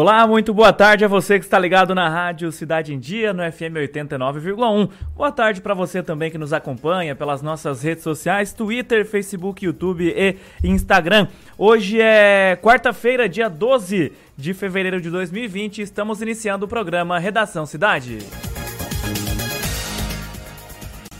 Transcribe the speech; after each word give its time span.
Olá, 0.00 0.26
muito 0.26 0.54
boa 0.54 0.72
tarde 0.72 1.04
a 1.04 1.08
você 1.08 1.38
que 1.38 1.44
está 1.44 1.58
ligado 1.58 1.94
na 1.94 2.08
Rádio 2.08 2.50
Cidade 2.50 2.94
em 2.94 2.98
Dia, 2.98 3.34
no 3.34 3.42
FM 3.42 3.76
89,1. 3.92 4.88
Boa 5.14 5.30
tarde 5.30 5.60
para 5.60 5.74
você 5.74 6.02
também 6.02 6.30
que 6.30 6.38
nos 6.38 6.54
acompanha 6.54 7.14
pelas 7.14 7.42
nossas 7.42 7.82
redes 7.82 8.02
sociais, 8.02 8.54
Twitter, 8.54 9.04
Facebook, 9.04 9.62
YouTube 9.62 10.10
e 10.16 10.38
Instagram. 10.66 11.28
Hoje 11.58 12.00
é 12.00 12.58
quarta-feira, 12.62 13.28
dia 13.28 13.50
12 13.50 14.10
de 14.38 14.54
fevereiro 14.54 15.02
de 15.02 15.10
2020, 15.10 15.80
e 15.80 15.82
estamos 15.82 16.22
iniciando 16.22 16.64
o 16.64 16.68
programa 16.68 17.18
Redação 17.18 17.66
Cidade. 17.66 18.20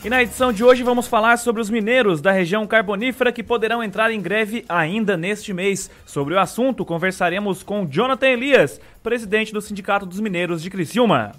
E 0.03 0.09
na 0.09 0.23
edição 0.23 0.51
de 0.51 0.63
hoje 0.63 0.81
vamos 0.81 1.05
falar 1.05 1.37
sobre 1.37 1.61
os 1.61 1.69
mineiros 1.69 2.21
da 2.21 2.31
região 2.31 2.65
carbonífera 2.65 3.31
que 3.31 3.43
poderão 3.43 3.83
entrar 3.83 4.09
em 4.09 4.19
greve 4.19 4.65
ainda 4.67 5.15
neste 5.15 5.53
mês. 5.53 5.91
Sobre 6.07 6.33
o 6.33 6.39
assunto, 6.39 6.83
conversaremos 6.83 7.61
com 7.61 7.85
Jonathan 7.85 8.29
Elias, 8.29 8.81
presidente 9.03 9.53
do 9.53 9.61
Sindicato 9.61 10.07
dos 10.07 10.19
Mineiros 10.19 10.63
de 10.63 10.71
Criciúma. 10.71 11.33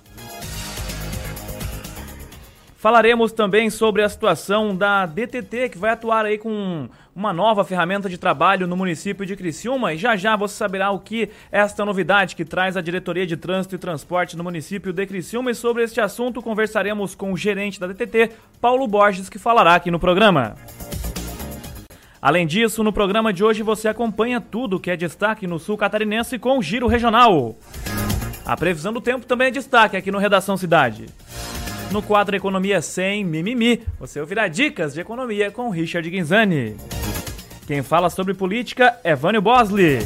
Falaremos 2.76 3.32
também 3.32 3.68
sobre 3.68 4.02
a 4.02 4.08
situação 4.08 4.76
da 4.76 5.06
DTT, 5.06 5.70
que 5.70 5.78
vai 5.78 5.90
atuar 5.90 6.24
aí 6.24 6.38
com 6.38 6.88
uma 7.14 7.32
nova 7.32 7.64
ferramenta 7.64 8.08
de 8.08 8.16
trabalho 8.16 8.66
no 8.66 8.76
município 8.76 9.26
de 9.26 9.36
Criciúma. 9.36 9.92
E 9.92 9.98
já 9.98 10.16
já 10.16 10.34
você 10.36 10.54
saberá 10.54 10.90
o 10.90 10.98
que 10.98 11.28
esta 11.50 11.84
novidade 11.84 12.34
que 12.34 12.44
traz 12.44 12.76
a 12.76 12.80
Diretoria 12.80 13.26
de 13.26 13.36
Trânsito 13.36 13.74
e 13.74 13.78
Transporte 13.78 14.36
no 14.36 14.44
município 14.44 14.92
de 14.92 15.06
Criciúma. 15.06 15.50
E 15.50 15.54
sobre 15.54 15.84
este 15.84 16.00
assunto 16.00 16.42
conversaremos 16.42 17.14
com 17.14 17.32
o 17.32 17.36
gerente 17.36 17.78
da 17.78 17.86
DTT, 17.86 18.32
Paulo 18.60 18.86
Borges, 18.86 19.28
que 19.28 19.38
falará 19.38 19.74
aqui 19.74 19.90
no 19.90 20.00
programa. 20.00 20.56
Além 22.20 22.46
disso, 22.46 22.84
no 22.84 22.92
programa 22.92 23.32
de 23.32 23.42
hoje 23.42 23.62
você 23.62 23.88
acompanha 23.88 24.40
tudo 24.40 24.78
que 24.78 24.90
é 24.90 24.96
destaque 24.96 25.46
no 25.46 25.58
sul 25.58 25.76
catarinense 25.76 26.38
com 26.38 26.58
o 26.58 26.62
Giro 26.62 26.86
Regional. 26.86 27.56
A 28.46 28.56
previsão 28.56 28.92
do 28.92 29.00
tempo 29.00 29.26
também 29.26 29.48
é 29.48 29.50
destaque 29.50 29.96
aqui 29.96 30.10
no 30.10 30.18
Redação 30.18 30.56
Cidade. 30.56 31.06
No 31.92 32.00
quadro 32.00 32.34
Economia 32.34 32.80
Sem 32.80 33.22
Mimimi, 33.22 33.82
você 34.00 34.18
ouvirá 34.18 34.48
dicas 34.48 34.94
de 34.94 35.02
economia 35.02 35.50
com 35.50 35.68
Richard 35.68 36.08
Guinzani. 36.08 36.74
Quem 37.66 37.82
fala 37.82 38.08
sobre 38.08 38.32
política 38.32 38.98
é 39.04 39.14
Vânio 39.14 39.42
Bosley. 39.42 39.98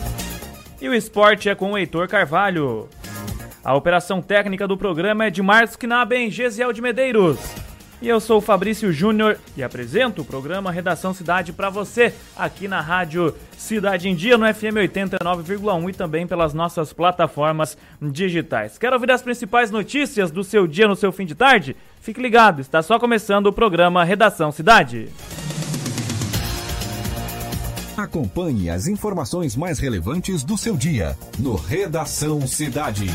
E 0.83 0.89
o 0.89 0.95
esporte 0.95 1.49
é 1.49 1.55
com 1.55 1.71
o 1.71 1.79
Heitor 1.79 2.09
Carvalho. 2.09 2.89
A 3.63 3.73
operação 3.73 4.21
técnica 4.21 4.67
do 4.67 4.77
programa 4.77 5.27
é 5.27 5.31
de 5.31 5.41
Marcos 5.41 5.77
Knaben, 5.77 6.29
Gesiel 6.29 6.73
de 6.73 6.83
Medeiros. 6.83 7.39
E 8.01 8.09
eu 8.09 8.21
sou 8.21 8.39
o 8.39 8.43
Fabrício 8.43 8.93
Júnior 8.93 9.39
e 9.57 9.63
apresento 9.63 10.21
o 10.21 10.25
programa 10.25 10.71
Redação 10.71 11.15
Cidade 11.15 11.53
para 11.53 11.71
você 11.71 12.13
aqui 12.37 12.69
na 12.69 12.81
Rádio 12.81 13.35
Cidade 13.57 14.07
em 14.09 14.15
Dia 14.15 14.37
no 14.37 14.47
FM 14.47 14.77
89,1 14.85 15.89
e 15.89 15.93
também 15.95 16.27
pelas 16.27 16.53
nossas 16.53 16.93
plataformas 16.93 17.77
digitais. 18.01 18.77
Quer 18.77 18.93
ouvir 18.93 19.11
as 19.11 19.23
principais 19.23 19.71
notícias 19.71 20.31
do 20.31 20.45
seu 20.45 20.67
dia 20.67 20.87
no 20.87 20.95
seu 20.95 21.11
fim 21.11 21.25
de 21.25 21.35
tarde? 21.35 21.75
Fique 22.01 22.21
ligado, 22.21 22.61
está 22.61 22.83
só 22.83 22.99
começando 22.99 23.47
o 23.47 23.53
programa 23.53 24.05
Redação 24.05 24.53
Cidade. 24.53 25.09
Acompanhe 27.97 28.69
as 28.69 28.87
informações 28.87 29.57
mais 29.57 29.79
relevantes 29.79 30.45
do 30.45 30.59
seu 30.59 30.77
dia 30.77 31.17
no 31.39 31.55
Redação 31.55 32.47
Cidade. 32.47 33.07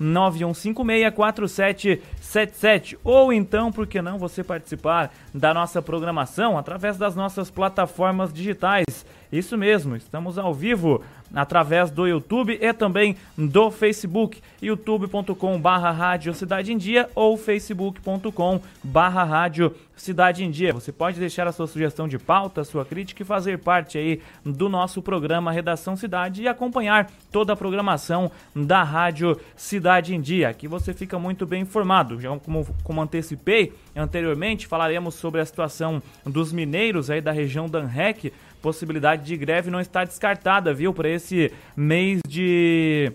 991564777. 0.00 2.96
Ou 3.02 3.32
então, 3.32 3.72
por 3.72 3.88
que 3.88 4.00
não 4.00 4.18
você 4.18 4.44
participar 4.44 5.12
da 5.34 5.52
nossa 5.52 5.82
programação 5.82 6.56
através 6.56 6.96
das 6.96 7.16
nossas 7.16 7.50
plataformas 7.50 8.32
digitais? 8.32 9.04
Isso 9.32 9.56
mesmo, 9.56 9.94
estamos 9.94 10.38
ao 10.38 10.52
vivo 10.52 11.02
através 11.34 11.90
do 11.90 12.06
YouTube 12.06 12.58
e 12.60 12.72
também 12.72 13.16
do 13.36 13.70
Facebook, 13.70 14.42
youtube.com 14.60 15.60
barra 15.60 15.90
Rádio 15.90 16.34
Cidade 16.34 16.72
em 16.72 16.76
Dia 16.76 17.08
ou 17.14 17.36
facebook.com 17.36 18.60
barra 18.82 19.22
Rádio 19.22 19.74
Cidade 19.94 20.42
em 20.42 20.50
Dia. 20.50 20.72
Você 20.72 20.90
pode 20.90 21.20
deixar 21.20 21.46
a 21.46 21.52
sua 21.52 21.66
sugestão 21.66 22.08
de 22.08 22.18
pauta, 22.18 22.64
sua 22.64 22.84
crítica 22.84 23.22
e 23.22 23.26
fazer 23.26 23.58
parte 23.58 23.98
aí 23.98 24.20
do 24.44 24.68
nosso 24.68 25.02
programa 25.02 25.52
Redação 25.52 25.94
Cidade 25.94 26.42
e 26.42 26.48
acompanhar 26.48 27.10
toda 27.30 27.52
a 27.52 27.56
programação 27.56 28.30
da 28.56 28.82
Rádio 28.82 29.38
Cidade 29.54 30.14
em 30.14 30.20
Dia. 30.20 30.48
Aqui 30.48 30.66
você 30.66 30.94
fica 30.94 31.18
muito 31.18 31.46
bem 31.46 31.62
informado. 31.62 32.18
Já 32.20 32.36
como, 32.38 32.66
como 32.82 33.02
antecipei 33.02 33.72
anteriormente, 33.94 34.66
falaremos 34.66 35.14
sobre 35.14 35.40
a 35.40 35.44
situação 35.44 36.02
dos 36.24 36.50
mineiros 36.50 37.10
aí 37.10 37.20
da 37.20 37.30
região 37.30 37.68
da 37.68 37.80
ANREC, 37.80 38.32
possibilidade 38.60 39.24
de 39.24 39.36
greve 39.36 39.70
não 39.70 39.80
está 39.80 40.04
descartada, 40.04 40.72
viu, 40.72 40.92
para 40.92 41.08
esse 41.08 41.52
mês 41.76 42.20
de 42.26 43.12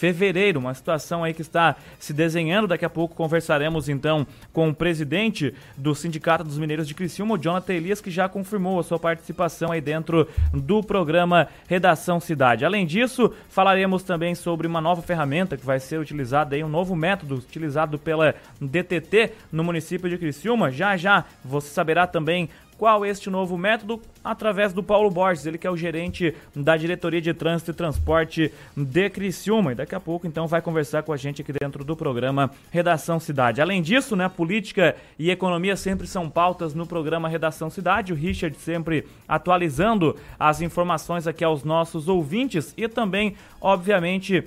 fevereiro, 0.00 0.58
uma 0.58 0.72
situação 0.72 1.22
aí 1.22 1.34
que 1.34 1.42
está 1.42 1.76
se 1.98 2.14
desenhando. 2.14 2.66
Daqui 2.66 2.86
a 2.86 2.90
pouco 2.90 3.14
conversaremos 3.14 3.86
então 3.86 4.26
com 4.50 4.70
o 4.70 4.74
presidente 4.74 5.54
do 5.76 5.94
Sindicato 5.94 6.42
dos 6.42 6.56
Mineiros 6.56 6.88
de 6.88 6.94
Criciúma, 6.94 7.34
o 7.34 7.38
Jonathan 7.38 7.74
Elias, 7.74 8.00
que 8.00 8.10
já 8.10 8.26
confirmou 8.26 8.80
a 8.80 8.82
sua 8.82 8.98
participação 8.98 9.70
aí 9.70 9.80
dentro 9.80 10.26
do 10.54 10.82
programa 10.82 11.48
Redação 11.68 12.18
Cidade. 12.18 12.64
Além 12.64 12.86
disso, 12.86 13.30
falaremos 13.50 14.02
também 14.02 14.34
sobre 14.34 14.66
uma 14.66 14.80
nova 14.80 15.02
ferramenta 15.02 15.54
que 15.54 15.66
vai 15.66 15.78
ser 15.78 16.00
utilizada 16.00 16.56
aí, 16.56 16.64
um 16.64 16.68
novo 16.68 16.96
método 16.96 17.34
utilizado 17.34 17.98
pela 17.98 18.34
DTT 18.58 19.32
no 19.52 19.62
município 19.62 20.08
de 20.08 20.16
Criciúma. 20.16 20.70
Já 20.70 20.96
já 20.96 21.26
você 21.44 21.68
saberá 21.68 22.06
também 22.06 22.48
qual 22.80 23.04
este 23.04 23.28
novo 23.28 23.58
método? 23.58 24.00
Através 24.24 24.72
do 24.72 24.82
Paulo 24.82 25.10
Borges, 25.10 25.44
ele 25.44 25.58
que 25.58 25.66
é 25.66 25.70
o 25.70 25.76
gerente 25.76 26.34
da 26.56 26.78
Diretoria 26.78 27.20
de 27.20 27.34
Trânsito 27.34 27.72
e 27.72 27.74
Transporte 27.74 28.50
de 28.74 29.10
Criciúma. 29.10 29.72
E 29.72 29.74
daqui 29.74 29.94
a 29.94 30.00
pouco, 30.00 30.26
então, 30.26 30.46
vai 30.46 30.62
conversar 30.62 31.02
com 31.02 31.12
a 31.12 31.16
gente 31.18 31.42
aqui 31.42 31.52
dentro 31.52 31.84
do 31.84 31.94
programa 31.94 32.50
Redação 32.70 33.20
Cidade. 33.20 33.60
Além 33.60 33.82
disso, 33.82 34.16
né, 34.16 34.30
política 34.30 34.96
e 35.18 35.30
economia 35.30 35.76
sempre 35.76 36.06
são 36.06 36.30
pautas 36.30 36.72
no 36.72 36.86
programa 36.86 37.28
Redação 37.28 37.68
Cidade. 37.68 38.14
O 38.14 38.16
Richard 38.16 38.56
sempre 38.58 39.06
atualizando 39.28 40.16
as 40.38 40.62
informações 40.62 41.26
aqui 41.26 41.44
aos 41.44 41.62
nossos 41.62 42.08
ouvintes 42.08 42.72
e 42.78 42.88
também, 42.88 43.36
obviamente, 43.60 44.42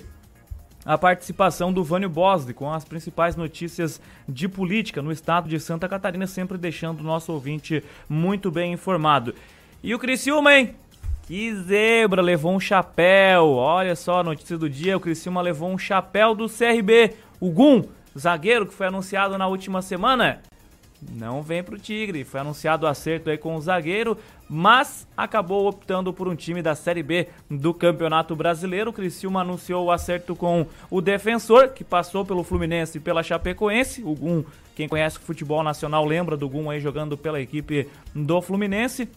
a 0.84 0.98
participação 0.98 1.72
do 1.72 1.82
Vânio 1.82 2.08
Bosley 2.08 2.54
com 2.54 2.72
as 2.72 2.84
principais 2.84 3.36
notícias 3.36 4.00
de 4.28 4.48
política 4.48 5.00
no 5.00 5.10
estado 5.10 5.48
de 5.48 5.58
Santa 5.58 5.88
Catarina, 5.88 6.26
sempre 6.26 6.58
deixando 6.58 7.00
o 7.00 7.04
nosso 7.04 7.32
ouvinte 7.32 7.82
muito 8.08 8.50
bem 8.50 8.72
informado. 8.72 9.34
E 9.82 9.94
o 9.94 9.98
Criciúma, 9.98 10.54
hein? 10.54 10.74
Que 11.26 11.54
zebra, 11.54 12.20
levou 12.20 12.54
um 12.54 12.60
chapéu. 12.60 13.52
Olha 13.52 13.96
só 13.96 14.20
a 14.20 14.24
notícia 14.24 14.58
do 14.58 14.68
dia, 14.68 14.96
o 14.96 15.00
Criciúma 15.00 15.40
levou 15.40 15.70
um 15.70 15.78
chapéu 15.78 16.34
do 16.34 16.48
CRB. 16.48 17.14
O 17.40 17.50
Gum, 17.50 17.84
zagueiro 18.18 18.66
que 18.66 18.74
foi 18.74 18.86
anunciado 18.86 19.38
na 19.38 19.46
última 19.46 19.80
semana, 19.80 20.40
não 21.12 21.42
vem 21.42 21.62
pro 21.62 21.78
Tigre. 21.78 22.24
Foi 22.24 22.40
anunciado 22.40 22.86
o 22.86 22.88
acerto 22.88 23.30
aí 23.30 23.38
com 23.38 23.56
o 23.56 23.60
zagueiro, 23.60 24.16
mas 24.48 25.06
acabou 25.16 25.66
optando 25.68 26.12
por 26.12 26.28
um 26.28 26.34
time 26.34 26.62
da 26.62 26.74
Série 26.74 27.02
B 27.02 27.28
do 27.50 27.72
Campeonato 27.74 28.34
Brasileiro. 28.34 28.90
O 28.90 28.92
Criciúma 28.92 29.40
anunciou 29.40 29.86
o 29.86 29.92
acerto 29.92 30.34
com 30.34 30.66
o 30.90 31.00
defensor, 31.00 31.68
que 31.68 31.84
passou 31.84 32.24
pelo 32.24 32.44
Fluminense 32.44 32.98
e 32.98 33.00
pela 33.00 33.22
Chapecoense. 33.22 34.02
O 34.02 34.14
Gum, 34.14 34.44
quem 34.74 34.88
conhece 34.88 35.18
o 35.18 35.22
futebol 35.22 35.62
nacional, 35.62 36.04
lembra 36.04 36.36
do 36.36 36.48
Gum 36.48 36.70
aí 36.70 36.80
jogando 36.80 37.16
pela 37.16 37.40
equipe 37.40 37.88
do 38.14 38.40
Fluminense 38.40 39.08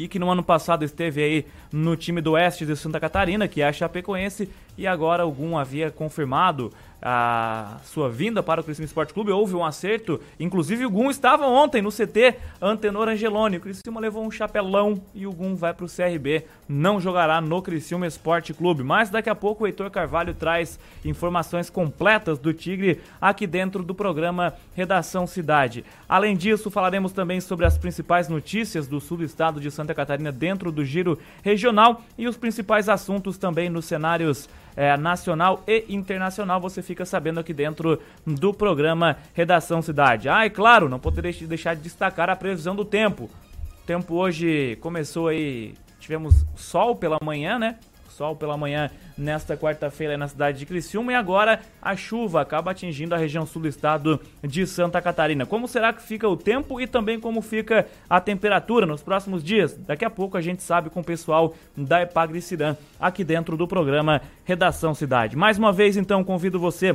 e 0.00 0.08
que 0.08 0.18
no 0.18 0.30
ano 0.30 0.42
passado 0.42 0.82
esteve 0.82 1.22
aí 1.22 1.46
no 1.70 1.94
time 1.94 2.22
do 2.22 2.32
Oeste 2.32 2.64
de 2.64 2.74
Santa 2.74 2.98
Catarina, 2.98 3.46
que 3.46 3.60
é 3.60 3.68
a 3.68 3.72
Chapecoense, 3.72 4.48
e 4.78 4.86
agora 4.86 5.26
o 5.26 5.30
GUM 5.30 5.58
havia 5.58 5.90
confirmado 5.90 6.72
a 7.02 7.78
sua 7.84 8.10
vinda 8.10 8.42
para 8.42 8.60
o 8.60 8.64
Criciúma 8.64 8.86
Esporte 8.86 9.14
Clube, 9.14 9.32
houve 9.32 9.54
um 9.54 9.64
acerto, 9.64 10.20
inclusive 10.38 10.84
o 10.84 10.90
Gum 10.90 11.10
estava 11.10 11.46
ontem 11.46 11.80
no 11.80 11.90
CT 11.90 12.36
Antenor 12.60 13.08
Angeloni, 13.08 13.56
o 13.56 13.60
Criciúma 13.60 14.00
levou 14.00 14.24
um 14.24 14.30
chapelão 14.30 15.00
e 15.14 15.26
o 15.26 15.32
Gum 15.32 15.54
vai 15.54 15.72
para 15.72 15.86
o 15.86 15.88
CRB, 15.88 16.44
não 16.68 17.00
jogará 17.00 17.40
no 17.40 17.62
Criciúma 17.62 18.06
Esporte 18.06 18.52
Clube, 18.52 18.82
mas 18.82 19.08
daqui 19.08 19.30
a 19.30 19.34
pouco 19.34 19.64
o 19.64 19.66
Heitor 19.66 19.90
Carvalho 19.90 20.34
traz 20.34 20.78
informações 21.04 21.70
completas 21.70 22.38
do 22.38 22.52
Tigre 22.52 23.00
aqui 23.20 23.46
dentro 23.46 23.82
do 23.82 23.94
programa 23.94 24.54
Redação 24.74 25.26
Cidade. 25.26 25.84
Além 26.08 26.36
disso, 26.36 26.70
falaremos 26.70 27.12
também 27.12 27.40
sobre 27.40 27.64
as 27.64 27.78
principais 27.78 28.28
notícias 28.28 28.86
do 28.86 29.00
sul 29.00 29.18
do 29.18 29.24
estado 29.24 29.60
de 29.60 29.70
Santa 29.70 29.94
Catarina 29.94 30.30
dentro 30.30 30.70
do 30.70 30.84
giro 30.84 31.18
regional 31.42 32.02
e 32.18 32.28
os 32.28 32.36
principais 32.36 32.88
assuntos 32.88 33.38
também 33.38 33.70
nos 33.70 33.86
cenários 33.86 34.48
é, 34.76 34.96
nacional 34.96 35.62
e 35.66 35.84
internacional, 35.88 36.60
você 36.60 36.82
fica 36.82 37.04
sabendo 37.04 37.40
aqui 37.40 37.52
dentro 37.52 38.00
do 38.26 38.52
programa 38.52 39.16
Redação 39.34 39.82
Cidade. 39.82 40.28
Ah, 40.28 40.46
e 40.46 40.50
claro, 40.50 40.88
não 40.88 40.98
poderia 40.98 41.32
deixar 41.46 41.74
de 41.74 41.82
destacar 41.82 42.30
a 42.30 42.36
previsão 42.36 42.74
do 42.74 42.84
tempo. 42.84 43.24
O 43.24 43.86
tempo 43.86 44.14
hoje 44.14 44.76
começou 44.80 45.28
aí, 45.28 45.74
tivemos 45.98 46.44
sol 46.56 46.96
pela 46.96 47.18
manhã, 47.22 47.58
né? 47.58 47.78
Sol 48.20 48.36
pela 48.36 48.54
manhã 48.54 48.90
nesta 49.16 49.56
quarta-feira 49.56 50.18
na 50.18 50.28
cidade 50.28 50.58
de 50.58 50.66
Criciúma 50.66 51.12
e 51.12 51.14
agora 51.14 51.60
a 51.80 51.96
chuva 51.96 52.42
acaba 52.42 52.70
atingindo 52.70 53.14
a 53.14 53.18
região 53.18 53.46
sul 53.46 53.62
do 53.62 53.68
estado 53.68 54.20
de 54.42 54.66
Santa 54.66 55.00
Catarina. 55.00 55.46
Como 55.46 55.66
será 55.66 55.90
que 55.90 56.02
fica 56.02 56.28
o 56.28 56.36
tempo 56.36 56.78
e 56.78 56.86
também 56.86 57.18
como 57.18 57.40
fica 57.40 57.86
a 58.10 58.20
temperatura 58.20 58.84
nos 58.84 59.02
próximos 59.02 59.42
dias? 59.42 59.74
Daqui 59.74 60.04
a 60.04 60.10
pouco 60.10 60.36
a 60.36 60.42
gente 60.42 60.62
sabe 60.62 60.90
com 60.90 61.00
o 61.00 61.04
pessoal 61.04 61.54
da 61.74 62.02
Epagricirã 62.02 62.76
aqui 63.00 63.24
dentro 63.24 63.56
do 63.56 63.66
programa 63.66 64.20
Redação 64.44 64.94
Cidade. 64.94 65.34
Mais 65.34 65.56
uma 65.56 65.72
vez 65.72 65.96
então 65.96 66.22
convido 66.22 66.60
você 66.60 66.94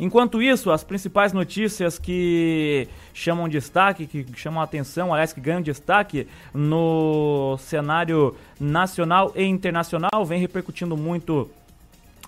Enquanto 0.00 0.40
isso, 0.40 0.70
as 0.70 0.84
principais 0.84 1.32
notícias 1.32 1.98
que 1.98 2.88
chamam 3.12 3.48
destaque, 3.48 4.06
que 4.06 4.24
chamam 4.36 4.62
atenção, 4.62 5.12
aliás, 5.12 5.32
que 5.32 5.40
ganham 5.40 5.60
destaque 5.60 6.26
no 6.54 7.56
cenário 7.58 8.36
nacional 8.60 9.32
e 9.34 9.44
internacional, 9.44 10.24
vem 10.24 10.40
repercutindo 10.40 10.96
muito 10.96 11.50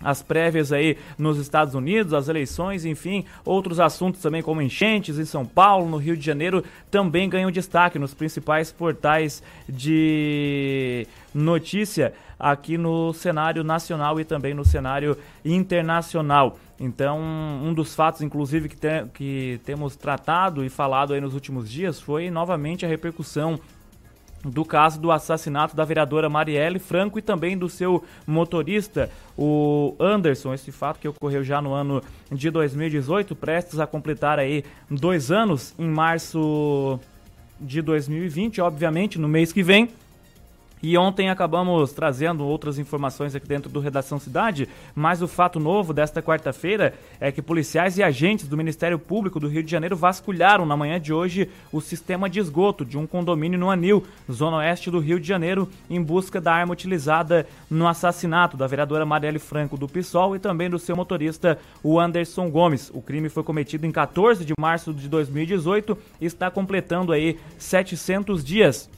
as 0.02 0.22
prévias 0.22 0.72
aí 0.72 0.96
nos 1.18 1.38
Estados 1.38 1.74
Unidos, 1.74 2.14
as 2.14 2.28
eleições, 2.28 2.84
enfim, 2.84 3.24
outros 3.44 3.78
assuntos 3.78 4.20
também 4.20 4.42
como 4.42 4.62
enchentes 4.62 5.18
em 5.18 5.24
São 5.24 5.44
Paulo, 5.44 5.88
no 5.88 5.96
Rio 5.96 6.16
de 6.16 6.24
Janeiro, 6.24 6.64
também 6.90 7.28
ganham 7.28 7.50
destaque 7.50 7.98
nos 7.98 8.14
principais 8.14 8.72
portais 8.72 9.42
de 9.68 11.06
notícia 11.34 12.12
aqui 12.38 12.78
no 12.78 13.12
cenário 13.12 13.62
nacional 13.62 14.18
e 14.18 14.24
também 14.24 14.54
no 14.54 14.64
cenário 14.64 15.16
internacional. 15.44 16.58
Então, 16.78 17.20
um 17.20 17.74
dos 17.74 17.94
fatos, 17.94 18.22
inclusive, 18.22 18.70
que, 18.70 18.76
te, 18.76 19.04
que 19.12 19.60
temos 19.66 19.96
tratado 19.96 20.64
e 20.64 20.70
falado 20.70 21.12
aí 21.12 21.20
nos 21.20 21.34
últimos 21.34 21.70
dias 21.70 22.00
foi 22.00 22.30
novamente 22.30 22.86
a 22.86 22.88
repercussão 22.88 23.60
do 24.44 24.64
caso 24.64 25.00
do 25.00 25.10
assassinato 25.10 25.76
da 25.76 25.84
vereadora 25.84 26.28
Marielle 26.28 26.78
Franco 26.78 27.18
e 27.18 27.22
também 27.22 27.56
do 27.56 27.68
seu 27.68 28.02
motorista, 28.26 29.10
o 29.36 29.94
Anderson. 30.00 30.54
Esse 30.54 30.72
fato 30.72 30.98
que 30.98 31.08
ocorreu 31.08 31.44
já 31.44 31.60
no 31.60 31.72
ano 31.72 32.02
de 32.30 32.50
2018, 32.50 33.34
prestes 33.36 33.78
a 33.78 33.86
completar 33.86 34.38
aí 34.38 34.64
dois 34.90 35.30
anos 35.30 35.74
em 35.78 35.88
março 35.88 36.98
de 37.60 37.82
2020, 37.82 38.60
obviamente, 38.60 39.18
no 39.18 39.28
mês 39.28 39.52
que 39.52 39.62
vem. 39.62 39.90
E 40.82 40.96
ontem 40.96 41.28
acabamos 41.28 41.92
trazendo 41.92 42.46
outras 42.46 42.78
informações 42.78 43.34
aqui 43.34 43.46
dentro 43.46 43.70
do 43.70 43.80
Redação 43.80 44.18
Cidade, 44.18 44.68
mas 44.94 45.20
o 45.20 45.28
fato 45.28 45.60
novo 45.60 45.92
desta 45.92 46.22
quarta-feira 46.22 46.94
é 47.20 47.30
que 47.30 47.42
policiais 47.42 47.98
e 47.98 48.02
agentes 48.02 48.48
do 48.48 48.56
Ministério 48.56 48.98
Público 48.98 49.38
do 49.38 49.48
Rio 49.48 49.62
de 49.62 49.70
Janeiro 49.70 49.94
vasculharam 49.94 50.64
na 50.64 50.76
manhã 50.76 50.98
de 50.98 51.12
hoje 51.12 51.50
o 51.70 51.80
sistema 51.80 52.30
de 52.30 52.40
esgoto 52.40 52.84
de 52.84 52.96
um 52.96 53.06
condomínio 53.06 53.58
no 53.58 53.70
Anil, 53.70 54.04
zona 54.30 54.58
oeste 54.58 54.90
do 54.90 54.98
Rio 54.98 55.20
de 55.20 55.28
Janeiro, 55.28 55.68
em 55.88 56.02
busca 56.02 56.40
da 56.40 56.54
arma 56.54 56.72
utilizada 56.72 57.46
no 57.68 57.86
assassinato 57.86 58.56
da 58.56 58.66
vereadora 58.66 59.04
Marielle 59.04 59.38
Franco 59.38 59.76
do 59.76 59.88
PSOL 59.88 60.34
e 60.34 60.38
também 60.38 60.70
do 60.70 60.78
seu 60.78 60.96
motorista, 60.96 61.58
o 61.82 62.00
Anderson 62.00 62.50
Gomes. 62.50 62.90
O 62.94 63.02
crime 63.02 63.28
foi 63.28 63.42
cometido 63.42 63.86
em 63.86 63.92
14 63.92 64.44
de 64.44 64.54
março 64.58 64.94
de 64.94 65.08
2018 65.08 65.96
e 66.20 66.26
está 66.26 66.50
completando 66.50 67.12
aí 67.12 67.38
700 67.58 68.42
dias. 68.42 68.88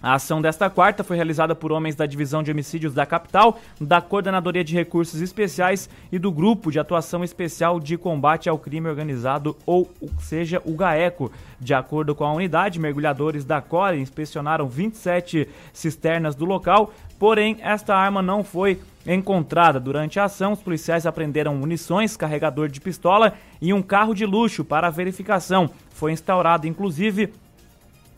A 0.00 0.14
ação 0.14 0.40
desta 0.40 0.70
quarta 0.70 1.02
foi 1.02 1.16
realizada 1.16 1.56
por 1.56 1.72
homens 1.72 1.96
da 1.96 2.06
Divisão 2.06 2.40
de 2.40 2.52
Homicídios 2.52 2.94
da 2.94 3.04
Capital, 3.04 3.58
da 3.80 4.00
Coordenadoria 4.00 4.62
de 4.62 4.72
Recursos 4.72 5.20
Especiais 5.20 5.90
e 6.12 6.18
do 6.20 6.30
Grupo 6.30 6.70
de 6.70 6.78
Atuação 6.78 7.24
Especial 7.24 7.80
de 7.80 7.98
Combate 7.98 8.48
ao 8.48 8.58
Crime 8.58 8.88
Organizado, 8.88 9.56
ou 9.66 9.90
seja, 10.20 10.62
o 10.64 10.74
GAECO. 10.74 11.32
De 11.58 11.74
acordo 11.74 12.14
com 12.14 12.24
a 12.24 12.32
unidade, 12.32 12.78
mergulhadores 12.78 13.44
da 13.44 13.60
Core 13.60 14.00
inspecionaram 14.00 14.68
27 14.68 15.48
cisternas 15.72 16.36
do 16.36 16.44
local, 16.44 16.92
porém 17.18 17.56
esta 17.60 17.96
arma 17.96 18.22
não 18.22 18.44
foi 18.44 18.80
encontrada. 19.04 19.80
Durante 19.80 20.20
a 20.20 20.24
ação, 20.24 20.52
os 20.52 20.62
policiais 20.62 21.06
apreenderam 21.06 21.56
munições, 21.56 22.16
carregador 22.16 22.68
de 22.68 22.80
pistola 22.80 23.32
e 23.60 23.72
um 23.72 23.82
carro 23.82 24.14
de 24.14 24.24
luxo 24.24 24.64
para 24.64 24.90
verificação. 24.90 25.70
Foi 25.90 26.12
instaurado, 26.12 26.68
inclusive, 26.68 27.32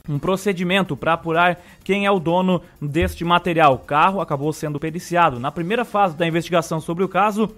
um 0.09 0.19
procedimento 0.19 0.97
para 0.97 1.13
apurar 1.13 1.61
quem 1.85 2.07
é 2.07 2.11
o 2.11 2.19
dono 2.19 2.63
deste 2.81 3.25
material. 3.25 3.75
O 3.75 3.79
carro 3.79 4.21
acabou 4.21 4.53
sendo 4.53 4.81
periciado. 4.81 5.39
Na 5.39 5.51
primeira 5.51 5.85
fase 5.85 6.17
da 6.17 6.27
investigação 6.27 6.81
sobre 6.81 7.05
o 7.05 7.09
caso, 7.09 7.55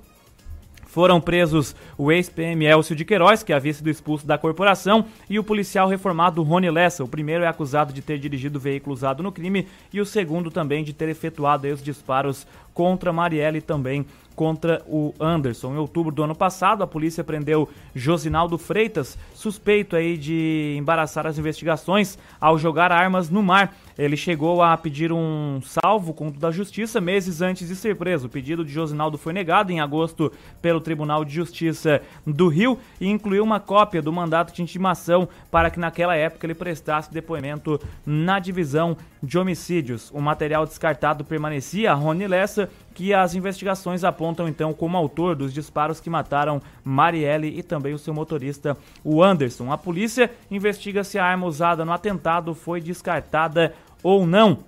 foram 0.93 1.23
presos 1.23 1.75
o 1.97 2.12
ex-PM 2.12 2.66
Elcio 2.66 2.95
de 2.95 3.02
Queiroz, 3.02 3.43
que 3.43 3.55
havia 3.55 3.73
sido 3.73 3.88
expulso 3.88 4.26
da 4.26 4.37
corporação, 4.37 5.07
e 5.28 5.38
o 5.38 5.45
policial 5.45 5.88
reformado 5.88 6.43
Rony 6.43 6.71
Lessa. 6.71 7.02
O 7.02 7.09
primeiro 7.09 7.45
é 7.45 7.47
acusado 7.47 7.95
de 7.95 8.02
ter 8.02 8.19
dirigido 8.19 8.59
o 8.59 8.61
veículo 8.61 8.95
usado 8.95 9.23
no 9.23 9.33
crime 9.33 9.66
e 9.90 10.02
o 10.02 10.05
segundo 10.05 10.50
também 10.50 10.85
de 10.85 10.93
ter 10.93 11.09
efetuado 11.09 11.66
os 11.66 11.83
disparos 11.83 12.47
contra 12.75 13.11
Marielle 13.11 13.62
também 13.62 14.05
contra 14.35 14.83
o 14.87 15.15
Anderson. 15.21 15.75
Em 15.75 15.79
outubro 15.79 16.12
do 16.12 16.23
ano 16.23 16.35
passado, 16.35 16.83
a 16.83 16.87
polícia 16.87 17.23
prendeu 17.23 17.69
Josinaldo 17.95 18.59
Freitas, 18.59 19.19
suspeito 19.35 19.97
aí 19.97 20.17
de 20.17 20.75
embaraçar 20.79 21.27
as 21.27 21.39
investigações 21.39 22.19
ao 22.41 22.59
jogar 22.59 22.93
armas 22.93 23.29
no 23.29 23.43
mar. 23.43 23.75
Ele 23.99 24.17
chegou 24.17 24.62
a 24.62 24.77
pedir 24.77 25.12
um 25.12 25.61
salvo 25.62 26.15
contra 26.15 26.41
da 26.41 26.51
justiça 26.51 27.01
meses 27.01 27.43
antes 27.43 27.69
de 27.69 27.77
ser 27.77 27.97
preso. 27.97 28.27
O 28.27 28.31
pedido 28.31 28.65
de 28.65 28.73
Josinaldo 28.73 29.19
foi 29.19 29.33
negado 29.33 29.71
em 29.71 29.81
agosto 29.81 30.33
pelo 30.61 30.81
Tribunal 30.81 31.25
de 31.25 31.35
Justiça 31.35 32.01
do 32.27 32.49
Rio 32.49 32.79
e 33.01 33.09
incluiu 33.09 33.45
uma 33.45 33.61
cópia 33.61 34.01
do 34.01 34.12
mandato 34.12 34.55
de 34.55 34.62
intimação 34.62 35.29
para 35.51 35.71
que 35.71 35.79
naquela 35.79 36.17
época 36.17 36.47
ele 36.47 36.55
prestasse 36.55 37.12
depoimento 37.12 37.81
na 38.07 38.39
divisão 38.39 38.97
de 39.23 39.39
homicídios. 39.39 40.11
O 40.12 40.21
material 40.21 40.67
descartado 40.67 41.25
permanecia 41.25 41.93
a 41.93 41.95
Rony 41.95 42.27
Lessa, 42.27 42.69
que 42.94 43.12
as 43.14 43.34
investigações 43.34 44.04
apontam 44.04 44.49
então 44.49 44.72
como 44.72 44.96
autor 44.96 45.34
dos 45.34 45.52
disparos 45.52 46.00
que 46.00 46.11
mataram 46.11 46.61
Marielle 46.84 47.58
e 47.58 47.62
também 47.62 47.94
o 47.94 47.99
seu 47.99 48.14
motorista, 48.14 48.76
o 49.04 49.22
Anderson. 49.22 49.72
A 49.72 49.78
polícia 49.78 50.30
investiga 50.50 51.02
se 51.04 51.18
a 51.18 51.25
arma 51.25 51.46
usada 51.46 51.84
no 51.84 51.92
atentado 51.92 52.54
foi 52.54 52.80
descartada 52.80 53.75
ou 54.02 54.26
não. 54.26 54.58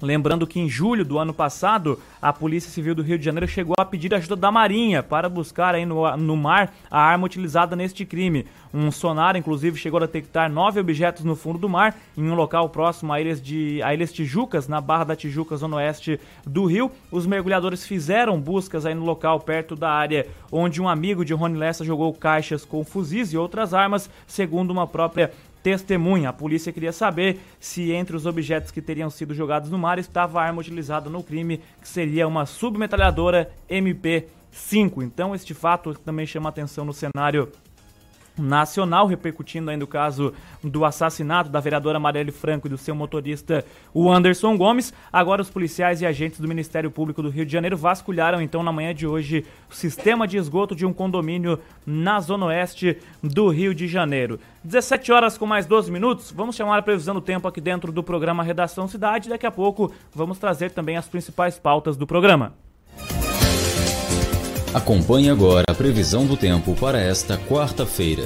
Lembrando 0.00 0.46
que 0.46 0.58
em 0.58 0.68
julho 0.68 1.04
do 1.04 1.18
ano 1.18 1.34
passado, 1.34 1.98
a 2.22 2.32
Polícia 2.32 2.70
Civil 2.70 2.94
do 2.94 3.02
Rio 3.02 3.18
de 3.18 3.24
Janeiro 3.24 3.46
chegou 3.46 3.74
a 3.78 3.84
pedir 3.84 4.14
ajuda 4.14 4.34
da 4.34 4.50
Marinha 4.50 5.02
para 5.02 5.28
buscar 5.28 5.74
aí 5.74 5.84
no, 5.84 6.16
no 6.16 6.36
mar 6.36 6.72
a 6.90 7.00
arma 7.00 7.26
utilizada 7.26 7.76
neste 7.76 8.06
crime. 8.06 8.46
Um 8.72 8.90
sonar, 8.90 9.36
inclusive, 9.36 9.76
chegou 9.76 9.98
a 9.98 10.06
detectar 10.06 10.50
nove 10.50 10.80
objetos 10.80 11.24
no 11.24 11.36
fundo 11.36 11.58
do 11.58 11.68
mar, 11.68 11.94
em 12.16 12.22
um 12.22 12.34
local 12.34 12.68
próximo 12.68 13.12
a 13.12 13.20
Ilhas, 13.20 13.42
de, 13.42 13.82
a 13.82 13.92
Ilhas 13.92 14.12
Tijucas, 14.12 14.68
na 14.68 14.80
Barra 14.80 15.04
da 15.04 15.16
Tijuca, 15.16 15.56
zona 15.56 15.76
oeste 15.76 16.18
do 16.46 16.64
Rio. 16.64 16.90
Os 17.10 17.26
mergulhadores 17.26 17.84
fizeram 17.84 18.40
buscas 18.40 18.86
aí 18.86 18.94
no 18.94 19.04
local, 19.04 19.40
perto 19.40 19.76
da 19.76 19.90
área 19.90 20.26
onde 20.50 20.80
um 20.80 20.88
amigo 20.88 21.24
de 21.24 21.34
Rony 21.34 21.58
Lessa 21.58 21.84
jogou 21.84 22.12
caixas 22.14 22.64
com 22.64 22.84
fuzis 22.84 23.32
e 23.32 23.36
outras 23.36 23.74
armas, 23.74 24.08
segundo 24.26 24.70
uma 24.70 24.86
própria 24.86 25.32
testemunha. 25.62 26.28
A 26.28 26.32
polícia 26.32 26.72
queria 26.72 26.92
saber 26.92 27.40
se 27.58 27.92
entre 27.92 28.16
os 28.16 28.26
objetos 28.26 28.70
que 28.70 28.82
teriam 28.82 29.10
sido 29.10 29.34
jogados 29.34 29.70
no 29.70 29.78
mar 29.78 29.98
estava 29.98 30.40
a 30.40 30.44
arma 30.44 30.60
utilizada 30.60 31.08
no 31.10 31.22
crime, 31.22 31.60
que 31.80 31.88
seria 31.88 32.26
uma 32.26 32.46
submetralhadora 32.46 33.50
MP5. 33.68 35.02
Então, 35.02 35.34
este 35.34 35.54
fato 35.54 35.94
também 35.94 36.26
chama 36.26 36.48
atenção 36.48 36.84
no 36.84 36.92
cenário 36.92 37.50
nacional, 38.40 39.06
repercutindo 39.06 39.70
ainda 39.70 39.84
o 39.84 39.88
caso 39.88 40.32
do 40.62 40.84
assassinato 40.84 41.50
da 41.50 41.60
vereadora 41.60 42.00
Marielle 42.00 42.32
Franco 42.32 42.66
e 42.66 42.70
do 42.70 42.78
seu 42.78 42.94
motorista, 42.94 43.64
o 43.92 44.10
Anderson 44.10 44.56
Gomes. 44.56 44.92
Agora, 45.12 45.42
os 45.42 45.50
policiais 45.50 46.00
e 46.00 46.06
agentes 46.06 46.40
do 46.40 46.48
Ministério 46.48 46.90
Público 46.90 47.22
do 47.22 47.30
Rio 47.30 47.46
de 47.46 47.52
Janeiro 47.52 47.76
vasculharam, 47.76 48.40
então, 48.40 48.62
na 48.62 48.72
manhã 48.72 48.94
de 48.94 49.06
hoje, 49.06 49.44
o 49.70 49.74
sistema 49.74 50.26
de 50.26 50.36
esgoto 50.36 50.74
de 50.74 50.86
um 50.86 50.92
condomínio 50.92 51.58
na 51.86 52.20
zona 52.20 52.46
oeste 52.46 52.96
do 53.22 53.48
Rio 53.48 53.74
de 53.74 53.86
Janeiro. 53.86 54.40
17 54.64 55.12
horas 55.12 55.38
com 55.38 55.46
mais 55.46 55.66
12 55.66 55.90
minutos, 55.90 56.32
vamos 56.32 56.56
chamar 56.56 56.78
a 56.78 56.82
previsão 56.82 57.14
do 57.14 57.20
tempo 57.20 57.48
aqui 57.48 57.60
dentro 57.60 57.90
do 57.92 58.02
programa 58.02 58.42
Redação 58.42 58.86
Cidade. 58.86 59.28
Daqui 59.28 59.46
a 59.46 59.50
pouco, 59.50 59.92
vamos 60.14 60.38
trazer 60.38 60.70
também 60.70 60.96
as 60.96 61.08
principais 61.08 61.58
pautas 61.58 61.96
do 61.96 62.06
programa. 62.06 62.54
Acompanhe 64.72 65.28
agora 65.28 65.64
a 65.68 65.74
previsão 65.74 66.24
do 66.24 66.36
tempo 66.36 66.76
para 66.76 67.00
esta 67.00 67.36
quarta-feira 67.36 68.22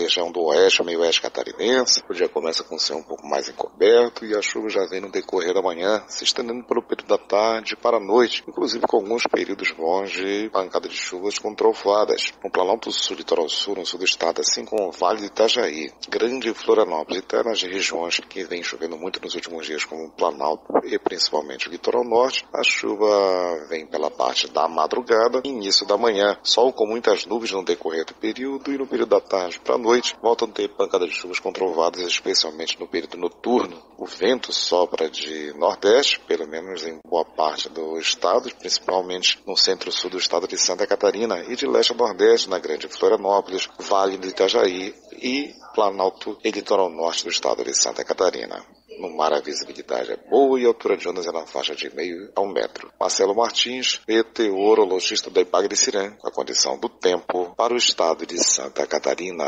região 0.00 0.30
do 0.32 0.42
oeste 0.42 0.80
ao 0.80 0.86
meio 0.86 1.00
oeste 1.00 1.22
catarinense. 1.22 2.02
O 2.08 2.14
dia 2.14 2.28
começa 2.28 2.64
com 2.64 2.76
o 2.76 2.80
céu 2.80 2.96
um 2.96 3.02
pouco 3.02 3.26
mais 3.26 3.48
encoberto 3.48 4.24
e 4.24 4.34
a 4.34 4.42
chuva 4.42 4.68
já 4.68 4.84
vem 4.86 5.00
no 5.00 5.10
decorrer 5.10 5.54
da 5.54 5.62
manhã, 5.62 6.02
se 6.08 6.24
estendendo 6.24 6.64
pelo 6.64 6.82
período 6.82 7.08
da 7.08 7.18
tarde 7.18 7.76
para 7.76 7.98
a 7.98 8.00
noite, 8.00 8.42
inclusive 8.48 8.86
com 8.86 8.96
alguns 8.96 9.24
períodos 9.24 9.70
bons 9.72 10.10
de 10.10 10.48
pancada 10.50 10.88
de 10.88 10.96
chuvas 10.96 11.38
com 11.38 11.54
trovoadas. 11.54 12.32
No 12.42 12.50
Planalto 12.50 12.90
Sul, 12.90 13.16
Litoral 13.16 13.48
Sul, 13.48 13.76
no 13.76 13.86
sul 13.86 13.98
do 13.98 14.04
estado, 14.04 14.40
assim 14.40 14.64
como 14.64 14.88
o 14.88 14.92
Vale 14.92 15.20
de 15.20 15.26
Itajaí, 15.26 15.92
Grande 16.08 16.52
Florianópolis 16.54 17.22
até 17.22 17.42
nas 17.42 17.62
regiões 17.62 18.20
que 18.20 18.44
vem 18.44 18.62
chovendo 18.62 18.96
muito 18.96 19.20
nos 19.22 19.34
últimos 19.34 19.66
dias, 19.66 19.84
como 19.84 20.06
o 20.06 20.10
Planalto 20.10 20.64
e 20.84 20.98
principalmente 20.98 21.68
o 21.68 21.70
Litoral 21.70 22.04
Norte, 22.04 22.46
a 22.52 22.62
chuva 22.62 23.66
vem 23.68 23.86
pela 23.86 24.10
parte 24.10 24.48
da 24.48 24.68
madrugada 24.68 25.40
e 25.44 25.48
início 25.48 25.86
da 25.86 25.96
manhã. 25.96 26.36
Sol 26.42 26.72
com 26.72 26.86
muitas 26.86 27.26
nuvens 27.26 27.52
no 27.52 27.64
decorrer 27.64 28.04
do 28.04 28.14
período 28.14 28.72
e 28.72 28.78
no 28.78 28.86
período 28.86 29.10
da 29.10 29.20
tarde 29.20 29.60
para 29.60 29.74
a 29.74 29.78
noite 29.78 29.89
noite 29.90 30.16
voltam 30.22 30.48
a 30.48 30.52
ter 30.52 30.68
pancadas 30.68 31.08
de 31.08 31.16
chuvas 31.16 31.40
com 31.40 31.52
trovadas, 31.52 32.00
especialmente 32.06 32.78
no 32.78 32.86
período 32.86 33.18
noturno. 33.18 33.82
O 33.98 34.06
vento 34.06 34.52
sopra 34.52 35.10
de 35.10 35.52
nordeste, 35.54 36.20
pelo 36.20 36.46
menos 36.46 36.86
em 36.86 37.00
boa 37.04 37.24
parte 37.24 37.68
do 37.68 37.98
estado, 37.98 38.54
principalmente 38.54 39.42
no 39.44 39.56
centro-sul 39.56 40.10
do 40.10 40.18
estado 40.18 40.46
de 40.46 40.56
Santa 40.56 40.86
Catarina 40.86 41.44
e 41.48 41.56
de 41.56 41.66
leste 41.66 41.92
a 41.92 41.96
nordeste, 41.96 42.48
na 42.48 42.60
Grande 42.60 42.86
Florianópolis, 42.86 43.68
Vale 43.80 44.16
do 44.16 44.28
Itajaí 44.28 44.94
e 45.20 45.52
Planalto 45.74 46.38
e 46.44 46.50
litoral 46.52 46.88
norte 46.88 47.24
do 47.24 47.30
estado 47.30 47.64
de 47.64 47.74
Santa 47.74 48.04
Catarina. 48.04 48.64
No 48.98 49.08
mar 49.16 49.32
a 49.32 49.40
visibilidade 49.40 50.12
é 50.12 50.16
boa 50.28 50.60
e 50.60 50.64
a 50.64 50.68
altura 50.68 50.96
de 50.96 51.08
ondas 51.08 51.26
é 51.26 51.32
na 51.32 51.46
faixa 51.46 51.74
de 51.74 51.94
meio 51.94 52.30
a 52.34 52.40
um 52.40 52.52
metro. 52.52 52.90
Marcelo 52.98 53.34
Martins, 53.34 54.00
meteorologista 54.06 55.30
da 55.30 55.40
Ipagre 55.40 55.76
Cirã, 55.76 56.12
a 56.24 56.30
condição 56.30 56.78
do 56.78 56.88
tempo 56.88 57.54
para 57.56 57.72
o 57.72 57.76
estado 57.76 58.26
de 58.26 58.38
Santa 58.42 58.86
Catarina. 58.86 59.44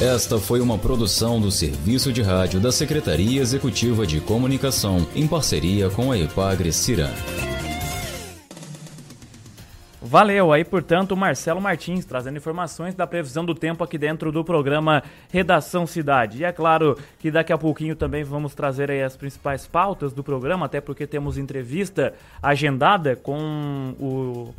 Esta 0.00 0.38
foi 0.38 0.60
uma 0.60 0.78
produção 0.78 1.40
do 1.40 1.50
Serviço 1.50 2.12
de 2.12 2.22
Rádio 2.22 2.60
da 2.60 2.70
Secretaria 2.72 3.40
Executiva 3.40 4.06
de 4.06 4.20
Comunicação, 4.20 5.06
em 5.14 5.26
parceria 5.26 5.90
com 5.90 6.12
a 6.12 6.16
Ipagre 6.16 6.72
Cirã. 6.72 7.10
Valeu, 10.06 10.52
aí 10.52 10.64
portanto 10.64 11.16
Marcelo 11.16 11.60
Martins 11.60 12.04
trazendo 12.04 12.36
informações 12.36 12.94
da 12.94 13.08
previsão 13.08 13.44
do 13.44 13.56
tempo 13.56 13.82
aqui 13.82 13.98
dentro 13.98 14.30
do 14.30 14.44
programa 14.44 15.02
Redação 15.32 15.84
Cidade. 15.84 16.38
E 16.38 16.44
é 16.44 16.52
claro 16.52 16.96
que 17.18 17.28
daqui 17.28 17.52
a 17.52 17.58
pouquinho 17.58 17.96
também 17.96 18.22
vamos 18.22 18.54
trazer 18.54 18.88
aí 18.88 19.02
as 19.02 19.16
principais 19.16 19.66
pautas 19.66 20.12
do 20.12 20.22
programa, 20.22 20.66
até 20.66 20.80
porque 20.80 21.08
temos 21.08 21.36
entrevista 21.36 22.14
agendada 22.40 23.16
com 23.16 23.94
o 23.98 24.54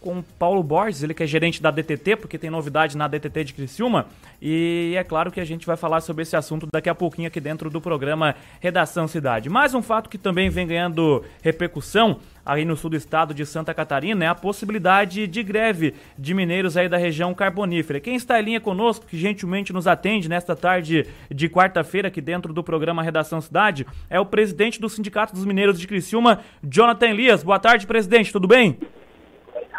com 0.00 0.18
o 0.18 0.22
Paulo 0.36 0.62
Borges, 0.64 1.02
ele 1.02 1.14
que 1.14 1.22
é 1.22 1.26
gerente 1.26 1.62
da 1.62 1.70
DTT, 1.70 2.16
porque 2.16 2.36
tem 2.36 2.50
novidade 2.50 2.96
na 2.96 3.06
DTT 3.06 3.44
de 3.44 3.54
Criciúma. 3.54 4.06
E 4.40 4.94
é 4.96 5.04
claro 5.04 5.30
que 5.30 5.38
a 5.40 5.44
gente 5.44 5.64
vai 5.64 5.76
falar 5.76 6.00
sobre 6.00 6.22
esse 6.22 6.34
assunto 6.34 6.66
daqui 6.70 6.88
a 6.88 6.94
pouquinho 6.94 7.28
aqui 7.28 7.40
dentro 7.40 7.70
do 7.70 7.80
programa 7.80 8.34
Redação 8.60 9.06
Cidade. 9.06 9.48
Mais 9.48 9.74
um 9.74 9.80
fato 9.80 10.10
que 10.10 10.18
também 10.18 10.50
vem 10.50 10.66
ganhando 10.66 11.24
repercussão 11.40 12.18
aí 12.44 12.64
no 12.64 12.76
sul 12.76 12.90
do 12.90 12.96
estado 12.96 13.32
de 13.32 13.46
Santa 13.46 13.72
Catarina 13.72 14.24
é 14.24 14.28
a 14.28 14.34
possibilidade 14.34 15.26
de 15.26 15.42
greve 15.42 15.94
de 16.18 16.34
mineiros 16.34 16.76
aí 16.76 16.88
da 16.88 16.96
região 16.96 17.32
carbonífera. 17.34 18.00
Quem 18.00 18.16
está 18.16 18.40
em 18.40 18.44
linha 18.44 18.60
conosco, 18.60 19.06
que 19.06 19.16
gentilmente 19.16 19.72
nos 19.72 19.86
atende 19.86 20.28
nesta 20.28 20.54
tarde 20.54 21.06
de 21.30 21.48
quarta-feira 21.48 22.08
aqui 22.08 22.20
dentro 22.20 22.52
do 22.52 22.62
programa 22.62 23.02
Redação 23.02 23.40
Cidade, 23.40 23.86
é 24.10 24.18
o 24.18 24.26
presidente 24.26 24.80
do 24.80 24.88
Sindicato 24.88 25.34
dos 25.34 25.44
Mineiros 25.44 25.78
de 25.78 25.86
Criciúma, 25.86 26.40
Jonathan 26.62 27.08
Elias. 27.08 27.42
Boa 27.42 27.58
tarde, 27.58 27.86
presidente, 27.86 28.32
tudo 28.32 28.48
bem? 28.48 28.78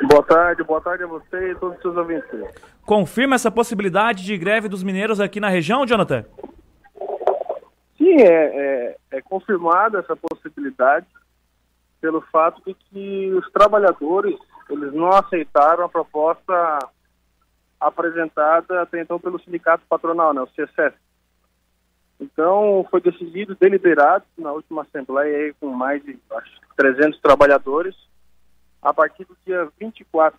Boa 0.09 0.23
tarde, 0.23 0.63
boa 0.63 0.81
tarde 0.81 1.03
a 1.03 1.07
você 1.07 1.51
e 1.51 1.55
todos 1.55 1.75
os 1.75 1.81
seus 1.81 1.95
ouvintes. 1.95 2.29
Confirma 2.85 3.35
essa 3.35 3.51
possibilidade 3.51 4.23
de 4.23 4.37
greve 4.37 4.67
dos 4.67 4.83
mineiros 4.83 5.19
aqui 5.19 5.39
na 5.39 5.49
região, 5.49 5.85
Jonathan? 5.85 6.25
Sim, 7.97 8.21
é, 8.21 8.25
é, 8.27 8.97
é 9.11 9.21
confirmada 9.21 9.99
essa 9.99 10.15
possibilidade 10.15 11.05
pelo 12.03 12.19
fato 12.19 12.61
de 12.65 12.73
que 12.73 13.31
os 13.33 13.49
trabalhadores 13.53 14.37
eles 14.69 14.91
não 14.91 15.07
aceitaram 15.07 15.85
a 15.85 15.89
proposta 15.89 16.79
apresentada 17.79 18.81
até 18.81 19.01
então 19.01 19.17
pelo 19.17 19.39
sindicato 19.39 19.85
patronal, 19.87 20.33
né, 20.33 20.41
o 20.41 20.47
CSS. 20.47 20.93
Então, 22.19 22.85
foi 22.91 22.99
decidido, 22.99 23.55
deliberado 23.55 24.25
na 24.37 24.51
última 24.51 24.81
assembleia 24.81 25.55
com 25.61 25.69
mais 25.69 26.03
de 26.03 26.19
acho, 26.31 26.51
300 26.75 27.21
trabalhadores, 27.21 27.95
a 28.81 28.93
partir 28.93 29.23
do 29.23 29.37
dia 29.45 29.69
24, 29.79 30.37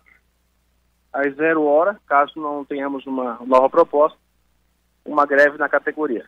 às 1.11 1.35
zero 1.35 1.63
hora, 1.63 1.99
caso 2.05 2.33
não 2.35 2.63
tenhamos 2.63 3.07
uma 3.07 3.39
nova 3.43 3.71
proposta, 3.71 4.19
uma 5.03 5.25
greve 5.25 5.57
na 5.57 5.67
categoria. 5.67 6.27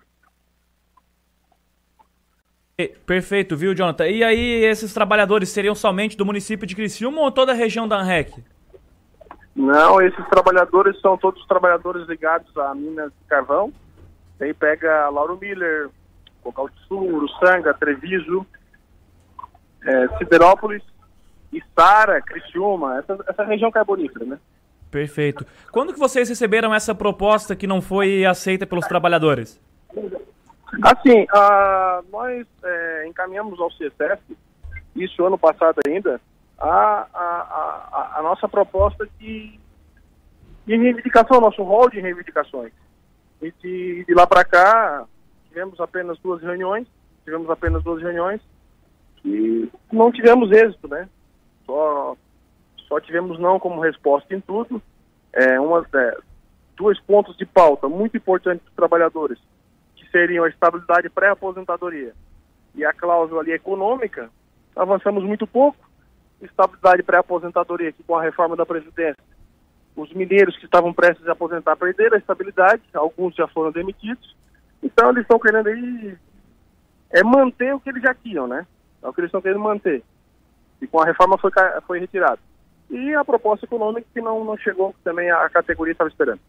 Perfeito, 3.06 3.58
viu, 3.58 3.74
Jonathan? 3.74 4.08
E 4.08 4.24
aí, 4.24 4.64
esses 4.64 4.94
trabalhadores 4.94 5.50
seriam 5.50 5.74
somente 5.74 6.16
do 6.16 6.26
município 6.26 6.68
de 6.68 6.76
Criciúma 6.76 7.22
ou 7.22 7.32
toda 7.32 7.52
a 7.52 7.56
região 7.56 7.88
da 7.88 7.98
ANREC? 7.98 8.44
Não, 9.56 10.00
esses 10.00 10.24
trabalhadores 10.28 11.00
são 11.02 11.18
todos 11.18 11.46
trabalhadores 11.48 12.08
ligados 12.08 12.56
à 12.56 12.76
mina 12.76 13.08
de 13.08 13.28
carvão. 13.28 13.74
Aí 14.40 14.54
pega 14.54 15.10
Lauro 15.10 15.38
Miller, 15.42 15.90
Cocal 16.44 16.70
do 16.70 16.80
Sul, 16.88 17.16
Uruçanga, 17.16 17.74
Treviso, 17.74 18.46
é, 19.84 20.08
Siderópolis 20.20 20.84
Sara, 21.78 22.20
Criciúma, 22.22 22.98
essa, 22.98 23.24
essa 23.28 23.44
região 23.44 23.70
carbonífera, 23.70 24.26
né? 24.26 24.40
Perfeito. 24.90 25.46
Quando 25.72 25.94
que 25.94 26.00
vocês 26.00 26.28
receberam 26.28 26.74
essa 26.74 26.96
proposta 26.96 27.56
que 27.56 27.68
não 27.68 27.82
foi 27.82 28.26
aceita 28.26 28.66
pelos 28.66 28.88
trabalhadores? 28.88 29.62
Assim, 30.82 31.24
uh, 31.24 32.06
nós 32.12 32.46
é, 32.64 33.08
encaminhamos 33.08 33.60
ao 33.60 33.70
CSF, 33.70 34.38
isso 34.96 35.26
ano 35.26 35.38
passado 35.38 35.80
ainda, 35.88 36.20
a, 36.58 37.08
a, 37.14 37.18
a, 37.22 38.20
a 38.20 38.22
nossa 38.22 38.48
proposta 38.50 39.08
de, 39.20 39.60
de 40.66 40.78
reivindicação, 40.78 41.40
nosso 41.40 41.64
rol 41.64 41.90
de 41.90 42.00
reivindicações. 42.00 42.74
E 43.42 43.52
de, 43.62 44.06
de 44.06 44.14
lá 44.14 44.26
para 44.28 44.44
cá, 44.44 45.06
tivemos 45.48 45.80
apenas 45.80 46.18
duas 46.20 46.42
reuniões, 46.42 46.88
tivemos 47.24 47.50
apenas 47.50 47.84
duas 47.84 48.02
reuniões 48.02 48.42
e 49.24 49.70
não 49.92 50.12
tivemos 50.12 50.52
êxito, 50.52 50.88
né? 50.88 51.08
só, 51.68 52.16
só 52.88 53.00
tivemos 53.02 53.38
não 53.38 53.60
como 53.60 53.82
resposta 53.82 54.34
em 54.34 54.40
tudo. 54.40 54.82
É, 55.34 55.60
uma, 55.60 55.86
é, 55.94 56.18
dois 56.76 57.00
pontos 57.02 57.36
de 57.38 57.46
pauta 57.46 57.88
muito 57.88 58.18
importantes 58.18 58.64
para 58.64 58.70
os 58.70 58.76
trabalhadores, 58.76 59.38
que 60.08 60.12
seriam 60.12 60.46
a 60.46 60.50
estabilidade 60.50 61.10
pré-aposentadoria 61.10 62.14
e 62.74 62.86
a 62.86 62.94
cláusula 62.94 63.42
ali 63.42 63.52
econômica, 63.52 64.30
avançamos 64.76 65.24
muito 65.24 65.46
pouco. 65.46 65.78
Estabilidade 66.42 67.04
pré-aposentadoria, 67.04 67.92
que 67.92 68.04
com 68.04 68.16
a 68.16 68.22
reforma 68.22 68.56
da 68.56 68.66
Previdência, 68.66 69.18
os 69.96 70.14
mineiros 70.14 70.56
que 70.58 70.66
estavam 70.66 70.94
prestes 70.94 71.28
a 71.28 71.32
aposentar 71.32 71.76
perderam 71.76 72.16
a 72.16 72.20
estabilidade, 72.20 72.84
alguns 72.94 73.36
já 73.36 73.48
foram 73.48 73.72
demitidos. 73.72 74.36
Então 74.82 75.10
eles 75.10 75.24
estão 75.24 75.40
querendo 75.40 75.68
aí 75.68 76.16
é 77.10 77.24
manter 77.24 77.74
o 77.74 77.80
que 77.80 77.90
eles 77.90 78.04
já 78.04 78.14
tinham, 78.14 78.48
né? 78.48 78.68
É 79.02 79.08
o 79.08 79.14
que 79.14 79.22
eles 79.22 79.30
estão 79.30 79.42
querendo 79.42 79.60
manter 79.60 80.04
e 80.82 80.88
com 80.88 81.00
a 81.00 81.06
reforma 81.06 81.38
foi, 81.38 81.52
foi 81.86 82.00
retirado. 82.00 82.40
E 82.90 83.14
a 83.14 83.26
proposta 83.26 83.66
econômica 83.66 84.08
que 84.14 84.22
não, 84.22 84.44
não 84.44 84.58
chegou 84.58 84.96
também 85.04 85.30
a 85.30 85.50
categoria 85.50 85.92
estava 85.92 86.10
esperando. 86.10 86.40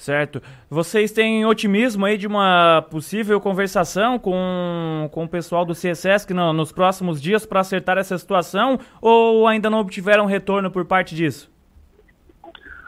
Certo. 0.00 0.40
Vocês 0.70 1.12
têm 1.12 1.44
otimismo 1.44 2.06
aí 2.06 2.16
de 2.16 2.26
uma 2.26 2.80
possível 2.90 3.38
conversação 3.38 4.18
com, 4.18 5.06
com 5.12 5.24
o 5.24 5.28
pessoal 5.28 5.62
do 5.62 5.74
CSS 5.74 6.32
no, 6.32 6.54
nos 6.54 6.72
próximos 6.72 7.20
dias 7.20 7.44
para 7.44 7.60
acertar 7.60 7.98
essa 7.98 8.16
situação 8.16 8.78
ou 8.98 9.46
ainda 9.46 9.68
não 9.68 9.78
obtiveram 9.78 10.24
retorno 10.24 10.70
por 10.70 10.86
parte 10.86 11.14
disso? 11.14 11.52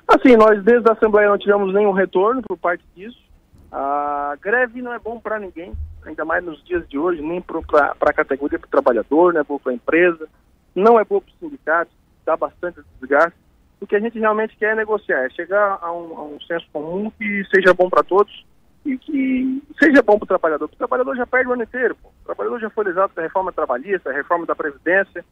Assim, 0.09 0.37
nós 0.37 0.65
desde 0.65 0.89
a 0.89 0.95
Assembleia 0.95 1.29
não 1.29 1.37
tivemos 1.37 1.75
nenhum 1.75 1.93
retorno 1.93 2.41
por 2.41 2.57
parte 2.57 2.83
disso. 2.97 3.21
A 3.71 4.35
greve 4.41 4.81
não 4.81 4.95
é 4.95 4.99
bom 4.99 5.21
para 5.21 5.39
ninguém, 5.39 5.75
ainda 6.07 6.25
mais 6.25 6.43
nos 6.43 6.65
dias 6.65 6.89
de 6.89 6.97
hoje, 6.97 7.21
nem 7.21 7.43
para 7.43 7.95
a 8.01 8.13
categoria 8.15 8.59
para 8.59 8.69
o 8.69 8.71
trabalhador, 8.71 9.35
não 9.35 9.41
é 9.43 9.45
bom 9.45 9.59
para 9.59 9.73
a 9.73 9.75
empresa, 9.75 10.27
não 10.75 10.99
é 10.99 11.05
bom 11.05 11.21
para 11.21 11.31
os 11.31 11.39
sindicatos, 11.39 11.93
dá 12.25 12.39
bastante 12.39 12.81
desgaste. 12.99 13.42
O 13.83 13.87
que 13.87 13.97
a 13.97 14.01
gente 14.01 14.17
realmente 14.17 14.57
quer 14.57 14.75
é 14.75 14.75
negociar, 14.77 15.27
é 15.27 15.31
chegar 15.31 15.77
a 15.83 15.93
um, 15.93 16.17
a 16.17 16.23
um 16.23 16.41
senso 16.43 16.65
comum 16.73 17.11
que 17.19 17.45
seja 17.53 17.75
bom 17.75 17.91
para 17.91 18.05
todos 18.05 18.47
e 18.87 18.97
que 18.97 19.61
seja 19.77 20.01
bom 20.01 20.17
para 20.21 20.25
o 20.25 20.29
trabalhador. 20.29 20.67
O 20.67 20.77
trabalhador 20.77 21.17
já 21.17 21.27
perde 21.27 21.51
o 21.51 21.53
ano 21.53 21.65
inteiro, 21.65 21.97
pô. 22.01 22.09
o 22.09 22.25
trabalhador 22.25 22.61
já 22.61 22.71
foi 22.71 22.85
lesado 22.85 23.13
pela 23.13 23.27
reforma 23.27 23.53
trabalhista, 23.53 24.11
a 24.11 24.13
reforma 24.13 24.47
da 24.47 24.55
Previdência, 24.55 25.25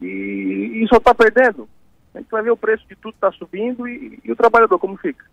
e, 0.00 0.82
e 0.82 0.88
só 0.88 0.96
está 0.96 1.14
perdendo. 1.14 1.68
A 2.12 2.18
gente 2.18 2.28
vai 2.28 2.42
ver 2.42 2.50
o 2.50 2.56
preço 2.56 2.84
de 2.88 2.96
tudo 2.96 3.14
está 3.14 3.30
subindo 3.30 3.86
e, 3.86 4.18
e, 4.24 4.32
o 4.32 4.36
trabalhador 4.36 4.80
como 4.80 4.96
fica. 4.96 5.24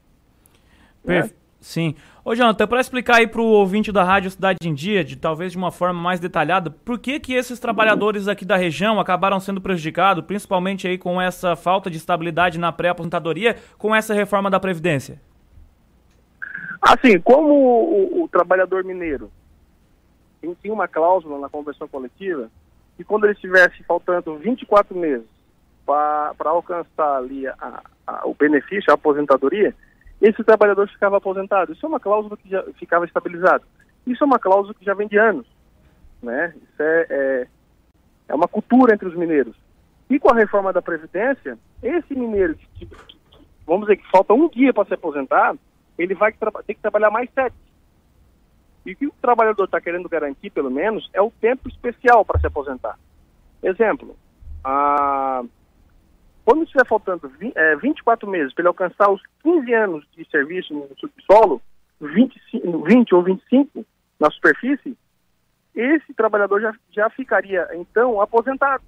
Né? 1.03 1.31
Sim. 1.63 1.95
Ô, 2.25 2.35
Jonathan, 2.35 2.67
para 2.67 2.81
explicar 2.81 3.15
aí 3.15 3.27
para 3.27 3.39
o 3.39 3.45
ouvinte 3.45 3.89
da 3.89 4.03
Rádio 4.03 4.29
Cidade 4.29 4.59
em 4.65 4.73
Dia, 4.73 5.01
de 5.01 5.15
talvez 5.15 5.53
de 5.53 5.57
uma 5.57 5.71
forma 5.71 5.99
mais 5.99 6.19
detalhada, 6.19 6.69
por 6.69 6.99
que 6.99 7.21
que 7.21 7.33
esses 7.33 7.57
trabalhadores 7.57 8.27
aqui 8.27 8.43
da 8.43 8.57
região 8.57 8.99
acabaram 8.99 9.39
sendo 9.39 9.61
prejudicados, 9.61 10.25
principalmente 10.25 10.85
aí 10.85 10.97
com 10.97 11.21
essa 11.21 11.55
falta 11.55 11.89
de 11.89 11.95
estabilidade 11.95 12.59
na 12.59 12.73
pré-aposentadoria, 12.73 13.55
com 13.77 13.95
essa 13.95 14.13
reforma 14.13 14.49
da 14.49 14.59
Previdência? 14.59 15.21
Assim, 16.81 17.17
como 17.21 17.53
o, 17.53 18.23
o 18.23 18.27
trabalhador 18.27 18.83
mineiro 18.83 19.31
tinha 20.61 20.73
uma 20.73 20.89
cláusula 20.89 21.39
na 21.39 21.47
convenção 21.47 21.87
coletiva, 21.87 22.49
que 22.97 23.05
quando 23.05 23.23
ele 23.23 23.35
estivesse 23.35 23.81
faltando 23.85 24.35
24 24.35 24.93
meses 24.97 25.25
para 25.85 26.33
alcançar 26.43 27.15
ali 27.15 27.47
a, 27.47 27.81
a, 28.05 28.27
o 28.27 28.33
benefício, 28.33 28.91
a 28.91 28.95
aposentadoria, 28.95 29.73
esse 30.23 30.41
trabalhador 30.41 30.87
ficava 30.87 31.17
aposentado. 31.17 31.73
Isso 31.73 31.85
é 31.85 31.89
uma 31.89 31.99
cláusula 31.99 32.37
que 32.37 32.49
já 32.49 32.63
ficava 32.79 33.03
estabilizada. 33.03 33.61
Isso 34.07 34.23
é 34.23 34.25
uma 34.25 34.39
cláusula 34.39 34.73
que 34.73 34.85
já 34.85 34.93
vem 34.93 35.05
de 35.05 35.17
anos. 35.17 35.45
Né? 36.21 36.53
Isso 36.55 36.81
é, 36.81 37.07
é, 37.09 37.47
é 38.29 38.33
uma 38.33 38.47
cultura 38.47 38.93
entre 38.93 39.09
os 39.09 39.15
mineiros. 39.15 39.53
E 40.09 40.17
com 40.17 40.31
a 40.31 40.35
reforma 40.35 40.71
da 40.71 40.81
Previdência, 40.81 41.59
esse 41.81 42.15
mineiro 42.15 42.55
que, 42.55 42.85
que, 42.85 42.95
vamos 43.67 43.81
dizer 43.81 43.97
que 43.97 44.09
falta 44.09 44.33
um 44.33 44.47
dia 44.47 44.73
para 44.73 44.85
se 44.85 44.93
aposentar, 44.93 45.57
ele 45.97 46.15
vai 46.15 46.33
ter 46.65 46.73
que 46.73 46.81
trabalhar 46.81 47.11
mais 47.11 47.29
sete. 47.33 47.55
E 48.85 48.93
o 48.93 48.95
que 48.95 49.07
o 49.07 49.13
trabalhador 49.21 49.65
está 49.65 49.81
querendo 49.81 50.07
garantir, 50.07 50.51
pelo 50.51 50.71
menos, 50.71 51.09
é 51.11 51.21
o 51.21 51.31
tempo 51.31 51.67
especial 51.67 52.23
para 52.23 52.39
se 52.39 52.47
aposentar. 52.47 52.97
Exemplo, 53.61 54.15
a 54.63 55.43
quando 56.45 56.63
estiver 56.63 56.85
faltando 56.85 57.27
20, 57.27 57.53
é, 57.55 57.75
24 57.77 58.29
meses 58.29 58.53
para 58.53 58.63
ele 58.63 58.67
alcançar 58.67 59.09
os 59.09 59.21
15 59.41 59.73
anos 59.73 60.05
de 60.15 60.29
serviço 60.29 60.73
no 60.73 60.89
subsolo, 60.97 61.61
20, 62.01 62.41
20 62.85 63.15
ou 63.15 63.23
25 63.23 63.85
na 64.19 64.29
superfície, 64.29 64.97
esse 65.73 66.13
trabalhador 66.13 66.61
já, 66.61 66.73
já 66.91 67.09
ficaria, 67.09 67.67
então, 67.73 68.21
aposentado, 68.21 68.83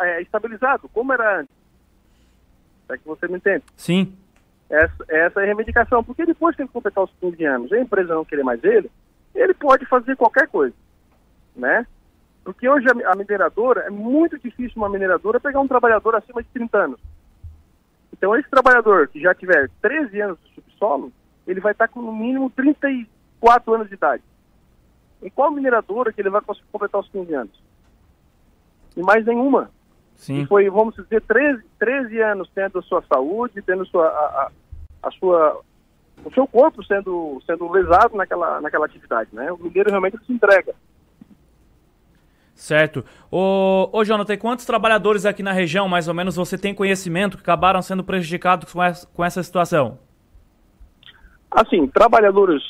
é, 0.00 0.22
estabilizado, 0.22 0.88
como 0.88 1.12
era 1.12 1.40
antes. 1.40 1.54
É 2.88 2.96
que 2.96 3.06
você 3.06 3.26
me 3.26 3.36
entende? 3.36 3.64
Sim. 3.76 4.14
Essa, 4.70 5.04
essa 5.08 5.40
é 5.40 5.42
a 5.42 5.46
reivindicação, 5.46 6.02
porque 6.02 6.24
depois 6.24 6.54
que 6.56 6.62
ele 6.62 6.68
completar 6.68 7.04
os 7.04 7.12
15 7.20 7.44
anos 7.44 7.70
e 7.70 7.74
a 7.74 7.80
empresa 7.80 8.14
não 8.14 8.24
querer 8.24 8.42
mais 8.42 8.62
ele, 8.62 8.90
ele 9.34 9.54
pode 9.54 9.84
fazer 9.86 10.16
qualquer 10.16 10.46
coisa, 10.48 10.74
né? 11.54 11.86
Porque 12.44 12.68
hoje 12.68 12.86
a, 12.88 13.14
mineradora, 13.14 13.82
é 13.82 13.90
muito 13.90 14.38
difícil 14.38 14.72
uma 14.76 14.88
mineradora 14.88 15.38
pegar 15.38 15.60
um 15.60 15.68
trabalhador 15.68 16.16
acima 16.16 16.42
de 16.42 16.48
30 16.48 16.78
anos. 16.78 17.00
Então, 18.12 18.36
esse 18.36 18.48
trabalhador 18.50 19.08
que 19.08 19.20
já 19.20 19.34
tiver 19.34 19.70
13 19.80 20.20
anos 20.20 20.38
de 20.44 20.54
subsolo, 20.54 21.12
ele 21.46 21.60
vai 21.60 21.72
estar 21.72 21.88
com 21.88 22.02
no 22.02 22.12
mínimo 22.12 22.50
34 22.50 23.74
anos 23.74 23.88
de 23.88 23.94
idade. 23.94 24.22
Em 25.22 25.30
qual 25.30 25.50
mineradora 25.50 26.12
que 26.12 26.20
ele 26.20 26.30
vai 26.30 26.40
conseguir 26.40 26.66
completar 26.72 27.00
os 27.00 27.08
15 27.08 27.34
anos? 27.34 27.62
Em 28.96 29.02
mais 29.02 29.24
nenhuma. 29.24 29.70
Sim. 30.16 30.42
E 30.42 30.46
foi, 30.46 30.68
vamos 30.68 30.94
dizer, 30.96 31.22
13, 31.22 31.62
13 31.78 32.20
anos 32.20 32.50
tendo 32.54 32.78
a 32.78 32.82
sua 32.82 33.02
saúde, 33.02 33.62
tendo 33.62 33.86
sua, 33.86 34.06
a, 34.06 34.10
a, 34.10 35.08
a 35.08 35.10
sua, 35.12 35.60
o 36.24 36.32
seu 36.32 36.46
corpo 36.46 36.84
sendo, 36.84 37.40
sendo 37.46 37.70
lesado 37.70 38.16
naquela, 38.16 38.60
naquela 38.60 38.86
atividade. 38.86 39.30
Né? 39.32 39.50
O 39.52 39.58
mineiro 39.58 39.90
realmente 39.90 40.18
se 40.24 40.32
entrega. 40.32 40.74
Certo. 42.54 43.04
Ô, 43.30 43.88
ô 43.92 44.04
Jonathan, 44.04 44.36
quantos 44.36 44.64
trabalhadores 44.64 45.24
aqui 45.24 45.42
na 45.42 45.52
região, 45.52 45.88
mais 45.88 46.08
ou 46.08 46.14
menos, 46.14 46.36
você 46.36 46.56
tem 46.56 46.74
conhecimento 46.74 47.36
que 47.36 47.42
acabaram 47.42 47.82
sendo 47.82 48.04
prejudicados 48.04 48.72
com 48.72 48.82
essa, 48.82 49.06
com 49.06 49.24
essa 49.24 49.42
situação? 49.42 49.98
Assim, 51.50 51.86
trabalhadores, 51.88 52.62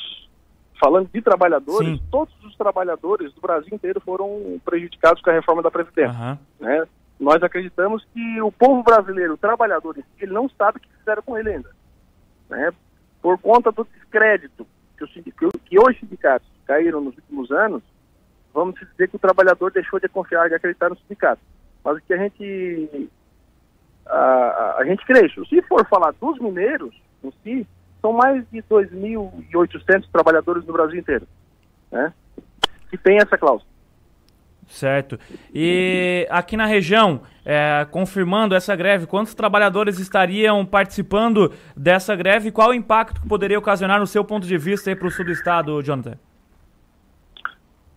falando 0.79 1.09
de 1.13 1.21
trabalhadores, 1.21 1.87
Sim. 1.87 2.03
todos 2.11 2.33
os 2.43 2.55
trabalhadores 2.55 3.33
do 3.33 3.41
Brasil 3.41 3.73
inteiro 3.73 4.01
foram 4.01 4.59
prejudicados 4.65 5.21
com 5.21 5.29
a 5.29 5.33
reforma 5.33 5.61
da 5.61 5.71
Previdência. 5.71 6.19
Uhum. 6.19 6.37
Né? 6.59 6.85
Nós 7.19 7.41
acreditamos 7.43 8.03
que 8.13 8.41
o 8.41 8.51
povo 8.51 8.83
brasileiro, 8.83 9.33
o 9.33 9.37
trabalhador, 9.37 9.97
ele 10.19 10.33
não 10.33 10.49
sabe 10.49 10.77
o 10.77 10.81
que 10.81 10.89
fizeram 10.97 11.21
com 11.21 11.37
ele 11.37 11.51
ainda. 11.51 11.69
Né? 12.49 12.71
Por 13.21 13.37
conta 13.37 13.71
do 13.71 13.87
descrédito 13.93 14.67
que, 14.97 15.03
os, 15.03 15.11
que 15.65 15.79
os 15.79 15.99
sindicatos 15.99 16.47
caíram 16.65 16.99
nos 16.99 17.15
últimos 17.15 17.51
anos, 17.51 17.81
vamos 18.53 18.75
dizer 18.79 19.09
que 19.09 19.15
o 19.15 19.19
trabalhador 19.19 19.71
deixou 19.71 19.99
de 19.99 20.07
confiar 20.07 20.49
e 20.49 20.53
acreditar 20.53 20.89
no 20.89 20.97
sindicato. 20.97 21.41
Mas 21.83 21.97
o 21.97 22.01
que 22.01 22.13
a 22.13 22.17
gente 22.17 23.09
a, 24.05 24.75
a 24.79 24.85
gente 24.85 25.05
cresce. 25.05 25.45
Se 25.47 25.61
for 25.63 25.85
falar 25.87 26.13
dos 26.19 26.39
mineiros 26.39 26.93
em 27.23 27.31
si, 27.43 27.67
são 28.01 28.13
mais 28.13 28.43
de 28.51 28.61
2.800 28.63 30.05
trabalhadores 30.11 30.65
no 30.65 30.73
Brasil 30.73 30.99
inteiro, 30.99 31.27
né? 31.91 32.13
Que 32.89 32.97
tem 32.97 33.17
essa 33.17 33.37
cláusula. 33.37 33.71
Certo. 34.67 35.19
E 35.53 36.27
aqui 36.29 36.57
na 36.57 36.65
região, 36.65 37.21
é, 37.45 37.85
confirmando 37.91 38.55
essa 38.55 38.75
greve, 38.75 39.05
quantos 39.05 39.33
trabalhadores 39.33 39.99
estariam 39.99 40.65
participando 40.65 41.53
dessa 41.75 42.15
greve 42.15 42.49
e 42.49 42.51
qual 42.51 42.69
o 42.69 42.73
impacto 42.73 43.21
que 43.21 43.27
poderia 43.27 43.59
ocasionar 43.59 43.99
no 43.99 44.07
seu 44.07 44.23
ponto 44.23 44.47
de 44.47 44.57
vista 44.57 44.95
para 44.95 45.07
o 45.07 45.11
sul 45.11 45.25
do 45.25 45.31
estado, 45.31 45.81
Jonathan? 45.81 46.17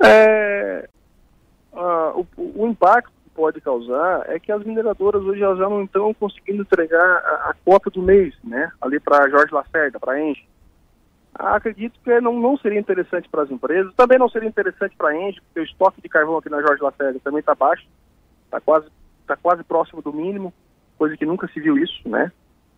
É, 0.04 0.88
o, 1.72 2.26
o, 2.36 2.66
impacto 2.66 3.10
que 3.24 3.30
pode 3.30 3.60
causar 3.60 4.24
é 4.28 4.38
que 4.38 4.52
as 4.52 4.64
mineradoras 4.64 5.22
hoje 5.22 5.40
já 5.40 5.54
não 5.54 5.84
estão 5.84 6.12
conseguindo 6.14 6.62
entregar 6.62 7.04
a, 7.04 7.50
a 7.50 7.54
cota 7.64 7.90
do 7.90 8.02
mês, 8.02 8.34
né? 8.42 8.70
Ali 8.80 8.98
para 9.00 9.28
Jorge 9.28 9.54
Lacerda, 9.54 10.00
para 10.00 10.14
a 10.14 10.20
Enche. 10.20 10.44
Acredito 11.34 12.00
que 12.02 12.20
não, 12.20 12.40
não 12.40 12.56
seria 12.56 12.80
interessante 12.80 13.28
para 13.28 13.42
as 13.42 13.50
empresas, 13.50 13.92
também 13.94 14.18
não 14.18 14.28
seria 14.28 14.48
interessante 14.48 14.96
para 14.96 15.10
a 15.10 15.16
Enche, 15.16 15.40
porque 15.42 15.60
o 15.60 15.64
estoque 15.64 16.00
de 16.00 16.08
carvão 16.08 16.38
aqui 16.38 16.48
na 16.48 16.62
Jorge 16.62 16.82
Lacerda 16.82 17.20
também 17.22 17.40
está 17.40 17.54
baixo, 17.54 17.86
está 18.46 18.58
quase, 18.60 18.86
tá 19.26 19.36
quase 19.36 19.62
próximo 19.62 20.00
do 20.00 20.12
mínimo, 20.12 20.52
coisa 20.96 21.16
que 21.16 21.26
nunca 21.26 21.46
se 21.48 21.60
viu 21.60 21.76
isso, 21.76 22.08
né? 22.08 22.32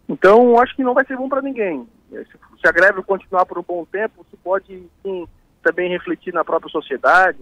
Então, 0.09 0.59
acho 0.59 0.75
que 0.75 0.83
não 0.83 0.95
vai 0.95 1.05
ser 1.05 1.17
bom 1.17 1.29
para 1.29 1.43
ninguém. 1.43 1.87
Se, 2.11 2.25
se 2.25 2.67
a 2.67 2.73
greve 2.73 3.03
continuar 3.03 3.45
por 3.45 3.59
um 3.59 3.63
bom 3.63 3.85
tempo, 3.85 4.27
se 4.31 4.37
pode, 4.39 4.89
sim, 5.03 5.29
também 5.63 5.91
refletir 5.91 6.33
na 6.33 6.45
própria 6.45 6.71
sociedade. 6.71 7.39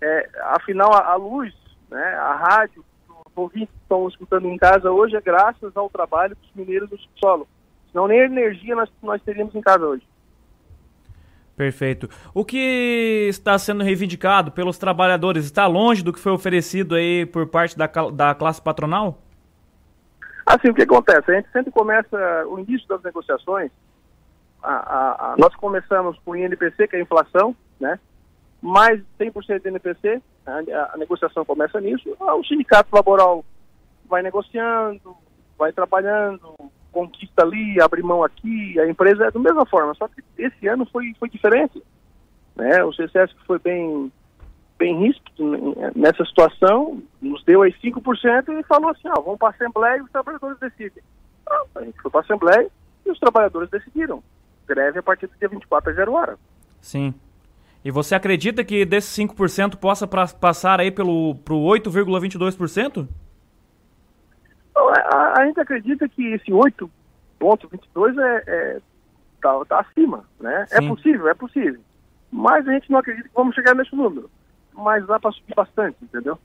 É, 0.00 0.28
afinal, 0.42 0.92
a, 0.92 1.12
a, 1.12 1.14
luz, 1.16 1.52
né, 1.90 2.14
a 2.14 2.34
rádio, 2.34 2.84
os 3.08 3.32
ouvintes 3.34 3.74
que 3.74 3.82
estão 3.82 4.08
escutando 4.08 4.46
em 4.46 4.56
casa 4.56 4.90
hoje 4.90 5.16
é 5.16 5.20
graças 5.20 5.76
ao 5.76 5.90
trabalho 5.90 6.36
dos 6.36 6.50
mineiros 6.54 6.88
do 6.88 6.98
subsolo. 6.98 7.48
Senão 7.90 8.06
nem 8.06 8.20
energia 8.20 8.74
nós, 8.74 8.90
nós 9.02 9.22
teríamos 9.22 9.54
em 9.54 9.60
casa 9.60 9.84
hoje. 9.84 10.06
Perfeito. 11.56 12.08
O 12.32 12.44
que 12.44 13.26
está 13.28 13.58
sendo 13.58 13.82
reivindicado 13.82 14.52
pelos 14.52 14.78
trabalhadores 14.78 15.44
está 15.44 15.66
longe 15.66 16.04
do 16.04 16.12
que 16.12 16.20
foi 16.20 16.30
oferecido 16.30 16.94
aí 16.94 17.26
por 17.26 17.48
parte 17.48 17.76
da, 17.76 17.86
da 18.12 18.32
classe 18.32 18.62
patronal? 18.62 19.20
Assim, 20.46 20.70
o 20.70 20.74
que 20.74 20.82
acontece? 20.82 21.30
A 21.30 21.34
gente 21.34 21.50
sempre 21.50 21.72
começa 21.72 22.16
o 22.46 22.60
início 22.60 22.86
das 22.86 23.02
negociações 23.02 23.72
a, 24.62 25.32
a, 25.32 25.36
nós 25.38 25.54
começamos 25.56 26.18
com 26.24 26.32
o 26.32 26.36
INPC, 26.36 26.88
que 26.88 26.96
é 26.96 26.98
a 26.98 27.02
inflação, 27.02 27.54
né? 27.78 27.98
mais 28.60 29.00
100% 29.18 29.62
do 29.62 29.68
INPC, 29.68 30.20
a, 30.46 30.94
a, 30.94 30.96
negociação 30.96 31.44
começa 31.44 31.80
nisso, 31.80 32.16
ah, 32.20 32.34
o 32.34 32.44
sindicato 32.44 32.94
laboral 32.94 33.44
vai 34.08 34.22
negociando, 34.22 35.16
vai 35.56 35.72
trabalhando, 35.72 36.54
conquista 36.90 37.42
ali, 37.42 37.80
abre 37.80 38.02
mão 38.02 38.24
aqui, 38.24 38.78
a 38.80 38.88
empresa 38.88 39.26
é 39.26 39.30
da 39.30 39.38
mesma 39.38 39.64
forma, 39.66 39.94
só 39.94 40.08
que 40.08 40.22
esse 40.36 40.66
ano 40.66 40.86
foi, 40.86 41.14
foi 41.18 41.28
diferente. 41.28 41.82
Né? 42.56 42.82
O 42.82 42.92
CCS 42.92 43.32
foi 43.46 43.58
bem, 43.60 44.10
bem 44.76 44.98
ríspido 44.98 45.76
nessa 45.94 46.24
situação, 46.24 47.00
nos 47.20 47.44
deu 47.44 47.62
aí 47.62 47.72
5% 47.72 48.58
e 48.58 48.62
falou 48.64 48.90
assim, 48.90 49.08
ó, 49.08 49.20
vamos 49.20 49.38
para 49.38 49.48
a 49.48 49.50
Assembleia 49.52 49.98
e 49.98 50.02
os 50.02 50.10
trabalhadores 50.10 50.58
decidem. 50.58 51.02
Ah, 51.48 51.62
a 51.76 51.84
gente 51.84 52.00
foi 52.00 52.10
para 52.10 52.20
a 52.20 52.24
Assembleia 52.24 52.68
e 53.06 53.10
os 53.10 53.18
trabalhadores 53.20 53.70
decidiram 53.70 54.22
greve 54.68 54.98
a 54.98 55.02
partir 55.02 55.26
do 55.26 55.36
dia 55.38 55.48
24 55.48 55.90
às 55.90 55.96
0 55.96 56.12
hora. 56.12 56.38
Sim. 56.80 57.14
E 57.84 57.90
você 57.90 58.14
acredita 58.14 58.64
que 58.64 58.84
desses 58.84 59.16
5% 59.16 59.76
possa 59.76 60.06
pra, 60.06 60.26
passar 60.26 60.80
aí 60.80 60.90
pelo 60.90 61.34
pro 61.36 61.56
8,22%? 61.56 63.08
A, 64.76 64.80
a, 64.80 65.40
a 65.40 65.46
gente 65.46 65.60
acredita 65.60 66.08
que 66.08 66.34
esse 66.34 66.52
8 66.52 66.90
ponto 67.38 67.68
22 67.68 68.18
é, 68.18 68.44
é 68.46 68.80
tá, 69.40 69.64
tá 69.64 69.80
acima, 69.80 70.24
né? 70.40 70.66
É 70.70 70.80
possível, 70.80 71.28
é 71.28 71.34
possível. 71.34 71.80
Mas 72.30 72.66
a 72.68 72.72
gente 72.72 72.90
não 72.90 72.98
acredita 72.98 73.28
que 73.28 73.34
vamos 73.34 73.54
chegar 73.54 73.74
nesse 73.74 73.94
número. 73.94 74.28
Mas 74.74 75.06
dá 75.06 75.18
para 75.18 75.32
subir 75.32 75.54
bastante, 75.54 75.96
entendeu? 76.02 76.38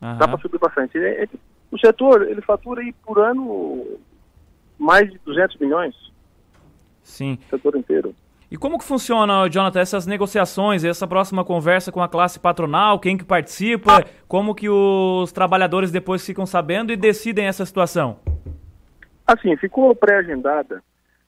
Uhum. 0.00 0.16
Dá 0.16 0.28
para 0.28 0.38
subir 0.38 0.58
bastante. 0.58 0.96
É, 0.98 1.24
é, 1.24 1.28
o 1.70 1.78
setor, 1.78 2.22
ele 2.22 2.40
fatura 2.40 2.80
aí 2.80 2.92
por 3.04 3.18
ano 3.18 3.98
mais 4.78 5.10
de 5.10 5.18
200 5.18 5.58
milhões. 5.58 5.94
Sim. 7.08 7.38
O 7.46 7.56
setor 7.56 7.76
inteiro. 7.76 8.14
E 8.50 8.56
como 8.56 8.78
que 8.78 8.84
funciona, 8.84 9.48
Jonathan, 9.48 9.80
essas 9.80 10.06
negociações, 10.06 10.84
essa 10.84 11.06
próxima 11.06 11.44
conversa 11.44 11.92
com 11.92 12.02
a 12.02 12.08
classe 12.08 12.38
patronal, 12.38 12.98
quem 12.98 13.16
que 13.16 13.24
participa, 13.24 14.04
como 14.26 14.54
que 14.54 14.68
os 14.70 15.32
trabalhadores 15.32 15.90
depois 15.90 16.24
ficam 16.24 16.46
sabendo 16.46 16.92
e 16.92 16.96
decidem 16.96 17.46
essa 17.46 17.66
situação? 17.66 18.18
Assim, 19.26 19.54
ficou 19.56 19.94
pré-agendada 19.94 20.82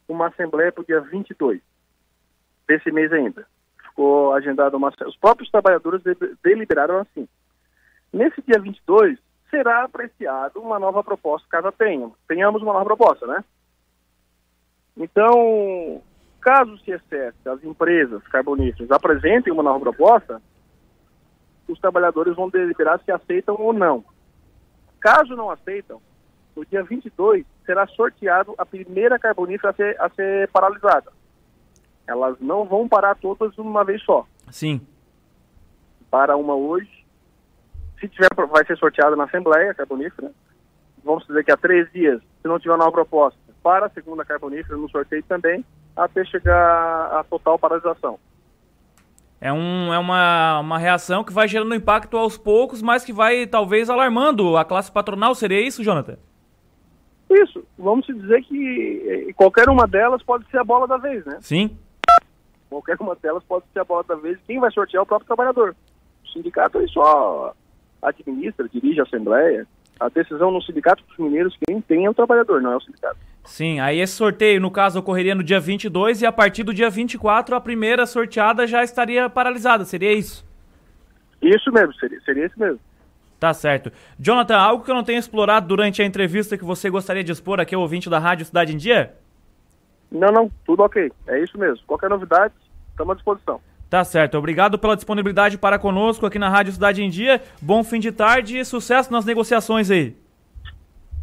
uma 0.09 0.29
assembleia 0.29 0.73
para 0.73 0.83
o 0.83 0.87
dia 0.87 1.01
22 1.01 1.61
desse 2.67 2.91
mês 2.91 3.13
ainda. 3.13 3.47
Ficou 3.89 4.33
agendada 4.33 4.77
uma 4.77 4.93
os 5.07 5.17
próprios 5.17 5.51
trabalhadores 5.51 6.03
deliberaram 6.43 6.99
assim. 7.01 7.29
Nesse 8.11 8.41
dia 8.43 8.59
22 8.59 9.19
será 9.51 9.85
apreciado 9.85 10.61
uma 10.61 10.79
nova 10.79 11.05
proposta, 11.05 11.47
caso 11.51 11.71
tenhamos, 11.73 12.17
tenhamos 12.27 12.63
uma 12.63 12.73
nova 12.73 12.85
proposta, 12.87 13.27
né? 13.27 13.45
Então, 14.97 16.03
Caso 16.41 16.79
se 16.79 16.91
excesse 16.91 17.49
as 17.49 17.63
empresas 17.63 18.23
carboníferas 18.29 18.91
apresentem 18.91 19.53
uma 19.53 19.63
nova 19.63 19.81
proposta, 19.81 20.41
os 21.69 21.79
trabalhadores 21.79 22.35
vão 22.35 22.49
deliberar 22.49 22.99
se 23.05 23.13
aceitam 23.13 23.57
ou 23.59 23.73
não. 23.73 24.03
Caso 24.99 25.37
não 25.37 25.51
aceitam, 25.51 26.01
no 26.57 26.65
dia 26.65 26.83
22 26.83 27.45
será 27.67 27.87
sorteado 27.87 28.55
a 28.57 28.65
primeira 28.65 29.19
carbonífera 29.19 29.71
a 29.71 29.75
ser, 29.75 30.01
a 30.01 30.09
ser 30.09 30.49
paralisada. 30.49 31.13
Elas 32.07 32.37
não 32.41 32.65
vão 32.65 32.89
parar 32.89 33.15
todas 33.17 33.57
uma 33.59 33.85
vez 33.85 34.03
só. 34.03 34.27
Sim. 34.51 34.81
Para 36.11 36.37
uma 36.37 36.55
hoje. 36.55 36.91
Se 38.01 38.09
tiver, 38.09 38.31
vai 38.49 38.65
ser 38.65 38.79
sorteada 38.79 39.15
na 39.15 39.25
Assembleia 39.25 39.75
carbonífera. 39.75 40.33
Vamos 41.05 41.27
dizer 41.27 41.45
que 41.45 41.53
há 41.53 41.57
três 41.57 41.91
dias, 41.93 42.21
se 42.41 42.49
não 42.49 42.59
tiver 42.59 42.77
nova 42.77 42.91
proposta, 42.91 43.39
para 43.63 43.87
a 43.87 43.91
segunda 43.91 44.25
carbonífera 44.25 44.77
no 44.77 44.89
sorteio 44.91 45.23
também 45.25 45.65
até 45.97 46.25
chegar 46.25 47.19
à 47.19 47.25
total 47.25 47.59
paralisação. 47.59 48.19
É, 49.41 49.53
um, 49.53 49.93
é 49.93 49.99
uma, 49.99 50.61
uma 50.61 50.79
reação 50.79 51.25
que 51.25 51.33
vai 51.33 51.49
gerando 51.49 51.75
impacto 51.75 52.17
aos 52.17 52.37
poucos, 52.37 52.83
mas 52.83 53.05
que 53.05 53.13
vai 53.13 53.47
talvez 53.47 53.89
alarmando 53.89 54.57
a 54.57 54.65
classe 54.65 54.93
patronal. 54.93 55.35
Seria 55.35 55.61
isso, 55.61 55.83
Jonathan? 55.83 56.19
Isso. 57.31 57.65
Vamos 57.79 58.07
dizer 58.07 58.43
que 58.43 59.29
eh, 59.29 59.33
qualquer 59.33 59.69
uma 59.69 59.87
delas 59.87 60.23
pode 60.23 60.45
ser 60.51 60.59
a 60.59 60.65
bola 60.65 60.87
da 60.87 60.99
vez, 60.99 61.25
né? 61.25 61.39
Sim. 61.41 61.79
Qualquer 62.69 62.97
uma 63.01 63.17
delas 63.17 63.43
pode 63.45 63.65
ser 63.73 63.81
a 63.81 63.85
bola 63.85 64.05
da 64.05 64.17
vez. 64.17 64.39
Quem 64.47 64.61
vai 64.61 64.71
sortear 64.73 65.01
é 65.01 65.03
o 65.05 65.07
próprio 65.07 65.27
trabalhador. 65.27 65.75
O 66.25 66.29
sindicato 66.29 66.79
ele 66.79 66.89
só 66.89 67.55
administra, 68.03 68.69
dirige 68.69 69.01
a 69.01 69.05
assembleia. 69.05 69.67
A 69.99 70.09
decisão 70.09 70.51
no 70.51 70.63
sindicato 70.63 71.03
dos 71.05 71.17
mineiros 71.19 71.57
quem 71.67 71.81
tem 71.81 72.05
é 72.05 72.11
o 72.11 72.15
trabalhador, 72.15 72.61
não 72.61 72.73
é 72.73 72.77
o 72.77 72.81
sindicato. 72.81 73.19
Sim, 73.45 73.81
aí 73.81 73.99
esse 73.99 74.13
sorteio, 74.13 74.61
no 74.61 74.71
caso, 74.71 74.99
ocorreria 74.99 75.35
no 75.35 75.43
dia 75.43 75.59
22 75.59 76.23
e 76.23 76.27
a 76.27 76.33
partir 76.33 76.63
do 76.63 76.75
dia 76.75 76.91
24 76.91 77.55
a 77.55 77.61
primeira 77.61 78.07
sorteada 78.07 78.67
já 78.67 78.83
estaria 78.83 79.29
paralisada, 79.29 79.85
seria 79.85 80.13
isso? 80.13 80.45
Isso 81.43 81.73
mesmo, 81.73 81.95
seria, 81.95 82.21
seria 82.21 82.47
isso 82.47 82.59
mesmo. 82.59 82.79
Tá 83.39 83.55
certo. 83.55 83.91
Jonathan, 84.19 84.57
algo 84.59 84.85
que 84.85 84.91
eu 84.91 84.95
não 84.95 85.03
tenho 85.03 85.19
explorado 85.19 85.67
durante 85.67 86.03
a 86.03 86.05
entrevista 86.05 86.59
que 86.59 86.65
você 86.65 86.91
gostaria 86.91 87.25
de 87.25 87.33
expor 87.33 87.59
aqui 87.59 87.75
ao 87.75 87.81
ouvinte 87.81 88.11
da 88.11 88.19
Rádio 88.19 88.45
Cidade 88.45 88.75
em 88.75 88.77
Dia? 88.77 89.15
Não, 90.13 90.29
não, 90.29 90.51
tudo 90.67 90.83
ok. 90.83 91.11
É 91.27 91.43
isso 91.43 91.59
mesmo. 91.59 91.83
Qualquer 91.87 92.11
novidade, 92.11 92.53
estamos 92.91 93.13
à 93.13 93.15
disposição. 93.15 93.61
Tá 93.89 94.05
certo. 94.05 94.37
Obrigado 94.37 94.79
pela 94.79 94.95
disponibilidade 94.95 95.57
para 95.57 95.79
conosco 95.79 96.27
aqui 96.27 96.39
na 96.39 96.51
Rádio 96.51 96.73
Cidade 96.75 97.03
em 97.03 97.09
Dia. 97.09 97.43
Bom 97.63 97.83
fim 97.83 97.99
de 97.99 98.13
tarde 98.13 98.59
e 98.59 98.65
sucesso 98.65 99.11
nas 99.11 99.25
negociações 99.25 99.91
aí. 99.91 100.15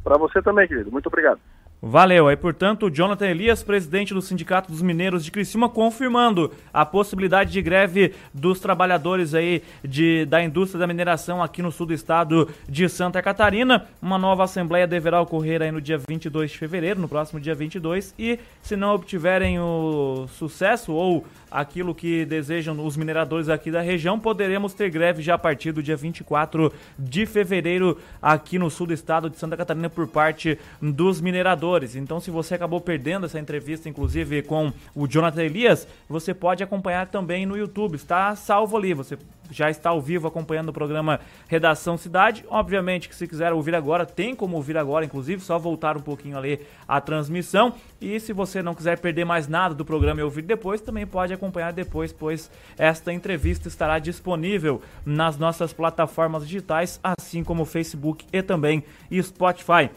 Para 0.03 0.17
você 0.17 0.41
também, 0.41 0.67
querido. 0.67 0.91
Muito 0.91 1.07
obrigado. 1.07 1.39
Valeu. 1.79 2.27
Aí, 2.27 2.35
portanto, 2.35 2.89
Jonathan 2.89 3.27
Elias, 3.27 3.61
presidente 3.61 4.11
do 4.11 4.21
Sindicato 4.21 4.71
dos 4.71 4.81
Mineiros 4.81 5.23
de 5.23 5.29
Criciúma, 5.29 5.69
confirmando 5.69 6.51
a 6.73 6.83
possibilidade 6.83 7.51
de 7.51 7.61
greve 7.61 8.15
dos 8.33 8.59
trabalhadores 8.59 9.35
aí 9.35 9.61
de, 9.83 10.25
da 10.25 10.43
indústria 10.43 10.79
da 10.79 10.87
mineração 10.87 11.41
aqui 11.41 11.61
no 11.61 11.71
sul 11.71 11.85
do 11.85 11.93
estado 11.93 12.49
de 12.67 12.89
Santa 12.89 13.21
Catarina. 13.21 13.85
Uma 14.01 14.17
nova 14.17 14.43
assembleia 14.43 14.87
deverá 14.87 15.21
ocorrer 15.21 15.61
aí 15.61 15.71
no 15.71 15.79
dia 15.79 15.99
22 15.99 16.49
de 16.49 16.57
fevereiro, 16.57 16.99
no 16.99 17.07
próximo 17.07 17.39
dia 17.39 17.53
22, 17.53 18.11
e 18.17 18.39
se 18.63 18.75
não 18.75 18.95
obtiverem 18.95 19.59
o 19.59 20.25
sucesso 20.31 20.91
ou 20.91 21.27
aquilo 21.49 21.93
que 21.93 22.25
desejam 22.25 22.83
os 22.85 22.97
mineradores 22.97 23.49
aqui 23.49 23.69
da 23.69 23.81
região, 23.81 24.19
poderemos 24.19 24.73
ter 24.73 24.89
greve 24.89 25.21
já 25.21 25.35
a 25.35 25.37
partir 25.37 25.71
do 25.71 25.83
dia 25.83 25.95
24 25.95 26.73
de 26.97 27.25
fevereiro 27.27 27.99
aqui 28.19 28.57
no 28.57 28.69
sul 28.69 28.87
do 28.87 28.93
estado 28.93 29.29
de 29.29 29.37
Santa 29.37 29.55
Catarina 29.55 29.89
por 29.89 30.07
parte 30.07 30.57
dos 30.81 31.21
mineradores. 31.21 31.66
Então, 31.95 32.19
se 32.19 32.31
você 32.31 32.55
acabou 32.55 32.79
perdendo 32.79 33.25
essa 33.25 33.39
entrevista, 33.39 33.89
inclusive 33.89 34.41
com 34.41 34.71
o 34.95 35.07
Jonathan 35.07 35.43
Elias, 35.43 35.87
você 36.07 36.33
pode 36.33 36.63
acompanhar 36.63 37.07
também 37.07 37.45
no 37.45 37.57
YouTube. 37.57 37.95
Está 37.95 38.35
salvo 38.35 38.77
ali. 38.77 38.93
Você 38.93 39.17
já 39.51 39.69
está 39.69 39.89
ao 39.89 40.01
vivo 40.01 40.27
acompanhando 40.27 40.69
o 40.69 40.73
programa 40.73 41.19
Redação 41.47 41.97
Cidade. 41.97 42.45
Obviamente 42.49 43.07
que 43.09 43.15
se 43.15 43.27
quiser 43.27 43.53
ouvir 43.53 43.75
agora, 43.75 44.05
tem 44.05 44.35
como 44.35 44.55
ouvir 44.55 44.77
agora, 44.77 45.05
inclusive, 45.05 45.41
só 45.41 45.57
voltar 45.57 45.97
um 45.97 46.01
pouquinho 46.01 46.37
ali 46.37 46.59
a 46.87 46.99
transmissão. 46.99 47.73
E 47.99 48.19
se 48.19 48.33
você 48.33 48.61
não 48.61 48.75
quiser 48.75 48.99
perder 48.99 49.25
mais 49.25 49.47
nada 49.47 49.73
do 49.73 49.85
programa 49.85 50.19
e 50.19 50.23
ouvir 50.23 50.43
depois, 50.43 50.81
também 50.81 51.05
pode 51.05 51.33
acompanhar 51.33 51.73
depois, 51.73 52.11
pois 52.11 52.51
esta 52.77 53.11
entrevista 53.11 53.67
estará 53.67 53.99
disponível 53.99 54.81
nas 55.05 55.37
nossas 55.37 55.73
plataformas 55.73 56.45
digitais, 56.45 56.99
assim 57.03 57.43
como 57.43 57.65
Facebook 57.65 58.25
e 58.31 58.41
também 58.41 58.83
Spotify. 59.21 59.89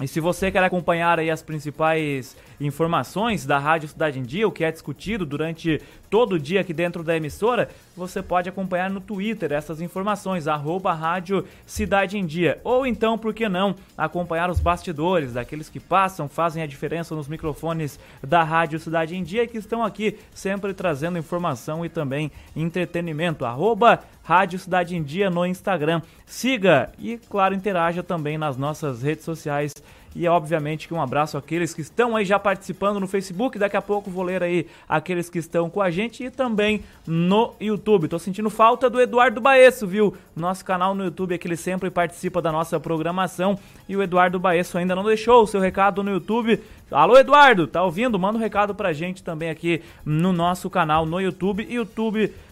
E 0.00 0.06
se 0.06 0.20
você 0.20 0.50
quer 0.50 0.62
acompanhar 0.62 1.18
aí 1.18 1.30
as 1.30 1.42
principais 1.42 2.36
informações 2.60 3.46
da 3.46 3.58
Rádio 3.58 3.88
Cidade 3.88 4.18
em 4.18 4.22
Dia, 4.22 4.48
o 4.48 4.52
que 4.52 4.64
é 4.64 4.72
discutido 4.72 5.24
durante 5.24 5.80
todo 6.10 6.34
o 6.34 6.38
dia 6.38 6.60
aqui 6.60 6.72
dentro 6.72 7.02
da 7.02 7.16
emissora, 7.16 7.68
você 7.96 8.22
pode 8.22 8.48
acompanhar 8.48 8.90
no 8.90 9.00
Twitter 9.00 9.52
essas 9.52 9.80
informações, 9.80 10.48
arroba 10.48 10.92
Rádio 10.92 11.44
Cidade 11.66 12.16
em 12.16 12.24
Dia. 12.24 12.60
Ou 12.64 12.86
então, 12.86 13.18
por 13.18 13.34
que 13.34 13.48
não, 13.48 13.74
acompanhar 13.96 14.50
os 14.50 14.60
bastidores, 14.60 15.34
daqueles 15.34 15.68
que 15.68 15.78
passam, 15.78 16.28
fazem 16.28 16.62
a 16.62 16.66
diferença 16.66 17.14
nos 17.14 17.28
microfones 17.28 17.98
da 18.22 18.42
Rádio 18.42 18.78
Cidade 18.78 19.14
em 19.14 19.22
Dia, 19.22 19.46
que 19.46 19.58
estão 19.58 19.84
aqui 19.84 20.18
sempre 20.34 20.72
trazendo 20.72 21.18
informação 21.18 21.84
e 21.84 21.88
também 21.88 22.30
entretenimento. 22.56 23.44
Arroba 23.44 24.00
Rádio 24.22 24.58
Cidade 24.58 24.96
em 24.96 25.02
Dia 25.02 25.30
no 25.30 25.46
Instagram. 25.46 26.02
Siga 26.26 26.92
e, 26.98 27.18
claro, 27.18 27.54
interaja 27.54 28.02
também 28.02 28.36
nas 28.36 28.56
nossas 28.56 29.02
redes 29.02 29.24
sociais 29.24 29.74
e 30.14 30.26
obviamente 30.26 30.88
que 30.88 30.94
um 30.94 31.00
abraço 31.00 31.36
àqueles 31.36 31.74
que 31.74 31.80
estão 31.80 32.16
aí 32.16 32.24
já 32.24 32.38
participando 32.38 32.98
no 32.98 33.06
Facebook. 33.06 33.58
Daqui 33.58 33.76
a 33.76 33.82
pouco 33.82 34.10
vou 34.10 34.24
ler 34.24 34.42
aí 34.42 34.66
aqueles 34.88 35.30
que 35.30 35.38
estão 35.38 35.70
com 35.70 35.80
a 35.80 35.90
gente 35.90 36.24
e 36.24 36.30
também 36.30 36.82
no 37.06 37.54
YouTube. 37.60 38.08
Tô 38.08 38.18
sentindo 38.18 38.50
falta 38.50 38.90
do 38.90 39.00
Eduardo 39.00 39.40
Baesso, 39.40 39.86
viu? 39.86 40.16
Nosso 40.34 40.64
canal 40.64 40.94
no 40.94 41.04
YouTube 41.04 41.34
é 41.34 41.38
que 41.38 41.46
ele 41.46 41.56
sempre 41.56 41.90
participa 41.90 42.42
da 42.42 42.50
nossa 42.50 42.78
programação. 42.80 43.58
E 43.88 43.96
o 43.96 44.02
Eduardo 44.02 44.38
Baesso 44.38 44.78
ainda 44.78 44.94
não 44.94 45.04
deixou 45.04 45.42
o 45.42 45.46
seu 45.46 45.60
recado 45.60 46.02
no 46.02 46.10
YouTube. 46.10 46.60
Alô, 46.90 47.18
Eduardo, 47.18 47.66
tá 47.66 47.82
ouvindo? 47.82 48.18
Manda 48.18 48.38
um 48.38 48.40
recado 48.40 48.74
pra 48.74 48.92
gente 48.92 49.22
também 49.22 49.50
aqui 49.50 49.82
no 50.04 50.32
nosso 50.32 50.70
canal 50.70 51.04
no 51.04 51.20
YouTube, 51.20 51.66
youtube.com 51.68 52.47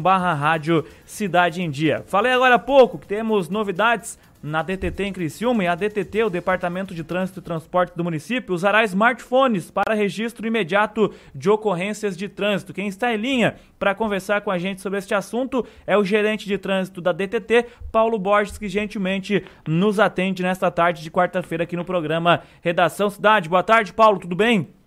barra 0.00 0.32
rádio 0.34 0.84
Cidade 1.04 1.60
em 1.60 1.70
Dia. 1.70 2.04
Falei 2.06 2.32
agora 2.32 2.54
há 2.54 2.58
pouco 2.58 2.98
que 2.98 3.06
temos 3.06 3.48
novidades 3.48 4.18
na 4.42 4.62
DTT 4.62 5.04
em 5.04 5.12
Criciúma 5.12 5.62
e 5.62 5.68
a 5.68 5.74
DTT, 5.74 6.24
o 6.24 6.30
Departamento 6.30 6.94
de 6.94 7.04
Trânsito 7.04 7.38
e 7.38 7.42
Transporte 7.42 7.96
do 7.96 8.02
município, 8.02 8.54
usará 8.54 8.82
smartphones 8.84 9.70
para 9.70 9.94
registro 9.94 10.46
imediato 10.46 11.12
de 11.32 11.48
ocorrências 11.48 12.16
de 12.16 12.28
trânsito. 12.28 12.74
Quem 12.74 12.88
está 12.88 13.14
em 13.14 13.18
linha 13.18 13.56
para 13.78 13.94
conversar 13.94 14.40
com 14.40 14.50
a 14.50 14.58
gente 14.58 14.80
sobre 14.80 14.98
este 14.98 15.14
assunto 15.14 15.64
é 15.86 15.96
o 15.96 16.04
gerente 16.04 16.46
de 16.46 16.58
trânsito 16.58 17.00
da 17.00 17.12
DTT, 17.12 17.66
Paulo 17.92 18.18
Borges, 18.18 18.58
que 18.58 18.68
gentilmente 18.68 19.44
nos 19.66 20.00
atende 20.00 20.42
nesta 20.42 20.70
tarde 20.70 21.02
de 21.02 21.10
quarta-feira 21.10 21.62
aqui 21.62 21.76
no 21.76 21.84
programa 21.84 22.42
Redação 22.60 23.08
Cidade. 23.10 23.48
Boa 23.48 23.62
tarde, 23.62 23.92
Paulo, 23.92 24.18
tudo 24.18 24.34
bem? 24.34 24.81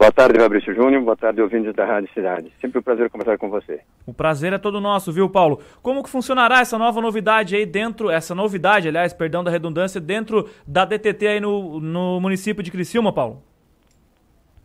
Boa 0.00 0.10
tarde, 0.10 0.40
Fabrício 0.40 0.74
Júnior. 0.74 1.02
Boa 1.02 1.14
tarde, 1.14 1.42
ouvintes 1.42 1.74
da 1.74 1.84
Rádio 1.84 2.08
Cidade. 2.14 2.50
Sempre 2.58 2.78
um 2.78 2.82
prazer 2.82 3.10
conversar 3.10 3.36
com 3.36 3.50
você. 3.50 3.80
O 4.06 4.14
prazer 4.14 4.50
é 4.50 4.56
todo 4.56 4.80
nosso, 4.80 5.12
viu, 5.12 5.28
Paulo? 5.28 5.60
Como 5.82 6.02
que 6.02 6.08
funcionará 6.08 6.60
essa 6.60 6.78
nova 6.78 7.02
novidade 7.02 7.54
aí 7.54 7.66
dentro, 7.66 8.08
essa 8.08 8.34
novidade, 8.34 8.88
aliás, 8.88 9.12
perdão 9.12 9.44
da 9.44 9.50
redundância, 9.50 10.00
dentro 10.00 10.48
da 10.66 10.86
DTT 10.86 11.26
aí 11.26 11.38
no, 11.38 11.78
no 11.80 12.18
município 12.18 12.62
de 12.62 12.70
Criciúma, 12.70 13.12
Paulo? 13.12 13.42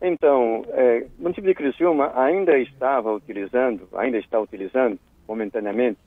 Então, 0.00 0.64
é, 0.70 1.06
o 1.18 1.22
município 1.24 1.50
de 1.50 1.54
Criciúma 1.54 2.12
ainda 2.18 2.58
estava 2.58 3.12
utilizando, 3.12 3.86
ainda 3.94 4.16
está 4.16 4.40
utilizando, 4.40 4.98
momentaneamente, 5.28 5.98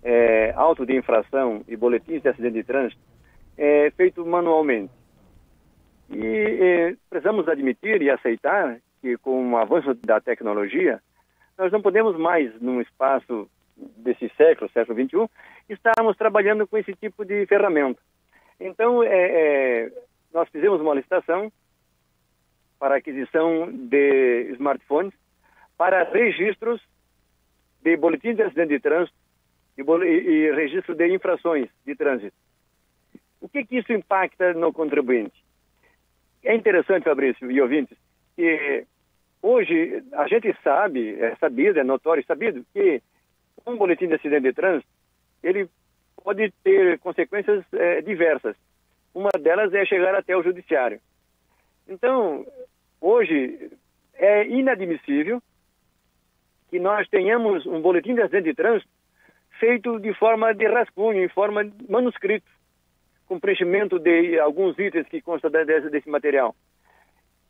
é, 0.00 0.52
auto 0.54 0.86
de 0.86 0.96
infração 0.96 1.60
e 1.66 1.76
boletins 1.76 2.22
de 2.22 2.28
acidente 2.28 2.54
de 2.54 2.62
trânsito 2.62 3.02
é, 3.58 3.90
feito 3.96 4.24
manualmente. 4.24 4.92
E, 6.10 6.16
e 6.16 6.96
precisamos 7.10 7.48
admitir 7.48 8.00
e 8.02 8.10
aceitar 8.10 8.78
que 9.00 9.16
com 9.18 9.52
o 9.52 9.56
avanço 9.56 9.94
da 9.94 10.20
tecnologia, 10.20 11.00
nós 11.58 11.72
não 11.72 11.82
podemos 11.82 12.16
mais, 12.16 12.52
num 12.60 12.80
espaço 12.80 13.48
desse 13.76 14.28
século, 14.36 14.70
século 14.70 14.98
XXI, 14.98 15.30
estarmos 15.68 16.16
trabalhando 16.16 16.66
com 16.66 16.78
esse 16.78 16.94
tipo 16.94 17.24
de 17.24 17.46
ferramenta. 17.46 18.00
Então, 18.58 19.02
é, 19.02 19.08
é, 19.08 19.92
nós 20.32 20.48
fizemos 20.48 20.80
uma 20.80 20.94
licitação 20.94 21.52
para 22.78 22.96
aquisição 22.96 23.70
de 23.72 24.52
smartphones 24.54 25.14
para 25.76 26.04
registros 26.04 26.80
de 27.82 27.96
boletins 27.96 28.36
de 28.36 28.42
acidente 28.42 28.70
de 28.70 28.80
trânsito 28.80 29.16
e, 29.76 29.82
e 29.82 30.52
registro 30.52 30.94
de 30.94 31.14
infrações 31.14 31.68
de 31.84 31.94
trânsito. 31.94 32.36
O 33.40 33.48
que, 33.48 33.64
que 33.64 33.78
isso 33.78 33.92
impacta 33.92 34.54
no 34.54 34.72
contribuinte? 34.72 35.45
É 36.46 36.54
interessante, 36.54 37.02
Fabrício 37.02 37.50
e 37.50 37.60
ouvintes, 37.60 37.98
que 38.36 38.86
hoje 39.42 40.00
a 40.12 40.28
gente 40.28 40.56
sabe, 40.62 41.20
é 41.20 41.34
sabido, 41.40 41.80
é 41.80 41.82
notório, 41.82 42.24
sabido, 42.24 42.64
que 42.72 43.02
um 43.66 43.76
boletim 43.76 44.06
de 44.06 44.14
acidente 44.14 44.42
de 44.42 44.52
trânsito, 44.52 44.88
ele 45.42 45.68
pode 46.22 46.52
ter 46.62 47.00
consequências 47.00 47.64
é, 47.72 48.00
diversas. 48.00 48.54
Uma 49.12 49.30
delas 49.40 49.74
é 49.74 49.84
chegar 49.84 50.14
até 50.14 50.36
o 50.36 50.42
judiciário. 50.44 51.00
Então, 51.88 52.46
hoje 53.00 53.72
é 54.14 54.46
inadmissível 54.46 55.42
que 56.70 56.78
nós 56.78 57.08
tenhamos 57.08 57.66
um 57.66 57.80
boletim 57.80 58.14
de 58.14 58.22
acidente 58.22 58.50
de 58.50 58.54
trânsito 58.54 58.90
feito 59.58 59.98
de 59.98 60.14
forma 60.14 60.54
de 60.54 60.68
rascunho, 60.68 61.24
em 61.24 61.28
forma 61.28 61.68
manuscrito, 61.88 62.46
com 63.26 63.40
preenchimento 63.40 63.98
de 63.98 64.38
alguns 64.38 64.78
itens 64.78 65.06
que 65.08 65.20
constam 65.20 65.50
desse, 65.50 65.90
desse 65.90 66.08
material. 66.08 66.54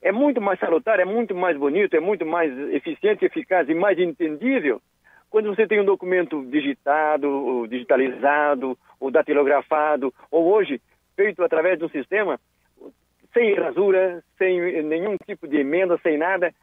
É 0.00 0.12
muito 0.12 0.40
mais 0.40 0.58
salutar, 0.58 1.00
é 1.00 1.04
muito 1.04 1.34
mais 1.34 1.56
bonito, 1.56 1.94
é 1.96 2.00
muito 2.00 2.24
mais 2.24 2.52
eficiente, 2.72 3.24
eficaz 3.24 3.68
e 3.68 3.74
mais 3.74 3.98
entendível 3.98 4.80
quando 5.30 5.54
você 5.54 5.66
tem 5.66 5.80
um 5.80 5.84
documento 5.84 6.44
digitado, 6.46 7.28
ou 7.28 7.66
digitalizado, 7.66 8.78
ou 8.98 9.10
datilografado, 9.10 10.12
ou 10.30 10.46
hoje 10.52 10.80
feito 11.14 11.42
através 11.42 11.78
de 11.78 11.84
um 11.84 11.88
sistema 11.88 12.38
sem 13.32 13.54
rasura, 13.54 14.22
sem 14.38 14.82
nenhum 14.82 15.16
tipo 15.26 15.46
de 15.46 15.58
emenda, 15.58 15.98
sem 16.02 16.16
nada, 16.16 16.54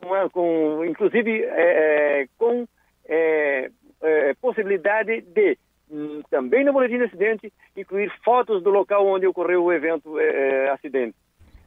com, 0.00 0.30
com 0.30 0.84
inclusive 0.84 1.42
é, 1.42 2.22
é, 2.22 2.26
com 2.38 2.66
é, 3.06 3.70
é, 4.02 4.34
possibilidade 4.40 5.20
de 5.20 5.58
também 6.30 6.64
no 6.64 6.72
boletim 6.72 6.98
de 6.98 7.04
acidente 7.04 7.52
incluir 7.76 8.10
fotos 8.24 8.62
do 8.62 8.70
local 8.70 9.06
onde 9.06 9.26
ocorreu 9.26 9.64
o 9.64 9.72
evento 9.72 10.18
é, 10.18 10.24
é, 10.24 10.70
acidente. 10.70 11.14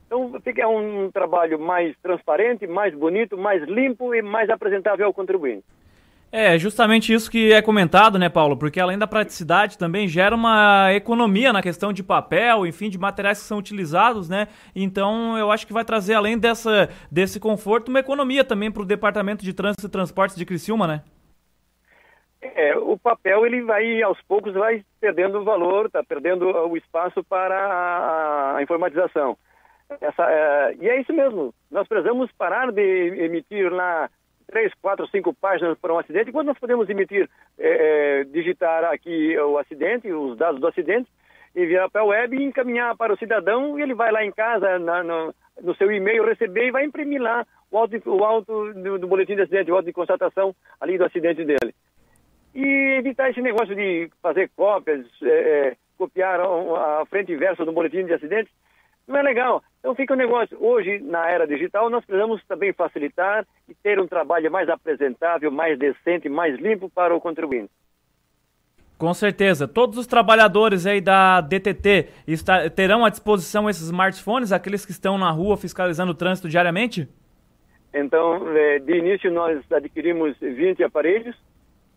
Então 0.06 0.40
fica 0.42 0.68
um 0.68 1.12
trabalho 1.12 1.60
mais 1.60 1.96
transparente, 2.02 2.66
mais 2.66 2.94
bonito, 2.96 3.38
mais 3.38 3.62
limpo 3.64 4.16
e 4.16 4.22
mais 4.22 4.50
apresentável 4.50 5.06
ao 5.06 5.14
contribuinte. 5.14 5.66
É, 6.30 6.60
justamente 6.60 7.14
isso 7.14 7.32
que 7.32 7.54
é 7.54 7.62
comentado, 7.62 8.20
né, 8.20 8.28
Paulo? 8.28 8.58
Porque 8.58 8.82
além 8.82 8.98
da 8.98 9.08
praticidade 9.08 9.78
também 9.78 10.10
gera 10.10 10.36
uma 10.36 10.94
economia 10.94 11.54
na 11.54 11.62
questão 11.62 11.94
de 11.94 12.04
papel, 12.04 12.66
enfim, 12.66 12.90
de 12.90 12.98
materiais 12.98 13.40
que 13.40 13.46
são 13.46 13.58
utilizados, 13.58 14.28
né? 14.28 14.50
Então 14.76 15.38
eu 15.38 15.50
acho 15.52 15.66
que 15.66 15.72
vai 15.72 15.86
trazer, 15.86 16.16
além 16.16 16.38
dessa, 16.38 16.90
desse 17.10 17.40
conforto, 17.40 17.88
uma 17.88 18.00
economia 18.00 18.44
também 18.44 18.70
para 18.70 18.84
o 18.84 18.86
Departamento 18.86 19.44
de 19.44 19.54
Trânsito 19.54 19.88
e 19.88 19.90
Transportes 19.90 20.36
de 20.36 20.46
Criciúma, 20.46 20.86
né? 20.86 21.02
É, 22.56 22.78
o 22.78 22.98
papel 22.98 23.46
ele 23.46 23.62
vai 23.62 24.02
aos 24.02 24.22
poucos 24.24 24.54
vai 24.54 24.84
perdendo 25.00 25.44
valor, 25.44 25.88
está 25.88 26.04
perdendo 26.04 26.46
o 26.46 26.78
espaço 26.78 27.24
para 27.24 27.58
a, 27.58 28.58
a 28.58 28.64
informatização. 28.64 29.38
Essa, 30.02 30.30
é, 30.30 30.76
e 30.80 30.90
é 30.90 31.00
isso 31.02 31.14
mesmo. 31.14 31.54
Nós 31.72 31.88
precisamos 31.88 32.32
parar 32.34 32.72
de 32.72 32.82
emitir 32.82 33.72
lá 33.72 34.10
três, 34.48 34.74
quatro, 34.82 35.08
cinco 35.08 35.34
páginas 35.34 35.78
para 35.78 35.94
um 35.94 36.00
acidente, 36.00 36.32
quando 36.32 36.48
nós 36.48 36.60
podemos 36.60 36.90
emitir, 36.90 37.30
é, 37.60 38.22
é, 38.22 38.24
digitar 38.24 38.86
aqui 38.86 39.38
o 39.38 39.58
acidente, 39.58 40.12
os 40.12 40.38
dados 40.38 40.60
do 40.60 40.68
acidente, 40.68 41.10
enviar 41.56 41.90
para 41.90 42.02
a 42.02 42.06
web 42.06 42.36
e 42.36 42.44
encaminhar 42.44 42.96
para 42.96 43.14
o 43.14 43.18
cidadão, 43.18 43.78
e 43.78 43.82
ele 43.82 43.94
vai 43.94 44.12
lá 44.12 44.24
em 44.24 44.32
casa, 44.32 44.80
na, 44.80 45.04
no, 45.04 45.34
no, 45.62 45.76
seu 45.76 45.92
e-mail, 45.92 46.26
receber 46.26 46.68
e 46.68 46.72
vai 46.72 46.86
imprimir 46.86 47.22
lá 47.22 47.46
o 47.70 47.78
auto, 47.78 48.02
o 48.06 48.24
auto 48.24 48.74
do, 48.74 49.00
do, 49.00 49.08
boletim 49.08 49.36
de 49.36 49.42
acidente, 49.42 49.72
o 49.72 49.76
auto 49.76 49.86
de 49.86 49.94
constatação 49.94 50.56
ali 50.80 50.98
do 50.98 51.06
acidente 51.06 51.44
dele. 51.44 51.74
E 52.58 52.98
evitar 52.98 53.30
esse 53.30 53.40
negócio 53.40 53.76
de 53.76 54.10
fazer 54.20 54.50
cópias, 54.56 55.06
é, 55.22 55.28
é 55.28 55.76
copiar 55.96 56.40
a 56.42 57.06
frente 57.08 57.32
e 57.32 57.36
verso 57.36 57.64
do 57.64 57.72
boletim 57.72 58.04
de 58.04 58.14
acidente, 58.14 58.50
não 59.08 59.16
é 59.16 59.22
legal. 59.22 59.64
Então 59.80 59.94
fica 59.94 60.14
o 60.14 60.16
um 60.16 60.20
negócio. 60.20 60.58
Hoje, 60.60 60.98
na 60.98 61.30
era 61.30 61.46
digital, 61.46 61.88
nós 61.88 62.04
precisamos 62.04 62.44
também 62.48 62.74
facilitar 62.74 63.46
e 63.70 63.76
ter 63.76 64.00
um 64.00 64.08
trabalho 64.08 64.52
mais 64.52 64.68
apresentável, 64.70 65.52
mais 65.52 65.78
decente, 65.78 66.28
mais 66.28 66.60
limpo 66.60 66.90
para 66.90 67.16
o 67.16 67.22
contribuinte. 67.22 67.70
Com 68.98 69.14
certeza. 69.14 69.68
Todos 69.68 69.96
os 70.00 70.08
trabalhadores 70.08 70.88
aí 70.88 71.00
da 71.00 71.42
DTT 71.42 72.10
está, 72.28 72.68
terão 72.72 73.06
à 73.06 73.10
disposição 73.12 73.70
esses 73.70 73.84
smartphones, 73.84 74.52
aqueles 74.52 74.84
que 74.84 74.92
estão 74.92 75.16
na 75.16 75.30
rua 75.30 75.58
fiscalizando 75.58 76.12
o 76.12 76.16
trânsito 76.16 76.50
diariamente? 76.50 77.08
Então, 77.94 78.50
é, 78.50 78.80
de 78.80 78.98
início, 78.98 79.32
nós 79.32 79.64
adquirimos 79.72 80.36
20 80.40 80.84
aparelhos, 80.84 81.36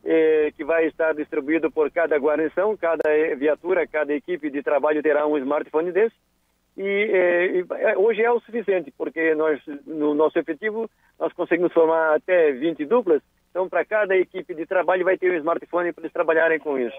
é, 0.05 0.53
que 0.57 0.65
vai 0.65 0.87
estar 0.87 1.15
distribuído 1.15 1.71
por 1.71 1.91
cada 1.91 2.17
guarnição, 2.17 2.77
cada 2.77 3.03
viatura, 3.37 3.87
cada 3.87 4.15
equipe 4.15 4.51
de 4.51 4.63
trabalho 4.63 5.03
terá 5.03 5.27
um 5.27 5.37
smartphone 5.39 5.93
desse 5.93 6.15
e, 6.77 7.11
é, 7.13 7.91
é, 7.91 7.99
hoje 7.99 8.23
é 8.23 8.31
o 8.31 8.41
suficiente, 8.41 8.93
porque 8.97 9.35
nós, 9.35 9.61
no 9.87 10.15
nosso 10.15 10.39
efetivo, 10.39 10.89
nós 11.19 11.33
conseguimos 11.33 11.73
formar 11.73 12.15
até 12.15 12.53
20 12.53 12.87
duplas, 12.87 13.21
então 13.51 13.69
para 13.69 13.85
cada 13.85 14.17
equipe 14.17 14.55
de 14.55 14.65
trabalho 14.65 15.05
vai 15.05 15.19
ter 15.19 15.31
um 15.31 15.37
smartphone 15.37 15.93
para 15.93 16.03
eles 16.03 16.13
trabalharem 16.13 16.59
com 16.59 16.79
isso. 16.79 16.97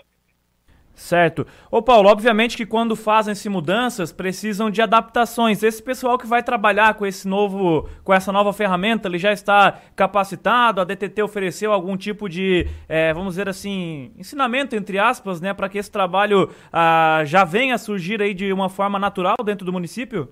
Certo. 0.94 1.48
Ô 1.72 1.82
Paulo, 1.82 2.10
obviamente 2.10 2.56
que 2.56 2.66
quando 2.66 2.96
fazem-se 2.96 3.50
mudanças, 3.50 4.12
precisam 4.12 4.70
de 4.70 4.82
adaptações. 4.82 5.64
Esse 5.64 5.82
pessoal 5.82 6.18
que 6.18 6.28
vai 6.28 6.44
trabalhar 6.44 6.94
com 6.96 7.06
esse 7.06 7.28
novo, 7.28 7.90
com 8.04 8.14
essa 8.14 8.32
nova 8.32 8.54
ferramenta, 8.54 9.08
ele 9.08 9.18
já 9.18 9.32
está 9.32 9.80
capacitado? 9.96 10.82
A 10.82 10.84
DTT 10.84 11.24
ofereceu 11.24 11.72
algum 11.72 11.98
tipo 11.98 12.30
de, 12.30 12.68
é, 12.88 13.14
vamos 13.14 13.34
dizer 13.34 13.50
assim, 13.50 14.12
ensinamento 14.18 14.76
entre 14.76 15.00
aspas, 15.00 15.42
né, 15.42 15.54
para 15.54 15.70
que 15.70 15.78
esse 15.78 15.92
trabalho 15.92 16.50
ah, 16.72 17.24
já 17.26 17.44
venha 17.44 17.76
a 17.76 17.80
surgir 17.80 18.22
aí 18.22 18.34
de 18.34 18.52
uma 18.54 18.70
forma 18.70 19.00
natural 19.00 19.38
dentro 19.44 19.66
do 19.66 19.74
município? 19.74 20.30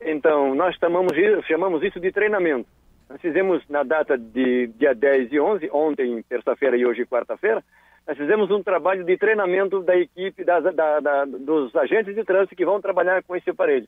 Então, 0.00 0.54
nós 0.54 0.76
chamamos, 0.76 1.12
chamamos 1.46 1.82
isso 1.82 1.98
de 1.98 2.12
treinamento. 2.12 2.68
Nós 3.08 3.20
fizemos 3.20 3.62
na 3.68 3.82
data 3.82 4.16
de 4.18 4.68
dia 4.78 4.94
10 4.94 5.32
e 5.32 5.40
11, 5.40 5.70
ontem, 5.72 6.22
terça-feira 6.28 6.76
e 6.76 6.84
hoje, 6.84 7.06
quarta-feira, 7.06 7.64
nós 8.08 8.16
fizemos 8.16 8.50
um 8.50 8.62
trabalho 8.62 9.04
de 9.04 9.18
treinamento 9.18 9.82
da 9.82 9.94
equipe, 9.94 10.42
da, 10.42 10.60
da, 10.60 10.98
da, 10.98 11.24
dos 11.26 11.76
agentes 11.76 12.14
de 12.14 12.24
trânsito 12.24 12.56
que 12.56 12.64
vão 12.64 12.80
trabalhar 12.80 13.22
com 13.22 13.36
esse 13.36 13.50
aparelho. 13.50 13.86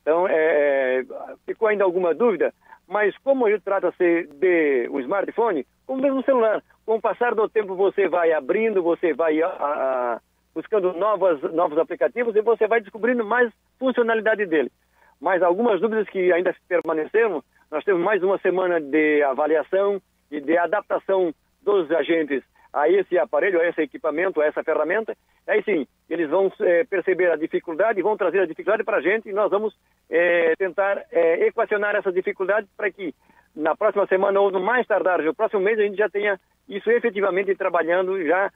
Então, 0.00 0.26
é, 0.26 1.04
ficou 1.44 1.68
ainda 1.68 1.84
alguma 1.84 2.14
dúvida, 2.14 2.54
mas 2.88 3.14
como 3.18 3.44
trata-se 3.60 4.26
de 4.32 4.88
um 4.90 4.98
smartphone, 5.00 5.66
como 5.86 6.00
mesmo 6.00 6.24
celular, 6.24 6.62
com 6.86 6.96
o 6.96 7.00
passar 7.02 7.34
do 7.34 7.46
tempo 7.50 7.74
você 7.74 8.08
vai 8.08 8.32
abrindo, 8.32 8.82
você 8.82 9.12
vai 9.12 9.42
a, 9.42 9.48
a, 9.48 10.20
buscando 10.54 10.94
novas, 10.94 11.42
novos 11.52 11.76
aplicativos 11.76 12.34
e 12.34 12.40
você 12.40 12.66
vai 12.66 12.80
descobrindo 12.80 13.26
mais 13.26 13.52
funcionalidade 13.78 14.46
dele. 14.46 14.72
Mas 15.20 15.42
algumas 15.42 15.82
dúvidas 15.82 16.08
que 16.08 16.32
ainda 16.32 16.56
permaneceram, 16.66 17.44
nós 17.70 17.84
temos 17.84 18.02
mais 18.02 18.22
uma 18.22 18.38
semana 18.38 18.80
de 18.80 19.22
avaliação 19.22 20.00
e 20.30 20.40
de 20.40 20.56
adaptação 20.56 21.34
dos 21.62 21.90
agentes 21.90 22.42
a 22.72 22.88
esse 22.88 23.18
aparelho, 23.18 23.60
a 23.60 23.66
esse 23.66 23.82
equipamento, 23.82 24.40
a 24.40 24.46
essa 24.46 24.62
ferramenta, 24.62 25.16
aí 25.46 25.62
sim, 25.62 25.86
eles 26.08 26.28
vão 26.28 26.52
é, 26.60 26.84
perceber 26.84 27.30
a 27.30 27.36
dificuldade, 27.36 28.02
vão 28.02 28.16
trazer 28.16 28.40
a 28.40 28.46
dificuldade 28.46 28.84
para 28.84 28.98
a 28.98 29.00
gente 29.00 29.28
e 29.28 29.32
nós 29.32 29.50
vamos 29.50 29.76
é, 30.08 30.54
tentar 30.56 31.04
é, 31.10 31.46
equacionar 31.46 31.96
essa 31.96 32.12
dificuldade 32.12 32.68
para 32.76 32.90
que 32.90 33.14
na 33.54 33.76
próxima 33.76 34.06
semana 34.06 34.40
ou 34.40 34.50
no 34.50 34.60
mais 34.60 34.86
tardar, 34.86 35.22
no 35.22 35.34
próximo 35.34 35.60
mês, 35.60 35.78
a 35.78 35.82
gente 35.82 35.96
já 35.96 36.08
tenha 36.08 36.38
isso 36.68 36.88
efetivamente 36.90 37.54
trabalhando, 37.56 38.24
já 38.24 38.50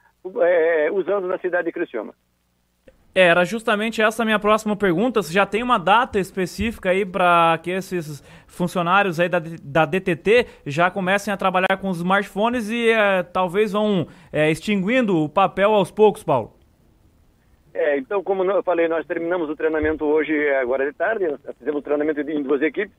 usando 0.93 1.27
na 1.27 1.37
cidade 1.37 1.65
de 1.65 1.71
Criciúma. 1.73 2.13
Era 3.17 3.45
justamente 3.45 4.01
essa 4.01 4.25
minha 4.25 4.37
próxima 4.37 4.75
pergunta. 4.75 5.23
Você 5.23 5.31
já 5.31 5.45
tem 5.45 5.63
uma 5.63 5.77
data 5.77 6.19
específica 6.19 6.89
aí 6.89 7.05
para 7.05 7.57
que 7.63 7.71
esses 7.71 8.21
funcionários 8.45 9.21
aí 9.21 9.29
da, 9.29 9.41
da 9.63 9.85
DTT 9.85 10.45
já 10.65 10.91
comecem 10.91 11.33
a 11.33 11.37
trabalhar 11.37 11.77
com 11.79 11.87
os 11.87 11.99
smartphones 11.99 12.69
e 12.69 12.89
é, 12.89 13.23
talvez 13.23 13.71
vão 13.71 14.05
é, 14.33 14.51
extinguindo 14.51 15.15
o 15.15 15.29
papel 15.29 15.73
aos 15.73 15.89
poucos, 15.89 16.25
Paulo? 16.25 16.51
É, 17.73 17.97
então, 17.97 18.21
como 18.21 18.43
eu 18.43 18.61
falei, 18.61 18.89
nós 18.89 19.07
terminamos 19.07 19.49
o 19.49 19.55
treinamento 19.55 20.03
hoje, 20.03 20.33
agora 20.55 20.85
de 20.85 20.91
tarde. 20.91 21.25
Fizemos 21.57 21.79
o 21.79 21.83
treinamento 21.83 22.19
em 22.19 22.43
duas 22.43 22.61
equipes, 22.61 22.93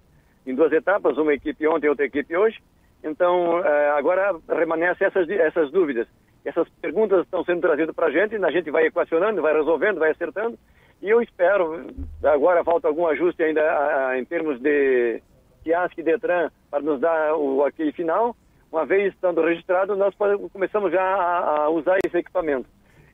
em 0.47 0.55
duas 0.55 0.73
etapas, 0.73 1.19
uma 1.19 1.35
equipe 1.35 1.69
ontem 1.69 1.89
e 1.89 1.91
outra 1.91 2.07
equipe 2.07 2.35
hoje. 2.35 2.59
Então, 3.05 3.59
agora 3.95 4.35
remanesce 4.49 5.05
essas, 5.05 5.29
essas 5.29 5.71
dúvidas 5.71 6.09
essas 6.47 6.69
perguntas 6.81 7.25
estão 7.25 7.45
sendo 7.45 7.61
trazidas 7.61 7.95
para 7.95 8.07
a 8.07 8.11
gente, 8.11 8.37
a 8.37 8.51
gente 8.51 8.71
vai 8.71 8.87
equacionando, 8.87 9.43
vai 9.43 9.53
resolvendo, 9.53 9.99
vai 9.99 10.13
acertando, 10.13 10.57
E 11.03 11.11
eu 11.11 11.21
espero, 11.21 11.87
agora 12.23 12.65
falta 12.65 12.89
algum 12.89 13.07
ajuste 13.07 13.43
ainda 13.43 14.17
em 14.17 14.25
termos 14.25 14.61
de 14.61 15.21
Fiasc 15.63 15.99
e 15.99 16.03
Detran 16.03 16.51
para 16.71 16.81
nos 16.81 17.01
dar 17.01 17.35
o 17.35 17.59
ok 17.59 17.93
final. 17.93 18.37
Uma 18.71 18.87
vez 18.87 19.13
estando 19.13 19.43
registrado, 19.43 19.97
nós 19.97 20.15
começamos 20.53 20.93
já 20.93 21.03
a, 21.03 21.69
usar 21.69 21.99
esse 22.05 22.17
equipamento. 22.17 22.69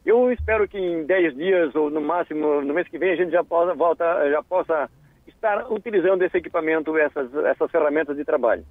Eu 0.04 0.30
espero 0.32 0.68
que 0.68 0.78
em 0.78 1.04
10 1.04 1.36
dias 1.36 1.74
ou 1.74 1.88
no 1.88 2.00
máximo 2.00 2.60
no 2.60 2.74
mês 2.74 2.88
que 2.88 2.98
vem 2.98 3.12
a 3.12 3.16
gente 3.16 3.30
já 3.30 3.44
possa, 3.44 3.74
volta, 3.74 4.30
já 4.30 4.42
possa 4.42 4.90
estar 5.26 5.70
utilizando 5.72 6.22
esse 6.22 6.36
equipamento, 6.36 6.96
essas, 6.98 7.32
essas 7.34 7.70
ferramentas 7.70 8.16
de 8.16 8.24
trabalho. 8.24 8.64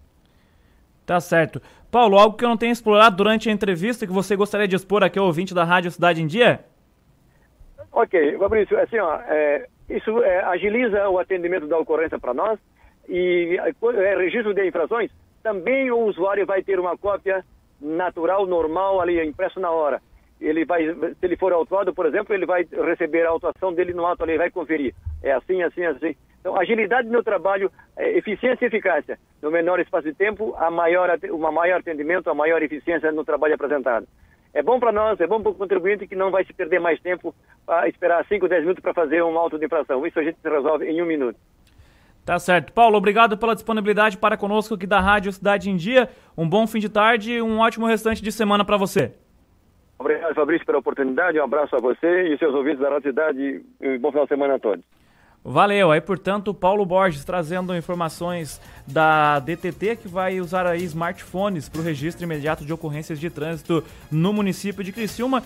Tá 1.06 1.20
certo. 1.20 1.62
Paulo, 1.92 2.18
algo 2.18 2.38
que 2.38 2.46
eu 2.46 2.50
não 2.50 2.58
tenho 2.58 2.72
explorado 2.72 3.16
durante 3.16 3.50
a 3.50 3.52
entrevista 3.52 4.08
que 4.08 4.14
você 4.14 4.36
gostaria 4.36 4.68
de 4.68 4.76
expor 4.76 5.04
aqui 5.04 5.20
ao 5.20 5.26
ouvinte 5.26 5.54
da 5.54 5.64
Rádio 5.64 5.92
Cidade 5.92 6.22
em 6.22 6.28
Dia? 6.28 6.64
Ok, 7.92 8.38
Fabrício, 8.38 8.80
assim, 8.80 8.98
ó, 9.00 9.20
é, 9.28 9.68
isso 9.90 10.24
é, 10.24 10.40
agiliza 10.46 11.10
o 11.10 11.20
atendimento 11.20 11.68
da 11.68 11.78
ocorrência 11.78 12.18
para 12.18 12.34
nós 12.34 12.58
e 13.10 13.58
é, 13.60 14.16
registro 14.16 14.54
de 14.54 14.66
infrações, 14.66 15.12
também 15.44 15.92
o 15.92 16.00
usuário 16.06 16.46
vai 16.46 16.64
ter 16.64 16.80
uma 16.80 16.98
cópia 16.98 17.44
natural, 17.82 18.46
normal, 18.46 19.02
ali, 19.02 19.22
impresso 19.26 19.60
na 19.60 19.72
hora. 19.72 20.02
Ele 20.40 20.66
vai, 20.66 20.86
se 20.86 21.16
ele 21.22 21.36
for 21.36 21.52
autuado, 21.52 21.94
por 21.94 22.06
exemplo, 22.06 22.34
ele 22.34 22.46
vai 22.46 22.66
receber 22.86 23.26
a 23.26 23.30
autuação 23.30 23.74
dele 23.74 23.94
no 23.94 24.06
ato 24.06 24.24
ali, 24.24 24.38
vai 24.38 24.50
conferir. 24.50 24.96
É 25.22 25.34
assim, 25.34 25.62
assim, 25.62 25.84
assim. 25.84 26.16
Então, 26.42 26.60
agilidade 26.60 27.08
no 27.08 27.24
trabalho, 27.24 27.72
é, 27.96 28.18
eficiência 28.18 28.66
e 28.66 28.68
eficácia. 28.68 29.18
No 29.42 29.52
menor 29.52 29.80
espaço 29.80 30.08
de 30.08 30.14
tempo, 30.14 30.56
a 30.58 30.70
maior, 30.72 31.16
uma 31.30 31.52
maior 31.52 31.80
atendimento, 31.80 32.30
a 32.30 32.34
maior 32.34 32.62
eficiência 32.64 33.12
no 33.12 33.24
trabalho 33.24 33.54
apresentado. 33.54 34.08
É 34.54 34.62
bom 34.62 34.80
para 34.80 34.92
nós, 34.92 35.22
é 35.22 35.28
bom 35.28 35.42
para 35.42 35.52
o 35.52 35.56
contribuinte 35.56 36.08
que 36.08 36.16
não 36.16 36.32
vai 36.32 36.44
se 36.44 36.52
perder 36.52 36.80
mais 36.80 37.00
tempo 37.00 37.34
para 37.66 37.88
esperar 37.88 38.26
5, 38.26 38.48
10 38.50 38.62
minutos 38.62 38.82
para 38.82 38.94
fazer 38.94 39.24
um 39.24 39.38
auto 39.38 39.58
de 39.58 39.66
infração. 39.66 40.06
Isso 40.06 40.20
a 40.20 40.24
gente 40.24 40.38
resolve 40.44 40.86
em 40.86 41.02
um 41.02 41.06
minuto. 41.06 41.38
Tá 42.26 42.38
certo. 42.38 42.74
Paulo, 42.74 42.98
obrigado 42.98 43.38
pela 43.38 43.54
disponibilidade 43.54 44.18
para 44.18 44.36
conosco 44.36 44.74
aqui 44.76 44.86
da 44.86 45.00
Rádio 45.00 45.32
Cidade 45.32 45.70
em 45.70 45.76
Dia. 45.76 46.10
Um 46.38 46.48
bom 46.48 46.68
fim 46.68 46.80
de 46.80 46.90
tarde 46.90 47.34
e 47.34 47.42
um 47.42 47.60
ótimo 47.60 47.86
restante 47.86 48.22
de 48.22 48.32
semana 48.32 48.66
para 48.66 48.78
você. 48.78 49.14
Obrigado, 49.98 50.34
Fabrício, 50.34 50.66
pela 50.66 50.80
oportunidade. 50.80 51.40
Um 51.40 51.44
abraço 51.44 51.76
a 51.76 51.80
você 51.80 52.34
e 52.34 52.38
seus 52.38 52.54
ouvintes 52.54 52.80
da 52.80 52.90
Rádio 52.90 53.10
Cidade. 53.10 53.64
E 53.82 53.88
um 53.88 54.00
bom 54.00 54.12
final 54.12 54.26
de 54.26 54.30
semana 54.30 54.56
a 54.56 54.60
todos. 54.60 54.84
Valeu. 55.44 55.92
Aí, 55.92 56.00
portanto, 56.00 56.54
Paulo 56.54 56.86
Borges 56.86 57.26
trazendo 57.26 57.76
informações 57.76 58.62
da 58.86 59.40
DTT 59.40 59.96
que 59.96 60.08
vai 60.08 60.40
usar 60.40 60.68
aí 60.68 60.84
smartphones 60.84 61.68
para 61.68 61.82
o 61.82 61.84
registro 61.84 62.24
imediato 62.24 62.64
de 62.64 62.72
ocorrências 62.72 63.20
de 63.20 63.30
trânsito 63.30 63.84
no 64.12 64.32
município 64.32 64.84
de 64.84 64.92
Criciúma. 64.92 65.44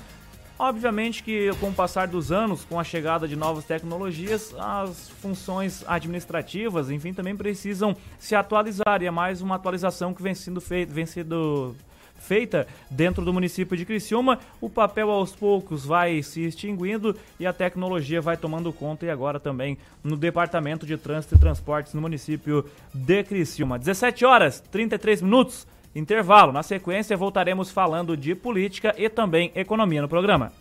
Obviamente 0.57 1.21
que 1.21 1.49
com 1.59 1.69
o 1.69 1.73
passar 1.73 2.07
dos 2.07 2.31
anos, 2.31 2.63
com 2.63 2.79
a 2.79 2.83
chegada 2.83 3.27
de 3.27 3.35
novas 3.35 3.65
tecnologias, 3.65 4.53
as 4.57 5.09
funções 5.21 5.83
administrativas, 5.85 6.89
enfim, 6.89 7.13
também 7.13 7.35
precisam 7.35 7.95
se 8.17 8.35
atualizar 8.35 9.01
e 9.01 9.05
é 9.05 9.11
mais 9.11 9.41
uma 9.41 9.55
atualização 9.55 10.13
que 10.13 10.23
vem 10.23 10.33
sendo 10.33 10.61
feita, 10.61 10.93
vem 10.93 11.05
sendo 11.05 11.75
feita 12.17 12.67
dentro 12.89 13.23
do 13.23 13.33
município 13.33 13.77
de 13.77 13.85
Criciúma. 13.85 14.39
O 14.59 14.69
papel 14.69 15.09
aos 15.09 15.35
poucos 15.35 15.85
vai 15.85 16.21
se 16.23 16.41
extinguindo 16.45 17.15
e 17.39 17.45
a 17.45 17.53
tecnologia 17.53 18.21
vai 18.21 18.37
tomando 18.37 18.73
conta 18.73 19.05
e 19.05 19.09
agora 19.09 19.39
também 19.39 19.77
no 20.03 20.17
Departamento 20.17 20.85
de 20.85 20.97
Trânsito 20.97 21.35
e 21.35 21.39
Transportes 21.39 21.93
no 21.93 22.01
município 22.01 22.65
de 22.93 23.23
Criciúma. 23.23 23.79
17 23.79 24.25
horas 24.25 24.59
33 24.71 25.21
minutos. 25.21 25.67
Intervalo. 25.95 26.51
Na 26.51 26.61
sequência 26.61 27.15
voltaremos 27.15 27.71
falando 27.71 28.17
de 28.17 28.35
política 28.35 28.93
e 28.97 29.07
também 29.07 29.51
economia 29.55 30.01
no 30.01 30.09
programa. 30.09 30.51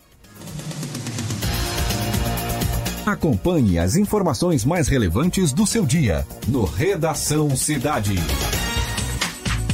Acompanhe 3.05 3.77
as 3.77 3.95
informações 3.95 4.65
mais 4.65 4.87
relevantes 4.87 5.53
do 5.53 5.67
seu 5.67 5.85
dia 5.85 6.25
no 6.47 6.65
Redação 6.65 7.55
Cidade. 7.55 8.15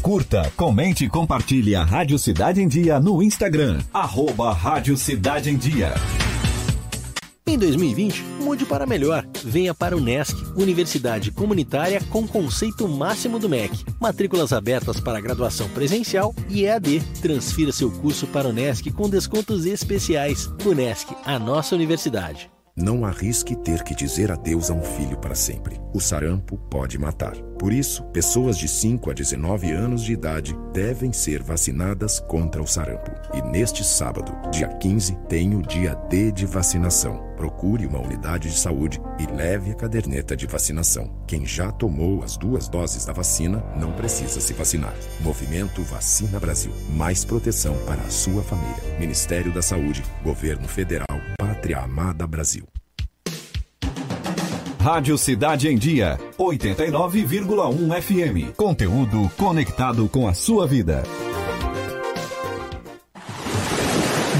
Curta, 0.01 0.51
comente 0.57 1.05
e 1.05 1.09
compartilhe 1.09 1.75
a 1.75 1.83
Rádio 1.83 2.17
Cidade 2.17 2.59
em 2.59 2.67
Dia 2.67 2.99
no 2.99 3.21
Instagram. 3.21 3.79
Arroba 3.93 4.51
Rádio 4.51 4.97
Cidade 4.97 5.51
em 5.51 5.55
Dia. 5.55 5.93
Em 7.45 7.55
2020, 7.55 8.23
mude 8.41 8.65
para 8.65 8.87
melhor. 8.87 9.23
Venha 9.43 9.75
para 9.75 9.95
o 9.95 10.01
NESC, 10.01 10.35
Universidade 10.55 11.29
Comunitária 11.31 12.01
com 12.09 12.27
conceito 12.27 12.87
máximo 12.87 13.37
do 13.37 13.47
MEC. 13.47 13.85
Matrículas 13.99 14.51
abertas 14.51 14.99
para 14.99 15.21
graduação 15.21 15.69
presencial 15.69 16.33
e 16.49 16.65
EAD. 16.65 17.01
Transfira 17.21 17.71
seu 17.71 17.91
curso 17.91 18.25
para 18.25 18.49
o 18.49 18.53
NESC 18.53 18.89
com 18.91 19.07
descontos 19.07 19.67
especiais. 19.67 20.47
O 20.65 20.73
NESC, 20.73 21.15
a 21.23 21.37
nossa 21.37 21.75
universidade. 21.75 22.49
Não 22.75 23.05
arrisque 23.05 23.53
ter 23.53 23.83
que 23.83 23.93
dizer 23.93 24.31
adeus 24.31 24.71
a 24.71 24.73
um 24.73 24.81
filho 24.81 25.17
para 25.17 25.35
sempre. 25.35 25.79
O 25.93 25.99
sarampo 25.99 26.57
pode 26.69 26.97
matar. 26.97 27.35
Por 27.59 27.73
isso, 27.73 28.03
pessoas 28.05 28.57
de 28.57 28.67
5 28.67 29.11
a 29.11 29.13
19 29.13 29.71
anos 29.71 30.03
de 30.03 30.13
idade 30.13 30.57
devem 30.71 31.11
ser 31.11 31.43
vacinadas 31.43 32.19
contra 32.21 32.61
o 32.61 32.67
sarampo. 32.67 33.11
E 33.33 33.41
neste 33.41 33.83
sábado, 33.83 34.31
dia 34.51 34.69
15, 34.69 35.17
tem 35.27 35.53
o 35.53 35.61
dia 35.61 35.95
D 36.09 36.31
de 36.31 36.45
vacinação. 36.45 37.30
Procure 37.41 37.87
uma 37.87 37.97
unidade 37.97 38.51
de 38.51 38.55
saúde 38.59 39.01
e 39.17 39.25
leve 39.35 39.71
a 39.71 39.73
caderneta 39.73 40.37
de 40.37 40.45
vacinação. 40.45 41.11
Quem 41.25 41.43
já 41.43 41.71
tomou 41.71 42.21
as 42.21 42.37
duas 42.37 42.69
doses 42.69 43.03
da 43.03 43.13
vacina 43.13 43.65
não 43.75 43.91
precisa 43.93 44.39
se 44.39 44.53
vacinar. 44.53 44.93
Movimento 45.21 45.81
Vacina 45.81 46.39
Brasil. 46.39 46.71
Mais 46.91 47.25
proteção 47.25 47.75
para 47.87 47.99
a 47.99 48.11
sua 48.11 48.43
família. 48.43 48.77
Ministério 48.99 49.51
da 49.51 49.63
Saúde, 49.63 50.03
Governo 50.23 50.67
Federal, 50.67 51.19
Pátria 51.35 51.79
Amada 51.79 52.27
Brasil. 52.27 52.63
Rádio 54.79 55.17
Cidade 55.17 55.67
em 55.67 55.79
Dia, 55.79 56.19
89,1 56.37 58.01
FM. 58.01 58.55
Conteúdo 58.55 59.31
conectado 59.35 60.07
com 60.07 60.27
a 60.27 60.35
sua 60.35 60.67
vida. 60.67 61.01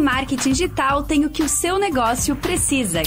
Marketing 0.00 0.52
Digital 0.52 1.02
tem 1.02 1.24
o 1.24 1.30
que 1.30 1.42
o 1.42 1.48
seu 1.48 1.78
negócio 1.78 2.36
precisa: 2.36 3.02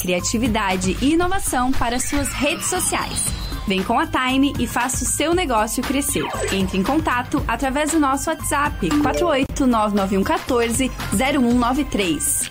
criatividade 0.00 0.96
e 1.00 1.12
inovação 1.12 1.72
para 1.72 1.98
suas 1.98 2.28
redes 2.28 2.66
sociais. 2.66 3.24
Vem 3.66 3.82
com 3.82 3.98
a 3.98 4.06
Time 4.06 4.54
e 4.58 4.66
faça 4.66 5.04
o 5.04 5.06
seu 5.06 5.34
negócio 5.34 5.82
crescer. 5.82 6.24
Entre 6.52 6.78
em 6.78 6.82
contato 6.82 7.44
através 7.46 7.92
do 7.92 8.00
nosso 8.00 8.30
WhatsApp 8.30 8.88
4899114 8.88 10.90
0193. 11.12 12.50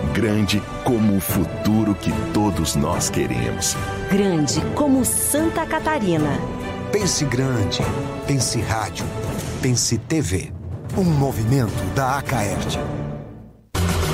Grande 0.13 0.61
como 0.83 1.15
o 1.15 1.21
futuro 1.21 1.95
que 1.95 2.11
todos 2.33 2.75
nós 2.75 3.09
queremos. 3.09 3.77
Grande 4.11 4.59
como 4.75 5.05
Santa 5.05 5.65
Catarina. 5.65 6.37
Pense 6.91 7.23
grande. 7.23 7.79
Pense 8.27 8.59
rádio. 8.59 9.05
Pense 9.61 9.97
TV. 9.97 10.51
Um 10.97 11.05
movimento 11.05 11.81
da 11.95 12.17
Acaerte. 12.17 12.77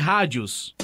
Rádios. 0.00 0.74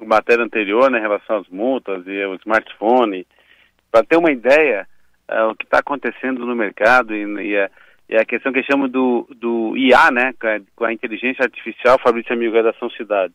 matéria 0.00 0.44
anterior, 0.44 0.90
né, 0.90 0.98
em 0.98 1.02
relação 1.02 1.36
às 1.36 1.48
multas 1.48 2.04
e 2.08 2.20
ao 2.20 2.34
smartphone. 2.34 3.24
Para 3.92 4.02
ter 4.02 4.16
uma 4.16 4.32
ideia, 4.32 4.88
uh, 5.30 5.50
o 5.50 5.54
que 5.54 5.64
está 5.64 5.78
acontecendo 5.78 6.44
no 6.44 6.56
mercado 6.56 7.14
e, 7.14 7.22
e 7.46 7.56
a 7.56 7.70
é 8.12 8.20
a 8.20 8.26
questão 8.26 8.52
que 8.52 8.62
chama 8.62 8.88
do, 8.88 9.26
do 9.34 9.74
IA, 9.76 10.10
né, 10.10 10.34
com 10.76 10.84
a 10.84 10.92
inteligência 10.92 11.42
artificial, 11.42 11.98
Fabrício 11.98 12.34
Amigo, 12.34 12.54
Redação 12.54 12.90
Cidade. 12.90 13.32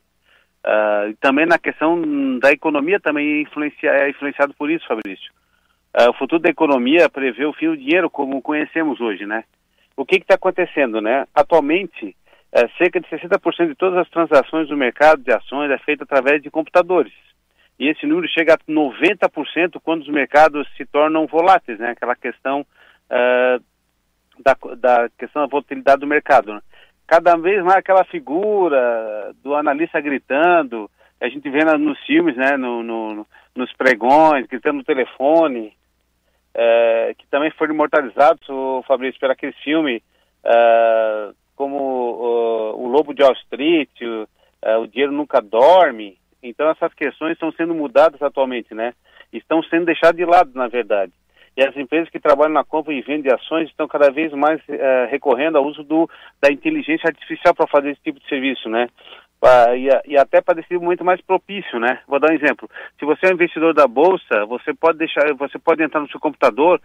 Uh, 0.63 1.15
também 1.19 1.47
na 1.47 1.57
questão 1.57 1.99
da 2.39 2.51
economia 2.51 2.99
também 2.99 3.41
influencia, 3.41 3.89
é 3.89 4.09
influenciado 4.09 4.53
por 4.53 4.69
isso, 4.69 4.85
Fabrício. 4.87 5.31
Uh, 5.97 6.09
o 6.11 6.13
futuro 6.13 6.41
da 6.41 6.49
economia 6.49 7.09
prevê 7.09 7.45
o 7.45 7.53
fim 7.53 7.67
do 7.67 7.77
dinheiro 7.77 8.09
como 8.09 8.41
conhecemos 8.41 9.01
hoje, 9.01 9.25
né? 9.25 9.45
O 9.95 10.05
que 10.05 10.17
está 10.17 10.35
acontecendo, 10.35 11.01
né? 11.01 11.25
Atualmente, 11.33 12.15
uh, 12.53 12.77
cerca 12.77 12.99
de 12.99 13.07
60% 13.07 13.69
de 13.69 13.75
todas 13.75 13.97
as 13.97 14.09
transações 14.09 14.67
do 14.67 14.77
mercado 14.77 15.23
de 15.23 15.31
ações 15.31 15.71
é 15.71 15.77
feita 15.79 16.03
através 16.03 16.41
de 16.41 16.51
computadores. 16.51 17.13
E 17.79 17.87
esse 17.87 18.05
número 18.05 18.27
chega 18.27 18.53
a 18.53 18.57
90% 18.57 19.79
quando 19.83 20.01
os 20.01 20.09
mercados 20.09 20.67
se 20.75 20.85
tornam 20.85 21.25
voláteis, 21.25 21.79
né? 21.79 21.91
Aquela 21.91 22.15
questão 22.15 22.61
uh, 22.61 23.63
da, 24.43 24.55
da 24.75 25.09
questão 25.17 25.41
da 25.41 25.47
volatilidade 25.47 26.01
do 26.01 26.07
mercado. 26.07 26.53
Né? 26.53 26.61
Cada 27.07 27.35
vez 27.37 27.63
mais 27.63 27.77
aquela 27.77 28.03
figura 28.03 29.33
do 29.43 29.55
analista 29.55 29.99
gritando, 30.01 30.89
a 31.21 31.29
gente 31.29 31.49
vê 31.49 31.63
nos 31.77 31.99
filmes, 32.05 32.35
né, 32.35 32.57
no, 32.57 32.83
no, 32.83 33.27
nos 33.55 33.71
pregões, 33.73 34.45
gritando 34.47 34.77
no 34.77 34.83
telefone, 34.83 35.73
é, 36.53 37.13
que 37.17 37.25
também 37.27 37.51
foram 37.51 37.73
imortalizados, 37.73 38.47
o 38.49 38.83
Fabrício, 38.87 39.19
por 39.19 39.31
aquele 39.31 39.53
filme, 39.63 40.01
é, 40.43 41.29
como 41.55 41.77
o, 41.77 42.83
o, 42.83 42.87
Lobo 42.87 43.13
de 43.13 43.23
Wall 43.23 43.33
Street, 43.33 44.01
o, 44.01 44.27
é, 44.61 44.77
o 44.77 44.87
Dinheiro 44.87 45.11
Nunca 45.11 45.41
Dorme. 45.41 46.17
Então 46.41 46.69
essas 46.69 46.93
questões 46.93 47.33
estão 47.33 47.51
sendo 47.51 47.73
mudadas 47.73 48.21
atualmente, 48.21 48.73
né? 48.73 48.93
Estão 49.33 49.61
sendo 49.63 49.85
deixadas 49.85 50.15
de 50.15 50.25
lado, 50.25 50.51
na 50.53 50.67
verdade. 50.67 51.11
E 51.57 51.63
as 51.63 51.75
empresas 51.75 52.07
que 52.09 52.19
trabalham 52.19 52.53
na 52.53 52.63
compra 52.63 52.93
e 52.93 53.01
venda 53.01 53.23
de 53.23 53.33
ações 53.33 53.67
estão 53.67 53.87
cada 53.87 54.11
vez 54.11 54.31
mais 54.31 54.61
uh, 54.69 55.09
recorrendo 55.09 55.57
ao 55.57 55.65
uso 55.65 55.83
do, 55.83 56.07
da 56.39 56.51
inteligência 56.51 57.07
artificial 57.07 57.55
para 57.55 57.65
fazer 57.65 57.89
esse 57.89 58.01
tipo 58.03 58.19
de 58.19 58.29
serviço, 58.29 58.69
né? 58.69 58.87
e, 59.75 60.13
e, 60.13 60.17
até 60.17 60.41
para 60.41 60.55
decidir 60.55 60.79
muito 60.79 61.03
mais 61.03 61.21
propício, 61.21 61.79
né? 61.79 61.99
Vou 62.07 62.19
dar 62.19 62.31
um 62.31 62.35
exemplo. 62.35 62.69
Se 62.99 63.05
você 63.05 63.27
é 63.27 63.29
um 63.29 63.33
investidor 63.33 63.73
da 63.73 63.87
bolsa, 63.87 64.45
você 64.47 64.73
pode 64.73 64.97
deixar, 64.97 65.33
você 65.35 65.59
pode 65.59 65.83
entrar 65.83 65.99
no 65.99 66.09
seu 66.09 66.19
computador 66.19 66.81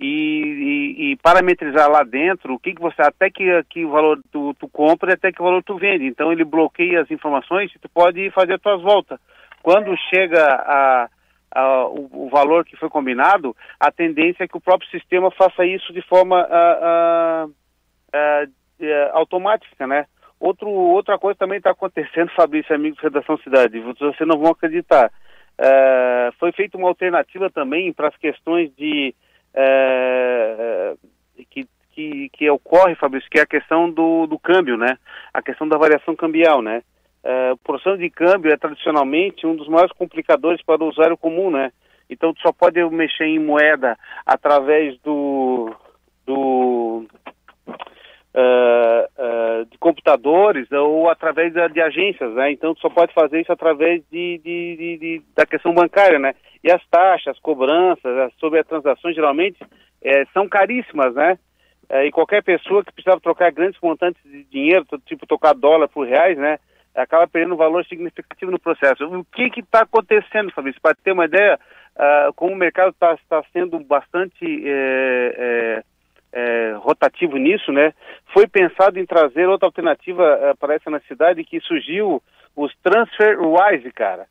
e, 0.00 0.06
e, 0.06 1.12
e 1.12 1.16
parametrizar 1.16 1.90
lá 1.90 2.02
dentro 2.02 2.54
o 2.54 2.58
que, 2.58 2.74
que 2.74 2.80
você 2.80 3.02
até 3.02 3.30
que, 3.30 3.44
que 3.68 3.84
valor 3.84 4.18
tu, 4.32 4.54
tu 4.58 4.68
compra 4.68 5.10
e 5.10 5.14
até 5.14 5.30
que 5.30 5.42
valor 5.42 5.62
tu 5.62 5.76
vende. 5.76 6.06
Então 6.06 6.32
ele 6.32 6.44
bloqueia 6.44 7.02
as 7.02 7.10
informações 7.10 7.70
e 7.74 7.78
tu 7.78 7.88
pode 7.88 8.30
fazer 8.30 8.54
as 8.54 8.60
tuas 8.60 8.82
voltas. 8.82 9.18
Quando 9.62 9.94
chega 10.10 10.42
a 10.42 11.08
uh, 11.54 11.86
o, 11.88 12.26
o, 12.26 12.28
valor 12.28 12.64
que 12.64 12.76
foi 12.76 12.88
combinado, 12.88 13.56
a 13.78 13.90
tendência 13.90 14.44
é 14.44 14.48
que 14.48 14.56
o 14.56 14.60
próprio 14.60 14.90
sistema 14.90 15.30
faça 15.30 15.64
isso 15.64 15.92
de 15.92 16.02
forma 16.02 16.46
uh, 16.46 17.52
automática, 19.12 19.86
né? 19.86 20.06
Outro, 20.38 20.68
outra 20.68 21.18
coisa 21.18 21.38
também 21.38 21.58
está 21.58 21.70
acontecendo, 21.70 22.30
Fabrício, 22.36 22.74
amigo 22.74 22.96
da 22.96 23.02
Redação 23.02 23.38
Cidade, 23.38 23.80
vocês 23.80 24.28
não 24.28 24.38
vão 24.38 24.52
acreditar. 24.52 25.10
foi 26.38 26.52
feita 26.52 26.76
uma 26.76 26.88
alternativa 26.88 27.48
também 27.50 27.92
para 27.92 28.08
as 28.08 28.16
questões 28.16 28.74
de 28.76 29.14
que, 31.50 31.66
que, 31.92 32.28
que 32.30 32.50
ocorre, 32.50 32.94
Fabrício, 32.96 33.30
que 33.30 33.38
é 33.38 33.42
a 33.42 33.46
questão 33.46 33.90
do, 33.90 34.26
do 34.26 34.38
câmbio, 34.38 34.76
né? 34.76 34.98
A 35.32 35.40
questão 35.40 35.66
da 35.68 35.78
variação 35.78 36.14
cambial, 36.14 36.60
né? 36.60 36.82
Uh, 37.24 37.54
o 37.54 37.56
processo 37.56 37.96
de 37.96 38.10
câmbio 38.10 38.52
é 38.52 38.56
tradicionalmente 38.56 39.46
um 39.46 39.56
dos 39.56 39.66
maiores 39.66 39.92
complicadores 39.92 40.62
para 40.62 40.84
o 40.84 40.88
usuário 40.88 41.16
comum, 41.16 41.50
né? 41.50 41.72
Então, 42.10 42.34
tu 42.34 42.42
só 42.42 42.52
pode 42.52 42.84
mexer 42.90 43.24
em 43.24 43.38
moeda 43.38 43.96
através 44.26 45.00
do, 45.00 45.74
do 46.26 47.06
uh, 47.66 47.72
uh, 48.36 49.64
de 49.70 49.78
computadores 49.78 50.70
ou 50.70 51.08
através 51.08 51.50
de, 51.50 51.66
de, 51.70 51.80
agências, 51.80 52.30
né? 52.34 52.52
Então, 52.52 52.74
tu 52.74 52.82
só 52.82 52.90
pode 52.90 53.14
fazer 53.14 53.40
isso 53.40 53.50
através 53.50 54.02
de, 54.12 54.38
de, 54.44 54.98
de, 54.98 55.22
da 55.34 55.46
questão 55.46 55.72
bancária, 55.72 56.18
né? 56.18 56.34
E 56.62 56.70
as 56.70 56.84
taxas, 56.90 57.28
as 57.28 57.38
cobranças 57.40 58.34
sobre 58.38 58.60
as 58.60 58.66
transações, 58.66 59.14
geralmente, 59.14 59.58
é, 60.02 60.26
são 60.34 60.46
caríssimas, 60.46 61.14
né? 61.14 61.38
e 62.06 62.10
qualquer 62.10 62.42
pessoa 62.42 62.82
que 62.82 62.90
precisava 62.90 63.20
trocar 63.20 63.52
grandes 63.52 63.78
montantes 63.80 64.20
de 64.24 64.42
dinheiro, 64.44 64.86
tipo 65.04 65.26
trocar 65.26 65.54
dólar 65.54 65.86
por 65.86 66.08
reais, 66.08 66.36
né? 66.36 66.58
Acaba 66.94 67.26
perdendo 67.26 67.54
um 67.54 67.58
valor 67.58 67.84
significativo 67.86 68.50
no 68.50 68.58
processo. 68.58 69.04
O 69.04 69.24
que 69.24 69.60
está 69.60 69.82
acontecendo, 69.82 70.52
Fabrício? 70.52 70.80
Para 70.80 70.94
ter 70.94 71.12
uma 71.12 71.24
ideia, 71.24 71.58
uh, 71.96 72.32
como 72.34 72.52
o 72.52 72.56
mercado 72.56 72.90
está 72.90 73.16
tá 73.28 73.42
sendo 73.52 73.78
bastante 73.80 74.44
é, 74.66 75.34
é, 75.36 75.82
é, 76.32 76.72
rotativo 76.78 77.36
nisso, 77.36 77.72
né? 77.72 77.92
Foi 78.32 78.46
pensado 78.46 78.98
em 78.98 79.06
trazer 79.06 79.48
outra 79.48 79.66
alternativa 79.66 80.22
uh, 80.52 80.56
para 80.56 80.74
essa 80.74 80.90
na 80.90 81.00
cidade 81.00 81.44
que 81.44 81.60
surgiu 81.60 82.22
os 82.56 82.72
TransferWise, 82.82 83.90
cara. 83.92 84.26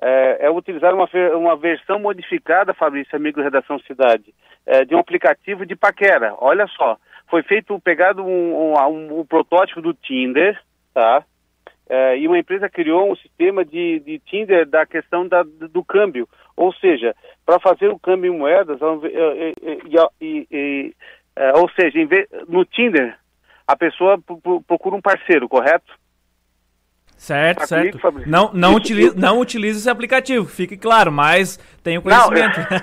é, 0.00 0.46
é 0.46 0.50
utilizar 0.50 0.94
uma, 0.94 1.08
uma 1.36 1.56
versão 1.56 1.98
modificada, 1.98 2.74
Fabrício, 2.74 3.16
amigo 3.16 3.38
da 3.38 3.44
Redação 3.44 3.78
Cidade, 3.80 4.34
é, 4.66 4.84
de 4.84 4.94
um 4.94 4.98
aplicativo 4.98 5.64
de 5.64 5.76
paquera. 5.76 6.34
Olha 6.38 6.66
só, 6.68 6.96
foi 7.28 7.42
feito, 7.42 7.78
pegado 7.80 8.22
um, 8.24 8.74
um, 8.74 9.20
um 9.20 9.26
protótipo 9.26 9.80
do 9.80 9.94
Tinder, 9.94 10.58
tá? 10.92 11.24
É, 11.88 12.18
e 12.18 12.26
uma 12.26 12.38
empresa 12.38 12.68
criou 12.68 13.12
um 13.12 13.16
sistema 13.16 13.64
de, 13.64 14.00
de 14.00 14.18
Tinder 14.20 14.66
da 14.66 14.84
questão 14.84 15.26
da, 15.26 15.42
do 15.44 15.84
câmbio. 15.84 16.28
Ou 16.56 16.72
seja, 16.74 17.14
para 17.44 17.60
fazer 17.60 17.88
o 17.88 17.98
câmbio 17.98 18.32
em 18.32 18.36
moedas, 18.36 18.78
e, 19.04 19.94
e, 20.20 20.46
e, 20.50 20.94
é, 21.36 21.52
ou 21.52 21.68
seja, 21.70 21.98
no 22.48 22.64
Tinder, 22.64 23.16
a 23.66 23.76
pessoa 23.76 24.18
procura 24.66 24.96
um 24.96 25.00
parceiro, 25.00 25.48
correto? 25.48 25.92
Certo, 27.16 27.60
tá 27.60 27.66
certo. 27.66 27.98
Comigo, 27.98 28.28
não, 28.28 28.50
não, 28.52 28.74
utilize, 28.74 29.18
não 29.18 29.40
utilize 29.40 29.78
esse 29.78 29.90
aplicativo, 29.90 30.46
fique 30.46 30.76
claro, 30.76 31.10
mas 31.10 31.58
tenho 31.82 32.02
conhecimento. 32.02 32.58
Não, 32.58 32.76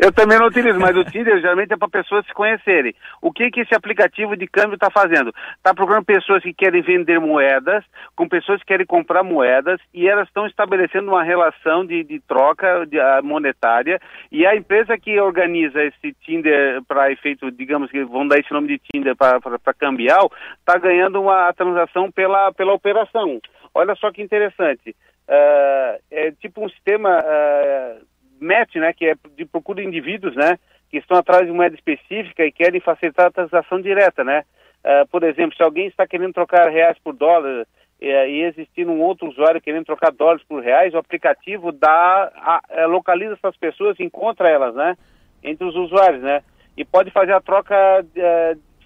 eu, 0.00 0.06
eu, 0.08 0.12
também 0.12 0.38
não 0.38 0.48
utilizo, 0.48 0.78
mas 0.78 0.94
o 0.96 1.04
Tinder 1.04 1.40
geralmente 1.40 1.72
é 1.72 1.76
para 1.76 1.88
pessoas 1.88 2.26
se 2.26 2.34
conhecerem. 2.34 2.94
O 3.22 3.32
que, 3.32 3.50
que 3.50 3.60
esse 3.60 3.74
aplicativo 3.74 4.36
de 4.36 4.46
câmbio 4.46 4.74
está 4.74 4.90
fazendo? 4.90 5.32
Está 5.56 5.72
procurando 5.72 6.04
pessoas 6.04 6.42
que 6.42 6.52
querem 6.52 6.82
vender 6.82 7.18
moedas, 7.18 7.82
com 8.14 8.28
pessoas 8.28 8.60
que 8.60 8.66
querem 8.66 8.84
comprar 8.84 9.22
moedas, 9.22 9.80
e 9.94 10.06
elas 10.06 10.28
estão 10.28 10.46
estabelecendo 10.46 11.10
uma 11.10 11.22
relação 11.22 11.86
de, 11.86 12.04
de 12.04 12.20
troca 12.20 12.84
de, 12.86 12.98
uh, 12.98 13.24
monetária, 13.24 13.98
e 14.30 14.44
a 14.44 14.54
empresa 14.54 14.98
que 14.98 15.18
organiza 15.18 15.82
esse 15.82 16.12
Tinder 16.22 16.82
para 16.86 17.10
efeito, 17.10 17.50
digamos 17.50 17.90
que 17.90 18.04
vão 18.04 18.28
dar 18.28 18.38
esse 18.38 18.52
nome 18.52 18.68
de 18.68 18.80
Tinder 18.92 19.16
para 19.16 19.40
cambial, 19.78 20.30
está 20.58 20.76
ganhando 20.78 21.20
uma 21.22 21.52
transação 21.54 22.10
pela, 22.10 22.52
pela 22.52 22.74
operação. 22.74 23.05
Olha 23.74 23.94
só 23.94 24.10
que 24.10 24.22
interessante. 24.22 24.94
Uh, 25.28 26.00
é 26.08 26.30
tipo 26.40 26.64
um 26.64 26.68
sistema 26.68 27.20
uh, 27.20 28.06
match, 28.40 28.76
né, 28.76 28.92
que 28.92 29.06
é 29.06 29.14
de 29.36 29.44
procura 29.44 29.82
de 29.82 29.88
indivíduos, 29.88 30.36
né, 30.36 30.56
que 30.88 30.98
estão 30.98 31.16
atrás 31.16 31.44
de 31.44 31.52
moeda 31.52 31.74
específica 31.74 32.44
e 32.44 32.52
querem 32.52 32.80
facilitar 32.80 33.26
a 33.26 33.32
transação 33.32 33.80
direta, 33.80 34.22
né. 34.22 34.44
Uh, 34.84 35.06
por 35.08 35.24
exemplo, 35.24 35.56
se 35.56 35.62
alguém 35.64 35.88
está 35.88 36.06
querendo 36.06 36.32
trocar 36.32 36.68
reais 36.70 36.96
por 37.02 37.12
dólar 37.12 37.66
e 37.98 38.42
existir 38.42 38.86
um 38.86 39.00
outro 39.00 39.26
usuário 39.26 39.60
querendo 39.60 39.86
trocar 39.86 40.12
dólares 40.12 40.44
por 40.46 40.62
reais, 40.62 40.92
o 40.92 40.98
aplicativo 40.98 41.72
dá, 41.72 42.30
a, 42.36 42.82
a, 42.82 42.86
localiza 42.86 43.32
essas 43.32 43.56
pessoas, 43.56 43.98
encontra 43.98 44.50
elas, 44.50 44.74
né, 44.74 44.96
entre 45.42 45.66
os 45.66 45.74
usuários, 45.74 46.22
né, 46.22 46.42
e 46.76 46.84
pode 46.84 47.10
fazer 47.10 47.32
a 47.32 47.40
troca 47.40 47.74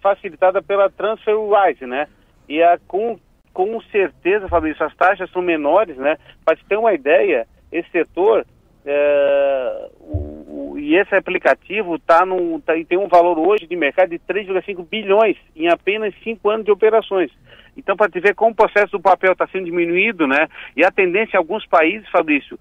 facilitada 0.01 0.63
pela 0.63 0.89
TransferWise, 0.89 1.87
né, 1.87 2.07
e 2.49 2.63
a, 2.63 2.79
com 2.87 3.19
com 3.53 3.81
certeza, 3.83 4.49
Fabrício, 4.49 4.85
as 4.85 4.95
taxas 4.97 5.31
são 5.31 5.43
menores, 5.43 5.97
né? 5.97 6.17
Para 6.45 6.57
te 6.57 6.65
ter 6.65 6.77
uma 6.77 6.93
ideia, 6.93 7.47
esse 7.73 7.91
setor 7.91 8.47
é, 8.85 9.89
o, 10.01 10.73
o, 10.73 10.79
e 10.79 10.97
esse 10.97 11.15
aplicativo 11.15 11.99
tá 11.99 12.25
num, 12.25 12.61
tá, 12.61 12.73
tem 12.89 12.99
um 12.99 13.09
valor 13.09 13.39
hoje 13.39 13.67
de 13.67 13.77
mercado 13.77 14.11
de 14.11 14.19
3,5 14.19 14.87
bilhões 14.89 15.37
em 15.55 15.69
apenas 15.69 16.15
5 16.23 16.49
anos 16.49 16.65
de 16.65 16.73
operações. 16.73 17.31
Então, 17.77 17.97
para 17.97 18.11
te 18.11 18.21
ver 18.21 18.35
como 18.35 18.53
o 18.53 18.55
processo 18.55 18.93
do 18.93 19.01
papel 19.01 19.33
está 19.33 19.47
sendo 19.49 19.67
diminuído, 19.67 20.27
né? 20.27 20.49
E 20.77 20.85
a 20.85 20.91
tendência 20.91 21.37
em 21.37 21.39
alguns 21.39 21.67
países, 21.67 22.09
Fabrício, 22.09 22.59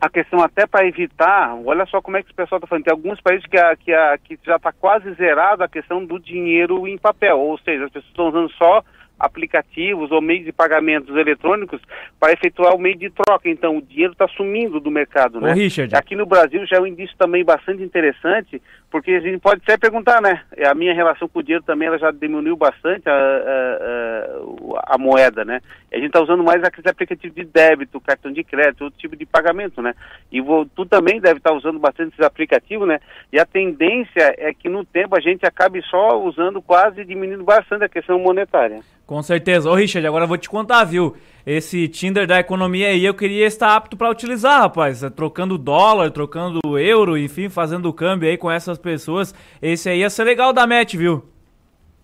a 0.00 0.08
questão 0.08 0.40
até 0.40 0.66
para 0.66 0.86
evitar, 0.86 1.54
olha 1.64 1.86
só 1.86 2.00
como 2.00 2.16
é 2.16 2.22
que 2.22 2.30
o 2.30 2.34
pessoal 2.34 2.58
está 2.58 2.66
falando, 2.66 2.84
tem 2.84 2.92
alguns 2.92 3.20
países 3.20 3.46
que, 3.46 3.58
a, 3.58 3.76
que, 3.76 3.92
a, 3.92 4.18
que 4.18 4.38
já 4.44 4.56
está 4.56 4.72
quase 4.72 5.12
zerado 5.14 5.64
a 5.64 5.68
questão 5.68 6.04
do 6.04 6.18
dinheiro 6.18 6.86
em 6.86 6.98
papel, 6.98 7.38
ou 7.38 7.58
seja, 7.58 7.84
as 7.84 7.90
pessoas 7.90 8.10
estão 8.10 8.28
usando 8.28 8.50
só 8.52 8.82
aplicativos 9.18 10.10
ou 10.10 10.20
meios 10.20 10.44
de 10.44 10.52
pagamentos 10.52 11.14
eletrônicos 11.16 11.80
para 12.20 12.32
efetuar 12.32 12.74
o 12.74 12.78
meio 12.78 12.96
de 12.96 13.10
troca. 13.10 13.48
Então, 13.48 13.78
o 13.78 13.82
dinheiro 13.82 14.12
está 14.12 14.28
sumindo 14.28 14.78
do 14.78 14.90
mercado, 14.90 15.40
né? 15.40 15.52
Ô, 15.52 15.54
Richard. 15.54 15.94
Aqui 15.94 16.14
no 16.14 16.26
Brasil 16.26 16.66
já 16.66 16.76
é 16.76 16.80
um 16.80 16.86
indício 16.86 17.16
também 17.16 17.44
bastante 17.44 17.82
interessante, 17.82 18.60
porque 18.90 19.12
a 19.12 19.20
gente 19.20 19.38
pode 19.38 19.60
até 19.62 19.76
perguntar, 19.76 20.22
né? 20.22 20.42
A 20.64 20.74
minha 20.74 20.94
relação 20.94 21.28
com 21.28 21.40
o 21.40 21.42
dinheiro 21.42 21.64
também 21.64 21.88
ela 21.88 21.98
já 21.98 22.10
diminuiu 22.10 22.56
bastante 22.56 23.08
a, 23.08 23.12
a, 23.12 24.82
a, 24.82 24.94
a 24.94 24.98
moeda, 24.98 25.44
né? 25.44 25.60
A 25.92 25.96
gente 25.96 26.06
está 26.06 26.20
usando 26.22 26.44
mais 26.44 26.62
aqueles 26.62 26.86
aplicativos 26.86 27.34
de 27.34 27.44
débito, 27.44 28.00
cartão 28.00 28.32
de 28.32 28.44
crédito, 28.44 28.84
outro 28.84 28.98
tipo 28.98 29.16
de 29.16 29.26
pagamento, 29.26 29.82
né? 29.82 29.94
E 30.30 30.40
vou, 30.40 30.66
tu 30.66 30.86
também 30.86 31.20
deve 31.20 31.38
estar 31.38 31.50
tá 31.50 31.56
usando 31.56 31.78
bastante 31.78 32.12
esses 32.12 32.24
aplicativos, 32.24 32.86
né? 32.86 33.00
E 33.32 33.38
a 33.40 33.44
tendência 33.44 34.34
é 34.38 34.54
que 34.54 34.68
no 34.68 34.84
tempo 34.84 35.16
a 35.16 35.20
gente 35.20 35.44
acabe 35.44 35.82
só 35.82 36.22
usando 36.22 36.62
quase 36.62 37.04
diminuindo 37.04 37.44
bastante 37.44 37.84
a 37.84 37.88
questão 37.88 38.18
monetária. 38.18 38.80
Com 39.06 39.22
certeza. 39.22 39.70
Ô, 39.70 39.74
Richard, 39.74 40.06
agora 40.06 40.24
eu 40.24 40.28
vou 40.28 40.38
te 40.38 40.48
contar, 40.48 40.84
viu? 40.84 41.16
Esse 41.46 41.86
Tinder 41.86 42.26
da 42.26 42.40
economia 42.40 42.88
aí 42.88 43.04
eu 43.04 43.14
queria 43.14 43.46
estar 43.46 43.76
apto 43.76 43.96
para 43.96 44.10
utilizar, 44.10 44.62
rapaz. 44.62 45.04
É, 45.04 45.08
trocando 45.08 45.56
dólar, 45.56 46.10
trocando 46.10 46.58
euro, 46.76 47.16
enfim, 47.16 47.48
fazendo 47.48 47.92
câmbio 47.92 48.28
aí 48.28 48.36
com 48.36 48.50
essas 48.50 48.76
pessoas. 48.76 49.32
Esse 49.62 49.88
aí 49.88 50.00
ia 50.00 50.10
ser 50.10 50.24
legal 50.24 50.52
da 50.52 50.66
match, 50.66 50.96
viu? 50.96 51.24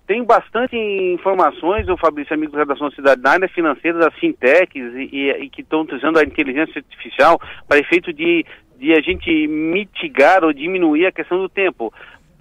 Tem 0.06 0.22
bastante 0.22 0.76
informações, 0.76 1.88
o 1.88 1.96
Fabrício, 1.96 2.32
amigo 2.34 2.52
da 2.52 2.60
Redação 2.60 2.88
Cidade, 2.92 3.20
da 3.20 3.32
área 3.32 3.48
financeira, 3.48 3.98
das 3.98 4.14
fintechs 4.14 4.94
e, 4.94 5.08
e, 5.12 5.30
e 5.30 5.50
que 5.50 5.62
estão 5.62 5.80
utilizando 5.80 6.20
a 6.20 6.22
inteligência 6.22 6.78
artificial 6.78 7.40
para 7.66 7.80
efeito 7.80 8.12
de, 8.12 8.46
de 8.78 8.92
a 8.92 9.00
gente 9.00 9.48
mitigar 9.48 10.44
ou 10.44 10.52
diminuir 10.52 11.06
a 11.06 11.12
questão 11.12 11.38
do 11.38 11.48
tempo 11.48 11.92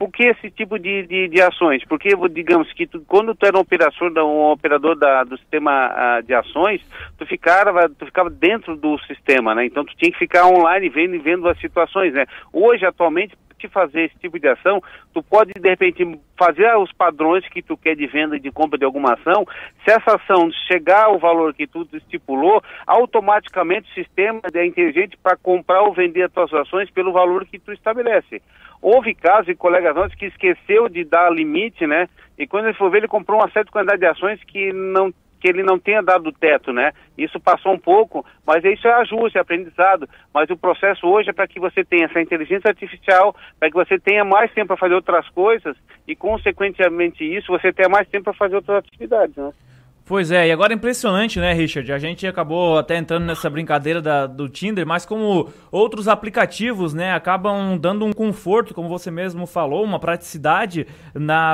por 0.02 0.12
que 0.12 0.24
esse 0.24 0.50
tipo 0.50 0.80
de, 0.80 1.04
de, 1.04 1.28
de, 1.28 1.42
ações? 1.44 1.86
Porque, 1.86 2.10
digamos 2.32 2.74
que 2.74 2.88
tu, 2.88 3.02
quando 3.08 3.36
tu 3.36 3.46
era 3.46 3.56
um 3.56 3.62
operador, 3.62 4.12
da, 4.12 4.26
um 4.26 4.50
operador 4.50 4.96
da, 4.96 5.24
do 5.24 5.38
sistema 5.38 5.92
uh, 5.92 6.24
de 6.24 6.34
ações, 6.34 6.82
tu 7.20 7.26
ficava, 7.28 7.88
tu 7.88 8.08
ficava 8.08 8.28
dentro 8.28 8.76
do 8.76 8.98
sistema, 9.02 9.54
né? 9.54 9.68
Então 9.68 9.86
tu 9.86 9.96
tinha 9.96 10.12
que 10.12 10.18
ficar 10.18 10.48
online 10.48 10.90
vendo 10.90 11.14
e 11.14 11.20
vendo 11.20 11.48
as 11.48 11.60
situações, 11.60 12.16
né? 12.16 12.26
Hoje, 12.52 12.84
atualmente, 12.84 13.38
te 13.62 13.68
fazer 13.68 14.06
esse 14.06 14.20
tipo 14.20 14.40
de 14.40 14.48
ação, 14.48 14.82
tu 15.14 15.22
pode, 15.24 15.54
de 15.54 15.70
repente, 15.70 16.04
fazer 16.38 16.76
os 16.76 16.92
padrões 16.92 17.48
que 17.48 17.62
tu 17.62 17.78
quer 17.78 17.96
de 17.96 18.08
venda 18.08 18.36
e 18.36 18.40
de 18.40 18.52
compra 18.52 18.78
de 18.78 18.86
alguma 18.86 19.14
ação. 19.14 19.46
Se 19.86 19.92
essa 19.92 20.16
ação 20.16 20.52
chegar 20.68 21.06
ao 21.06 21.20
valor 21.20 21.54
que 21.54 21.68
tu 21.68 21.88
estipulou, 21.94 22.62
automaticamente 22.88 23.90
o 23.92 23.94
sistema 23.94 24.42
é 24.54 24.66
inteligente 24.66 25.18
para 25.22 25.38
comprar 25.38 25.84
ou 25.84 25.94
vender 25.94 26.24
as 26.24 26.32
tuas 26.32 26.54
ações 26.54 26.90
pelo 26.90 27.12
valor 27.12 27.46
que 27.46 27.60
tu 27.60 27.72
estabelece. 27.72 28.42
Houve 28.82 29.14
casos 29.14 29.46
de 29.46 29.56
colegas 29.56 29.96
nossos 29.96 30.16
que 30.16 30.26
esqueceu 30.26 30.90
de 30.90 31.04
dar 31.04 31.32
limite, 31.32 31.86
né? 31.86 32.10
E 32.38 32.48
quando 32.48 32.66
ele 32.66 32.74
for 32.74 32.90
ver, 32.90 33.00
ele 33.00 33.08
comprou 33.08 33.40
uma 33.40 33.52
certa 33.52 33.72
quantidade 33.72 34.00
de 34.00 34.08
ações 34.08 34.44
que 34.44 34.74
não 34.74 35.14
que 35.42 35.48
ele 35.48 35.64
não 35.64 35.80
tenha 35.80 36.04
dado 36.04 36.30
o 36.30 36.32
teto, 36.32 36.72
né? 36.72 36.94
Isso 37.18 37.40
passou 37.40 37.74
um 37.74 37.80
pouco, 37.80 38.24
mas 38.46 38.64
isso 38.64 38.88
é 38.88 38.94
ajuste, 38.94 39.38
é 39.38 39.42
aprendizado. 39.42 40.08
Mas 40.32 40.50
o 40.52 40.56
processo 40.56 41.08
hoje 41.08 41.32
é 41.32 41.34
para 41.34 41.48
que 41.48 41.60
você 41.60 41.84
tenha 41.84 42.06
essa 42.06 42.22
inteligência 42.22 42.70
artificial, 42.70 43.36
para 43.60 43.70
que 43.70 43.76
você 43.76 44.00
tenha 44.00 44.24
mais 44.24 44.54
tempo 44.54 44.68
para 44.68 44.78
fazer 44.78 44.94
outras 44.94 45.28
coisas 45.30 45.76
e, 46.08 46.16
consequentemente, 46.16 47.24
isso 47.24 47.52
você 47.52 47.74
tenha 47.74 47.90
mais 47.90 48.08
tempo 48.08 48.26
para 48.26 48.34
fazer 48.34 48.56
outras 48.56 48.78
atividades, 48.78 49.36
né? 49.36 49.52
Pois 50.12 50.30
é, 50.30 50.46
e 50.46 50.52
agora 50.52 50.74
é 50.74 50.76
impressionante, 50.76 51.40
né, 51.40 51.54
Richard? 51.54 51.90
A 51.94 51.98
gente 51.98 52.28
acabou 52.28 52.78
até 52.78 52.98
entrando 52.98 53.24
nessa 53.24 53.50
brincadeira 53.50 54.02
da, 54.02 54.28
do 54.28 54.50
Tinder, 54.50 54.86
mas 54.86 55.06
como 55.06 55.48
outros 55.72 56.06
aplicativos, 56.10 56.94
né, 56.94 57.14
acabam 57.14 57.78
dando 57.78 58.04
um 58.04 58.12
conforto, 58.12 58.74
como 58.74 58.90
você 58.90 59.10
mesmo 59.10 59.48
falou, 59.48 59.86
uma 59.86 60.00
praticidade 60.00 60.86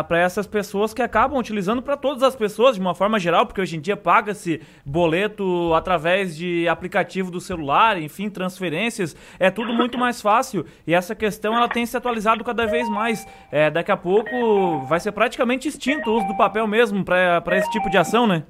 para 0.08 0.20
essas 0.20 0.48
pessoas 0.48 0.92
que 0.92 1.04
acabam 1.04 1.38
utilizando 1.38 1.84
para 1.84 1.96
todas 1.96 2.24
as 2.24 2.36
pessoas 2.36 2.74
de 2.74 2.82
uma 2.82 2.96
forma 2.96 3.20
geral, 3.20 3.46
porque 3.46 3.62
hoje 3.62 3.78
em 3.78 3.80
dia 3.80 3.96
paga-se 3.96 4.60
boleto 4.84 5.72
através 5.76 6.36
de 6.36 6.68
aplicativo 6.68 7.30
do 7.30 7.40
celular, 7.40 8.02
enfim, 8.02 8.28
transferências, 8.28 9.16
é 9.38 9.52
tudo 9.52 9.72
muito 9.72 10.00
mais 10.00 10.20
fácil 10.20 10.66
e 10.88 10.96
essa 10.96 11.14
questão 11.14 11.56
ela 11.56 11.70
tem 11.70 11.86
se 11.86 11.96
atualizado 11.96 12.44
cada 12.44 12.66
vez 12.66 12.90
mais. 12.90 13.24
É, 13.52 13.70
daqui 13.70 13.92
a 13.92 13.98
pouco 13.98 14.84
vai 14.88 15.00
ser 15.00 15.12
praticamente 15.12 15.68
extinto 15.68 16.10
o 16.10 16.18
uso 16.18 16.26
do 16.26 16.36
papel 16.36 16.66
mesmo 16.66 17.06
para 17.06 17.56
esse 17.56 17.70
tipo 17.70 17.88
de 17.88 18.00
ação, 18.00 18.26
né? 18.26 18.47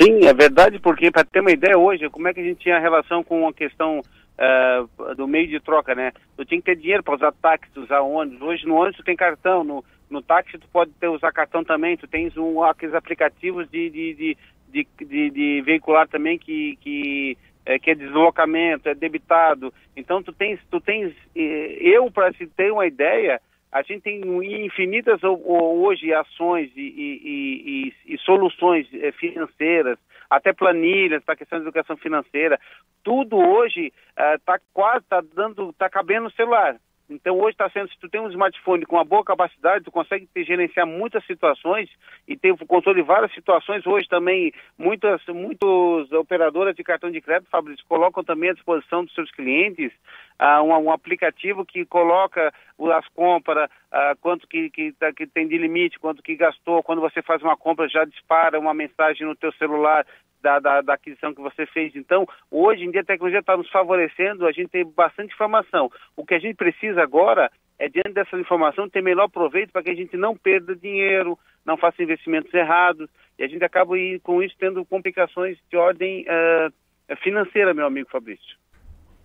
Sim, 0.00 0.26
é 0.26 0.34
verdade, 0.34 0.78
porque 0.80 1.10
para 1.10 1.24
ter 1.24 1.40
uma 1.40 1.52
ideia 1.52 1.78
hoje, 1.78 2.10
como 2.10 2.26
é 2.26 2.34
que 2.34 2.40
a 2.40 2.44
gente 2.44 2.60
tinha 2.60 2.78
relação 2.78 3.22
com 3.22 3.46
a 3.46 3.52
questão 3.52 4.00
uh, 4.00 5.14
do 5.14 5.26
meio 5.28 5.46
de 5.46 5.60
troca, 5.60 5.94
né? 5.94 6.12
Tu 6.36 6.44
tinha 6.44 6.60
que 6.60 6.66
ter 6.66 6.76
dinheiro 6.76 7.02
para 7.02 7.14
usar 7.14 7.32
táxi, 7.32 7.70
usar 7.76 8.00
ônibus. 8.00 8.42
Hoje 8.42 8.66
no 8.66 8.74
ônibus 8.74 8.96
tu 8.96 9.04
tem 9.04 9.16
cartão, 9.16 9.62
no, 9.62 9.84
no 10.10 10.20
táxi 10.20 10.58
tu 10.58 10.66
pode 10.72 10.90
ter, 10.92 11.08
usar 11.08 11.32
cartão 11.32 11.62
também, 11.62 11.96
tu 11.96 12.08
tens 12.08 12.36
um, 12.36 12.62
aqueles 12.62 12.94
aplicativos 12.94 13.70
de, 13.70 13.88
de, 13.90 14.14
de, 14.14 14.36
de, 14.68 14.86
de, 15.06 15.30
de 15.30 15.62
veicular 15.62 16.08
também 16.08 16.38
que, 16.38 16.76
que 16.80 17.38
é, 17.66 17.78
que 17.78 17.90
é 17.90 17.94
deslocamento, 17.94 18.88
é 18.88 18.94
debitado. 18.94 19.72
Então 19.96 20.22
tu 20.22 20.32
tens, 20.32 20.60
tu 20.70 20.80
tens, 20.80 21.14
eu 21.34 22.10
para 22.10 22.32
se 22.34 22.46
ter 22.46 22.72
uma 22.72 22.86
ideia, 22.86 23.40
a 23.74 23.82
gente 23.82 24.02
tem 24.02 24.22
infinitas 24.64 25.20
hoje 25.24 26.14
ações 26.14 26.70
e, 26.76 26.80
e, 26.80 27.92
e, 28.06 28.14
e 28.14 28.18
soluções 28.18 28.86
eh, 28.94 29.10
financeiras, 29.10 29.98
até 30.30 30.52
planilhas 30.52 31.24
para 31.24 31.34
a 31.34 31.36
questão 31.36 31.58
de 31.58 31.64
educação 31.64 31.96
financeira. 31.96 32.56
Tudo 33.02 33.36
hoje 33.36 33.92
está 34.36 34.54
eh, 34.54 34.60
quase, 34.72 34.98
está 35.00 35.20
dando, 35.20 35.70
está 35.70 35.90
cabendo 35.90 36.24
no 36.24 36.30
celular. 36.30 36.76
Então 37.14 37.38
hoje 37.38 37.52
está 37.52 37.70
sendo, 37.70 37.88
se 37.88 37.98
tu 37.98 38.08
tem 38.08 38.20
um 38.20 38.28
smartphone 38.28 38.84
com 38.84 38.96
uma 38.96 39.04
boa 39.04 39.24
capacidade, 39.24 39.84
tu 39.84 39.90
consegue 39.90 40.26
te 40.26 40.44
gerenciar 40.44 40.86
muitas 40.86 41.24
situações 41.26 41.88
e 42.26 42.36
ter 42.36 42.52
o 42.52 42.66
controle 42.66 43.00
de 43.00 43.06
várias 43.06 43.32
situações. 43.32 43.86
Hoje 43.86 44.08
também 44.08 44.52
muitas, 44.76 45.20
muitas 45.28 46.12
operadoras 46.12 46.74
de 46.74 46.82
cartão 46.82 47.10
de 47.10 47.20
crédito, 47.20 47.50
Fabrício, 47.50 47.84
colocam 47.88 48.24
também 48.24 48.50
à 48.50 48.54
disposição 48.54 49.04
dos 49.04 49.14
seus 49.14 49.30
clientes 49.30 49.92
uh, 50.40 50.62
um, 50.62 50.86
um, 50.86 50.90
aplicativo 50.90 51.64
que 51.64 51.84
coloca 51.84 52.52
as 52.92 53.08
compras, 53.08 53.70
uh, 53.92 54.16
quanto 54.20 54.46
que, 54.48 54.70
que, 54.70 54.92
tá, 54.92 55.12
que 55.12 55.26
tem 55.26 55.46
de 55.46 55.56
limite, 55.56 55.98
quanto 55.98 56.22
que 56.22 56.36
gastou, 56.36 56.82
quando 56.82 57.00
você 57.00 57.22
faz 57.22 57.42
uma 57.42 57.56
compra 57.56 57.88
já 57.88 58.04
dispara 58.04 58.58
uma 58.58 58.74
mensagem 58.74 59.26
no 59.26 59.36
teu 59.36 59.52
celular 59.52 60.04
da, 60.44 60.58
da, 60.58 60.80
da, 60.82 60.94
aquisição 60.94 61.34
que 61.34 61.40
você 61.40 61.64
fez. 61.64 61.96
Então, 61.96 62.28
hoje 62.50 62.84
em 62.84 62.90
dia 62.90 63.00
a 63.00 63.04
tecnologia 63.04 63.40
está 63.40 63.56
nos 63.56 63.68
favorecendo, 63.70 64.46
a 64.46 64.52
gente 64.52 64.68
tem 64.68 64.84
bastante 64.84 65.32
informação. 65.32 65.90
O 66.14 66.24
que 66.24 66.34
a 66.34 66.38
gente 66.38 66.54
precisa 66.56 67.02
agora 67.02 67.50
é, 67.78 67.88
diante 67.88 68.12
dessa 68.12 68.38
informação, 68.38 68.88
ter 68.88 69.02
melhor 69.02 69.28
proveito 69.28 69.72
para 69.72 69.82
que 69.82 69.90
a 69.90 69.94
gente 69.94 70.16
não 70.16 70.36
perda 70.36 70.76
dinheiro, 70.76 71.38
não 71.64 71.76
faça 71.76 72.02
investimentos 72.02 72.52
errados, 72.52 73.08
e 73.38 73.42
a 73.42 73.48
gente 73.48 73.64
acaba 73.64 73.94
com 74.22 74.42
isso 74.42 74.54
tendo 74.58 74.84
complicações 74.84 75.58
de 75.70 75.76
ordem 75.76 76.24
uh, 76.28 77.16
financeira, 77.22 77.74
meu 77.74 77.86
amigo 77.86 78.08
Fabrício. 78.10 78.56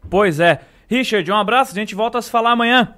Pois 0.09 0.39
é. 0.39 0.61
Richard, 0.89 1.29
um 1.31 1.35
abraço, 1.35 1.73
a 1.73 1.75
gente 1.75 1.93
volta 1.93 2.17
a 2.17 2.21
se 2.21 2.31
falar 2.31 2.51
amanhã. 2.51 2.95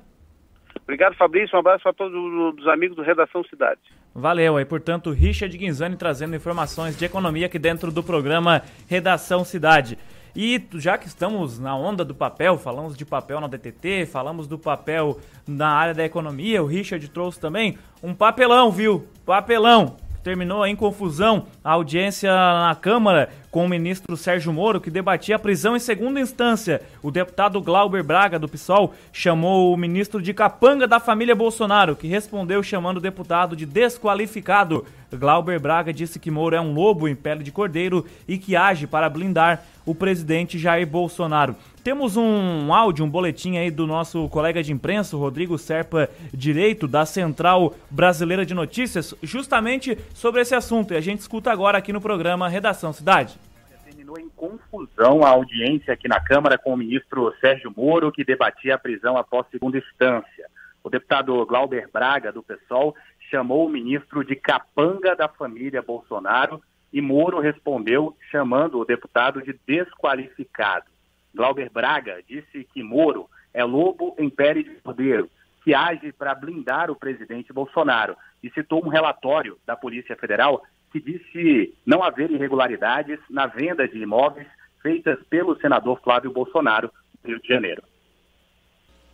Obrigado, 0.91 1.15
Fabrício. 1.15 1.55
Um 1.55 1.59
abraço 1.59 1.83
para 1.83 1.93
todos 1.93 2.13
os 2.13 2.67
amigos 2.67 2.97
do 2.97 3.01
Redação 3.01 3.41
Cidade. 3.45 3.79
Valeu, 4.13 4.57
aí, 4.57 4.65
portanto, 4.65 5.11
Richard 5.11 5.57
Guinzani 5.57 5.95
trazendo 5.95 6.35
informações 6.35 6.97
de 6.97 7.05
economia 7.05 7.45
aqui 7.45 7.57
dentro 7.57 7.93
do 7.93 8.03
programa 8.03 8.61
Redação 8.89 9.45
Cidade. 9.45 9.97
E 10.35 10.61
já 10.73 10.97
que 10.97 11.07
estamos 11.07 11.57
na 11.57 11.73
onda 11.77 12.03
do 12.03 12.13
papel, 12.13 12.57
falamos 12.57 12.97
de 12.97 13.05
papel 13.05 13.39
na 13.39 13.47
DTT, 13.47 14.05
falamos 14.05 14.47
do 14.47 14.59
papel 14.59 15.17
na 15.47 15.69
área 15.69 15.93
da 15.93 16.03
economia, 16.03 16.61
o 16.61 16.67
Richard 16.67 17.07
trouxe 17.07 17.39
também 17.39 17.77
um 18.03 18.13
papelão, 18.13 18.69
viu? 18.69 19.07
Papelão 19.25 19.95
terminou 20.23 20.65
em 20.65 20.75
confusão 20.75 21.45
a 21.63 21.71
audiência 21.71 22.31
na 22.31 22.75
Câmara 22.79 23.29
com 23.51 23.65
o 23.65 23.69
ministro 23.69 24.15
Sérgio 24.15 24.53
Moro, 24.53 24.79
que 24.79 24.89
debatia 24.89 25.35
a 25.35 25.39
prisão 25.39 25.75
em 25.75 25.79
segunda 25.79 26.21
instância. 26.21 26.81
O 27.03 27.11
deputado 27.11 27.61
Glauber 27.61 28.01
Braga, 28.01 28.39
do 28.39 28.47
PSOL, 28.47 28.93
chamou 29.11 29.73
o 29.73 29.77
ministro 29.77 30.21
de 30.21 30.33
capanga 30.33 30.87
da 30.87 30.99
família 30.99 31.35
Bolsonaro, 31.35 31.95
que 31.95 32.07
respondeu 32.07 32.63
chamando 32.63 32.97
o 32.97 33.01
deputado 33.01 33.55
de 33.55 33.65
desqualificado. 33.65 34.85
Glauber 35.11 35.59
Braga 35.59 35.91
disse 35.91 36.17
que 36.17 36.31
Moro 36.31 36.55
é 36.55 36.61
um 36.61 36.73
lobo 36.73 37.07
em 37.07 37.15
pele 37.15 37.43
de 37.43 37.51
cordeiro 37.51 38.05
e 38.25 38.37
que 38.37 38.55
age 38.55 38.87
para 38.87 39.09
blindar 39.09 39.63
o 39.85 39.93
presidente 39.93 40.57
Jair 40.57 40.87
Bolsonaro. 40.87 41.55
Temos 41.83 42.15
um 42.15 42.71
áudio, 42.71 43.03
um 43.03 43.09
boletim 43.09 43.57
aí 43.57 43.71
do 43.71 43.87
nosso 43.87 44.29
colega 44.29 44.61
de 44.61 44.71
imprensa, 44.71 45.17
Rodrigo 45.17 45.57
Serpa 45.57 46.07
Direito, 46.31 46.87
da 46.87 47.07
Central 47.07 47.73
Brasileira 47.89 48.45
de 48.45 48.53
Notícias, 48.53 49.15
justamente 49.23 49.97
sobre 50.13 50.41
esse 50.41 50.53
assunto. 50.53 50.93
E 50.93 50.97
a 50.97 51.01
gente 51.01 51.21
escuta 51.21 51.51
agora 51.51 51.79
aqui 51.79 51.91
no 51.91 51.99
programa 51.99 52.47
Redação 52.47 52.93
Cidade. 52.93 53.35
Terminou 53.83 54.19
em 54.19 54.29
confusão 54.29 55.25
a 55.25 55.29
audiência 55.29 55.91
aqui 55.91 56.07
na 56.07 56.19
Câmara 56.19 56.55
com 56.55 56.71
o 56.71 56.77
ministro 56.77 57.33
Sérgio 57.41 57.73
Moro, 57.75 58.11
que 58.11 58.23
debatia 58.23 58.75
a 58.75 58.79
prisão 58.79 59.17
após 59.17 59.47
segunda 59.49 59.79
instância. 59.79 60.45
O 60.83 60.89
deputado 60.89 61.43
Glauber 61.47 61.89
Braga, 61.91 62.31
do 62.31 62.43
PSOL, 62.43 62.95
chamou 63.31 63.65
o 63.65 63.69
ministro 63.69 64.23
de 64.23 64.35
capanga 64.35 65.15
da 65.15 65.27
família 65.27 65.81
Bolsonaro 65.81 66.61
e 66.93 67.01
Moro 67.01 67.39
respondeu 67.39 68.15
chamando 68.29 68.77
o 68.77 68.85
deputado 68.85 69.41
de 69.41 69.59
desqualificado. 69.65 70.90
Glauber 71.33 71.69
Braga 71.69 72.21
disse 72.27 72.67
que 72.73 72.83
Moro 72.83 73.29
é 73.53 73.63
lobo 73.63 74.15
em 74.17 74.29
pele 74.29 74.63
de 74.63 74.75
cordeiro, 74.81 75.29
que 75.63 75.73
age 75.73 76.11
para 76.11 76.35
blindar 76.35 76.89
o 76.89 76.95
presidente 76.95 77.53
Bolsonaro 77.53 78.15
e 78.43 78.49
citou 78.49 78.83
um 78.83 78.89
relatório 78.89 79.57
da 79.65 79.75
Polícia 79.75 80.15
Federal 80.15 80.61
que 80.91 80.99
disse 80.99 81.73
não 81.85 82.03
haver 82.03 82.29
irregularidades 82.31 83.19
na 83.29 83.47
venda 83.47 83.87
de 83.87 83.97
imóveis 83.97 84.47
feitas 84.81 85.19
pelo 85.29 85.59
senador 85.59 85.99
Flávio 86.01 86.31
Bolsonaro 86.31 86.91
no 87.23 87.29
Rio 87.29 87.41
de 87.41 87.47
Janeiro. 87.47 87.83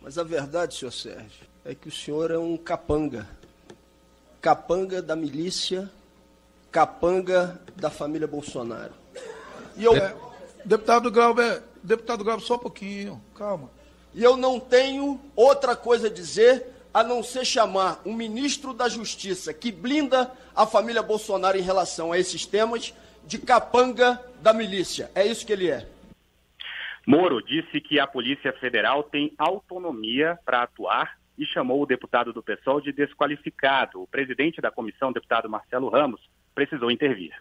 Mas 0.00 0.18
a 0.18 0.24
verdade, 0.24 0.74
senhor 0.74 0.90
Sérgio, 0.90 1.46
é 1.64 1.74
que 1.74 1.88
o 1.88 1.92
senhor 1.92 2.30
é 2.30 2.38
um 2.38 2.56
capanga. 2.56 3.26
Capanga 4.40 5.02
da 5.02 5.14
milícia, 5.14 5.90
capanga 6.70 7.60
da 7.76 7.90
família 7.90 8.26
Bolsonaro. 8.26 8.94
E 9.76 9.84
eu... 9.84 9.92
Deputado 10.64 11.10
Glauber, 11.10 11.62
Deputado 11.82 12.24
Gabo, 12.24 12.40
só 12.40 12.56
um 12.56 12.58
pouquinho, 12.58 13.22
calma. 13.34 13.70
E 14.14 14.22
eu 14.22 14.36
não 14.36 14.58
tenho 14.58 15.20
outra 15.36 15.76
coisa 15.76 16.08
a 16.08 16.10
dizer 16.10 16.66
a 16.92 17.04
não 17.04 17.22
ser 17.22 17.44
chamar 17.44 18.00
um 18.04 18.12
ministro 18.12 18.72
da 18.72 18.88
Justiça 18.88 19.52
que 19.52 19.70
blinda 19.70 20.30
a 20.54 20.66
família 20.66 21.02
Bolsonaro 21.02 21.56
em 21.56 21.62
relação 21.62 22.12
a 22.12 22.18
esses 22.18 22.44
temas 22.46 22.94
de 23.26 23.38
capanga 23.38 24.20
da 24.40 24.52
milícia. 24.52 25.10
É 25.14 25.26
isso 25.26 25.46
que 25.46 25.52
ele 25.52 25.70
é. 25.70 25.86
Moro 27.06 27.42
disse 27.42 27.80
que 27.80 28.00
a 28.00 28.06
Polícia 28.06 28.52
Federal 28.54 29.02
tem 29.02 29.32
autonomia 29.38 30.38
para 30.44 30.62
atuar 30.62 31.18
e 31.38 31.46
chamou 31.46 31.80
o 31.82 31.86
deputado 31.86 32.32
do 32.32 32.42
PSOL 32.42 32.80
de 32.80 32.92
desqualificado. 32.92 34.02
O 34.02 34.06
presidente 34.06 34.60
da 34.60 34.70
comissão, 34.70 35.12
deputado 35.12 35.48
Marcelo 35.48 35.88
Ramos, 35.88 36.20
precisou 36.54 36.90
intervir. 36.90 37.32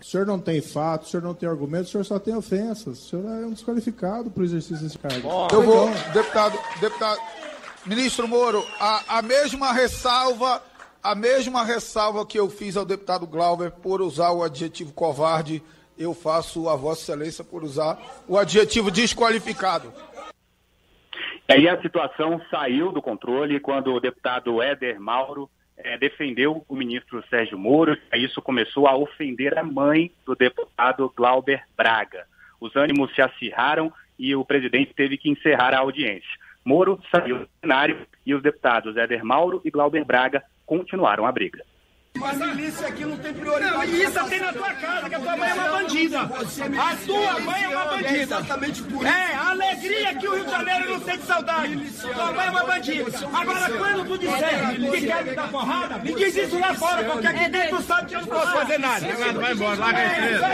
O 0.00 0.04
senhor 0.04 0.24
não 0.24 0.38
tem 0.38 0.62
fatos, 0.62 1.08
o 1.08 1.10
senhor 1.10 1.24
não 1.24 1.34
tem 1.34 1.48
argumentos, 1.48 1.88
o 1.88 1.90
senhor 1.90 2.04
só 2.04 2.20
tem 2.20 2.34
ofensas. 2.34 2.86
O 3.00 3.08
senhor 3.08 3.24
é 3.42 3.46
um 3.46 3.52
desqualificado 3.52 4.30
para 4.30 4.40
o 4.40 4.44
exercício 4.44 4.84
desse 4.84 4.96
cargo. 4.96 5.28
Eu 5.52 5.62
vou, 5.62 5.90
deputado, 6.12 6.56
deputado, 6.80 7.20
ministro 7.84 8.28
Moro, 8.28 8.64
a, 8.78 9.18
a 9.18 9.22
mesma 9.22 9.72
ressalva, 9.72 10.62
a 11.02 11.16
mesma 11.16 11.64
ressalva 11.64 12.24
que 12.24 12.38
eu 12.38 12.48
fiz 12.48 12.76
ao 12.76 12.84
deputado 12.84 13.26
Glauber 13.26 13.72
por 13.72 14.00
usar 14.00 14.30
o 14.30 14.44
adjetivo 14.44 14.92
covarde, 14.92 15.60
eu 15.98 16.14
faço 16.14 16.68
a 16.68 16.76
Vossa 16.76 17.02
Excelência 17.02 17.42
por 17.42 17.64
usar 17.64 17.98
o 18.28 18.38
adjetivo 18.38 18.92
desqualificado. 18.92 19.92
E 21.48 21.54
aí 21.54 21.68
a 21.68 21.82
situação 21.82 22.40
saiu 22.48 22.92
do 22.92 23.02
controle 23.02 23.58
quando 23.58 23.92
o 23.92 23.98
deputado 23.98 24.62
Éder 24.62 25.00
Mauro 25.00 25.50
é, 25.78 25.96
defendeu 25.96 26.64
o 26.68 26.76
ministro 26.76 27.22
Sérgio 27.28 27.58
Moro, 27.58 27.96
isso 28.14 28.42
começou 28.42 28.86
a 28.86 28.96
ofender 28.96 29.56
a 29.58 29.62
mãe 29.62 30.10
do 30.26 30.34
deputado 30.34 31.12
Glauber 31.16 31.62
Braga. 31.76 32.26
Os 32.60 32.74
ânimos 32.76 33.14
se 33.14 33.22
acirraram 33.22 33.92
e 34.18 34.34
o 34.34 34.44
presidente 34.44 34.92
teve 34.94 35.16
que 35.16 35.30
encerrar 35.30 35.72
a 35.74 35.78
audiência. 35.78 36.28
Moro 36.64 37.00
saiu 37.10 37.38
do 37.40 37.48
cenário 37.60 38.06
e 38.26 38.34
os 38.34 38.42
deputados 38.42 38.96
Éder 38.96 39.24
Mauro 39.24 39.60
e 39.64 39.70
Glauber 39.70 40.04
Braga 40.04 40.42
continuaram 40.66 41.24
a 41.24 41.32
briga. 41.32 41.64
Mas 42.18 42.42
a 42.42 42.46
milícia 42.46 42.88
aqui 42.88 43.04
não 43.04 43.16
tem 43.16 43.32
prioridade. 43.32 43.72
Não, 43.72 43.80
milícia 43.80 44.24
tem 44.24 44.40
na 44.40 44.52
tua 44.52 44.74
casa, 44.74 45.08
que 45.08 45.14
a 45.14 45.20
tua 45.20 45.36
mãe 45.36 45.50
é 45.50 45.54
uma 45.54 45.68
bandida. 45.68 46.20
A 46.20 46.96
tua 47.06 47.38
mãe 47.40 47.62
é 47.62 47.68
uma 47.68 47.84
bandida. 47.84 48.08
É 48.08 48.22
exatamente 48.22 48.82
por 48.82 49.04
isso. 49.04 49.06
É, 49.06 49.34
a 49.34 49.50
alegria 49.50 50.14
que 50.14 50.26
o 50.28 50.34
Rio 50.34 50.44
de 50.44 50.50
Janeiro 50.50 50.90
não 50.90 51.00
sente 51.00 51.22
saudade. 51.22 51.76
Tua 52.00 52.32
mãe 52.32 52.46
é 52.46 52.50
uma 52.50 52.64
bandida. 52.64 53.10
Agora, 53.32 53.70
quando 53.78 54.06
tu 54.06 54.18
disser 54.18 54.76
que 54.76 55.06
quer 55.06 55.24
me 55.24 55.34
dar 55.34 55.48
porrada, 55.50 55.98
me 55.98 56.14
diz 56.14 56.36
isso 56.36 56.58
lá 56.58 56.74
fora, 56.74 57.04
porque 57.04 57.26
aqui 57.26 57.48
dentro 57.48 57.76
tu 57.76 57.82
sabe 57.82 58.08
que 58.08 58.16
eu 58.16 58.20
não 58.20 58.28
posso 58.28 58.52
fazer 58.52 58.78
nada. 58.78 59.06
Vai 59.32 59.52
embora, 59.52 59.78
larga 59.78 59.98
a 59.98 60.06
empresa. 60.06 60.48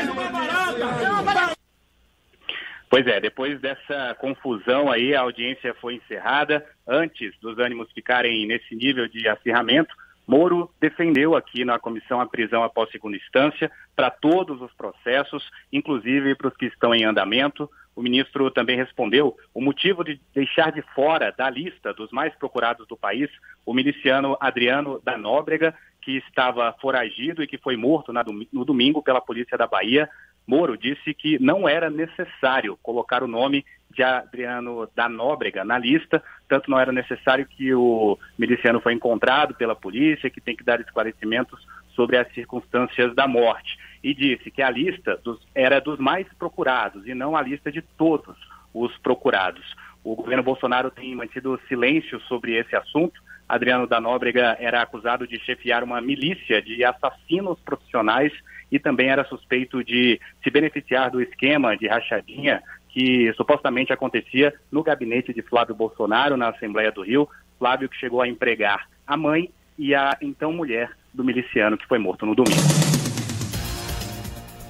Pois 2.90 3.06
é, 3.08 3.20
depois 3.20 3.60
dessa 3.60 4.14
confusão 4.20 4.92
aí, 4.92 5.16
a 5.16 5.22
audiência 5.22 5.74
foi 5.80 5.94
encerrada. 5.96 6.64
Antes 6.86 7.32
dos 7.40 7.58
ânimos 7.58 7.90
ficarem 7.92 8.46
nesse 8.46 8.72
nível 8.76 9.08
de 9.08 9.26
acirramento, 9.28 9.92
Moro 10.26 10.70
defendeu 10.80 11.36
aqui 11.36 11.64
na 11.64 11.78
comissão 11.78 12.20
a 12.20 12.26
prisão 12.26 12.62
após 12.62 12.90
segunda 12.90 13.16
instância 13.16 13.70
para 13.94 14.10
todos 14.10 14.60
os 14.60 14.72
processos, 14.72 15.48
inclusive 15.72 16.34
para 16.34 16.48
os 16.48 16.56
que 16.56 16.66
estão 16.66 16.94
em 16.94 17.04
andamento. 17.04 17.68
O 17.94 18.02
ministro 18.02 18.50
também 18.50 18.76
respondeu 18.76 19.36
o 19.52 19.60
motivo 19.60 20.02
de 20.02 20.20
deixar 20.34 20.72
de 20.72 20.82
fora 20.94 21.30
da 21.30 21.48
lista 21.48 21.92
dos 21.92 22.10
mais 22.10 22.34
procurados 22.36 22.86
do 22.88 22.96
país 22.96 23.30
o 23.64 23.72
miliciano 23.72 24.36
Adriano 24.40 25.00
da 25.04 25.16
Nóbrega, 25.16 25.74
que 26.02 26.18
estava 26.18 26.74
foragido 26.80 27.42
e 27.42 27.46
que 27.46 27.56
foi 27.56 27.76
morto 27.76 28.12
no 28.52 28.64
domingo 28.64 29.02
pela 29.02 29.20
polícia 29.20 29.56
da 29.56 29.66
Bahia. 29.66 30.08
Moro 30.46 30.76
disse 30.76 31.14
que 31.14 31.38
não 31.38 31.68
era 31.68 31.88
necessário 31.88 32.78
colocar 32.82 33.22
o 33.22 33.28
nome 33.28 33.64
de 33.90 34.02
Adriano 34.02 34.88
da 34.94 35.08
Nóbrega 35.08 35.64
na 35.64 35.78
lista, 35.78 36.22
tanto 36.48 36.70
não 36.70 36.78
era 36.78 36.92
necessário 36.92 37.46
que 37.46 37.72
o 37.72 38.18
miliciano 38.38 38.80
foi 38.80 38.92
encontrado 38.92 39.54
pela 39.54 39.74
polícia, 39.74 40.28
que 40.28 40.40
tem 40.40 40.56
que 40.56 40.64
dar 40.64 40.80
esclarecimentos 40.80 41.66
sobre 41.94 42.18
as 42.18 42.30
circunstâncias 42.34 43.14
da 43.14 43.26
morte. 43.26 43.78
E 44.02 44.12
disse 44.12 44.50
que 44.50 44.60
a 44.60 44.68
lista 44.68 45.16
dos, 45.22 45.40
era 45.54 45.80
dos 45.80 45.98
mais 45.98 46.26
procurados 46.38 47.06
e 47.06 47.14
não 47.14 47.36
a 47.36 47.42
lista 47.42 47.70
de 47.70 47.80
todos 47.80 48.36
os 48.74 48.96
procurados. 48.98 49.64
O 50.02 50.14
governo 50.14 50.42
Bolsonaro 50.42 50.90
tem 50.90 51.14
mantido 51.14 51.58
silêncio 51.68 52.20
sobre 52.22 52.56
esse 52.56 52.76
assunto. 52.76 53.22
Adriano 53.48 53.86
da 53.86 54.00
Nóbrega 54.00 54.56
era 54.58 54.82
acusado 54.82 55.26
de 55.26 55.38
chefiar 55.38 55.82
uma 55.82 56.00
milícia 56.00 56.60
de 56.60 56.84
assassinos 56.84 57.58
profissionais 57.60 58.32
e 58.74 58.78
também 58.80 59.08
era 59.08 59.24
suspeito 59.26 59.84
de 59.84 60.20
se 60.42 60.50
beneficiar 60.50 61.08
do 61.08 61.22
esquema 61.22 61.76
de 61.76 61.86
rachadinha 61.86 62.60
que 62.88 63.32
supostamente 63.34 63.92
acontecia 63.92 64.52
no 64.70 64.82
gabinete 64.82 65.32
de 65.32 65.42
Flávio 65.42 65.76
Bolsonaro 65.76 66.36
na 66.36 66.48
Assembleia 66.48 66.90
do 66.90 67.02
Rio. 67.02 67.28
Flávio 67.56 67.88
que 67.88 67.96
chegou 67.96 68.20
a 68.20 68.26
empregar 68.26 68.88
a 69.06 69.16
mãe 69.16 69.48
e 69.78 69.94
a 69.94 70.18
então 70.20 70.52
mulher 70.52 70.90
do 71.12 71.22
miliciano 71.22 71.78
que 71.78 71.86
foi 71.86 72.00
morto 72.00 72.26
no 72.26 72.34
domingo. 72.34 72.60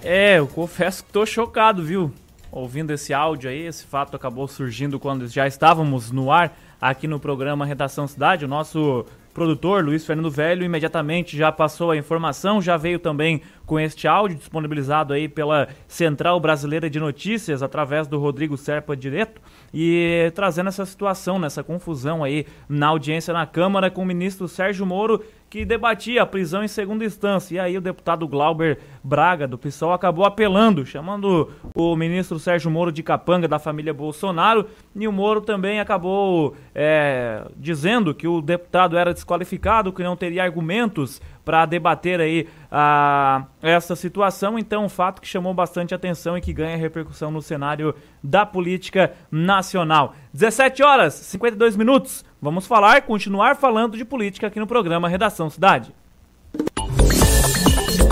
É, 0.02 0.38
eu 0.38 0.46
confesso 0.46 1.02
que 1.02 1.08
estou 1.08 1.24
chocado, 1.24 1.82
viu? 1.82 2.12
Ouvindo 2.52 2.92
esse 2.92 3.14
áudio 3.14 3.48
aí, 3.48 3.62
esse 3.62 3.86
fato 3.86 4.14
acabou 4.14 4.46
surgindo 4.46 5.00
quando 5.00 5.26
já 5.28 5.46
estávamos 5.46 6.10
no 6.10 6.30
ar 6.30 6.54
aqui 6.78 7.08
no 7.08 7.18
programa 7.18 7.64
Redação 7.64 8.06
Cidade. 8.06 8.44
O 8.44 8.48
nosso 8.48 9.06
produtor, 9.34 9.84
Luiz 9.84 10.06
Fernando 10.06 10.30
Velho, 10.30 10.64
imediatamente 10.64 11.36
já 11.36 11.50
passou 11.50 11.90
a 11.90 11.96
informação, 11.96 12.62
já 12.62 12.76
veio 12.76 13.00
também 13.00 13.42
com 13.66 13.80
este 13.80 14.06
áudio 14.06 14.38
disponibilizado 14.38 15.12
aí 15.12 15.28
pela 15.28 15.68
Central 15.88 16.38
Brasileira 16.38 16.88
de 16.88 17.00
Notícias 17.00 17.60
através 17.60 18.06
do 18.06 18.18
Rodrigo 18.18 18.56
Serpa 18.56 18.96
Direto 18.96 19.42
e 19.72 20.30
trazendo 20.36 20.68
essa 20.68 20.86
situação, 20.86 21.38
nessa 21.38 21.64
confusão 21.64 22.22
aí 22.22 22.46
na 22.68 22.86
audiência 22.86 23.34
na 23.34 23.44
Câmara 23.44 23.90
com 23.90 24.02
o 24.02 24.06
ministro 24.06 24.46
Sérgio 24.46 24.86
Moro 24.86 25.22
que 25.54 25.64
debatia 25.64 26.20
a 26.20 26.26
prisão 26.26 26.64
em 26.64 26.68
segunda 26.68 27.04
instância. 27.04 27.54
E 27.54 27.58
aí 27.60 27.78
o 27.78 27.80
deputado 27.80 28.26
Glauber 28.26 28.76
Braga, 29.04 29.46
do 29.46 29.56
PSOL, 29.56 29.92
acabou 29.92 30.24
apelando, 30.24 30.84
chamando 30.84 31.48
o 31.72 31.94
ministro 31.94 32.40
Sérgio 32.40 32.72
Moro 32.72 32.90
de 32.90 33.04
capanga 33.04 33.46
da 33.46 33.60
família 33.60 33.94
Bolsonaro. 33.94 34.66
E 34.96 35.06
o 35.06 35.12
Moro 35.12 35.40
também 35.40 35.78
acabou 35.78 36.56
é, 36.74 37.44
dizendo 37.56 38.12
que 38.12 38.26
o 38.26 38.40
deputado 38.40 38.98
era 38.98 39.14
desqualificado, 39.14 39.92
que 39.92 40.02
não 40.02 40.16
teria 40.16 40.42
argumentos 40.42 41.22
para 41.44 41.66
debater 41.66 42.20
aí 42.20 42.48
a, 42.68 43.44
essa 43.62 43.94
situação. 43.94 44.58
Então, 44.58 44.84
um 44.84 44.88
fato 44.88 45.20
que 45.20 45.28
chamou 45.28 45.54
bastante 45.54 45.94
atenção 45.94 46.36
e 46.36 46.40
que 46.40 46.52
ganha 46.52 46.76
repercussão 46.76 47.30
no 47.30 47.42
cenário 47.42 47.94
da 48.22 48.44
política 48.44 49.12
nacional. 49.30 50.14
17 50.32 50.82
horas, 50.82 51.14
52 51.14 51.76
minutos. 51.76 52.24
Vamos 52.44 52.66
falar, 52.66 53.00
continuar 53.00 53.56
falando 53.56 53.96
de 53.96 54.04
política 54.04 54.48
aqui 54.48 54.60
no 54.60 54.66
programa 54.66 55.08
Redação 55.08 55.48
Cidade. 55.48 55.94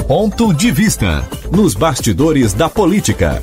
Ponto 0.08 0.54
de 0.54 0.70
vista 0.70 1.20
nos 1.54 1.74
bastidores 1.74 2.54
da 2.54 2.66
política. 2.66 3.42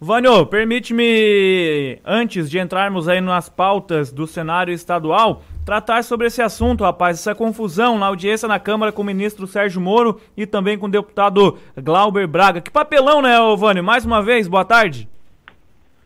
Vânio, 0.00 0.46
permite-me, 0.46 1.98
antes 2.04 2.48
de 2.48 2.60
entrarmos 2.60 3.08
aí 3.08 3.20
nas 3.20 3.48
pautas 3.48 4.12
do 4.12 4.28
cenário 4.28 4.72
estadual, 4.72 5.42
tratar 5.64 6.04
sobre 6.04 6.28
esse 6.28 6.40
assunto, 6.40 6.84
rapaz, 6.84 7.18
essa 7.18 7.34
confusão 7.34 7.98
na 7.98 8.06
audiência 8.06 8.46
na 8.46 8.60
Câmara 8.60 8.92
com 8.92 9.02
o 9.02 9.04
ministro 9.04 9.44
Sérgio 9.44 9.80
Moro 9.80 10.20
e 10.36 10.46
também 10.46 10.78
com 10.78 10.86
o 10.86 10.88
deputado 10.88 11.58
Glauber 11.76 12.28
Braga. 12.28 12.60
Que 12.60 12.70
papelão, 12.70 13.20
né, 13.20 13.36
Vânio? 13.56 13.82
Mais 13.82 14.04
uma 14.04 14.22
vez, 14.22 14.46
boa 14.46 14.64
tarde. 14.64 15.08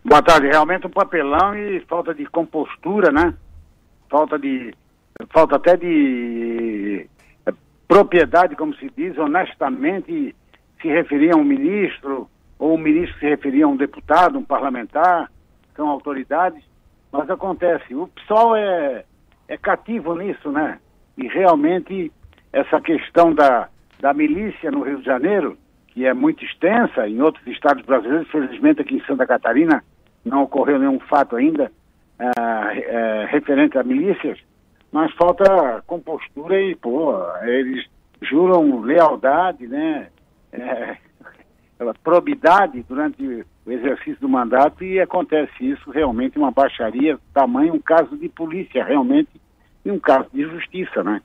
Boa 0.04 0.20
tarde, 0.20 0.48
realmente 0.48 0.84
um 0.84 0.90
papelão 0.90 1.54
e 1.54 1.78
falta 1.86 2.12
de 2.12 2.26
compostura, 2.26 3.12
né? 3.12 3.34
Falta 4.10 4.36
de. 4.36 4.74
falta 5.30 5.54
até 5.54 5.76
de 5.76 7.08
eh, 7.46 7.52
propriedade, 7.86 8.56
como 8.56 8.74
se 8.74 8.90
diz, 8.96 9.16
honestamente 9.16 10.34
se 10.80 10.88
referir 10.88 11.32
a 11.32 11.36
um 11.36 11.44
ministro 11.44 12.28
ou 12.58 12.74
o 12.74 12.78
ministro 12.78 13.16
se 13.20 13.28
referia 13.28 13.64
a 13.64 13.68
um 13.68 13.76
deputado, 13.76 14.36
um 14.36 14.44
parlamentar, 14.44 15.30
são 15.76 15.88
autoridades, 15.88 16.64
mas 17.12 17.30
acontece, 17.30 17.94
o 17.94 18.08
pessoal 18.08 18.56
é, 18.56 19.04
é 19.46 19.56
cativo 19.56 20.16
nisso, 20.16 20.50
né? 20.50 20.80
E 21.16 21.28
realmente 21.28 22.10
essa 22.52 22.80
questão 22.80 23.32
da, 23.32 23.68
da 24.00 24.12
milícia 24.12 24.68
no 24.68 24.82
Rio 24.82 24.98
de 24.98 25.04
Janeiro, 25.04 25.56
que 25.86 26.04
é 26.04 26.12
muito 26.12 26.44
extensa, 26.44 27.06
em 27.06 27.22
outros 27.22 27.46
estados 27.46 27.84
brasileiros, 27.86 28.28
felizmente 28.30 28.80
aqui 28.80 28.96
em 28.96 29.04
Santa 29.04 29.24
Catarina 29.24 29.82
não 30.24 30.42
ocorreu 30.42 30.78
nenhum 30.78 30.98
fato 31.00 31.36
ainda 31.36 31.70
é, 32.18 32.78
é, 32.78 33.24
referente 33.26 33.76
a 33.78 33.82
milícias, 33.82 34.38
mas 34.90 35.12
falta 35.14 35.82
compostura 35.86 36.60
e, 36.60 36.74
pô, 36.76 37.14
eles 37.42 37.86
juram 38.20 38.80
lealdade, 38.80 39.66
né? 39.66 40.08
É, 41.84 41.92
probidade 42.04 42.84
durante 42.88 43.44
o 43.66 43.72
exercício 43.72 44.20
do 44.20 44.28
mandato 44.28 44.84
e 44.84 45.00
acontece 45.00 45.52
isso 45.60 45.90
realmente 45.90 46.38
uma 46.38 46.50
baixaria 46.52 47.18
tamanho 47.34 47.74
um 47.74 47.80
caso 47.80 48.16
de 48.16 48.28
polícia 48.28 48.84
realmente 48.84 49.30
e 49.84 49.90
um 49.90 49.98
caso 49.98 50.28
de 50.32 50.42
justiça, 50.42 51.02
né? 51.02 51.20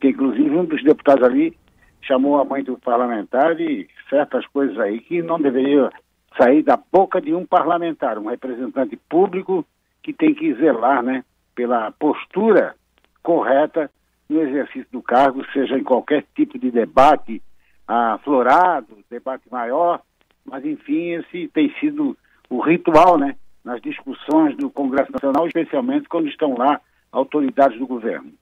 Que 0.00 0.08
inclusive 0.08 0.56
um 0.56 0.64
dos 0.64 0.82
deputados 0.82 1.22
ali 1.24 1.54
chamou 2.00 2.40
a 2.40 2.44
mãe 2.44 2.62
do 2.62 2.78
parlamentar 2.78 3.60
e 3.60 3.88
certas 4.08 4.46
coisas 4.46 4.78
aí 4.78 5.00
que 5.00 5.20
não 5.20 5.38
deveria 5.38 5.90
sair 6.36 6.62
da 6.62 6.76
boca 6.76 7.20
de 7.20 7.34
um 7.34 7.44
parlamentar, 7.44 8.18
um 8.18 8.28
representante 8.28 8.96
público 9.08 9.64
que 10.02 10.12
tem 10.12 10.34
que 10.34 10.54
zelar, 10.54 11.02
né, 11.02 11.24
pela 11.54 11.90
postura 11.92 12.74
correta 13.22 13.90
no 14.28 14.40
exercício 14.40 14.86
do 14.92 15.02
cargo, 15.02 15.44
seja 15.52 15.76
em 15.76 15.84
qualquer 15.84 16.24
tipo 16.34 16.58
de 16.58 16.70
debate 16.70 17.42
aflorado, 17.86 18.98
debate 19.10 19.44
maior, 19.50 20.00
mas 20.44 20.64
enfim, 20.64 21.14
esse 21.14 21.48
tem 21.48 21.74
sido 21.80 22.16
o 22.48 22.60
ritual, 22.60 23.18
né, 23.18 23.36
nas 23.64 23.80
discussões 23.82 24.56
do 24.56 24.70
Congresso 24.70 25.12
Nacional, 25.12 25.46
especialmente 25.46 26.08
quando 26.08 26.28
estão 26.28 26.56
lá 26.56 26.80
autoridades 27.12 27.78
do 27.78 27.86
governo. 27.86 28.32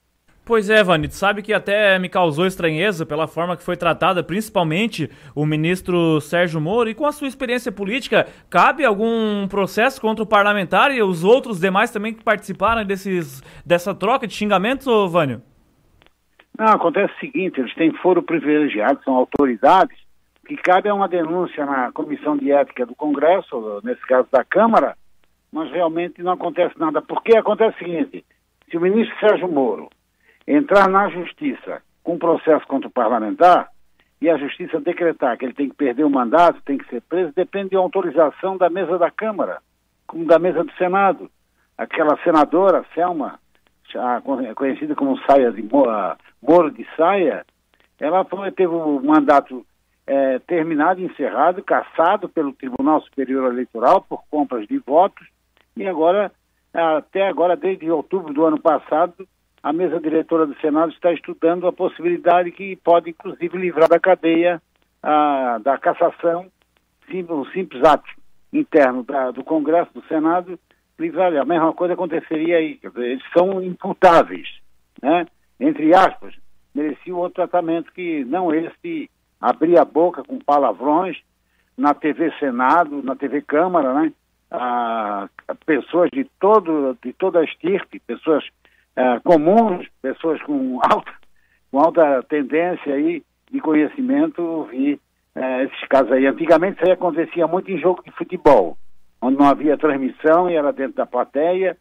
Pois 0.48 0.70
é, 0.70 0.82
Vanito, 0.82 1.12
sabe 1.12 1.42
que 1.42 1.52
até 1.52 1.98
me 1.98 2.08
causou 2.08 2.46
estranheza 2.46 3.04
pela 3.04 3.26
forma 3.26 3.54
que 3.54 3.62
foi 3.62 3.76
tratada, 3.76 4.24
principalmente 4.24 5.10
o 5.34 5.44
ministro 5.44 6.22
Sérgio 6.22 6.58
Moro, 6.58 6.88
e 6.88 6.94
com 6.94 7.04
a 7.04 7.12
sua 7.12 7.28
experiência 7.28 7.70
política, 7.70 8.26
cabe 8.48 8.82
algum 8.82 9.46
processo 9.46 10.00
contra 10.00 10.24
o 10.24 10.26
parlamentar 10.26 10.90
e 10.90 11.02
os 11.02 11.22
outros 11.22 11.60
demais 11.60 11.90
também 11.90 12.14
que 12.14 12.24
participaram 12.24 12.82
desses, 12.82 13.42
dessa 13.62 13.94
troca 13.94 14.26
de 14.26 14.32
xingamentos, 14.32 14.86
Vânio? 15.12 15.42
Não, 16.58 16.68
acontece 16.68 17.12
o 17.12 17.20
seguinte, 17.20 17.60
eles 17.60 17.74
têm 17.74 17.92
foro 17.92 18.22
privilegiado, 18.22 19.04
são 19.04 19.16
autoridades, 19.16 19.98
que 20.46 20.56
cabe 20.56 20.88
a 20.88 20.94
uma 20.94 21.08
denúncia 21.08 21.66
na 21.66 21.92
Comissão 21.92 22.38
de 22.38 22.50
Ética 22.50 22.86
do 22.86 22.94
Congresso, 22.94 23.82
nesse 23.84 24.00
caso 24.06 24.26
da 24.32 24.42
Câmara, 24.42 24.96
mas 25.52 25.70
realmente 25.70 26.22
não 26.22 26.32
acontece 26.32 26.72
nada. 26.78 27.02
Porque 27.02 27.36
acontece 27.36 27.76
o 27.76 27.78
seguinte, 27.80 28.24
se 28.70 28.78
o 28.78 28.80
ministro 28.80 29.14
Sérgio 29.20 29.46
Moro 29.46 29.90
entrar 30.48 30.88
na 30.88 31.10
Justiça 31.10 31.82
com 32.02 32.14
um 32.14 32.18
processo 32.18 32.66
contra 32.66 32.88
o 32.88 32.92
parlamentar 32.92 33.68
e 34.20 34.30
a 34.30 34.38
Justiça 34.38 34.80
decretar 34.80 35.36
que 35.36 35.44
ele 35.44 35.52
tem 35.52 35.68
que 35.68 35.76
perder 35.76 36.04
o 36.04 36.10
mandato, 36.10 36.62
tem 36.62 36.78
que 36.78 36.88
ser 36.88 37.02
preso, 37.02 37.32
depende 37.36 37.70
de 37.70 37.76
autorização 37.76 38.56
da 38.56 38.70
mesa 38.70 38.98
da 38.98 39.10
Câmara, 39.10 39.60
como 40.06 40.24
da 40.24 40.38
mesa 40.38 40.64
do 40.64 40.72
Senado. 40.72 41.30
Aquela 41.76 42.16
senadora, 42.24 42.84
Selma, 42.94 43.38
conhecida 44.56 44.94
como 44.94 45.18
Saia 45.18 45.52
de 45.52 45.62
Moro 45.62 46.70
de 46.70 46.86
Saia, 46.96 47.44
ela 48.00 48.24
foi, 48.24 48.50
teve 48.50 48.72
o 48.72 49.00
mandato 49.00 49.64
é, 50.06 50.38
terminado, 50.40 51.02
encerrado, 51.02 51.62
cassado 51.62 52.28
pelo 52.28 52.54
Tribunal 52.54 53.02
Superior 53.02 53.52
Eleitoral 53.52 54.00
por 54.00 54.24
compras 54.30 54.66
de 54.66 54.78
votos, 54.78 55.28
e 55.76 55.86
agora, 55.86 56.32
até 56.72 57.28
agora, 57.28 57.54
desde 57.54 57.88
outubro 57.90 58.32
do 58.32 58.44
ano 58.44 58.58
passado, 58.58 59.28
a 59.62 59.72
mesa 59.72 60.00
diretora 60.00 60.46
do 60.46 60.54
Senado 60.60 60.92
está 60.92 61.12
estudando 61.12 61.66
a 61.66 61.72
possibilidade 61.72 62.52
que 62.52 62.76
pode, 62.76 63.10
inclusive, 63.10 63.58
livrar 63.58 63.88
da 63.88 63.98
cadeia 63.98 64.62
a, 65.02 65.58
da 65.58 65.78
cassação, 65.78 66.46
um 67.10 67.44
simples 67.46 67.82
ato 67.84 68.08
interno 68.52 69.02
da, 69.02 69.30
do 69.30 69.42
Congresso, 69.42 69.90
do 69.94 70.04
Senado, 70.06 70.58
livrar. 70.98 71.34
A 71.36 71.44
mesma 71.44 71.72
coisa 71.72 71.94
aconteceria 71.94 72.58
aí. 72.58 72.78
Eles 72.96 73.22
são 73.36 73.62
imputáveis, 73.62 74.48
né? 75.02 75.26
entre 75.58 75.94
aspas, 75.94 76.34
mereciam 76.74 77.18
outro 77.18 77.34
tratamento 77.36 77.92
que 77.92 78.24
não 78.24 78.54
esse 78.54 79.10
abrir 79.40 79.78
a 79.78 79.84
boca 79.84 80.22
com 80.22 80.38
palavrões 80.38 81.16
na 81.76 81.94
TV 81.94 82.32
Senado, 82.38 83.02
na 83.02 83.14
TV 83.14 83.42
Câmara, 83.42 83.94
né? 83.94 84.12
A 84.50 85.28
pessoas 85.66 86.10
de 86.10 86.24
todo 86.40 86.96
de 87.02 87.12
toda 87.12 87.40
a 87.40 87.44
estirpe, 87.44 88.00
pessoas 88.00 88.44
uh, 88.98 89.20
comuns, 89.22 89.86
pessoas 90.02 90.42
com 90.42 90.80
alta, 90.82 91.12
com 91.70 91.78
alta 91.78 92.22
tendência 92.28 92.92
aí 92.94 93.22
de 93.50 93.60
conhecimento, 93.60 94.64
vi 94.64 94.94
uh, 95.36 95.62
esses 95.62 95.88
casos 95.88 96.12
aí. 96.12 96.26
Antigamente 96.26 96.76
isso 96.76 96.86
aí 96.86 96.92
acontecia 96.92 97.46
muito 97.46 97.70
em 97.70 97.78
jogo 97.78 98.02
de 98.02 98.10
futebol, 98.10 98.76
onde 99.22 99.38
não 99.38 99.46
havia 99.46 99.78
transmissão 99.78 100.50
e 100.50 100.54
era 100.54 100.72
dentro 100.72 100.96
da 100.96 101.06
plateia, 101.06 101.76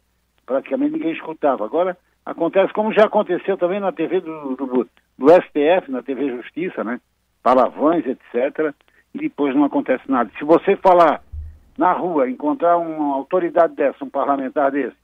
praticamente 0.46 0.92
ninguém 0.92 1.12
escutava. 1.12 1.64
Agora 1.64 1.96
acontece 2.24 2.72
como 2.72 2.92
já 2.92 3.04
aconteceu 3.06 3.56
também 3.56 3.80
na 3.80 3.92
TV 3.92 4.20
do, 4.20 4.56
do, 4.56 4.88
do 5.18 5.28
STF, 5.30 5.90
na 5.90 6.02
TV 6.02 6.30
Justiça, 6.30 6.84
né? 6.84 7.00
Palavrões, 7.42 8.04
etc. 8.06 8.74
E 9.14 9.18
depois 9.18 9.54
não 9.54 9.64
acontece 9.64 10.04
nada. 10.08 10.30
Se 10.38 10.44
você 10.44 10.76
falar 10.76 11.22
na 11.76 11.92
rua, 11.92 12.28
encontrar 12.28 12.76
uma 12.76 13.14
autoridade 13.14 13.74
dessa, 13.74 14.04
um 14.04 14.10
parlamentar 14.10 14.72
desse, 14.72 14.96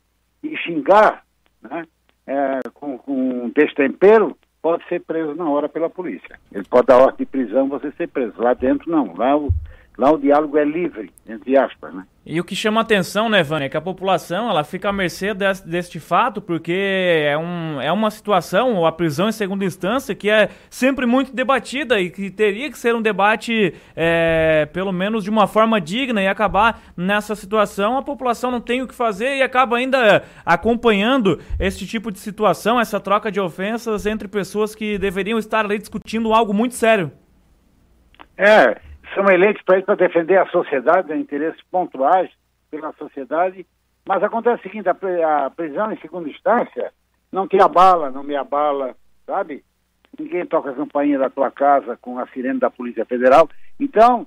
e 0.42 0.56
xingar, 0.56 1.24
né? 1.62 1.86
É, 2.26 2.60
com, 2.72 2.98
com 2.98 3.50
destempero, 3.54 4.36
pode 4.62 4.86
ser 4.88 5.00
preso 5.00 5.34
na 5.34 5.48
hora 5.48 5.68
pela 5.68 5.90
polícia. 5.90 6.38
Ele 6.52 6.64
pode 6.64 6.86
dar 6.86 6.98
ordem 6.98 7.18
de 7.18 7.26
prisão, 7.26 7.68
você 7.68 7.90
ser 7.92 8.08
preso. 8.08 8.34
Lá 8.38 8.54
dentro, 8.54 8.90
não. 8.90 9.14
Lá 9.14 9.36
o, 9.36 9.50
Lá 9.96 10.10
o 10.10 10.18
diálogo 10.18 10.58
é 10.58 10.64
livre, 10.64 11.12
entre 11.26 11.56
aspas, 11.56 11.94
né? 11.94 12.04
E 12.26 12.40
o 12.40 12.44
que 12.44 12.56
chama 12.56 12.80
atenção, 12.80 13.28
né, 13.28 13.42
Vânia, 13.42 13.66
é 13.66 13.68
que 13.68 13.76
a 13.76 13.82
população 13.82 14.48
ela 14.48 14.64
fica 14.64 14.88
à 14.88 14.92
mercê 14.92 15.34
deste 15.66 16.00
fato, 16.00 16.40
porque 16.40 16.72
é, 16.72 17.36
um, 17.36 17.82
é 17.82 17.92
uma 17.92 18.10
situação, 18.10 18.86
a 18.86 18.90
prisão 18.90 19.28
em 19.28 19.32
segunda 19.32 19.62
instância, 19.62 20.14
que 20.14 20.30
é 20.30 20.48
sempre 20.70 21.04
muito 21.04 21.34
debatida 21.34 22.00
e 22.00 22.08
que 22.08 22.30
teria 22.30 22.70
que 22.70 22.78
ser 22.78 22.94
um 22.94 23.02
debate, 23.02 23.74
é, 23.94 24.66
pelo 24.72 24.90
menos 24.90 25.22
de 25.22 25.28
uma 25.28 25.46
forma 25.46 25.78
digna, 25.78 26.22
e 26.22 26.26
acabar 26.26 26.80
nessa 26.96 27.34
situação, 27.34 27.98
a 27.98 28.02
população 28.02 28.50
não 28.50 28.60
tem 28.60 28.80
o 28.80 28.88
que 28.88 28.94
fazer 28.94 29.36
e 29.36 29.42
acaba 29.42 29.76
ainda 29.76 30.24
acompanhando 30.46 31.38
esse 31.60 31.86
tipo 31.86 32.10
de 32.10 32.18
situação, 32.18 32.80
essa 32.80 32.98
troca 32.98 33.30
de 33.30 33.38
ofensas 33.38 34.06
entre 34.06 34.28
pessoas 34.28 34.74
que 34.74 34.96
deveriam 34.96 35.38
estar 35.38 35.66
ali 35.66 35.78
discutindo 35.78 36.32
algo 36.32 36.54
muito 36.54 36.74
sério. 36.74 37.12
É, 38.34 38.80
são 39.14 39.24
eleitos 39.30 39.62
para 39.62 39.78
isso 39.78 39.86
para 39.86 39.94
defender 39.94 40.38
a 40.38 40.46
sociedade, 40.46 41.08
né, 41.08 41.16
interesses 41.16 41.60
pontuais 41.70 42.30
pela 42.70 42.92
sociedade, 42.94 43.66
mas 44.06 44.22
acontece 44.22 44.60
o 44.60 44.62
seguinte, 44.62 44.88
a, 44.88 45.50
prisão 45.50 45.92
em 45.92 45.98
segunda 45.98 46.28
instância 46.28 46.92
não 47.32 47.48
te 47.48 47.60
abala, 47.60 48.10
não 48.10 48.22
me 48.22 48.36
abala, 48.36 48.94
sabe? 49.26 49.64
Ninguém 50.18 50.46
toca 50.46 50.70
a 50.70 50.74
campainha 50.74 51.18
da 51.18 51.30
tua 51.30 51.50
casa 51.50 51.96
com 52.00 52.18
a 52.18 52.26
sirene 52.28 52.60
da 52.60 52.70
Polícia 52.70 53.04
Federal. 53.04 53.48
Então, 53.80 54.26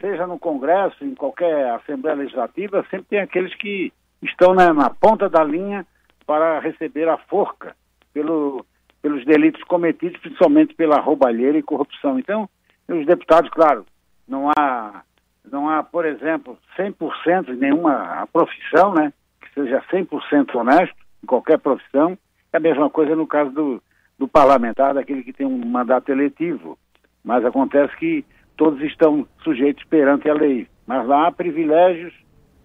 seja 0.00 0.26
no 0.26 0.38
Congresso, 0.38 1.04
em 1.04 1.14
qualquer 1.14 1.70
Assembleia 1.70 2.16
Legislativa, 2.16 2.84
sempre 2.90 3.06
tem 3.08 3.20
aqueles 3.20 3.54
que 3.54 3.92
estão 4.20 4.52
na, 4.52 4.74
na 4.74 4.90
ponta 4.90 5.28
da 5.28 5.42
linha 5.42 5.86
para 6.26 6.58
receber 6.58 7.08
a 7.08 7.16
forca 7.16 7.74
pelo, 8.12 8.66
pelos 9.00 9.24
delitos 9.24 9.62
cometidos, 9.64 10.20
principalmente 10.20 10.74
pela 10.74 11.00
roubalheira 11.00 11.56
e 11.56 11.62
corrupção. 11.62 12.18
Então, 12.18 12.48
os 12.88 13.06
deputados, 13.06 13.48
claro, 13.50 13.86
não 14.26 14.50
há, 14.56 15.02
não 15.50 15.68
há, 15.68 15.82
por 15.82 16.04
exemplo, 16.04 16.58
100% 16.76 17.48
em 17.48 17.56
nenhuma 17.56 18.26
profissão, 18.32 18.94
né, 18.94 19.12
que 19.40 19.52
seja 19.54 19.82
100% 19.90 20.54
honesto 20.54 20.96
em 21.22 21.26
qualquer 21.26 21.58
profissão. 21.58 22.16
É 22.52 22.56
a 22.56 22.60
mesma 22.60 22.90
coisa 22.90 23.16
no 23.16 23.26
caso 23.26 23.50
do, 23.50 23.82
do 24.18 24.28
parlamentar, 24.28 24.94
daquele 24.94 25.22
que 25.22 25.32
tem 25.32 25.46
um 25.46 25.66
mandato 25.66 26.10
eletivo. 26.10 26.78
Mas 27.24 27.44
acontece 27.44 27.96
que 27.96 28.24
todos 28.56 28.80
estão 28.82 29.26
sujeitos 29.42 29.84
perante 29.84 30.28
a 30.28 30.34
lei. 30.34 30.68
Mas 30.86 31.06
lá 31.06 31.28
há 31.28 31.32
privilégios 31.32 32.12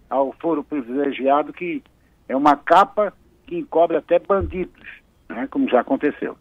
ao 0.09 0.33
foro 0.33 0.63
privilegiado 0.63 1.53
que 1.53 1.83
é 2.27 2.35
uma 2.35 2.55
capa 2.55 3.13
que 3.45 3.57
encobre 3.57 3.97
até 3.97 4.19
bandidos, 4.19 4.87
né, 5.29 5.47
como 5.49 5.69
já 5.69 5.81
aconteceu. 5.81 6.37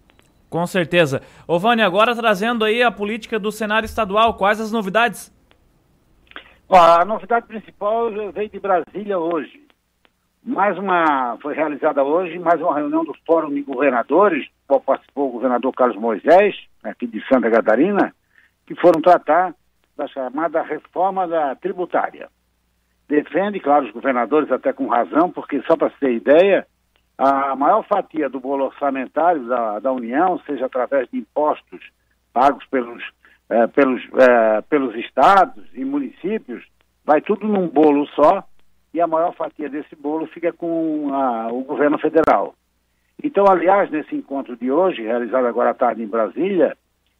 Com 0.57 0.67
certeza. 0.67 1.21
Ô 1.47 1.59
agora 1.85 2.17
trazendo 2.17 2.65
aí 2.65 2.83
a 2.83 2.91
política 2.91 3.39
do 3.39 3.53
cenário 3.53 3.85
estadual, 3.85 4.39
quais 4.39 4.59
as 4.59 4.73
novidades? 4.73 5.31
a 6.71 7.05
novidade 7.05 7.47
principal 7.47 8.11
veio 8.33 8.49
de 8.49 8.59
Brasília 8.59 9.19
hoje. 9.19 9.63
Mais 10.43 10.79
uma, 10.79 11.37
foi 11.43 11.55
realizada 11.55 12.03
hoje, 12.03 12.39
mais 12.39 12.59
uma 12.59 12.75
reunião 12.75 13.05
do 13.05 13.13
Fórum 13.27 13.51
de 13.51 13.61
Governadores, 13.61 14.49
qual 14.67 14.81
participou 14.81 15.29
o 15.29 15.33
governador 15.33 15.75
Carlos 15.75 15.99
Moisés, 15.99 16.57
aqui 16.83 17.07
de 17.07 17.23
Santa 17.29 17.51
Catarina, 17.51 18.15
que 18.67 18.75
foram 18.77 19.03
tratar 19.03 19.55
da 19.95 20.09
chamada 20.09 20.63
reforma 20.63 21.29
da 21.29 21.55
tributária. 21.55 22.31
Defende, 23.07 23.61
claro, 23.61 23.85
os 23.85 23.93
governadores 23.93 24.51
até 24.51 24.73
com 24.73 24.87
razão, 24.87 25.31
porque 25.31 25.61
só 25.67 25.77
para 25.77 25.91
ter 25.91 26.15
ideia, 26.15 26.67
a 27.19 27.57
maior 27.57 27.83
fatia 27.87 28.29
do 28.29 28.41
bolo 28.41 28.67
orçamentário 28.67 29.47
da, 29.47 29.79
da 29.79 29.93
União, 29.93 30.39
seja 30.47 30.67
através 30.67 31.09
de 31.11 31.19
impostos 31.19 31.81
pagos 32.33 32.65
pelos, 32.67 33.03
eh, 33.49 33.67
pelos, 33.69 34.03
eh, 34.19 34.61
pelos 34.69 34.95
estados 34.97 35.65
e 35.73 35.85
municípios, 35.85 36.65
vai 37.05 37.23
tudo 37.23 37.49
num 37.49 37.69
bolo 37.69 38.07
só 38.09 38.45
e 38.93 39.01
a 39.01 39.07
maior 39.07 39.35
fatia 39.35 39.69
desse 39.69 39.97
bolo 39.97 40.27
fica 40.27 40.53
com 40.53 41.15
a, 41.15 41.49
o 41.53 41.63
governo 41.63 41.99
federal. 41.99 42.55
Então, 43.23 43.47
aliás, 43.47 43.91
nesse 43.91 44.15
encontro 44.15 44.57
de 44.57 44.71
hoje, 44.71 45.03
realizado 45.03 45.47
agora 45.47 45.71
à 45.71 45.75
tarde 45.75 46.03
em 46.03 46.07
Brasília, 46.07 46.77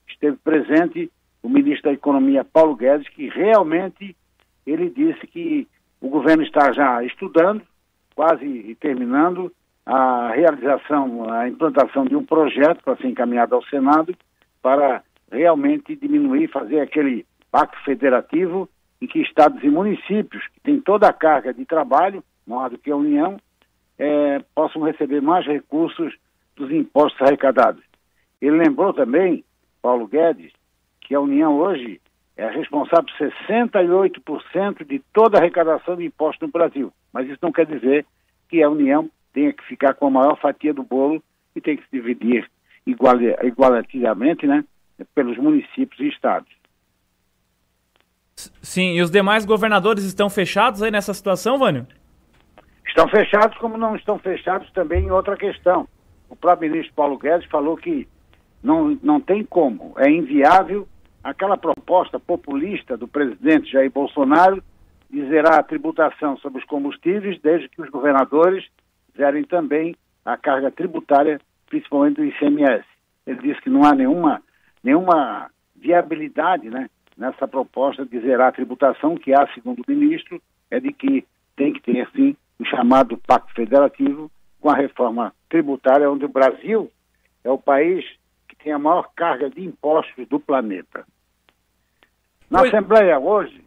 esteve 0.07 0.37
presente 0.37 1.11
o 1.43 1.49
ministro 1.49 1.91
da 1.91 1.95
Economia, 1.95 2.45
Paulo 2.45 2.77
Guedes, 2.77 3.09
que 3.09 3.29
realmente 3.29 4.15
ele 4.67 4.91
disse 4.91 5.27
que 5.27 5.67
o 6.01 6.09
governo 6.09 6.43
está 6.43 6.73
já 6.73 7.03
estudando, 7.03 7.63
quase 8.15 8.77
terminando, 8.81 9.53
a 9.87 10.33
realização, 10.33 11.33
a 11.33 11.49
implantação 11.49 12.05
de 12.05 12.17
um 12.17 12.25
projeto 12.25 12.83
para 12.83 12.97
ser 12.97 13.07
encaminhado 13.07 13.55
ao 13.55 13.65
Senado 13.67 14.15
para 14.61 15.03
realmente 15.31 15.95
diminuir, 15.95 16.49
fazer 16.49 16.81
aquele 16.81 17.25
pacto 17.53 17.79
federativo 17.85 18.69
em 19.01 19.07
que 19.07 19.21
estados 19.21 19.63
e 19.63 19.69
municípios, 19.69 20.43
que 20.49 20.61
têm 20.61 20.81
toda 20.81 21.09
a 21.09 21.13
carga 21.13 21.55
de 21.55 21.65
trabalho, 21.65 22.25
maior 22.47 22.71
do 22.71 22.79
que 22.79 22.91
a 22.91 22.97
União, 22.97 23.37
é, 23.99 24.41
possam 24.55 24.83
receber 24.83 25.21
mais 25.23 25.47
recursos 25.47 26.15
dos 26.57 26.71
impostos 26.73 27.21
arrecadados. 27.23 27.83
Ele 28.41 28.57
lembrou 28.57 28.93
também, 28.93 29.45
Paulo 29.81 30.07
Guedes, 30.09 30.53
que 31.01 31.15
a 31.15 31.21
União 31.21 31.57
hoje 31.59 32.01
é 32.37 32.49
responsável 32.49 33.05
por 33.07 33.29
68% 33.29 34.85
de 34.85 34.99
toda 35.13 35.39
a 35.39 35.41
arrecadação 35.41 35.97
de 35.97 36.05
impostos 36.05 36.47
no 36.47 36.53
Brasil. 36.53 36.93
Mas 37.13 37.29
isso 37.29 37.39
não 37.41 37.53
quer 37.53 37.67
dizer 37.67 38.05
que 38.49 38.63
a 38.63 38.69
União 38.69 39.09
tenha 39.37 39.53
que 39.53 39.63
ficar 39.65 39.93
com 39.93 40.07
a 40.07 40.11
maior 40.11 40.41
fatia 40.41 40.73
do 40.73 40.83
bolo 40.83 41.23
e 41.55 41.61
tem 41.61 41.77
que 41.77 41.83
se 41.83 41.91
dividir 41.93 42.51
igual, 42.87 43.21
igualativamente, 43.43 44.47
né, 44.47 44.65
pelos 45.15 45.37
municípios 45.37 46.01
e 46.01 46.09
estados. 46.09 46.51
Sim, 48.63 48.95
e 48.95 49.03
os 49.03 49.11
demais 49.11 49.45
governadores 49.45 50.05
estão 50.05 50.31
fechados 50.31 50.83
aí 50.83 50.91
nessa 50.91 51.13
situação, 51.13 51.59
Vânio? 51.59 51.87
Estão 52.89 53.07
fechados, 53.09 53.59
como 53.59 53.77
não 53.77 53.95
estão 53.95 54.19
fechados 54.19 54.71
também 54.73 55.05
em 55.05 55.11
outra 55.11 55.37
questão. 55.37 55.87
O 56.31 56.37
próprio 56.37 56.71
ministro 56.71 56.95
Paulo 56.95 57.19
Guedes 57.19 57.47
falou 57.51 57.77
que 57.77 58.09
não, 58.63 58.99
não 59.03 59.21
tem 59.21 59.45
como, 59.45 59.93
é 59.99 60.09
inviável 60.09 60.89
aquela 61.23 61.59
proposta 61.59 62.19
populista 62.19 62.97
do 62.97 63.07
presidente 63.07 63.71
Jair 63.71 63.91
Bolsonaro 63.91 64.65
de 65.11 65.29
zerar 65.29 65.59
a 65.59 65.63
tributação 65.63 66.39
sobre 66.39 66.61
os 66.61 66.65
combustíveis, 66.65 67.39
desde 67.43 67.69
que 67.69 67.83
os 67.83 67.91
governadores 67.91 68.65
zerem 69.17 69.45
também 69.45 69.97
a 70.25 70.37
carga 70.37 70.71
tributária, 70.71 71.41
principalmente 71.69 72.17
do 72.17 72.25
ICMS. 72.25 72.85
Ele 73.27 73.41
disse 73.41 73.61
que 73.61 73.71
não 73.71 73.85
há 73.85 73.95
nenhuma, 73.95 74.43
nenhuma 74.83 75.51
viabilidade 75.75 76.69
né, 76.69 76.89
nessa 77.17 77.47
proposta 77.49 78.05
de 78.05 78.21
zerar 78.21 78.49
a 78.49 78.53
tributação, 78.53 79.17
que 79.17 79.33
há, 79.33 79.47
segundo 79.55 79.81
o 79.81 79.91
ministro, 79.91 80.41
é 80.71 80.81
de 80.81 80.93
que 80.93 81.25
tem 81.57 81.73
que 81.73 81.81
ter, 81.81 82.09
sim, 82.15 82.37
o 82.59 82.65
chamado 82.65 83.17
Pacto 83.19 83.53
Federativo 83.55 84.31
com 84.61 84.71
a 84.71 84.77
reforma 84.77 85.33
tributária, 85.49 86.11
onde 86.11 86.25
o 86.25 86.29
Brasil 86.29 86.91
é 87.45 87.51
o 87.51 87.59
país 87.59 88.05
que 88.49 88.57
tem 88.57 88.73
a 88.73 88.79
maior 88.79 89.11
carga 89.15 89.49
de 89.49 89.65
impostos 89.65 90.27
do 90.29 90.41
planeta. 90.41 91.05
Na 92.51 92.63
Oi. 92.63 92.69
Assembleia 92.69 93.19
hoje, 93.19 93.63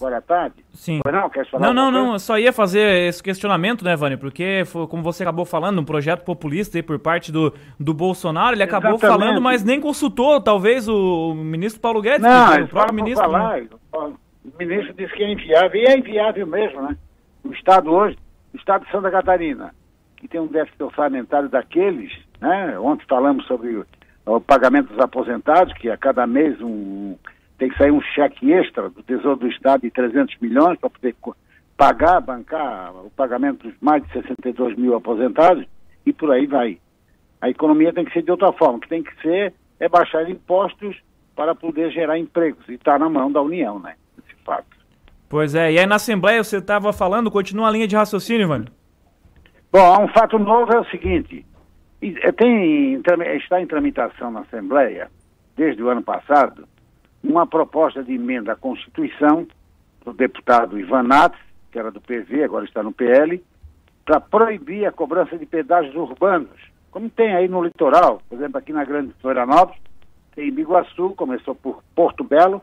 Agora 0.00 0.18
à 0.18 0.20
tarde? 0.20 0.56
Sim. 0.72 1.00
não, 1.04 1.28
quer 1.28 1.48
falar 1.50 1.66
não, 1.66 1.74
não, 1.74 1.90
não, 1.90 2.12
eu 2.14 2.18
só 2.18 2.38
ia 2.38 2.52
fazer 2.52 3.08
esse 3.08 3.22
questionamento, 3.22 3.84
né, 3.84 3.94
Vânia? 3.94 4.16
Porque, 4.16 4.62
foi, 4.66 4.86
como 4.86 5.02
você 5.02 5.22
acabou 5.22 5.44
falando, 5.44 5.80
um 5.80 5.84
projeto 5.84 6.24
populista 6.24 6.78
aí 6.78 6.82
por 6.82 6.98
parte 6.98 7.30
do, 7.30 7.52
do 7.78 7.92
Bolsonaro, 7.92 8.56
ele 8.56 8.62
acabou 8.62 8.94
Exatamente. 8.94 9.20
falando, 9.20 9.40
mas 9.40 9.62
nem 9.62 9.80
consultou, 9.80 10.40
talvez, 10.40 10.88
o 10.88 11.34
ministro 11.34 11.80
Paulo 11.80 12.00
Guedes, 12.00 12.22
não, 12.22 12.64
o 12.64 12.68
próprio 12.68 12.94
ministro. 12.94 13.24
Falar, 13.24 13.60
né? 13.60 13.68
O 13.92 14.58
ministro 14.58 14.94
disse 14.94 15.14
que 15.14 15.22
é 15.22 15.32
inviável, 15.32 15.80
e 15.80 15.84
é 15.84 15.98
inviável 15.98 16.46
mesmo, 16.46 16.82
né? 16.82 16.96
O 17.44 17.52
Estado 17.52 17.90
hoje, 17.90 18.16
o 18.52 18.56
Estado 18.56 18.84
de 18.84 18.90
Santa 18.90 19.10
Catarina, 19.10 19.74
que 20.16 20.26
tem 20.26 20.40
um 20.40 20.46
déficit 20.46 20.82
orçamentário 20.82 21.48
daqueles, 21.48 22.12
né? 22.40 22.78
Ontem 22.78 23.04
falamos 23.06 23.46
sobre 23.46 23.76
o, 23.76 23.86
o 24.26 24.40
pagamento 24.40 24.88
dos 24.88 24.98
aposentados, 24.98 25.74
que 25.74 25.90
a 25.90 25.96
cada 25.96 26.26
mês 26.26 26.58
um 26.60 27.16
tem 27.58 27.68
que 27.68 27.78
sair 27.78 27.90
um 27.90 28.00
cheque 28.00 28.52
extra 28.52 28.88
do 28.88 29.02
Tesouro 29.02 29.36
do 29.36 29.48
Estado 29.48 29.82
de 29.82 29.90
300 29.90 30.36
milhões 30.40 30.78
para 30.78 30.90
poder 30.90 31.14
pagar, 31.76 32.20
bancar 32.20 32.94
o 33.04 33.10
pagamento 33.10 33.68
dos 33.68 33.74
mais 33.80 34.02
de 34.04 34.12
62 34.12 34.76
mil 34.76 34.94
aposentados 34.94 35.64
e 36.04 36.12
por 36.12 36.30
aí 36.30 36.46
vai. 36.46 36.78
A 37.40 37.48
economia 37.48 37.92
tem 37.92 38.04
que 38.04 38.12
ser 38.12 38.22
de 38.22 38.30
outra 38.30 38.52
forma, 38.52 38.78
o 38.78 38.80
que 38.80 38.88
tem 38.88 39.02
que 39.02 39.14
ser 39.20 39.54
é 39.78 39.88
baixar 39.88 40.28
impostos 40.28 40.96
para 41.36 41.54
poder 41.54 41.90
gerar 41.90 42.18
empregos 42.18 42.66
e 42.68 42.74
está 42.74 42.98
na 42.98 43.08
mão 43.08 43.30
da 43.30 43.42
União, 43.42 43.78
né? 43.78 43.94
Esse 44.18 44.34
fato. 44.44 44.66
Pois 45.28 45.54
é, 45.54 45.72
e 45.72 45.78
aí 45.78 45.86
na 45.86 45.96
Assembleia 45.96 46.42
você 46.42 46.58
estava 46.58 46.92
falando, 46.92 47.30
continua 47.30 47.68
a 47.68 47.70
linha 47.70 47.88
de 47.88 47.96
raciocínio, 47.96 48.48
mano? 48.48 48.66
Bom, 49.72 50.04
um 50.04 50.08
fato 50.08 50.38
novo 50.38 50.72
é 50.72 50.78
o 50.78 50.84
seguinte, 50.84 51.44
é, 52.00 52.30
tem, 52.32 53.02
está 53.36 53.60
em 53.60 53.66
tramitação 53.66 54.30
na 54.30 54.40
Assembleia, 54.40 55.10
desde 55.56 55.82
o 55.82 55.88
ano 55.88 56.02
passado, 56.02 56.68
uma 57.24 57.46
proposta 57.46 58.04
de 58.04 58.12
emenda 58.12 58.52
à 58.52 58.56
Constituição 58.56 59.46
do 60.04 60.12
deputado 60.12 60.78
Ivan 60.78 61.04
Nats, 61.04 61.40
que 61.72 61.78
era 61.78 61.90
do 61.90 62.00
PV, 62.00 62.44
agora 62.44 62.66
está 62.66 62.82
no 62.82 62.92
PL, 62.92 63.42
para 64.04 64.20
proibir 64.20 64.86
a 64.86 64.92
cobrança 64.92 65.36
de 65.38 65.46
pedágios 65.46 65.94
urbanos, 65.94 66.60
como 66.90 67.08
tem 67.08 67.34
aí 67.34 67.48
no 67.48 67.64
litoral, 67.64 68.20
por 68.28 68.36
exemplo, 68.36 68.58
aqui 68.58 68.72
na 68.72 68.84
Grande 68.84 69.12
Florianópolis, 69.20 69.80
tem 70.34 70.52
Biguaçu, 70.52 71.14
começou 71.16 71.54
por 71.54 71.82
Porto 71.94 72.22
Belo, 72.22 72.62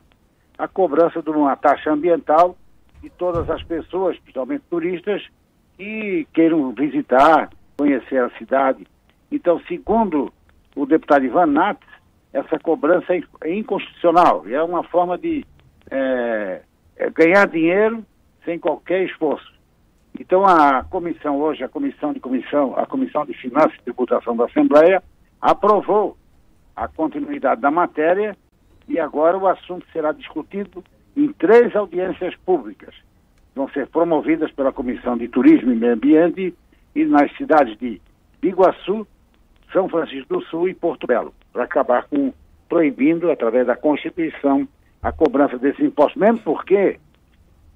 a 0.58 0.68
cobrança 0.68 1.22
de 1.22 1.30
uma 1.32 1.56
taxa 1.56 1.92
ambiental 1.92 2.56
de 3.02 3.10
todas 3.10 3.50
as 3.50 3.64
pessoas, 3.64 4.18
principalmente 4.20 4.64
turistas, 4.70 5.28
que 5.76 6.28
queiram 6.34 6.72
visitar, 6.72 7.50
conhecer 7.76 8.24
a 8.24 8.30
cidade. 8.38 8.86
Então, 9.32 9.60
segundo 9.68 10.32
o 10.76 10.86
deputado 10.86 11.26
Ivan 11.26 11.48
Nats, 11.48 11.88
essa 12.34 12.58
cobrança 12.60 13.14
é 13.44 13.54
inconstitucional. 13.54 14.46
É 14.48 14.62
uma 14.64 14.84
forma 14.84 15.18
de 15.18 15.46
é, 15.90 16.62
é 16.96 17.10
ganhar 17.10 17.48
dinheiro 17.48 18.06
sem 18.46 18.58
qualquer 18.58 19.04
esforço. 19.04 19.52
Então 20.20 20.46
a 20.46 20.84
comissão 20.84 21.38
hoje, 21.38 21.64
a 21.64 21.70
comissão 21.70 22.14
de 22.14 22.20
comissão, 22.20 22.78
a 22.78 22.86
comissão 22.86 23.26
de 23.26 23.34
finanças 23.34 23.74
e 23.76 23.84
tributação 23.84 24.36
da 24.36 24.46
Assembleia 24.46 25.02
aprovou 25.42 26.18
a 26.76 26.88
continuidade 26.88 27.62
da 27.62 27.72
matéria 27.72 28.36
e 28.88 29.00
agora 29.00 29.38
o 29.38 29.48
assunto 29.48 29.86
será 29.92 30.12
discutido 30.12 30.84
em 31.16 31.32
três 31.34 31.76
audiências 31.76 32.36
públicas. 32.46 32.94
Vão 33.56 33.68
ser 33.70 33.88
promovidas 33.88 34.52
pela 34.52 34.72
Comissão 34.72 35.18
de 35.18 35.28
Turismo 35.28 35.72
e 35.72 35.76
Meio 35.76 35.94
Ambiente 35.94 36.56
e 36.96 37.06
nas 37.06 37.36
cidades 37.36 37.78
de 37.78 38.02
Iguaçu, 38.42 39.06
São 39.72 39.88
Francisco 39.90 40.36
do 40.36 40.46
Sul 40.46 40.70
e 40.70 40.74
Porto 40.74 41.06
Belo, 41.06 41.34
para 41.52 41.64
acabar 41.64 42.08
com 42.08 42.34
proibindo, 42.70 43.30
através 43.30 43.68
da 43.68 43.76
Constituição, 43.76 44.66
a 45.04 45.12
cobrança 45.12 45.58
desse 45.58 45.84
imposto, 45.84 46.18
mesmo 46.18 46.40
porque 46.40 46.98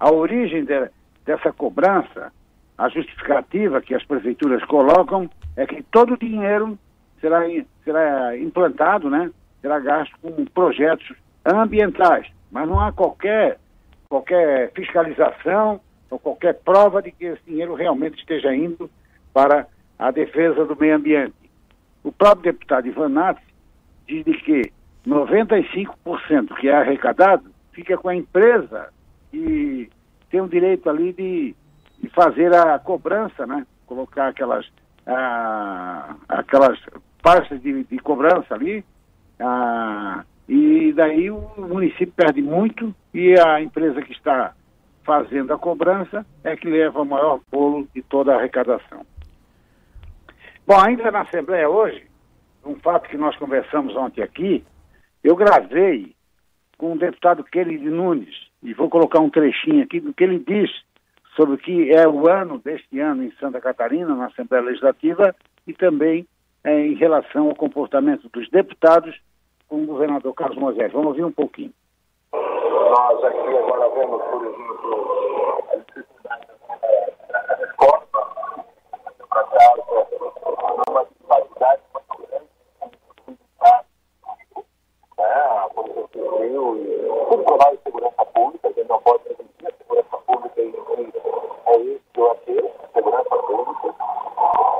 a 0.00 0.10
origem 0.10 0.64
de, 0.64 0.88
dessa 1.24 1.52
cobrança, 1.52 2.32
a 2.78 2.88
justificativa 2.88 3.82
que 3.82 3.94
as 3.94 4.02
prefeituras 4.04 4.64
colocam 4.64 5.28
é 5.54 5.66
que 5.66 5.82
todo 5.82 6.14
o 6.14 6.18
dinheiro 6.18 6.78
será, 7.20 7.42
será 7.84 8.38
implantado, 8.38 9.10
né? 9.10 9.30
será 9.60 9.80
gasto 9.80 10.16
com 10.22 10.44
projetos 10.46 11.14
ambientais, 11.44 12.26
mas 12.50 12.68
não 12.68 12.80
há 12.80 12.92
qualquer, 12.92 13.58
qualquer 14.08 14.70
fiscalização 14.72 15.80
ou 16.10 16.18
qualquer 16.18 16.54
prova 16.54 17.02
de 17.02 17.10
que 17.10 17.24
esse 17.26 17.42
dinheiro 17.44 17.74
realmente 17.74 18.18
esteja 18.18 18.54
indo 18.54 18.88
para 19.32 19.66
a 19.98 20.10
defesa 20.10 20.64
do 20.64 20.76
meio 20.76 20.96
ambiente. 20.96 21.34
O 22.04 22.12
próprio 22.12 22.52
deputado 22.52 22.86
Ivan 22.86 23.08
Nats 23.08 23.42
diz 24.06 24.24
de 24.24 24.34
que 24.38 24.72
95% 25.06 26.54
que 26.58 26.68
é 26.68 26.76
arrecadado 26.76 27.50
fica 27.72 27.96
com 27.96 28.08
a 28.08 28.16
empresa 28.16 28.88
e 29.32 29.88
tem 30.30 30.40
o 30.40 30.48
direito 30.48 30.88
ali 30.88 31.12
de, 31.12 31.54
de 32.00 32.08
fazer 32.10 32.54
a 32.54 32.78
cobrança, 32.78 33.46
né? 33.46 33.66
Colocar 33.86 34.28
aquelas, 34.28 34.66
ah, 35.06 36.16
aquelas 36.28 36.78
pastas 37.22 37.60
de, 37.62 37.84
de 37.84 37.98
cobrança 37.98 38.54
ali. 38.54 38.84
Ah, 39.38 40.24
e 40.48 40.92
daí 40.92 41.30
o 41.30 41.42
município 41.58 42.12
perde 42.16 42.40
muito 42.40 42.94
e 43.12 43.38
a 43.38 43.60
empresa 43.60 44.00
que 44.02 44.12
está 44.12 44.54
fazendo 45.04 45.52
a 45.52 45.58
cobrança 45.58 46.26
é 46.42 46.56
que 46.56 46.68
leva 46.68 47.02
o 47.02 47.06
maior 47.06 47.40
bolo 47.50 47.86
de 47.94 48.02
toda 48.02 48.34
a 48.34 48.38
arrecadação. 48.38 49.04
Bom, 50.66 50.80
ainda 50.80 51.10
na 51.12 51.20
Assembleia 51.20 51.68
hoje, 51.68 52.04
um 52.66 52.76
fato 52.76 53.08
que 53.08 53.16
nós 53.16 53.36
conversamos 53.36 53.94
ontem 53.96 54.22
aqui, 54.22 54.64
eu 55.22 55.36
gravei 55.36 56.14
com 56.76 56.92
o 56.92 56.98
deputado 56.98 57.44
Kelly 57.44 57.78
Nunes, 57.78 58.34
e 58.62 58.74
vou 58.74 58.90
colocar 58.90 59.20
um 59.20 59.30
trechinho 59.30 59.82
aqui 59.82 60.00
do 60.00 60.12
que 60.12 60.24
ele 60.24 60.38
diz 60.38 60.70
sobre 61.34 61.54
o 61.54 61.58
que 61.58 61.92
é 61.92 62.06
o 62.08 62.28
ano 62.28 62.58
deste 62.58 62.98
ano 62.98 63.22
em 63.22 63.30
Santa 63.38 63.60
Catarina, 63.60 64.14
na 64.14 64.26
Assembleia 64.26 64.64
Legislativa, 64.64 65.34
e 65.66 65.72
também 65.72 66.26
é, 66.64 66.80
em 66.80 66.94
relação 66.94 67.48
ao 67.48 67.54
comportamento 67.54 68.28
dos 68.30 68.48
deputados 68.50 69.14
com 69.68 69.82
o 69.82 69.86
governador 69.86 70.34
Carlos 70.34 70.58
Moisés. 70.58 70.92
Vamos 70.92 71.08
ouvir 71.08 71.24
um 71.24 71.32
pouquinho. 71.32 71.72
Nós 72.32 73.24
aqui 73.24 73.56
agora 73.56 73.88
vemos, 73.94 74.22
por 74.24 74.44
exemplo, 74.44 75.06
a 80.58 80.90
uma 80.90 81.04
disparidade 81.04 81.82
muito 81.92 82.28
grande 82.28 82.46
a 85.18 85.68
Civil 86.26 86.76
e 86.76 87.08
tudo 87.30 87.44
que 87.44 87.56
vai 87.56 87.78
segurança 87.84 88.24
pública, 88.26 88.68
a 88.68 88.72
gente 88.72 88.88
não 88.88 89.00
pode 89.00 89.22
permitir 89.22 89.66
a 89.66 89.72
segurança 89.78 90.16
pública 90.26 90.54
si 90.56 91.12
é 91.66 91.76
isso 91.78 92.02
que 92.12 92.20
eu 92.20 92.32
achei, 92.32 92.72
segurança 92.94 93.36
pública. 93.36 93.94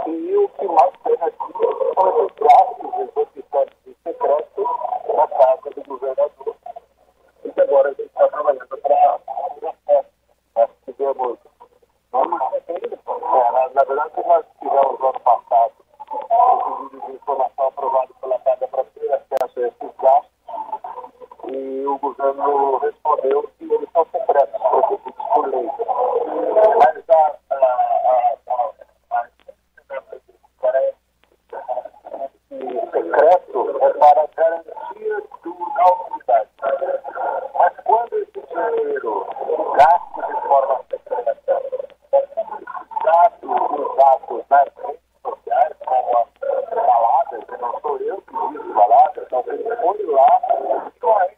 E 0.09 0.37
o 0.37 0.49
que 0.49 0.67
mais 0.67 0.93
tem 1.05 1.15
aqui 1.15 1.53
são 1.95 2.25
esses 2.25 2.37
gastos 2.37 2.95
exorbitantes 3.01 3.77
de 3.87 3.97
secreto 4.03 4.63
na 5.15 5.29
casa 5.29 5.71
do 5.71 5.83
governador. 5.87 6.57
E 7.45 7.51
que 7.53 7.61
agora 7.61 7.89
a 7.89 7.93
gente 7.93 8.07
está 8.07 8.29
trabalhando 8.29 8.79
para 8.79 9.21
nós 10.57 10.71
tivemos, 10.85 11.39
nós 12.13 12.29
não 12.29 12.39
é, 12.39 13.53
na, 13.53 13.69
na 13.69 13.85
verdade 13.85 14.13
nós 14.27 14.45
tivemos 14.59 15.01
ano 15.01 15.21
passado 15.21 15.73
o 16.11 16.89
pedido 16.89 17.07
de 17.07 17.13
informação 17.13 17.67
aprovado 17.67 18.15
pela 18.21 18.39
Casa 18.41 18.69
para 18.69 18.85
ter 18.85 19.13
acesso 19.13 19.61
a 19.61 19.69
esses 19.69 19.97
gastos 20.01 20.37
e 21.49 21.87
o 21.87 21.99
governo 21.99 22.79
respondeu 22.79 23.49
que 23.59 23.73
eles 23.73 23.89
são 23.93 24.05
secretos, 24.07 24.61
protegidos 24.61 25.27
por 25.33 25.47
lei. 25.49 25.71
Mas 26.79 27.05
a, 27.09 27.37
a, 27.51 27.57
a, 27.57 28.57
a, 29.11 29.21
a 29.21 29.29
secreto 32.91 33.79
é 33.81 33.89
para 33.95 34.29
garantia 34.37 35.23
do, 35.43 35.55
da 35.75 35.87
unidade. 35.95 36.51
Mas 37.55 37.73
quando 37.85 38.15
esse 38.17 38.41
dinheiro 38.49 39.27
gasto 39.77 40.27
de 40.27 40.49
forma 40.49 40.81
secreta 40.91 41.63
é 42.13 42.21
publicado 42.35 43.47
nos 43.47 43.99
atos 43.99 44.43
nas 44.51 44.69
redes 44.85 45.01
sociais, 45.23 45.77
como 45.85 46.19
as 46.19 46.29
baladas, 46.71 47.45
e 47.49 47.63
não 47.63 47.81
sou 47.81 47.97
eu 47.99 48.17
que 48.23 48.33
digo 48.53 48.75
baladas, 48.75 49.25
então 49.27 49.45
ele 49.47 49.77
foi 49.77 50.07
lá 50.07 50.41
e 50.51 50.63
não 51.03 51.21
é 51.21 51.37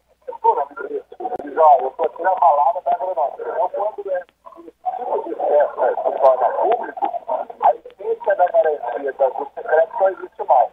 diz, 1.42 1.58
ó, 1.58 1.78
eu 1.80 1.88
estou 1.88 2.06
aqui 2.06 2.22
na 2.22 2.34
balada 2.34 2.80
da 2.82 2.92
agronômica. 2.92 3.42
Então, 3.42 3.68
quando 3.70 4.10
é 4.10 4.24
tipo 4.96 5.28
de 5.28 5.34
festa 5.34 5.88
se 5.88 6.20
torna 6.20 6.48
público, 6.50 7.06
a 7.60 7.74
essência 7.74 8.36
da 8.36 8.46
garantia 8.46 9.12
do 9.12 9.50
secreto 9.54 9.92
não 10.00 10.08
existe 10.08 10.44
mais. 10.44 10.70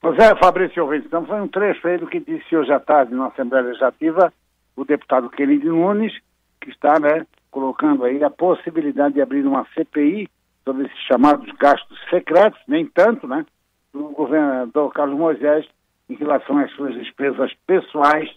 Pois 0.00 0.18
é, 0.18 0.33
Fabrício 0.44 0.82
Ouvinte, 0.82 1.06
então 1.06 1.24
foi 1.24 1.40
um 1.40 1.48
trecho 1.48 2.06
que 2.06 2.20
disse 2.20 2.54
hoje 2.54 2.70
à 2.70 2.78
tarde 2.78 3.14
na 3.14 3.28
Assembleia 3.28 3.64
Legislativa 3.64 4.30
o 4.76 4.84
deputado 4.84 5.30
Kennedy 5.30 5.68
Nunes, 5.68 6.12
que 6.60 6.68
está 6.68 7.00
né, 7.00 7.26
colocando 7.50 8.04
aí 8.04 8.22
a 8.22 8.28
possibilidade 8.28 9.14
de 9.14 9.22
abrir 9.22 9.46
uma 9.46 9.66
CPI 9.74 10.28
sobre 10.62 10.84
esses 10.84 10.98
chamados 11.06 11.50
gastos 11.58 11.98
secretos, 12.10 12.60
nem 12.68 12.84
tanto, 12.84 13.26
né, 13.26 13.46
do 13.90 14.10
governador 14.10 14.92
Carlos 14.92 15.18
Moisés 15.18 15.66
em 16.10 16.14
relação 16.14 16.58
às 16.58 16.70
suas 16.72 16.92
despesas 16.92 17.50
pessoais 17.66 18.28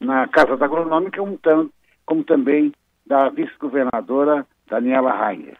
na 0.00 0.26
Casa 0.28 0.56
da 0.56 0.64
Agronômica, 0.64 1.20
como 2.06 2.24
também 2.24 2.72
da 3.06 3.28
vice-governadora 3.28 4.46
Daniela 4.70 5.12
Rainer. 5.12 5.58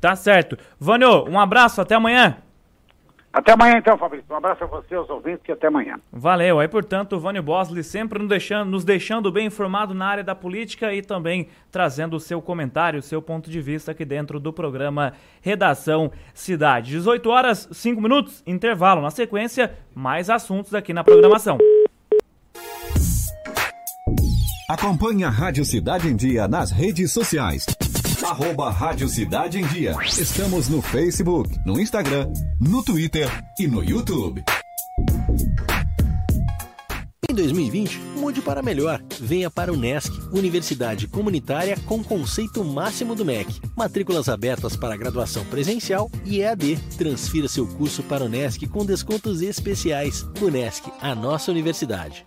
Tá 0.00 0.14
certo. 0.14 0.56
Vânio, 0.78 1.28
um 1.28 1.40
abraço, 1.40 1.80
até 1.80 1.96
amanhã. 1.96 2.36
Até 3.48 3.54
amanhã 3.54 3.78
então, 3.78 3.96
Fabrício. 3.96 4.26
Um 4.30 4.36
abraço 4.36 4.62
a 4.62 4.66
você, 4.66 4.94
aos 4.94 5.08
ouvintes, 5.08 5.40
e 5.48 5.52
até 5.52 5.68
amanhã. 5.68 5.98
Valeu. 6.12 6.60
Aí, 6.60 6.68
portanto, 6.68 7.14
o 7.14 7.18
Vânio 7.18 7.42
Bosley 7.42 7.82
sempre 7.82 8.18
nos 8.18 8.28
deixando, 8.28 8.70
nos 8.70 8.84
deixando 8.84 9.32
bem 9.32 9.46
informado 9.46 9.94
na 9.94 10.04
área 10.04 10.22
da 10.22 10.34
política 10.34 10.92
e 10.92 11.00
também 11.00 11.48
trazendo 11.72 12.14
o 12.14 12.20
seu 12.20 12.42
comentário, 12.42 12.98
o 12.98 13.02
seu 13.02 13.22
ponto 13.22 13.48
de 13.48 13.58
vista 13.62 13.92
aqui 13.92 14.04
dentro 14.04 14.38
do 14.38 14.52
programa 14.52 15.14
Redação 15.40 16.12
Cidade. 16.34 16.90
18 16.90 17.30
horas, 17.30 17.66
5 17.72 18.02
minutos, 18.02 18.42
intervalo. 18.46 19.00
Na 19.00 19.10
sequência, 19.10 19.72
mais 19.94 20.28
assuntos 20.28 20.74
aqui 20.74 20.92
na 20.92 21.02
programação. 21.02 21.56
Acompanhe 24.68 25.24
a 25.24 25.30
Rádio 25.30 25.64
Cidade 25.64 26.06
em 26.06 26.14
Dia 26.14 26.46
nas 26.46 26.70
redes 26.70 27.14
sociais. 27.14 27.64
Arroba 28.28 28.70
Rádio 28.70 29.08
Cidade 29.08 29.58
em 29.58 29.66
Dia. 29.68 29.96
Estamos 30.04 30.68
no 30.68 30.82
Facebook, 30.82 31.48
no 31.64 31.80
Instagram, 31.80 32.30
no 32.60 32.84
Twitter 32.84 33.26
e 33.58 33.66
no 33.66 33.82
YouTube. 33.82 34.44
Em 37.26 37.34
2020, 37.34 37.98
mude 38.18 38.42
para 38.42 38.60
melhor. 38.60 39.02
Venha 39.18 39.50
para 39.50 39.72
o 39.72 39.76
NESC, 39.78 40.12
Universidade 40.30 41.08
Comunitária 41.08 41.78
com 41.86 42.04
conceito 42.04 42.62
máximo 42.62 43.14
do 43.14 43.24
MEC. 43.24 43.62
Matrículas 43.74 44.28
abertas 44.28 44.76
para 44.76 44.94
graduação 44.94 45.46
presencial 45.46 46.10
e 46.26 46.42
EAD. 46.42 46.76
Transfira 46.98 47.48
seu 47.48 47.66
curso 47.66 48.02
para 48.02 48.24
o 48.24 48.28
NESC 48.28 48.66
com 48.66 48.84
descontos 48.84 49.40
especiais. 49.40 50.26
O 50.38 50.50
NESC, 50.50 50.92
a 51.00 51.14
nossa 51.14 51.50
universidade. 51.50 52.26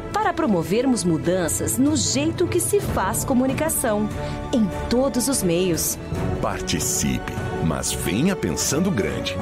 para 0.21 0.33
promovermos 0.33 1.03
mudanças 1.03 1.79
no 1.79 1.95
jeito 1.97 2.45
que 2.45 2.59
se 2.59 2.79
faz 2.79 3.25
comunicação, 3.25 4.07
em 4.53 4.69
todos 4.87 5.27
os 5.27 5.41
meios. 5.41 5.97
Participe, 6.39 7.33
mas 7.65 7.91
venha 7.91 8.35
pensando 8.35 8.91
grande. 8.91 9.35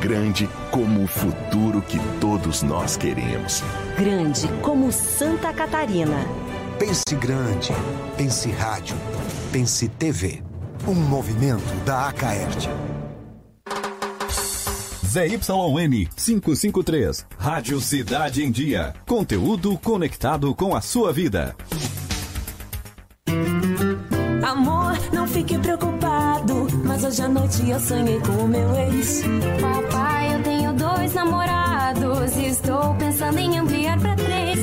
Grande 0.00 0.48
como 0.70 1.04
o 1.04 1.06
futuro 1.06 1.82
que 1.82 1.98
todos 2.18 2.62
nós 2.62 2.96
queremos. 2.96 3.62
Grande 3.98 4.48
como 4.62 4.90
Santa 4.90 5.52
Catarina. 5.52 6.26
Pense 6.78 7.14
grande. 7.14 7.70
Pense 8.16 8.50
rádio. 8.52 8.96
Pense 9.52 9.86
TV. 9.86 10.42
Um 10.88 10.94
movimento 10.94 11.74
da 11.84 12.08
Acaerte. 12.08 12.70
ZYN 15.12 16.08
553. 16.16 17.26
Rádio 17.36 17.78
Cidade 17.82 18.42
em 18.42 18.50
Dia. 18.50 18.94
Conteúdo 19.06 19.76
conectado 19.76 20.54
com 20.54 20.74
a 20.74 20.80
sua 20.80 21.12
vida. 21.12 21.54
Amor, 24.42 24.98
não 25.12 25.28
fique 25.28 25.58
preocupado. 25.58 26.66
Mas 26.82 27.04
hoje 27.04 27.20
à 27.20 27.28
noite 27.28 27.68
eu 27.68 27.78
sonhei 27.78 28.18
com 28.20 28.44
o 28.44 28.48
meu 28.48 28.74
ex. 28.74 29.22
Papai, 29.60 30.34
eu 30.34 30.42
tenho 30.44 30.72
dois 30.72 31.12
namorados. 31.12 32.34
E 32.38 32.46
estou 32.46 32.94
pensando 32.94 33.38
em 33.38 33.58
ampliar 33.58 34.00
pra 34.00 34.16
três. 34.16 34.60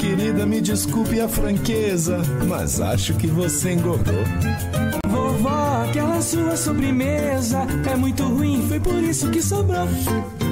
Querida, 0.00 0.46
me 0.46 0.62
desculpe 0.62 1.20
a 1.20 1.28
franqueza, 1.28 2.22
mas 2.48 2.80
acho 2.80 3.12
que 3.18 3.26
você 3.26 3.72
engordou. 3.74 4.24
Vovó, 5.46 5.84
aquela 5.88 6.20
sua 6.20 6.56
sobremesa 6.56 7.66
é 7.88 7.94
muito 7.94 8.24
ruim, 8.24 8.64
foi 8.66 8.80
por 8.80 9.00
isso 9.02 9.30
que 9.30 9.40
sobrou. 9.40 9.86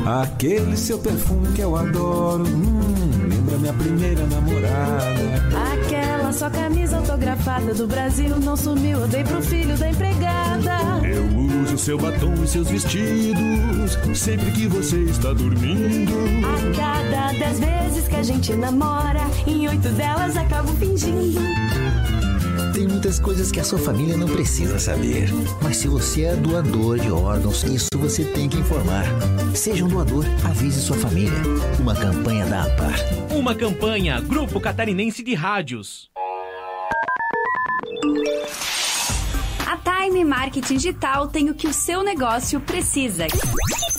Aquele 0.06 0.76
seu 0.76 0.98
perfume 0.98 1.48
que 1.52 1.62
eu 1.62 1.74
adoro, 1.76 2.44
hum, 2.46 3.28
lembra 3.28 3.58
minha 3.58 3.72
primeira 3.72 4.24
namorada. 4.26 5.14
Aquela 5.72 6.32
sua 6.32 6.50
camisa 6.50 6.98
autografada 6.98 7.74
do 7.74 7.86
Brasil 7.86 8.38
não 8.38 8.56
sumiu, 8.56 9.00
eu 9.00 9.08
dei 9.08 9.24
pro 9.24 9.42
filho 9.42 9.76
da 9.76 9.90
empregada. 9.90 10.78
Eu 11.02 11.24
uso 11.62 11.76
seu 11.76 11.98
batom 11.98 12.34
e 12.44 12.46
seus 12.46 12.68
vestidos 12.68 13.98
sempre 14.14 14.50
que 14.52 14.68
você 14.68 14.98
está 15.04 15.32
dormindo. 15.32 16.12
A 16.44 16.76
cada 16.76 17.38
dez 17.38 17.58
vezes 17.58 18.08
que 18.08 18.16
a 18.16 18.22
gente 18.22 18.52
namora, 18.54 19.22
em 19.46 19.66
oito 19.68 19.88
delas 19.88 20.36
acabo 20.36 20.72
fingindo. 20.74 21.40
Tem 22.74 22.88
muitas 22.88 23.20
coisas 23.20 23.52
que 23.52 23.60
a 23.60 23.64
sua 23.64 23.78
família 23.78 24.16
não 24.16 24.26
precisa 24.26 24.80
saber. 24.80 25.28
Mas 25.62 25.76
se 25.76 25.86
você 25.86 26.24
é 26.24 26.34
doador 26.34 26.98
de 26.98 27.08
órgãos, 27.08 27.62
isso 27.62 27.88
você 27.96 28.24
tem 28.24 28.48
que 28.48 28.56
informar. 28.56 29.04
Seja 29.54 29.84
um 29.84 29.88
doador, 29.88 30.24
avise 30.44 30.82
sua 30.82 30.96
família. 30.96 31.38
Uma 31.78 31.94
campanha 31.94 32.44
da 32.46 32.64
APAR. 32.64 32.98
Uma 33.30 33.54
campanha 33.54 34.20
Grupo 34.20 34.60
Catarinense 34.60 35.22
de 35.22 35.34
Rádios. 35.34 36.10
A 39.64 39.76
Time 39.76 40.24
Marketing 40.24 40.74
Digital 40.74 41.28
tem 41.28 41.50
o 41.50 41.54
que 41.54 41.68
o 41.68 41.72
seu 41.72 42.02
negócio 42.02 42.58
precisa: 42.58 43.28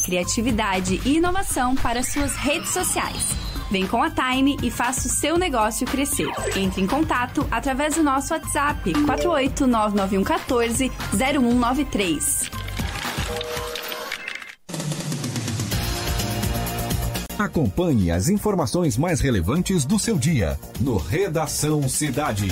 criatividade 0.03 0.99
e 1.05 1.15
inovação 1.15 1.76
para 1.76 2.03
suas 2.03 2.36
redes 2.36 2.71
sociais. 2.73 3.45
Vem 3.70 3.88
com 3.88 4.01
a 4.01 4.09
Time 4.09 4.57
e 4.61 4.70
faça 4.70 5.07
o 5.07 5.11
seu 5.11 5.38
negócio 5.38 5.88
crescer. 5.88 6.30
Entre 6.55 6.82
em 6.82 6.88
contato 6.88 7.47
através 7.51 7.95
do 7.95 8.03
nosso 8.03 8.34
WhatsApp 8.34 8.93
4899114 8.93 10.91
0193. 11.13 12.51
Acompanhe 17.38 18.11
as 18.11 18.30
informações 18.30 18.97
mais 18.97 19.20
relevantes 19.20 19.84
do 19.84 19.99
seu 19.99 20.18
dia 20.18 20.57
no 20.80 20.95
Redação 20.95 21.88
Cidade. 21.89 22.47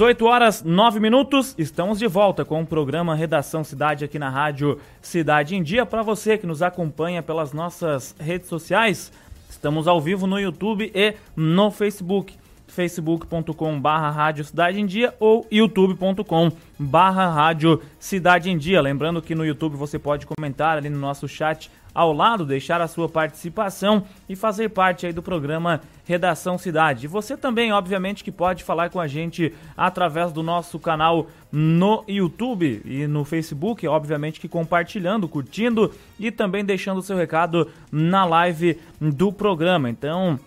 Dezoito 0.00 0.24
horas 0.24 0.62
nove 0.64 0.98
minutos, 0.98 1.54
estamos 1.58 1.98
de 1.98 2.06
volta 2.06 2.42
com 2.42 2.62
o 2.62 2.66
programa 2.66 3.14
Redação 3.14 3.62
Cidade 3.62 4.02
aqui 4.02 4.18
na 4.18 4.30
rádio 4.30 4.80
Cidade 5.02 5.54
em 5.54 5.62
Dia. 5.62 5.84
Para 5.84 6.00
você 6.00 6.38
que 6.38 6.46
nos 6.46 6.62
acompanha 6.62 7.22
pelas 7.22 7.52
nossas 7.52 8.16
redes 8.18 8.48
sociais, 8.48 9.12
estamos 9.50 9.86
ao 9.86 10.00
vivo 10.00 10.26
no 10.26 10.40
YouTube 10.40 10.90
e 10.94 11.14
no 11.36 11.70
Facebook 11.70 12.32
facebook.com 12.66 13.78
barra 13.78 14.10
rádio 14.10 14.42
Cidade 14.42 14.80
em 14.80 14.86
Dia 14.86 15.14
ou 15.20 15.46
youtube.com 15.52 16.50
barra 16.78 17.28
rádio 17.28 17.82
Cidade 17.98 18.48
em 18.48 18.56
Dia. 18.56 18.80
Lembrando 18.80 19.20
que 19.20 19.34
no 19.34 19.44
YouTube 19.44 19.76
você 19.76 19.98
pode 19.98 20.24
comentar 20.24 20.78
ali 20.78 20.88
no 20.88 20.98
nosso 20.98 21.28
chat 21.28 21.70
ao 21.94 22.12
lado, 22.12 22.44
deixar 22.44 22.80
a 22.80 22.88
sua 22.88 23.08
participação 23.08 24.04
e 24.28 24.36
fazer 24.36 24.68
parte 24.70 25.06
aí 25.06 25.12
do 25.12 25.22
programa 25.22 25.80
Redação 26.04 26.58
Cidade. 26.58 27.06
Você 27.06 27.36
também, 27.36 27.72
obviamente, 27.72 28.24
que 28.24 28.32
pode 28.32 28.64
falar 28.64 28.90
com 28.90 29.00
a 29.00 29.06
gente 29.06 29.54
através 29.76 30.32
do 30.32 30.42
nosso 30.42 30.78
canal 30.78 31.28
no 31.52 32.04
YouTube 32.06 32.82
e 32.84 33.06
no 33.06 33.24
Facebook, 33.24 33.86
obviamente 33.86 34.40
que 34.40 34.48
compartilhando, 34.48 35.28
curtindo 35.28 35.92
e 36.18 36.30
também 36.30 36.64
deixando 36.64 36.98
o 36.98 37.02
seu 37.02 37.16
recado 37.16 37.68
na 37.90 38.24
live 38.24 38.78
do 39.00 39.32
programa. 39.32 39.90
Então, 39.90 40.38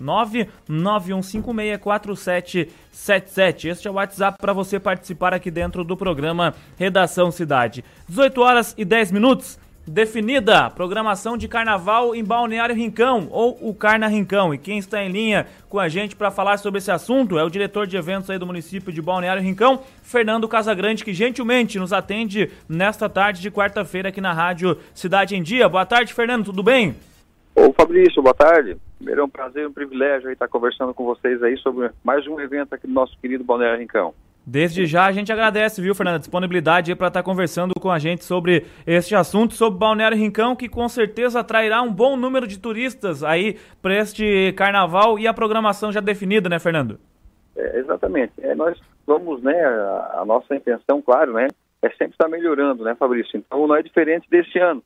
991564777. 0.70 3.70
Este 3.70 3.88
é 3.88 3.92
o 3.92 3.96
WhatsApp 3.96 4.38
para 4.40 4.54
você 4.54 4.80
participar 4.80 5.34
aqui 5.34 5.52
dentro 5.52 5.84
do 5.84 5.96
programa 5.96 6.56
Redação 6.78 7.30
Cidade. 7.32 7.86
18 8.08 8.42
horas 8.42 8.74
e 8.78 8.84
10 8.84 9.12
minutos. 9.12 9.64
Definida 9.88 10.68
programação 10.72 11.38
de 11.38 11.48
carnaval 11.48 12.16
em 12.16 12.24
Balneário 12.24 12.74
Rincão, 12.74 13.28
ou 13.30 13.56
o 13.62 13.72
Carna 13.72 14.08
Rincão. 14.08 14.52
E 14.52 14.58
quem 14.58 14.80
está 14.80 15.04
em 15.04 15.12
linha 15.12 15.46
com 15.70 15.80
a 15.80 15.88
gente 15.88 16.16
para 16.16 16.32
falar 16.32 16.58
sobre 16.58 16.80
esse 16.80 16.90
assunto 16.90 17.38
é 17.38 17.44
o 17.44 17.50
diretor 17.52 17.86
de 17.86 17.96
eventos 17.96 18.32
aí 18.32 18.40
do 18.40 18.48
município 18.48 18.92
de 18.92 19.00
Balneário 19.00 19.44
Rincão, 19.44 19.84
Fernando 20.02 20.48
Casagrande, 20.48 21.06
que 21.06 21.14
gentilmente 21.14 21.78
nos 21.78 21.94
atende 21.94 22.50
nesta 22.68 23.08
tarde 23.08 23.42
de 23.42 23.52
quarta-feira 23.52 24.10
aqui 24.10 24.20
na 24.20 24.34
Rádio 24.34 24.76
Cidade 24.94 25.36
em 25.36 25.44
Dia. 25.44 25.70
Boa 25.70 25.86
tarde, 25.86 26.16
Fernando, 26.16 26.46
tudo 26.46 26.64
bem? 26.64 26.96
Ô 27.54 27.72
Fabrício, 27.72 28.24
boa 28.24 28.34
tarde. 28.34 28.76
Primeiro 28.98 29.22
é 29.22 29.24
um 29.24 29.30
prazer 29.30 29.64
e 29.64 29.68
um 29.68 29.74
privilégio 29.74 30.32
estar 30.32 30.48
conversando 30.48 30.96
com 30.96 31.06
vocês 31.06 31.44
aí 31.44 31.58
sobre 31.58 31.92
mais 32.04 32.26
um 32.26 32.40
evento 32.40 32.74
aqui 32.74 32.88
do 32.88 32.94
nosso 32.94 33.16
querido 33.20 33.44
Balneário 33.44 33.80
Rincão. 33.80 34.16
Desde 34.48 34.86
já 34.86 35.08
a 35.08 35.12
gente 35.12 35.34
agradece, 35.34 35.82
viu, 35.82 35.96
Fernando, 35.96 36.16
a 36.16 36.20
disponibilidade 36.20 36.94
para 36.94 37.08
estar 37.08 37.24
conversando 37.24 37.74
com 37.80 37.90
a 37.90 37.98
gente 37.98 38.24
sobre 38.24 38.66
este 38.86 39.16
assunto, 39.16 39.56
sobre 39.56 39.80
Balneário 39.80 40.16
Rincão, 40.16 40.56
que 40.56 40.70
com 40.70 40.88
certeza 40.88 41.40
atrairá 41.40 41.82
um 41.82 41.92
bom 41.92 42.16
número 42.16 42.46
de 42.46 42.60
turistas 42.60 43.24
aí 43.24 43.58
para 43.82 43.96
este 43.96 44.54
carnaval 44.56 45.18
e 45.18 45.28
a 45.28 45.34
programação 45.34 45.92
já 45.92 46.00
definida, 46.00 46.48
né, 46.48 46.60
Fernando? 46.60 47.00
É, 47.58 47.80
exatamente. 47.80 48.34
É, 48.40 48.54
nós 48.54 48.80
vamos, 49.08 49.42
né, 49.42 49.60
a, 49.66 50.20
a, 50.20 50.26
nossa 50.26 50.56
intenção, 50.56 51.02
claro, 51.02 51.34
né, 51.34 51.48
é 51.82 51.90
sempre 51.90 52.12
estar 52.12 52.28
melhorando, 52.28 52.84
né, 52.84 52.94
Fabrício? 52.94 53.38
Então 53.38 53.66
não 53.68 53.76
é 53.76 53.82
diferente 53.82 54.30
desse 54.30 54.60
ano. 54.60 54.84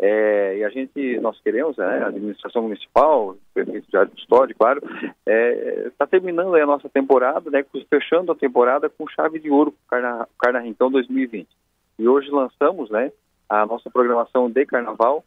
É, 0.00 0.58
e 0.58 0.64
a 0.64 0.68
gente, 0.68 1.18
nós 1.20 1.40
queremos, 1.40 1.76
né, 1.76 2.02
a 2.04 2.06
administração 2.06 2.62
municipal, 2.62 3.30
o 3.30 3.38
prefeito 3.52 3.86
de 3.90 4.10
Custódio, 4.12 4.56
claro, 4.56 4.80
está 4.80 5.12
é, 5.26 5.90
tá 5.98 6.06
terminando 6.06 6.54
a 6.54 6.66
nossa 6.66 6.88
temporada, 6.88 7.50
né, 7.50 7.64
fechando 7.90 8.30
a 8.30 8.36
temporada 8.36 8.88
com 8.88 9.08
chave 9.08 9.40
de 9.40 9.50
ouro 9.50 9.74
Carna, 9.88 10.28
Carna 10.38 10.60
Rincão 10.60 10.90
2020. 10.90 11.48
E 11.98 12.08
hoje 12.08 12.30
lançamos, 12.30 12.88
né, 12.90 13.10
a 13.48 13.66
nossa 13.66 13.90
programação 13.90 14.48
de 14.48 14.64
carnaval. 14.66 15.24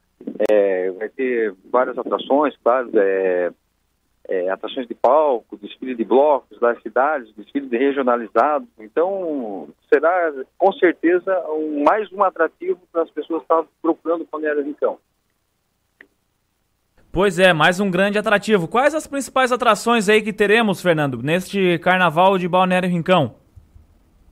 É, 0.49 0.91
vai 0.91 1.09
ter 1.09 1.53
várias 1.69 1.97
atrações, 1.97 2.55
claro, 2.63 2.89
é, 2.93 3.51
é, 4.31 4.49
atrações 4.49 4.87
de 4.87 4.95
palco, 4.95 5.57
desfile 5.57 5.93
de 5.93 6.05
blocos 6.05 6.57
das 6.57 6.81
cidades, 6.81 7.33
desfile 7.35 7.67
de 7.67 7.77
regionalizado. 7.77 8.65
Então, 8.79 9.67
será 9.93 10.31
com 10.57 10.71
certeza 10.71 11.37
um, 11.49 11.83
mais 11.83 12.09
um 12.13 12.23
atrativo 12.23 12.79
para 12.93 13.01
as 13.01 13.11
pessoas 13.11 13.39
que 13.39 13.43
estão 13.43 13.67
procurando 13.81 14.25
Balneário 14.31 14.63
Rincão. 14.63 14.97
Pois 17.11 17.39
é, 17.39 17.51
mais 17.51 17.81
um 17.81 17.91
grande 17.91 18.17
atrativo. 18.17 18.69
Quais 18.69 18.95
as 18.95 19.05
principais 19.05 19.51
atrações 19.51 20.07
aí 20.07 20.21
que 20.21 20.31
teremos, 20.31 20.81
Fernando, 20.81 21.21
neste 21.21 21.77
carnaval 21.79 22.37
de 22.37 22.47
Balneário 22.47 22.89
Rincão? 22.89 23.35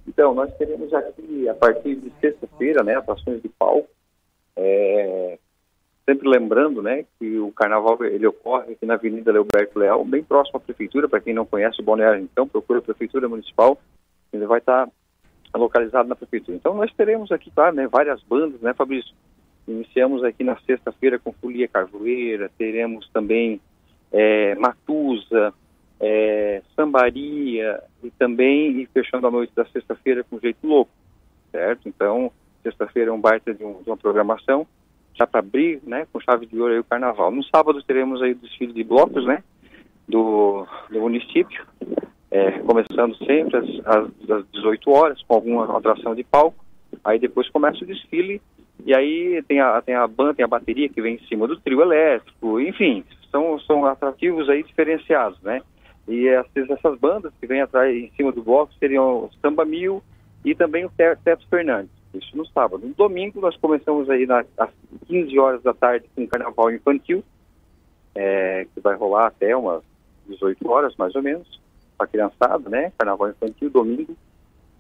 Então, 0.08 0.34
nós 0.34 0.50
teremos 0.56 0.94
aqui, 0.94 1.50
a 1.50 1.54
partir 1.54 1.98
de 1.98 2.10
sexta-feira, 2.22 2.84
né, 2.84 2.96
atrações 2.96 3.42
de 3.42 3.50
palco. 3.50 3.90
É, 4.56 5.38
sempre 6.10 6.28
lembrando, 6.28 6.82
né, 6.82 7.06
que 7.20 7.38
o 7.38 7.52
carnaval 7.52 8.04
ele 8.04 8.26
ocorre 8.26 8.74
aqui 8.74 8.84
na 8.84 8.96
Avenida 8.96 9.32
Leoberto 9.32 9.78
Leal, 9.78 10.04
bem 10.04 10.24
próximo 10.24 10.58
à 10.58 10.60
prefeitura, 10.60 11.08
para 11.08 11.22
quem 11.22 11.36
não 11.36 11.46
conhece 11.46 11.80
o 11.80 11.84
Balneário 11.84 12.20
Rincão, 12.20 12.48
procura 12.48 12.80
a 12.80 12.82
prefeitura 12.82 13.30
municipal, 13.30 13.80
ele 14.34 14.48
vai 14.48 14.58
estar 14.58 14.90
localizado 15.54 16.10
na 16.10 16.16
prefeitura. 16.16 16.58
Então, 16.58 16.74
nós 16.74 16.92
teremos 16.94 17.32
aqui, 17.32 17.52
claro, 17.52 17.76
né, 17.76 17.88
várias 17.88 18.24
bandas, 18.24 18.60
né, 18.60 18.74
Fabrício? 18.74 19.14
Iniciamos 19.68 20.24
aqui 20.24 20.44
na 20.44 20.58
sexta-feira 20.62 21.20
com 21.20 21.32
Folia 21.32 21.68
Carvoeira, 21.68 22.50
teremos 22.58 23.08
também 23.14 23.62
é, 24.12 24.56
Matusa, 24.56 25.54
é, 26.00 26.64
Sambaria 26.76 27.84
e 28.04 28.10
também 28.10 28.82
e 28.82 28.88
fechando 28.88 29.28
a 29.28 29.32
noite 29.32 29.54
da 29.56 29.66
sexta-feira 29.66 30.24
com 30.24 30.40
Jeito 30.40 30.66
Louco, 30.66 30.92
certo? 31.52 31.88
Então, 31.88 32.32
sexta-feira 32.64 33.12
é 33.12 33.14
um 33.14 33.22
baita 33.22 33.54
de, 33.54 33.64
um, 33.64 33.84
de 33.84 33.90
uma 33.90 33.98
programação, 33.98 34.66
já 35.20 35.28
para 35.28 35.42
abrir, 35.42 35.82
né, 35.86 36.08
com 36.12 36.22
chave 36.22 36.46
de 36.46 36.60
ouro 36.60 36.74
aí 36.74 36.80
o 36.80 36.84
carnaval. 36.84 37.30
No 37.30 37.44
sábado 37.44 37.84
teremos 37.84 38.22
aí 38.22 38.32
o 38.32 38.36
desfile 38.36 38.72
de 38.72 38.84
blocos, 38.84 39.26
né, 39.26 39.44
do, 40.08 40.66
do 40.90 41.02
município, 41.02 41.66
é, 42.32 42.52
começando 42.60 43.16
sempre 43.18 43.58
às, 43.58 43.68
às, 43.86 44.30
às 44.30 44.46
18 44.52 44.90
horas, 44.90 45.22
com 45.24 45.36
alguma 45.36 45.78
atração 45.78 46.16
de 46.16 46.24
palco, 46.24 46.64
aí 47.04 47.20
depois 47.20 47.50
começa 47.50 47.84
o 47.84 47.88
desfile 47.88 48.42
e 48.86 48.96
aí 48.96 49.44
tem 49.48 49.60
a, 49.60 49.82
tem 49.82 49.96
a 49.96 50.08
banda, 50.08 50.36
tem 50.36 50.46
a 50.46 50.48
bateria 50.48 50.88
que 50.88 51.02
vem 51.02 51.16
em 51.16 51.28
cima 51.28 51.48
do 51.48 51.60
trio 51.60 51.82
elétrico, 51.82 52.60
enfim, 52.62 53.04
são, 53.30 53.60
são 53.60 53.86
atrativos 53.86 54.50
aí 54.50 54.64
diferenciados, 54.64 55.40
né? 55.42 55.62
E 56.08 56.28
essas, 56.28 56.70
essas 56.70 56.98
bandas 56.98 57.34
que 57.40 57.46
vêm 57.46 57.62
atrás 57.62 57.94
em 57.94 58.10
cima 58.16 58.32
do 58.32 58.42
bloco 58.42 58.74
seriam 58.80 59.26
o 59.26 59.30
Samba 59.42 59.66
Mil 59.66 60.02
e 60.46 60.56
também 60.56 60.86
o 60.86 60.92
Teto 60.96 61.46
Fernandes, 61.50 61.92
isso 62.14 62.36
no 62.36 62.46
sábado. 62.48 62.86
No 62.86 62.94
domingo 62.94 63.40
nós 63.40 63.56
começamos 63.58 64.10
aí 64.10 64.26
na, 64.26 64.44
às 64.58 64.70
15 65.08 65.40
horas 65.40 65.64
da 65.64 65.74
tarde 65.74 66.10
com 66.16 66.24
o 66.24 66.28
carnaval 66.28 66.72
infantil, 66.72 67.24
é, 68.16 68.66
que 68.74 68.80
vai 68.80 68.96
rolar 68.96 69.28
até 69.28 69.56
umas 69.56 69.84
18 70.28 70.70
horas 70.70 70.96
mais 70.98 71.16
ou 71.16 71.22
menos, 71.22 71.60
para 71.98 72.08
criançada, 72.08 72.70
né? 72.70 72.92
Carnaval 72.98 73.30
infantil, 73.30 73.70
domingo 73.70 74.16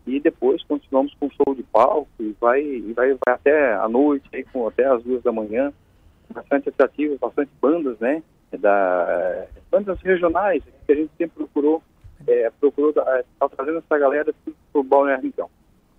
e 0.09 0.19
depois 0.19 0.63
continuamos 0.63 1.13
com 1.19 1.29
show 1.29 1.53
de 1.53 1.63
palco 1.63 2.09
e 2.19 2.35
vai, 2.39 2.61
e 2.61 2.93
vai, 2.93 3.09
vai 3.09 3.35
até 3.35 3.73
a 3.75 3.87
noite, 3.87 4.27
aí, 4.33 4.43
com, 4.43 4.67
até 4.67 4.85
as 4.85 5.03
duas 5.03 5.21
da 5.21 5.31
manhã, 5.31 5.71
bastante 6.33 6.69
atrativos, 6.69 7.19
bastante 7.19 7.51
bandas, 7.61 7.99
né, 7.99 8.23
da, 8.57 9.45
bandas 9.69 9.99
regionais, 10.01 10.63
que 10.85 10.91
a 10.91 10.95
gente 10.95 11.11
sempre 11.17 11.35
procurou, 11.37 11.83
é, 12.27 12.51
procurou 12.59 12.89
estar 12.89 13.23
tá 13.39 13.49
trazendo 13.49 13.77
essa 13.77 13.97
galera 13.97 14.33
para 14.43 14.81
o 14.81 14.83
Balneário 14.83 15.27
então. 15.27 15.49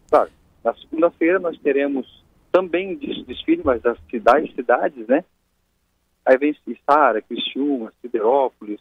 Claro, 0.09 0.31
na 0.64 0.74
segunda-feira 0.74 1.38
nós 1.38 1.58
teremos 1.58 2.24
também 2.52 2.96
desfile, 2.96 3.62
mas 3.64 3.80
das 3.80 3.98
cidades, 4.10 4.54
cidades, 4.54 5.06
né, 5.06 5.24
aí 6.24 6.36
vem 6.36 6.56
Sara, 6.84 7.22
Criciúma, 7.22 7.92
Siderópolis, 8.00 8.80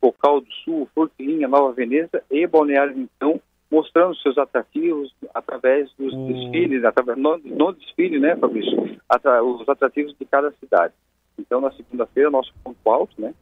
Focal 0.00 0.40
do 0.40 0.52
Sul, 0.64 0.88
Forquilinha, 0.94 1.48
Nova 1.48 1.72
Veneza 1.72 2.22
e 2.30 2.46
Balneário 2.46 2.94
então, 2.96 3.40
mostrando 3.70 4.16
seus 4.16 4.38
atrativos 4.38 5.12
através 5.34 5.90
dos 5.98 6.14
hum. 6.14 6.26
desfiles, 6.32 6.84
através, 6.84 7.18
no, 7.18 7.38
no 7.38 7.72
desfile, 7.72 8.18
né, 8.18 8.36
Fabrício? 8.36 8.98
Atra, 9.08 9.42
os 9.42 9.68
atrativos 9.68 10.14
de 10.18 10.24
cada 10.24 10.50
cidade. 10.52 10.94
Então, 11.38 11.60
na 11.60 11.70
segunda-feira, 11.72 12.30
nosso 12.30 12.52
ponto 12.64 12.90
alto, 12.90 13.20
né? 13.20 13.34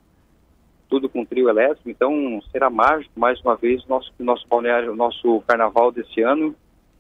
Tudo 0.89 1.09
com 1.09 1.25
trio 1.25 1.49
elétrico, 1.49 1.91
então 1.91 2.41
será 2.53 2.71
mágico, 2.71 3.19
mais 3.19 3.41
uma 3.41 3.57
vez, 3.57 3.85
nosso, 3.87 4.13
nosso 4.19 4.47
balneário, 4.47 4.95
nosso 4.95 5.43
carnaval 5.47 5.91
desse 5.91 6.21
ano. 6.23 6.55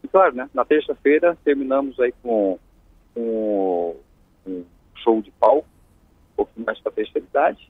E 0.07 0.09
claro, 0.09 0.37
né? 0.37 0.49
Na 0.55 0.65
terça-feira, 0.65 1.37
terminamos 1.45 1.99
aí 1.99 2.15
com, 2.23 2.61
com 3.13 3.97
um 4.47 4.65
show 4.95 5.21
de 5.21 5.33
palco, 5.33 5.67
um 6.33 6.37
pouquinho 6.37 6.65
mais 6.65 6.79
para 6.79 6.93
a 6.93 6.95
terceira 6.95 7.27
idade. 7.27 7.69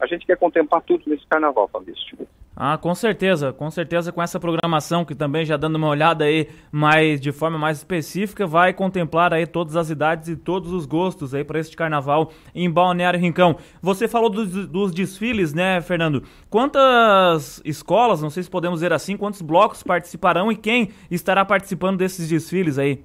A 0.00 0.06
gente 0.06 0.24
quer 0.24 0.38
contemplar 0.38 0.80
tudo 0.80 1.04
nesse 1.06 1.26
carnaval, 1.26 1.68
Fabrício. 1.68 2.26
Ah, 2.54 2.76
com 2.76 2.94
certeza, 2.94 3.50
com 3.50 3.70
certeza 3.70 4.12
com 4.12 4.22
essa 4.22 4.38
programação 4.38 5.06
que 5.06 5.14
também 5.14 5.42
já 5.44 5.56
dando 5.56 5.76
uma 5.76 5.88
olhada 5.88 6.24
aí 6.24 6.48
mais 6.70 7.18
de 7.18 7.32
forma 7.32 7.56
mais 7.56 7.78
específica 7.78 8.46
vai 8.46 8.74
contemplar 8.74 9.32
aí 9.32 9.46
todas 9.46 9.74
as 9.74 9.88
idades 9.88 10.28
e 10.28 10.36
todos 10.36 10.70
os 10.70 10.84
gostos 10.84 11.34
aí 11.34 11.44
para 11.44 11.58
este 11.58 11.74
carnaval 11.74 12.30
em 12.54 12.70
Balneário 12.70 13.18
Rincão. 13.18 13.56
Você 13.80 14.06
falou 14.06 14.28
dos, 14.28 14.68
dos, 14.68 14.92
desfiles, 14.92 15.54
né, 15.54 15.80
Fernando? 15.80 16.24
Quantas 16.50 17.62
escolas, 17.64 18.20
não 18.20 18.28
sei 18.28 18.42
se 18.42 18.50
podemos 18.50 18.80
dizer 18.80 18.92
assim, 18.92 19.16
quantos 19.16 19.40
blocos 19.40 19.82
participarão 19.82 20.52
e 20.52 20.56
quem 20.56 20.90
estará 21.10 21.46
participando 21.46 21.96
desses 21.96 22.28
desfiles 22.28 22.78
aí? 22.78 23.02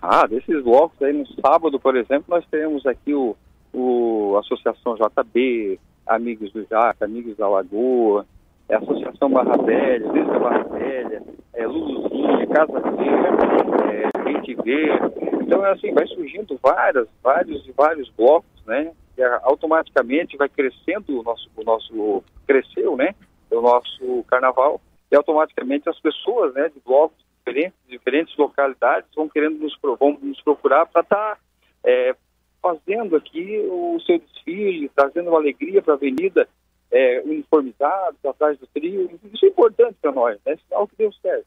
Ah, 0.00 0.28
desses 0.28 0.62
blocos 0.62 1.02
aí 1.02 1.12
no 1.12 1.26
sábado, 1.44 1.78
por 1.80 1.96
exemplo, 1.96 2.26
nós 2.28 2.44
teremos 2.48 2.86
aqui 2.86 3.12
o, 3.12 3.36
o 3.72 4.36
Associação 4.38 4.94
JB, 4.94 5.80
Amigos 6.06 6.52
do 6.52 6.64
Jaca, 6.70 7.04
Amigos 7.04 7.36
da 7.36 7.48
Lagoa, 7.48 8.24
é 8.70 8.76
Associação 8.76 9.30
Barra 9.30 9.56
Velha, 9.58 10.12
Visca 10.12 10.38
Barra 10.38 10.62
Velha, 10.62 11.22
é 11.54 11.66
Luluzinha, 11.66 12.46
Casa 12.46 12.80
Verde, 12.80 13.84
é, 13.92 14.30
Gente 14.30 14.54
Verde. 14.54 15.14
Então, 15.42 15.66
é 15.66 15.72
assim, 15.72 15.92
vai 15.92 16.06
surgindo 16.06 16.58
várias, 16.62 17.08
vários 17.22 17.66
e 17.66 17.72
vários 17.72 18.08
blocos, 18.10 18.64
né? 18.64 18.92
E 19.18 19.22
automaticamente 19.42 20.36
vai 20.36 20.48
crescendo 20.48 21.20
o 21.20 21.22
nosso, 21.22 21.50
o 21.56 21.64
nosso, 21.64 22.24
cresceu, 22.46 22.96
né? 22.96 23.14
O 23.50 23.60
nosso 23.60 24.24
carnaval 24.28 24.80
e 25.10 25.16
automaticamente 25.16 25.88
as 25.88 25.98
pessoas, 25.98 26.54
né, 26.54 26.68
de 26.68 26.80
blocos 26.86 27.18
diferentes, 27.38 27.76
diferentes 27.88 28.36
localidades 28.36 29.10
vão 29.14 29.28
querendo 29.28 29.58
nos, 29.58 29.76
vão 29.98 30.16
nos 30.22 30.40
procurar 30.42 30.86
para 30.86 31.00
estar 31.00 31.34
tá, 31.34 31.38
é, 31.84 32.14
fazendo 32.62 33.16
aqui 33.16 33.58
o 33.68 33.98
seu 34.06 34.20
desfile, 34.20 34.88
trazendo 34.94 35.34
alegria 35.34 35.82
para 35.82 35.94
a 35.94 35.96
avenida 35.96 36.46
é, 36.90 37.22
uniformizados, 37.24 38.24
atrás 38.24 38.58
do 38.58 38.66
trio. 38.66 39.10
Isso 39.32 39.44
é 39.44 39.48
importante 39.48 39.96
para 40.00 40.12
nós, 40.12 40.38
né? 40.44 40.56
Sinal 40.68 40.86
que 40.86 40.96
deu 40.96 41.12
certo. 41.14 41.46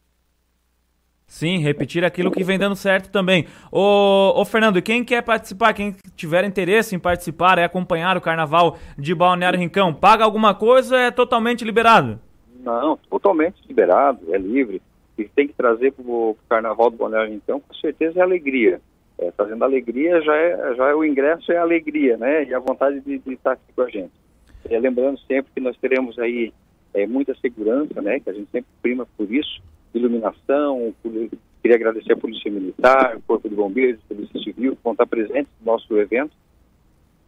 Sim, 1.25 1.57
repetir 1.57 2.05
aquilo 2.05 2.29
que 2.29 2.43
vem 2.43 2.59
dando 2.59 2.75
certo 2.75 3.11
também. 3.11 3.47
Ô, 3.71 4.33
ô 4.35 4.45
Fernando, 4.45 4.77
e 4.77 4.81
quem 4.81 5.03
quer 5.03 5.23
participar, 5.23 5.73
quem 5.73 5.95
tiver 6.15 6.43
interesse 6.43 6.95
em 6.95 6.99
participar, 6.99 7.57
é 7.57 7.63
acompanhar 7.63 8.15
o 8.15 8.21
carnaval 8.21 8.77
de 8.97 9.15
Balneário 9.15 9.59
Rincão, 9.59 9.93
paga 9.93 10.23
alguma 10.23 10.53
coisa 10.53 10.95
ou 10.95 11.01
é 11.01 11.09
totalmente 11.09 11.65
liberado? 11.65 12.19
Não, 12.59 12.97
totalmente 13.09 13.55
liberado, 13.67 14.33
é 14.33 14.37
livre. 14.37 14.81
E 15.17 15.25
tem 15.25 15.47
que 15.47 15.53
trazer 15.53 15.91
para 15.93 16.05
o 16.05 16.37
carnaval 16.47 16.91
do 16.91 16.97
Balneário 16.97 17.31
Rincão, 17.31 17.59
com 17.59 17.73
certeza 17.73 18.19
é 18.19 18.21
alegria. 18.21 18.79
É, 19.17 19.31
trazendo 19.31 19.63
alegria 19.63 20.21
já 20.21 20.35
é, 20.35 20.75
já 20.75 20.89
é 20.89 20.95
o 20.95 21.05
ingresso, 21.05 21.51
é 21.51 21.57
alegria, 21.57 22.17
né? 22.17 22.43
E 22.45 22.53
a 22.53 22.59
vontade 22.59 22.99
de, 22.99 23.19
de 23.19 23.33
estar 23.33 23.53
aqui 23.53 23.73
com 23.75 23.81
a 23.81 23.89
gente. 23.89 24.11
É, 24.69 24.79
lembrando 24.79 25.19
sempre 25.21 25.51
que 25.53 25.61
nós 25.61 25.77
teremos 25.77 26.17
aí 26.19 26.53
é, 26.93 27.05
muita 27.07 27.35
segurança, 27.35 28.01
né, 28.01 28.19
que 28.19 28.29
a 28.29 28.33
gente 28.33 28.49
sempre 28.51 28.69
prima 28.81 29.07
por 29.17 29.31
isso, 29.31 29.61
iluminação, 29.93 30.93
por, 31.01 31.11
queria 31.61 31.75
agradecer 31.75 32.13
a 32.13 32.17
Polícia 32.17 32.51
Militar, 32.51 33.19
Corpo 33.27 33.49
de 33.49 33.55
Bombeiros, 33.55 34.01
Polícia 34.07 34.39
Civil, 34.41 34.75
que 34.75 34.83
vão 34.83 34.93
estar 34.93 35.05
presentes 35.05 35.51
no 35.59 35.71
nosso 35.71 35.97
evento, 35.97 36.31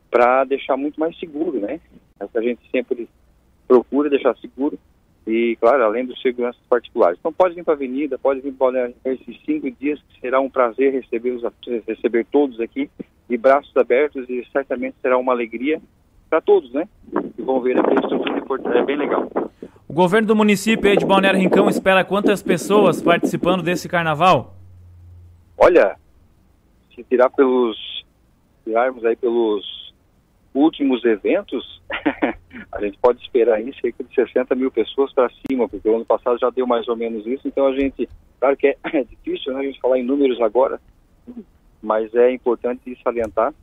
para 0.10 0.44
deixar 0.46 0.78
muito 0.78 1.00
mais 1.00 1.18
seguro, 1.20 1.60
né, 1.60 1.80
é 2.20 2.26
a 2.34 2.42
gente 2.42 2.62
sempre 2.72 3.08
procura 3.68 4.10
deixar 4.10 4.36
seguro, 4.38 4.80
e, 5.28 5.58
claro, 5.60 5.84
além 5.84 6.06
dos 6.06 6.22
seguranças 6.22 6.62
particulares. 6.70 7.18
Então, 7.20 7.34
pode 7.34 7.56
vir 7.56 7.64
para 7.64 7.74
a 7.74 7.78
Avenida, 7.78 8.18
pode 8.18 8.42
vir 8.42 8.54
para 8.54 8.92
esses 9.06 9.42
cinco 9.44 9.70
dias, 9.72 10.00
que 10.10 10.20
será 10.22 10.40
um 10.40 10.50
prazer 10.50 10.94
receber, 10.94 11.32
os, 11.32 11.44
receber 11.88 12.26
todos 12.32 12.60
aqui, 12.60 12.90
de 13.28 13.38
braços 13.38 13.76
abertos, 13.76 14.30
e 14.30 14.46
certamente 14.52 14.96
será 15.02 15.18
uma 15.18 15.34
alegria 15.34 15.82
para 16.36 16.42
todos, 16.42 16.72
né? 16.74 16.88
Que 17.36 17.42
vão 17.42 17.62
ver 17.62 17.80
aqui 17.80 17.92
a 17.92 18.02
estrutura 18.02 18.38
importante, 18.38 18.78
é 18.78 18.84
bem 18.84 18.98
legal. 18.98 19.30
O 19.88 19.94
governo 19.94 20.28
do 20.28 20.36
município 20.36 20.96
de 20.98 21.06
Balneário 21.06 21.40
Rincão 21.40 21.70
espera 21.70 22.04
quantas 22.04 22.44
pessoas 22.44 23.02
participando 23.02 23.64
desse 23.64 23.88
carnaval? 23.88 24.54
Olha, 25.58 25.96
se 26.94 27.04
tirar 27.06 27.30
pelos 27.30 27.78
tirarmos 28.66 29.06
aí 29.06 29.16
pelos 29.16 29.94
últimos 30.54 31.06
eventos, 31.06 31.82
a 32.70 32.82
gente 32.82 32.98
pode 32.98 33.22
esperar 33.22 33.56
aí 33.56 33.74
cerca 33.80 34.04
de 34.04 34.14
60 34.14 34.56
mil 34.56 34.72
pessoas 34.72 35.14
para 35.14 35.30
cima, 35.48 35.70
porque 35.70 35.88
o 35.88 35.96
ano 35.96 36.06
passado 36.06 36.38
já 36.38 36.50
deu 36.50 36.68
mais 36.68 36.86
ou 36.90 36.98
menos 36.98 37.26
isso, 37.26 37.48
então 37.48 37.68
a 37.68 37.74
gente, 37.74 38.10
claro 38.42 38.58
que 38.58 38.68
é, 38.68 38.78
é 38.92 39.04
difícil 39.06 39.54
né, 39.54 39.62
a 39.62 39.64
gente 39.64 39.80
falar 39.80 40.00
em 40.00 40.04
números 40.04 40.42
agora, 40.42 40.82
mas 41.82 42.14
é 42.14 42.34
importante 42.34 42.98
salientar 43.02 43.54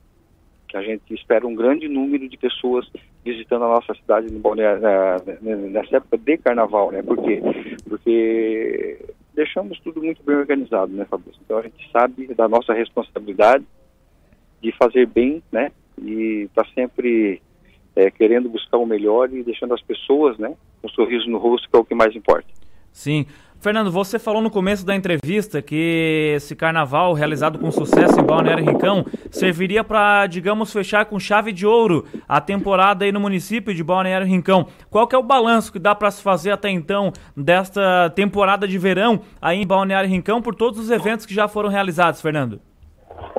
que 0.72 0.76
a 0.78 0.82
gente 0.82 1.12
espera 1.12 1.46
um 1.46 1.54
grande 1.54 1.86
número 1.86 2.26
de 2.26 2.36
pessoas 2.38 2.90
visitando 3.22 3.66
a 3.66 3.68
nossa 3.68 3.94
cidade 3.94 4.28
nessa 5.42 5.98
época 5.98 6.16
de 6.16 6.38
carnaval, 6.38 6.90
né? 6.90 7.02
Por 7.02 7.22
quê? 7.22 7.42
Porque 7.86 8.98
deixamos 9.34 9.78
tudo 9.80 10.02
muito 10.02 10.22
bem 10.24 10.34
organizado, 10.34 10.90
né, 10.90 11.04
Fabrício? 11.04 11.38
Então 11.44 11.58
a 11.58 11.62
gente 11.62 11.90
sabe 11.92 12.26
da 12.34 12.48
nossa 12.48 12.72
responsabilidade 12.72 13.66
de 14.62 14.72
fazer 14.72 15.06
bem, 15.06 15.42
né? 15.52 15.70
E 16.02 16.48
tá 16.54 16.64
sempre 16.74 17.42
é, 17.94 18.10
querendo 18.10 18.48
buscar 18.48 18.78
o 18.78 18.86
melhor 18.86 19.30
e 19.30 19.42
deixando 19.42 19.74
as 19.74 19.82
pessoas, 19.82 20.38
né, 20.38 20.56
com 20.80 20.88
um 20.88 20.90
sorriso 20.90 21.28
no 21.28 21.36
rosto, 21.36 21.68
que 21.68 21.76
é 21.76 21.78
o 21.78 21.84
que 21.84 21.94
mais 21.94 22.16
importa. 22.16 22.48
Sim. 22.90 23.26
Fernando, 23.62 23.92
você 23.92 24.18
falou 24.18 24.42
no 24.42 24.50
começo 24.50 24.84
da 24.84 24.92
entrevista 24.92 25.62
que 25.62 26.32
esse 26.34 26.56
carnaval 26.56 27.12
realizado 27.12 27.60
com 27.60 27.70
sucesso 27.70 28.18
em 28.18 28.24
Balneário 28.24 28.64
Rincão 28.64 29.06
serviria 29.30 29.84
para, 29.84 30.26
digamos, 30.26 30.72
fechar 30.72 31.04
com 31.04 31.16
chave 31.16 31.52
de 31.52 31.64
ouro 31.64 32.04
a 32.28 32.40
temporada 32.40 33.04
aí 33.04 33.12
no 33.12 33.20
município 33.20 33.72
de 33.72 33.84
Balneário 33.84 34.26
Rincão. 34.26 34.66
Qual 34.90 35.06
que 35.06 35.14
é 35.14 35.18
o 35.18 35.22
balanço 35.22 35.70
que 35.70 35.78
dá 35.78 35.94
para 35.94 36.10
se 36.10 36.20
fazer 36.20 36.50
até 36.50 36.70
então 36.70 37.12
desta 37.36 38.10
temporada 38.16 38.66
de 38.66 38.76
verão 38.78 39.20
aí 39.40 39.62
em 39.62 39.66
Balneário 39.66 40.10
Rincão 40.10 40.42
por 40.42 40.56
todos 40.56 40.80
os 40.80 40.90
eventos 40.90 41.24
que 41.24 41.32
já 41.32 41.46
foram 41.46 41.68
realizados, 41.68 42.20
Fernando? 42.20 42.60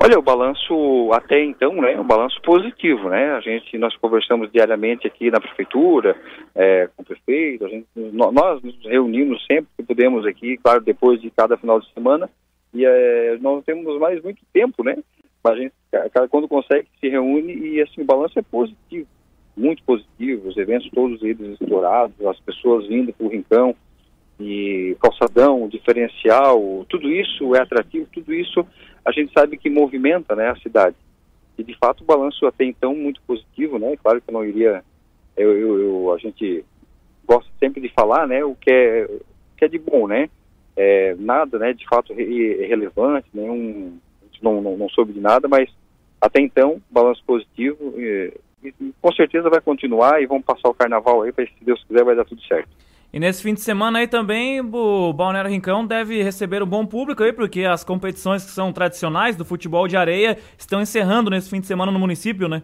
Olha, 0.03 0.19
o 0.19 0.21
balanço 0.21 1.09
até 1.13 1.41
então, 1.41 1.75
né, 1.75 1.97
um 1.97 2.03
balanço 2.03 2.37
positivo, 2.41 3.07
né? 3.07 3.35
A 3.35 3.39
gente, 3.39 3.77
nós 3.77 3.95
conversamos 3.95 4.51
diariamente 4.51 5.07
aqui 5.07 5.31
na 5.31 5.39
prefeitura, 5.39 6.13
é, 6.53 6.89
com 6.93 7.03
o 7.03 7.05
prefeito, 7.05 7.69
gente, 7.69 7.87
nós 7.95 8.61
nos 8.61 8.77
reunimos 8.83 9.41
sempre 9.45 9.67
que 9.77 9.83
podemos 9.83 10.25
aqui, 10.25 10.57
claro, 10.57 10.81
depois 10.81 11.21
de 11.21 11.31
cada 11.31 11.55
final 11.55 11.79
de 11.79 11.89
semana, 11.93 12.29
e 12.73 12.85
é, 12.85 13.37
nós 13.39 13.63
temos 13.63 13.97
mais 13.97 14.21
muito 14.21 14.41
tempo, 14.51 14.83
né? 14.83 14.97
Mas 15.41 15.53
a 15.53 15.55
gente, 15.55 15.73
quando 16.29 16.49
consegue, 16.49 16.89
se 16.99 17.07
reúne 17.07 17.53
e 17.53 17.81
assim, 17.81 18.01
o 18.01 18.05
balanço 18.05 18.37
é 18.37 18.41
positivo, 18.41 19.07
muito 19.55 19.81
positivo, 19.83 20.49
os 20.49 20.57
eventos 20.57 20.89
todos 20.89 21.23
eles 21.23 21.61
estourados, 21.61 22.13
as 22.25 22.39
pessoas 22.41 22.85
vindo 22.87 23.13
para 23.13 23.25
o 23.25 23.29
Rincão, 23.29 23.73
e 24.39 24.97
calçadão, 24.99 25.67
diferencial, 25.69 26.85
tudo 26.89 27.09
isso 27.09 27.55
é 27.55 27.61
atrativo, 27.61 28.07
tudo 28.11 28.33
isso 28.33 28.65
a 29.05 29.11
gente 29.11 29.33
sabe 29.33 29.57
que 29.57 29.69
movimenta 29.69 30.35
né, 30.35 30.49
a 30.49 30.55
cidade. 30.57 30.95
E 31.57 31.63
de 31.63 31.77
fato 31.77 32.01
o 32.01 32.05
balanço 32.05 32.45
até 32.45 32.65
então 32.65 32.95
muito 32.95 33.21
positivo, 33.27 33.77
né? 33.77 33.95
Claro 33.97 34.21
que 34.21 34.29
eu 34.29 34.33
não 34.33 34.43
iria, 34.43 34.83
eu, 35.37 35.57
eu, 35.57 35.79
eu 35.79 36.13
a 36.13 36.17
gente 36.17 36.65
gosta 37.25 37.49
sempre 37.59 37.81
de 37.81 37.89
falar, 37.89 38.27
né? 38.27 38.43
O 38.43 38.55
que 38.55 38.71
é, 38.71 39.05
o 39.05 39.21
que 39.57 39.65
é 39.65 39.67
de 39.67 39.77
bom, 39.77 40.07
né? 40.07 40.29
É, 40.75 41.15
nada, 41.19 41.59
né? 41.59 41.73
De 41.73 41.87
fato 41.87 42.13
re, 42.13 42.65
relevante, 42.65 43.27
nenhum, 43.33 43.99
não, 44.41 44.61
não, 44.61 44.77
não 44.77 44.89
soube 44.89 45.13
de 45.13 45.19
nada, 45.19 45.47
mas 45.47 45.69
até 46.19 46.41
então 46.41 46.81
balanço 46.89 47.23
positivo 47.25 47.93
e, 47.97 48.33
com 49.01 49.11
certeza 49.11 49.49
vai 49.49 49.61
continuar 49.61 50.21
e 50.21 50.25
vamos 50.25 50.45
passar 50.45 50.69
o 50.69 50.73
carnaval 50.73 51.21
aí, 51.21 51.33
se 51.33 51.65
Deus 51.65 51.83
quiser 51.83 52.03
vai 52.03 52.15
dar 52.15 52.25
tudo 52.25 52.41
certo. 52.43 52.69
E 53.13 53.19
nesse 53.19 53.43
fim 53.43 53.53
de 53.53 53.61
semana 53.61 53.99
aí 53.99 54.07
também 54.07 54.59
o 54.59 55.13
Balneário 55.13 55.51
Rincão 55.51 55.85
deve 55.85 56.23
receber 56.23 56.63
um 56.63 56.65
bom 56.65 56.83
público 56.83 57.21
aí, 57.21 57.31
porque 57.31 57.63
as 57.63 57.83
competições 57.83 58.43
que 58.43 58.49
são 58.49 58.73
tradicionais 58.73 59.35
do 59.35 59.45
futebol 59.45 59.87
de 59.87 59.95
areia 59.95 60.35
estão 60.57 60.81
encerrando 60.81 61.29
nesse 61.29 61.47
fim 61.47 61.59
de 61.59 61.67
semana 61.67 61.91
no 61.91 61.99
município, 61.99 62.47
né? 62.47 62.63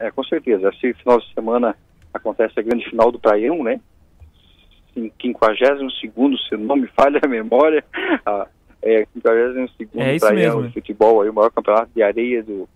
É, 0.00 0.10
com 0.10 0.24
certeza. 0.24 0.70
Esse 0.70 0.92
final 0.94 1.20
de 1.20 1.32
semana 1.32 1.76
acontece 2.12 2.58
a 2.58 2.62
grande 2.64 2.84
final 2.90 3.12
do 3.12 3.20
Praião, 3.20 3.62
né? 3.62 3.80
Em 4.96 5.12
52 5.22 5.92
se 6.48 6.56
não 6.56 6.74
me 6.74 6.88
falha 6.88 7.20
a 7.22 7.28
memória, 7.28 7.84
a, 8.26 8.48
é 8.82 9.06
52 9.14 9.70
é 9.94 10.18
Praião 10.18 10.56
mesmo. 10.56 10.62
de 10.66 10.74
futebol, 10.74 11.22
aí, 11.22 11.30
o 11.30 11.34
maior 11.34 11.50
campeonato 11.52 11.92
de 11.94 12.02
areia 12.02 12.42
do, 12.42 12.68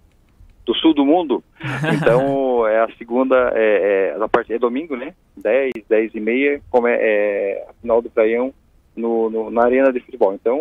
do 0.64 0.74
sul 0.74 0.94
do 0.94 1.04
mundo. 1.04 1.42
Então, 1.94 2.66
é 2.66 2.80
a 2.80 2.88
segunda, 2.96 3.52
é, 3.54 4.14
é, 4.16 4.22
a 4.22 4.28
parte, 4.28 4.52
é 4.52 4.58
domingo, 4.58 4.96
né? 4.96 5.14
10, 5.36 5.72
10 5.88 6.14
e 6.14 6.20
meia, 6.20 6.60
como 6.70 6.86
é, 6.86 6.96
é 7.00 7.66
a 7.68 7.72
final 7.74 8.00
do 8.02 8.10
Praião 8.10 8.52
no, 8.96 9.28
no, 9.28 9.50
na 9.50 9.64
arena 9.64 9.92
de 9.92 10.00
futebol. 10.00 10.34
Então, 10.34 10.58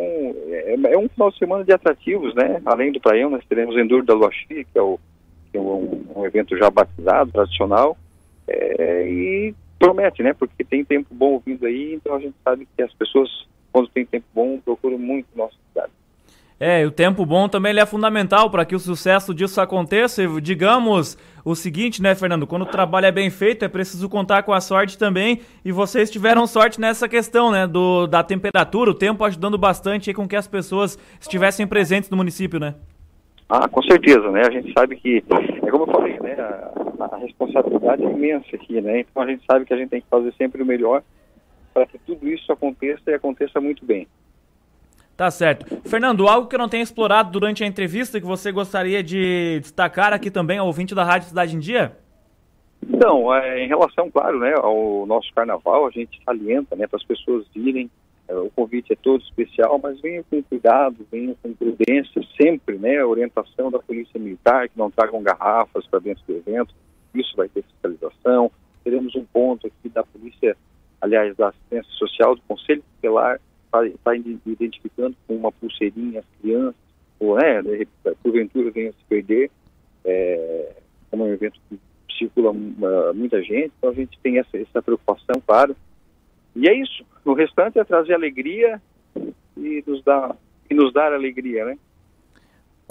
é, 0.47 0.75
é, 0.93 0.97
um 0.97 1.07
final 1.07 1.31
de 1.31 1.37
semana 1.37 1.63
de 1.63 1.71
atrativos, 1.71 2.33
né? 2.35 2.61
Além 2.65 2.91
do 2.91 2.99
Praião, 2.99 3.29
nós 3.29 3.45
teremos 3.45 3.75
o 3.75 3.79
Enduro 3.79 4.05
da 4.05 4.13
Lua 4.13 4.31
Cheia, 4.31 4.63
que 4.63 4.77
é, 4.77 4.81
o, 4.81 4.99
que 5.51 5.57
é 5.57 5.61
um, 5.61 6.05
um, 6.15 6.25
evento 6.25 6.57
já 6.57 6.69
batizado, 6.69 7.31
tradicional, 7.31 7.97
é, 8.47 9.07
e 9.07 9.55
promete, 9.79 10.23
né? 10.23 10.33
Porque 10.33 10.63
tem 10.63 10.83
tempo 10.83 11.13
bom 11.13 11.41
vindo 11.45 11.65
aí, 11.65 11.93
então 11.93 12.15
a 12.15 12.19
gente 12.19 12.35
sabe 12.43 12.67
que 12.75 12.81
as 12.81 12.93
pessoas, 12.93 13.29
quando 13.71 13.89
tem 13.89 14.05
tempo 14.05 14.25
bom, 14.33 14.59
procuram 14.59 14.97
muito 14.97 15.27
nossa 15.35 15.55
cidade. 15.69 15.91
É, 16.59 16.81
e 16.81 16.85
o 16.85 16.91
tempo 16.91 17.25
bom 17.25 17.49
também 17.49 17.77
é 17.77 17.85
fundamental 17.85 18.49
para 18.49 18.65
que 18.65 18.75
o 18.75 18.79
sucesso 18.79 19.33
disso 19.33 19.59
aconteça. 19.59 20.23
E 20.23 20.41
digamos 20.41 21.17
o 21.43 21.55
seguinte, 21.55 22.01
né, 22.01 22.15
Fernando? 22.15 22.47
Quando 22.47 22.61
o 22.61 22.67
trabalho 22.67 23.05
é 23.05 23.11
bem 23.11 23.29
feito, 23.29 23.65
é 23.65 23.67
preciso 23.67 24.07
contar 24.07 24.43
com 24.43 24.53
a 24.53 24.61
sorte 24.61 24.97
também. 24.97 25.41
E 25.65 25.71
vocês 25.71 26.09
tiveram 26.09 26.47
sorte 26.47 26.79
nessa 26.79 27.09
questão, 27.09 27.51
né? 27.51 27.67
Do, 27.67 28.07
da 28.07 28.23
temperatura, 28.23 28.91
o 28.91 28.93
tempo 28.93 29.23
ajudando 29.25 29.57
bastante 29.57 30.09
aí 30.09 30.13
com 30.13 30.27
que 30.27 30.35
as 30.35 30.47
pessoas 30.47 30.97
estivessem 31.19 31.67
presentes 31.67 32.09
no 32.09 32.17
município, 32.17 32.59
né? 32.59 32.75
Ah, 33.49 33.67
com 33.67 33.83
certeza, 33.83 34.31
né? 34.31 34.43
A 34.47 34.51
gente 34.51 34.71
sabe 34.73 34.95
que, 34.95 35.23
é 35.61 35.69
como 35.69 35.83
eu 35.83 35.91
falei, 35.91 36.17
né? 36.19 36.35
A, 36.39 37.15
a 37.15 37.17
responsabilidade 37.17 38.03
é 38.03 38.09
imensa 38.09 38.55
aqui, 38.55 38.79
né? 38.79 39.01
Então 39.01 39.21
a 39.21 39.27
gente 39.27 39.43
sabe 39.45 39.65
que 39.65 39.73
a 39.73 39.77
gente 39.77 39.89
tem 39.89 40.01
que 40.01 40.07
fazer 40.09 40.33
sempre 40.37 40.63
o 40.63 40.65
melhor 40.65 41.03
para 41.73 41.85
que 41.85 41.97
tudo 41.99 42.27
isso 42.29 42.51
aconteça 42.51 43.01
e 43.07 43.13
aconteça 43.13 43.59
muito 43.59 43.85
bem. 43.85 44.07
Tá 45.15 45.29
certo. 45.29 45.65
Fernando, 45.87 46.27
algo 46.27 46.47
que 46.47 46.55
eu 46.55 46.59
não 46.59 46.69
tenha 46.69 46.81
explorado 46.81 47.31
durante 47.31 47.63
a 47.63 47.67
entrevista 47.67 48.19
que 48.19 48.25
você 48.25 48.51
gostaria 48.51 49.03
de 49.03 49.59
destacar 49.59 50.11
aqui 50.11 50.31
também 50.31 50.57
ao 50.57 50.65
ouvinte 50.65 50.95
da 50.95 51.03
Rádio 51.03 51.27
Cidade 51.27 51.55
em 51.55 51.59
Dia? 51.59 51.95
Então, 52.89 53.33
é, 53.33 53.63
em 53.63 53.67
relação, 53.67 54.09
claro, 54.09 54.39
né, 54.39 54.53
ao 54.55 55.05
nosso 55.05 55.31
carnaval, 55.33 55.87
a 55.87 55.91
gente 55.91 56.19
salienta, 56.25 56.75
né, 56.75 56.87
para 56.87 56.97
as 56.97 57.05
pessoas 57.05 57.45
virem, 57.55 57.89
é, 58.27 58.35
o 58.35 58.49
convite 58.55 58.91
é 58.91 58.95
todo 58.95 59.21
especial, 59.21 59.79
mas 59.81 60.01
venham 60.01 60.23
com 60.29 60.41
cuidado, 60.41 61.05
venham 61.11 61.35
com 61.41 61.53
prudência, 61.53 62.21
sempre, 62.41 62.77
né, 62.77 62.99
a 62.99 63.07
orientação 63.07 63.69
da 63.69 63.79
Polícia 63.79 64.19
Militar, 64.19 64.67
que 64.67 64.77
não 64.77 64.91
tragam 64.91 65.21
garrafas 65.21 65.85
para 65.87 65.99
dentro 65.99 66.23
do 66.27 66.35
evento, 66.35 66.73
isso 67.13 67.35
vai 67.37 67.47
ter 67.47 67.63
fiscalização, 67.63 68.51
teremos 68.83 69.15
um 69.15 69.23
ponto 69.25 69.67
aqui 69.67 69.89
da 69.89 70.03
Polícia, 70.03 70.57
aliás, 70.99 71.35
da 71.37 71.49
Assistência 71.49 71.91
Social, 71.93 72.35
do 72.35 72.41
Conselho 72.47 72.83
Tutelar, 72.95 73.39
está 73.73 73.97
tá 74.03 74.15
identificando 74.15 75.15
com 75.27 75.35
uma 75.35 75.51
pulseirinha 75.51 76.19
as 76.19 76.25
crianças, 76.41 76.75
ou 77.19 77.35
né, 77.35 77.61
porventura 78.21 78.71
venham 78.71 78.93
se 78.93 79.05
perder, 79.07 79.49
é, 80.05 80.75
como 81.09 81.23
é 81.23 81.27
um 81.27 81.33
evento 81.33 81.59
que 81.69 81.79
circula 82.17 82.51
uh, 82.51 83.13
muita 83.13 83.41
gente, 83.41 83.71
então 83.77 83.89
a 83.89 83.93
gente 83.93 84.17
tem 84.21 84.37
essa, 84.37 84.57
essa 84.57 84.81
preocupação, 84.81 85.41
claro. 85.45 85.75
E 86.55 86.69
é 86.69 86.73
isso. 86.73 87.03
O 87.25 87.33
restante 87.33 87.79
é 87.79 87.83
trazer 87.83 88.13
alegria 88.13 88.81
e 89.57 89.83
nos 89.87 90.03
dar, 90.03 90.35
e 90.69 90.73
nos 90.73 90.93
dar 90.93 91.13
alegria, 91.13 91.65
né? 91.65 91.77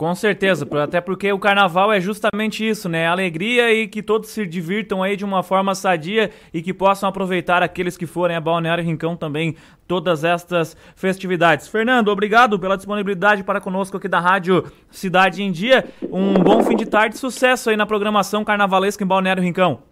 Com 0.02 0.16
certeza, 0.16 0.66
até 0.82 1.00
porque 1.00 1.32
o 1.32 1.38
carnaval 1.38 1.92
é 1.92 2.00
justamente 2.00 2.68
isso, 2.68 2.88
né? 2.88 3.06
Alegria 3.06 3.72
e 3.72 3.86
que 3.86 4.02
todos 4.02 4.30
se 4.30 4.44
divirtam 4.44 5.00
aí 5.00 5.14
de 5.14 5.24
uma 5.24 5.44
forma 5.44 5.76
sadia 5.76 6.32
e 6.52 6.60
que 6.60 6.74
possam 6.74 7.08
aproveitar 7.08 7.62
aqueles 7.62 7.96
que 7.96 8.04
forem 8.04 8.36
a 8.36 8.40
Balneário 8.40 8.82
Rincão 8.82 9.16
também 9.16 9.54
todas 9.86 10.24
estas 10.24 10.76
festividades. 10.96 11.68
Fernando, 11.68 12.08
obrigado 12.08 12.58
pela 12.58 12.76
disponibilidade 12.76 13.44
para 13.44 13.60
conosco 13.60 13.96
aqui 13.96 14.08
da 14.08 14.18
Rádio 14.18 14.64
Cidade 14.90 15.40
em 15.40 15.52
Dia. 15.52 15.84
Um 16.10 16.34
bom 16.34 16.64
fim 16.64 16.74
de 16.74 16.84
tarde, 16.84 17.16
sucesso 17.16 17.70
aí 17.70 17.76
na 17.76 17.86
programação 17.86 18.42
carnavalesca 18.42 19.04
em 19.04 19.06
Balneário 19.06 19.40
Rincão. 19.40 19.84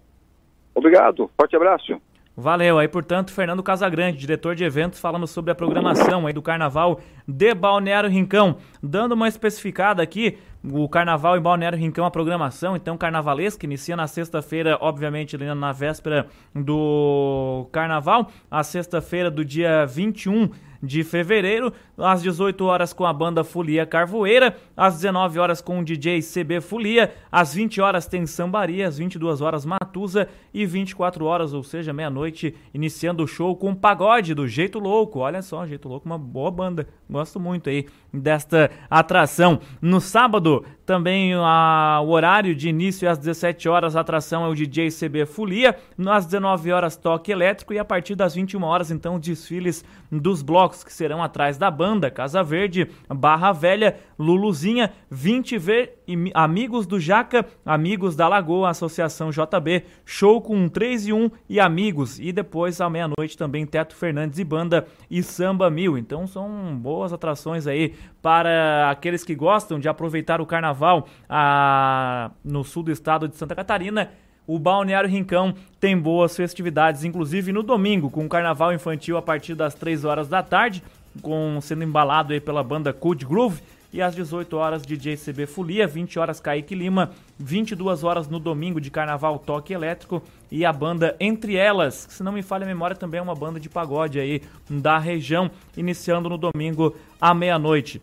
Obrigado, 0.75 1.31
forte 1.39 1.55
abraço. 1.55 2.03
Valeu. 2.41 2.79
Aí, 2.79 2.89
portanto, 2.89 3.33
Fernando 3.33 3.63
Casagrande, 3.63 4.17
diretor 4.17 4.55
de 4.55 4.65
eventos, 4.65 4.99
falando 4.99 5.27
sobre 5.27 5.51
a 5.51 5.55
programação 5.55 6.27
aí 6.27 6.33
do 6.33 6.41
Carnaval 6.41 6.99
de 7.29 7.55
Balneário 7.55 8.09
Rincão. 8.09 8.57
Dando 8.83 9.13
uma 9.13 9.29
especificada 9.29 10.03
aqui, 10.03 10.39
o 10.63 10.89
Carnaval 10.89 11.37
em 11.37 11.41
Balneário 11.41 11.79
Rincão, 11.79 12.05
a 12.05 12.11
programação, 12.11 12.77
então, 12.77 12.97
carnavalesca, 12.97 13.65
inicia 13.65 13.97
na 13.97 14.07
sexta-feira, 14.07 14.77
obviamente, 14.81 15.37
na 15.37 15.73
véspera 15.73 16.27
do 16.55 17.67
Carnaval, 17.73 18.31
a 18.51 18.63
sexta-feira 18.63 19.31
do 19.31 19.45
dia 19.45 19.87
21 19.87 20.51
de 20.83 21.05
fevereiro, 21.05 21.73
às 21.99 22.23
18 22.23 22.65
horas 22.65 22.93
com 22.93 23.05
a 23.05 23.13
banda 23.13 23.45
Folia 23.45 23.85
Carvoeira, 23.85 24.57
às 24.77 24.95
19 24.97 25.39
horas 25.39 25.61
com 25.61 25.79
o 25.79 25.85
DJ 25.85 26.21
CB 26.23 26.61
Folia, 26.61 27.13
às 27.31 27.55
20 27.55 27.81
horas 27.81 28.07
tem 28.07 28.25
Sambaria, 28.27 28.89
às 28.89 28.97
22 28.97 29.41
horas 29.41 29.65
Matusa 29.67 30.29
e 30.55 30.65
24 30.65 31.25
horas, 31.25 31.53
ou 31.53 31.63
seja, 31.63 31.93
meia-noite, 31.93 32.55
iniciando 32.73 33.23
o 33.23 33.27
show 33.27 33.55
com 33.55 33.75
pagode 33.75 34.35
do 34.35 34.49
Jeito 34.49 34.79
Louco. 34.79 35.19
Olha 35.19 35.43
só, 35.43 35.67
Jeito 35.67 35.89
Louco, 35.89 36.07
uma 36.07 36.19
boa 36.19 36.51
banda. 36.51 36.89
Gosto 37.09 37.39
muito 37.39 37.69
aí 37.69 37.87
desta 38.13 38.71
atração. 38.89 39.61
No 39.83 40.01
sábado 40.01 40.50
do 40.51 40.65
também 40.91 41.35
a, 41.35 42.01
o 42.03 42.09
horário 42.09 42.53
de 42.53 42.69
início 42.69 43.07
é 43.07 43.11
às 43.13 43.17
17 43.17 43.69
horas, 43.69 43.95
a 43.95 44.01
atração 44.01 44.45
é 44.45 44.49
o 44.49 44.55
DJ 44.57 44.89
CB 44.89 45.25
Folia. 45.25 45.77
Às 46.05 46.27
19 46.27 46.73
horas, 46.73 46.97
toque 46.97 47.31
elétrico. 47.31 47.73
E 47.73 47.79
a 47.79 47.85
partir 47.85 48.17
das 48.17 48.35
21 48.35 48.61
horas, 48.65 48.91
então, 48.91 49.17
desfiles 49.17 49.85
dos 50.11 50.43
blocos 50.43 50.83
que 50.83 50.93
serão 50.93 51.23
atrás 51.23 51.57
da 51.57 51.71
banda 51.71 52.11
Casa 52.11 52.43
Verde, 52.43 52.91
Barra 53.09 53.53
Velha, 53.53 53.99
Luluzinha, 54.19 54.91
20 55.09 55.59
v 55.59 55.93
Amigos 56.35 56.89
do 56.89 56.99
Jaca, 56.99 57.47
Amigos 57.65 58.17
da 58.17 58.27
Lagoa, 58.27 58.71
Associação 58.71 59.31
JB, 59.31 59.85
Show 60.05 60.41
com 60.41 60.69
3 60.69 61.07
e 61.07 61.13
1 61.13 61.31
e 61.49 61.61
Amigos. 61.61 62.19
E 62.19 62.33
depois, 62.33 62.81
à 62.81 62.91
meia-noite, 62.91 63.39
também 63.39 63.65
Teto 63.65 63.95
Fernandes 63.95 64.41
e 64.41 64.45
Banda 64.45 64.89
e 65.09 65.23
Samba 65.23 65.71
Mil. 65.71 65.97
Então 65.97 66.27
são 66.27 66.77
boas 66.77 67.13
atrações 67.13 67.69
aí 67.69 67.95
para 68.21 68.91
aqueles 68.91 69.23
que 69.23 69.37
gostam 69.37 69.79
de 69.79 69.89
aproveitar 69.89 70.41
o 70.41 70.47
carnaval 70.47 70.80
a, 71.29 72.31
no 72.45 72.65
sul 72.65 72.83
do 72.83 72.91
estado 72.91 73.29
de 73.29 73.37
Santa 73.37 73.55
Catarina. 73.55 74.11
O 74.47 74.59
Balneário 74.59 75.09
Rincão 75.09 75.55
tem 75.79 75.97
boas 75.97 76.37
festividades, 76.37 77.05
inclusive 77.05 77.53
no 77.53 77.63
domingo, 77.63 78.11
com 78.11 78.25
o 78.25 78.29
carnaval 78.29 78.73
infantil 78.73 79.17
a 79.17 79.23
partir 79.23 79.55
das 79.55 79.75
3 79.75 80.05
horas 80.05 80.29
da 80.29 80.43
tarde, 80.43 80.83
com 81.23 81.61
sendo 81.61 81.85
embalado 81.85 82.33
aí 82.33 82.41
pela 82.41 82.63
banda 82.63 82.93
Code 82.93 83.25
Groove 83.25 83.61
e 83.93 84.01
às 84.01 84.15
18 84.15 84.57
horas 84.57 84.83
DJ 84.83 85.17
CB 85.17 85.47
Folia, 85.47 85.87
20 85.87 86.19
horas 86.19 86.41
Kaique 86.41 86.75
Lima, 86.75 87.11
22 87.39 88.05
horas 88.05 88.29
no 88.29 88.39
domingo 88.39 88.81
de 88.81 88.91
Carnaval 88.91 89.39
Toque 89.39 89.73
Elétrico 89.73 90.23
e 90.51 90.65
a 90.65 90.73
banda 90.73 91.17
Entre 91.19 91.57
Elas, 91.57 92.07
que 92.07 92.15
se 92.15 92.23
não 92.23 92.33
me 92.33 92.43
falha 92.43 92.65
a 92.65 92.69
memória 92.69 92.97
também 92.97 93.19
é 93.19 93.23
uma 93.23 93.35
banda 93.35 93.59
de 93.59 93.69
pagode 93.69 94.19
aí 94.19 94.43
da 94.69 94.99
região, 94.99 95.51
iniciando 95.77 96.29
no 96.29 96.39
domingo 96.39 96.95
à 97.21 97.35
meia-noite. 97.35 98.01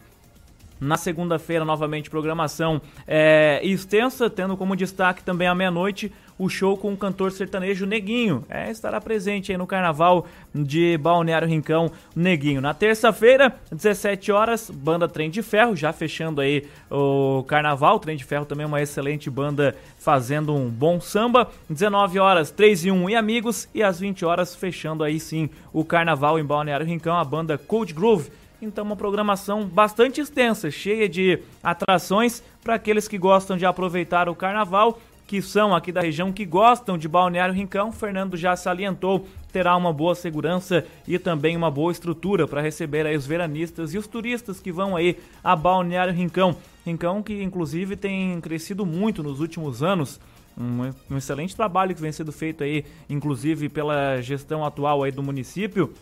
Na 0.79 0.97
segunda-feira, 0.97 1.65
novamente, 1.65 2.09
programação 2.09 2.81
é, 3.07 3.59
extensa, 3.63 4.29
tendo 4.29 4.55
como 4.55 4.75
destaque 4.75 5.23
também 5.23 5.47
à 5.47 5.55
meia-noite 5.55 6.11
o 6.37 6.47
show 6.49 6.77
com 6.77 6.93
o 6.93 6.97
cantor 6.97 7.31
sertanejo 7.31 7.85
Neguinho. 7.85 8.45
É, 8.49 8.69
estará 8.69 9.01
presente 9.01 9.51
aí 9.51 9.57
no 9.57 9.65
carnaval 9.65 10.27
de 10.53 10.97
Balneário 10.97 11.47
Rincão, 11.47 11.91
Neguinho. 12.15 12.61
Na 12.61 12.73
terça-feira, 12.73 13.55
17 13.71 14.31
horas, 14.31 14.69
banda 14.69 15.07
Trem 15.07 15.29
de 15.29 15.41
Ferro, 15.41 15.75
já 15.75 15.91
fechando 15.91 16.41
aí 16.41 16.67
o 16.91 17.43
carnaval. 17.47 17.99
Trem 17.99 18.15
de 18.15 18.23
Ferro 18.23 18.45
também 18.45 18.65
é 18.65 18.67
uma 18.67 18.81
excelente 18.81 19.29
banda 19.29 19.75
fazendo 19.97 20.53
um 20.53 20.69
bom 20.69 21.01
samba. 21.01 21.49
19 21.69 22.19
horas, 22.19 22.51
3 22.51 22.85
e 22.85 22.91
1 22.91 23.09
e 23.09 23.15
amigos. 23.15 23.67
E 23.73 23.81
às 23.81 23.99
20 23.99 24.23
horas, 24.23 24.55
fechando 24.55 25.03
aí 25.03 25.19
sim 25.19 25.49
o 25.73 25.83
carnaval 25.83 26.37
em 26.39 26.45
Balneário 26.45 26.85
Rincão, 26.85 27.17
a 27.17 27.23
banda 27.23 27.57
Cold 27.57 27.93
Groove 27.93 28.29
então, 28.61 28.83
uma 28.83 28.95
programação 28.95 29.65
bastante 29.65 30.19
extensa, 30.19 30.71
cheia 30.71 31.07
de 31.07 31.39
atrações 31.61 32.41
para 32.63 32.75
aqueles 32.75 33.07
que 33.07 33.17
gostam 33.17 33.55
de 33.55 33.65
aproveitar 33.65 34.27
o 34.27 34.35
carnaval, 34.35 34.99
que 35.27 35.41
são 35.41 35.75
aqui 35.75 35.91
da 35.91 36.01
região, 36.01 36.31
que 36.31 36.45
gostam 36.45 36.97
de 36.97 37.07
Balneário 37.07 37.53
Rincão. 37.53 37.91
Fernando 37.91 38.37
já 38.37 38.55
salientou, 38.55 39.27
terá 39.51 39.75
uma 39.75 39.91
boa 39.93 40.15
segurança 40.15 40.85
e 41.07 41.19
também 41.19 41.55
uma 41.55 41.69
boa 41.69 41.91
estrutura 41.91 42.47
para 42.47 42.61
receber 42.61 43.05
aí 43.05 43.15
os 43.15 43.27
veranistas 43.27 43.93
e 43.93 43.97
os 43.97 44.07
turistas 44.07 44.59
que 44.59 44.71
vão 44.71 44.95
aí 44.95 45.17
a 45.43 45.55
Balneário 45.55 46.13
Rincão. 46.13 46.55
Rincão 46.85 47.21
que, 47.21 47.43
inclusive, 47.43 47.95
tem 47.95 48.39
crescido 48.39 48.85
muito 48.85 49.21
nos 49.21 49.39
últimos 49.39 49.83
anos. 49.83 50.19
Um, 50.57 50.91
um, 51.11 51.17
excelente 51.17 51.55
trabalho 51.55 51.93
que 51.93 52.01
vem 52.01 52.11
sendo 52.11 52.31
feito 52.31 52.63
aí, 52.63 52.83
inclusive 53.07 53.69
pela 53.69 54.19
gestão 54.21 54.65
atual 54.65 55.03
aí 55.03 55.11
do 55.11 55.21
município, 55.21 55.93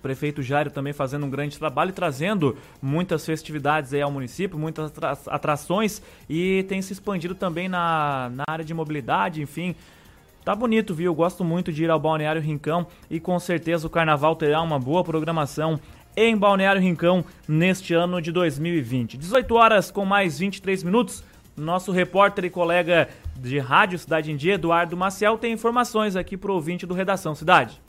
prefeito 0.00 0.42
Jairo 0.42 0.70
também 0.70 0.92
fazendo 0.92 1.26
um 1.26 1.30
grande 1.30 1.58
trabalho 1.58 1.90
e 1.90 1.92
trazendo 1.92 2.56
muitas 2.80 3.24
festividades 3.24 3.92
aí 3.92 4.02
ao 4.02 4.10
município, 4.10 4.58
muitas 4.58 4.92
atrações 5.26 6.02
e 6.28 6.64
tem 6.68 6.82
se 6.82 6.92
expandido 6.92 7.34
também 7.34 7.68
na, 7.68 8.30
na 8.34 8.44
área 8.48 8.64
de 8.64 8.74
mobilidade, 8.74 9.42
enfim. 9.42 9.74
Tá 10.44 10.54
bonito, 10.54 10.94
viu? 10.94 11.14
Gosto 11.14 11.44
muito 11.44 11.72
de 11.72 11.84
ir 11.84 11.90
ao 11.90 12.00
Balneário 12.00 12.40
Rincão 12.40 12.86
e 13.10 13.20
com 13.20 13.38
certeza 13.38 13.86
o 13.86 13.90
carnaval 13.90 14.34
terá 14.34 14.62
uma 14.62 14.78
boa 14.78 15.04
programação 15.04 15.78
em 16.16 16.36
Balneário 16.36 16.80
Rincão 16.80 17.24
neste 17.46 17.94
ano 17.94 18.20
de 18.20 18.32
2020. 18.32 19.18
18 19.18 19.54
horas 19.54 19.90
com 19.90 20.04
mais 20.04 20.38
23 20.38 20.82
minutos. 20.82 21.22
Nosso 21.56 21.92
repórter 21.92 22.46
e 22.46 22.50
colega 22.50 23.08
de 23.38 23.58
Rádio 23.58 23.98
Cidade 23.98 24.32
em 24.32 24.36
Dia, 24.36 24.54
Eduardo 24.54 24.96
Maciel, 24.96 25.36
tem 25.36 25.52
informações 25.52 26.16
aqui 26.16 26.36
para 26.36 26.50
o 26.50 26.54
ouvinte 26.54 26.86
do 26.86 26.94
Redação 26.94 27.34
Cidade 27.34 27.80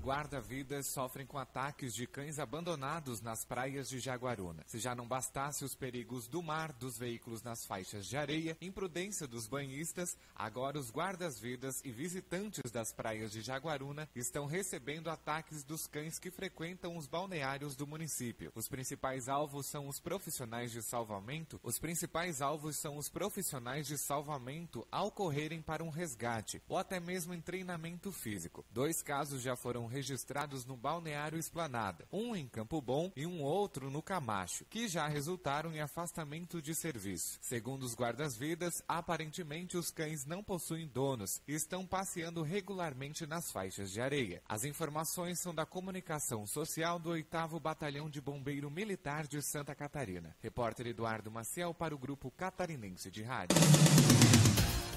guarda-vidas 0.00 0.86
sofrem 0.86 1.26
com 1.26 1.38
ataques 1.38 1.94
de 1.94 2.06
cães 2.06 2.38
abandonados 2.38 3.20
nas 3.20 3.44
praias 3.44 3.88
de 3.88 3.98
Jaguaruna. 3.98 4.62
Se 4.66 4.78
já 4.78 4.94
não 4.94 5.06
bastasse 5.06 5.64
os 5.64 5.74
perigos 5.74 6.26
do 6.26 6.42
mar, 6.42 6.72
dos 6.72 6.96
veículos 6.96 7.42
nas 7.42 7.66
faixas 7.66 8.06
de 8.06 8.16
areia, 8.16 8.56
imprudência 8.60 9.26
dos 9.26 9.46
banhistas, 9.46 10.16
agora 10.34 10.78
os 10.78 10.90
guardas-vidas 10.90 11.82
e 11.84 11.90
visitantes 11.90 12.70
das 12.72 12.92
praias 12.92 13.30
de 13.30 13.42
Jaguaruna 13.42 14.08
estão 14.14 14.46
recebendo 14.46 15.10
ataques 15.10 15.62
dos 15.62 15.86
cães 15.86 16.18
que 16.18 16.30
frequentam 16.30 16.96
os 16.96 17.06
balneários 17.06 17.76
do 17.76 17.86
município. 17.86 18.50
Os 18.54 18.68
principais 18.68 19.28
alvos 19.28 19.66
são 19.66 19.86
os 19.86 20.00
profissionais 20.00 20.72
de 20.72 20.82
salvamento. 20.82 21.60
Os 21.62 21.78
principais 21.78 22.40
alvos 22.40 22.76
são 22.76 22.96
os 22.96 23.08
profissionais 23.08 23.86
de 23.86 23.98
salvamento 23.98 24.86
ao 24.90 25.10
correrem 25.10 25.60
para 25.60 25.84
um 25.84 25.90
resgate 25.90 26.62
ou 26.68 26.78
até 26.78 26.98
mesmo 26.98 27.34
em 27.34 27.40
treinamento 27.40 28.10
físico. 28.10 28.64
Dois 28.70 29.02
casos 29.02 29.42
já 29.42 29.54
foram 29.56 29.89
registrados 29.90 30.64
no 30.64 30.76
Balneário 30.76 31.38
Esplanada, 31.38 32.06
um 32.12 32.34
em 32.34 32.48
Campo 32.48 32.80
Bom 32.80 33.12
e 33.14 33.26
um 33.26 33.42
outro 33.42 33.90
no 33.90 34.02
Camacho, 34.02 34.64
que 34.64 34.88
já 34.88 35.06
resultaram 35.08 35.72
em 35.72 35.80
afastamento 35.80 36.62
de 36.62 36.74
serviço. 36.74 37.38
Segundo 37.42 37.82
os 37.82 37.94
guardas-vidas, 37.94 38.82
aparentemente 38.88 39.76
os 39.76 39.90
cães 39.90 40.24
não 40.24 40.42
possuem 40.42 40.88
donos 40.88 41.40
e 41.46 41.54
estão 41.54 41.86
passeando 41.86 42.42
regularmente 42.42 43.26
nas 43.26 43.50
faixas 43.50 43.90
de 43.90 44.00
areia. 44.00 44.42
As 44.48 44.64
informações 44.64 45.40
são 45.40 45.54
da 45.54 45.66
comunicação 45.66 46.46
social 46.46 46.98
do 46.98 47.10
8 47.10 47.60
Batalhão 47.60 48.08
de 48.08 48.20
Bombeiro 48.20 48.70
Militar 48.70 49.26
de 49.26 49.42
Santa 49.42 49.74
Catarina. 49.74 50.34
Repórter 50.40 50.86
Eduardo 50.86 51.30
Maciel 51.30 51.74
para 51.74 51.94
o 51.94 51.98
Grupo 51.98 52.30
Catarinense 52.30 53.10
de 53.10 53.22
Rádio. 53.22 53.56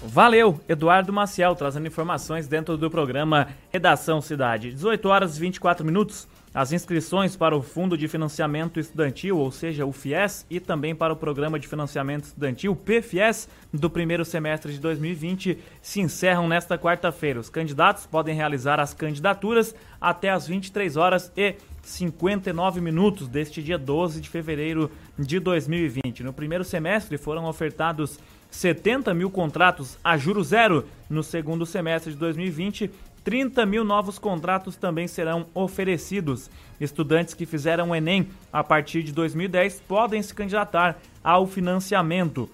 Valeu, 0.05 0.59
Eduardo 0.67 1.13
Maciel, 1.13 1.55
trazendo 1.55 1.87
informações 1.87 2.45
dentro 2.45 2.77
do 2.77 2.91
programa 2.91 3.47
Redação 3.71 4.21
Cidade. 4.21 4.73
18 4.73 5.07
horas 5.07 5.37
e 5.37 5.39
24 5.39 5.85
minutos. 5.85 6.27
As 6.53 6.71
inscrições 6.71 7.35
para 7.35 7.55
o 7.55 7.63
Fundo 7.63 7.97
de 7.97 8.07
Financiamento 8.07 8.79
Estudantil, 8.79 9.39
ou 9.39 9.49
seja, 9.49 9.87
o 9.87 9.91
FIES, 9.91 10.45
e 10.49 10.59
também 10.59 10.93
para 10.93 11.13
o 11.13 11.15
Programa 11.15 11.57
de 11.57 11.67
Financiamento 11.67 12.25
Estudantil, 12.25 12.75
PFIES, 12.75 13.49
do 13.73 13.89
primeiro 13.89 14.23
semestre 14.23 14.71
de 14.71 14.79
2020, 14.79 15.57
se 15.81 16.01
encerram 16.01 16.47
nesta 16.47 16.77
quarta-feira. 16.77 17.39
Os 17.39 17.49
candidatos 17.49 18.05
podem 18.05 18.35
realizar 18.35 18.79
as 18.79 18.93
candidaturas 18.93 19.73
até 19.99 20.29
às 20.29 20.45
23 20.45 20.95
horas 20.95 21.31
e 21.35 21.55
59 21.81 22.79
minutos 22.81 23.27
deste 23.27 23.63
dia 23.63 23.77
12 23.77 24.21
de 24.21 24.29
fevereiro 24.29 24.91
de 25.17 25.39
2020. 25.39 26.23
No 26.23 26.33
primeiro 26.33 26.63
semestre 26.63 27.17
foram 27.17 27.45
ofertados 27.45 28.19
70 28.53 29.13
mil 29.15 29.31
contratos 29.31 29.97
a 30.03 30.15
juro 30.15 30.43
zero 30.43 30.87
no 31.09 31.23
segundo 31.23 31.65
semestre 31.65 32.13
de 32.13 32.19
2020. 32.19 32.89
30 33.23 33.65
mil 33.65 33.83
novos 33.83 34.19
contratos 34.19 34.75
também 34.75 35.07
serão 35.07 35.47
oferecidos. 35.55 36.51
Estudantes 36.79 37.33
que 37.33 37.47
fizeram 37.47 37.89
o 37.89 37.95
Enem 37.95 38.27
a 38.51 38.63
partir 38.63 39.01
de 39.01 39.11
2010 39.11 39.81
podem 39.87 40.21
se 40.21 40.35
candidatar 40.35 40.99
ao 41.23 41.47
financiamento. 41.47 42.49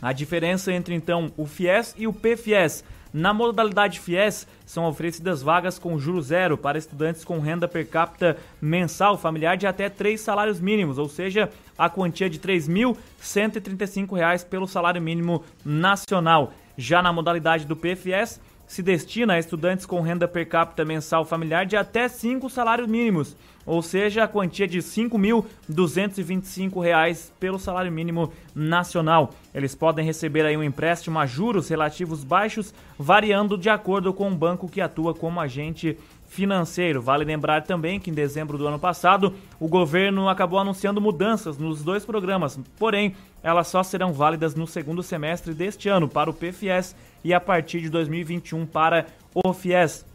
A 0.00 0.12
diferença 0.12 0.72
entre 0.72 0.94
então 0.94 1.30
o 1.36 1.44
FIES 1.44 1.94
e 1.98 2.06
o 2.06 2.12
PFIES 2.12 2.82
na 3.12 3.34
modalidade 3.34 3.98
FIES, 3.98 4.46
são 4.64 4.86
oferecidas 4.86 5.42
vagas 5.42 5.78
com 5.78 5.98
juro 5.98 6.22
zero 6.22 6.56
para 6.56 6.78
estudantes 6.78 7.24
com 7.24 7.40
renda 7.40 7.66
per 7.66 7.88
capita 7.88 8.36
mensal 8.60 9.18
familiar 9.18 9.56
de 9.56 9.66
até 9.66 9.88
três 9.88 10.20
salários 10.20 10.60
mínimos, 10.60 10.96
ou 10.96 11.08
seja, 11.08 11.50
a 11.80 11.88
quantia 11.88 12.28
de 12.28 12.36
R$ 12.36 12.58
3.135 12.58 14.44
pelo 14.44 14.68
salário 14.68 15.00
mínimo 15.00 15.42
nacional. 15.64 16.52
Já 16.76 17.00
na 17.00 17.10
modalidade 17.10 17.64
do 17.64 17.74
PFS, 17.74 18.38
se 18.66 18.82
destina 18.82 19.32
a 19.32 19.38
estudantes 19.38 19.86
com 19.86 20.02
renda 20.02 20.28
per 20.28 20.46
capita 20.46 20.84
mensal 20.84 21.24
familiar 21.24 21.64
de 21.64 21.78
até 21.78 22.06
cinco 22.06 22.50
salários 22.50 22.86
mínimos, 22.86 23.34
ou 23.64 23.80
seja, 23.80 24.24
a 24.24 24.28
quantia 24.28 24.68
de 24.68 24.76
R$ 24.76 24.84
5.225 24.84 27.30
pelo 27.40 27.58
salário 27.58 27.90
mínimo 27.90 28.30
nacional. 28.54 29.32
Eles 29.54 29.74
podem 29.74 30.04
receber 30.04 30.44
aí 30.44 30.58
um 30.58 30.62
empréstimo 30.62 31.18
a 31.18 31.24
juros 31.24 31.70
relativos 31.70 32.22
baixos, 32.22 32.74
variando 32.98 33.56
de 33.56 33.70
acordo 33.70 34.12
com 34.12 34.30
o 34.30 34.36
banco 34.36 34.68
que 34.68 34.82
atua 34.82 35.14
como 35.14 35.40
agente 35.40 35.96
financeiro. 36.30 37.02
Vale 37.02 37.24
lembrar 37.24 37.64
também 37.64 37.98
que 37.98 38.08
em 38.08 38.14
dezembro 38.14 38.56
do 38.56 38.66
ano 38.66 38.78
passado, 38.78 39.34
o 39.58 39.66
governo 39.66 40.28
acabou 40.28 40.60
anunciando 40.60 41.00
mudanças 41.00 41.58
nos 41.58 41.82
dois 41.82 42.06
programas, 42.06 42.58
porém, 42.78 43.16
elas 43.42 43.66
só 43.66 43.82
serão 43.82 44.12
válidas 44.12 44.54
no 44.54 44.66
segundo 44.66 45.02
semestre 45.02 45.52
deste 45.52 45.88
ano 45.88 46.08
para 46.08 46.30
o 46.30 46.32
PFS 46.32 46.94
e 47.24 47.34
a 47.34 47.40
partir 47.40 47.80
de 47.80 47.90
2021 47.90 48.64
para 48.64 49.06
o 49.34 49.52
FIES. 49.52 50.06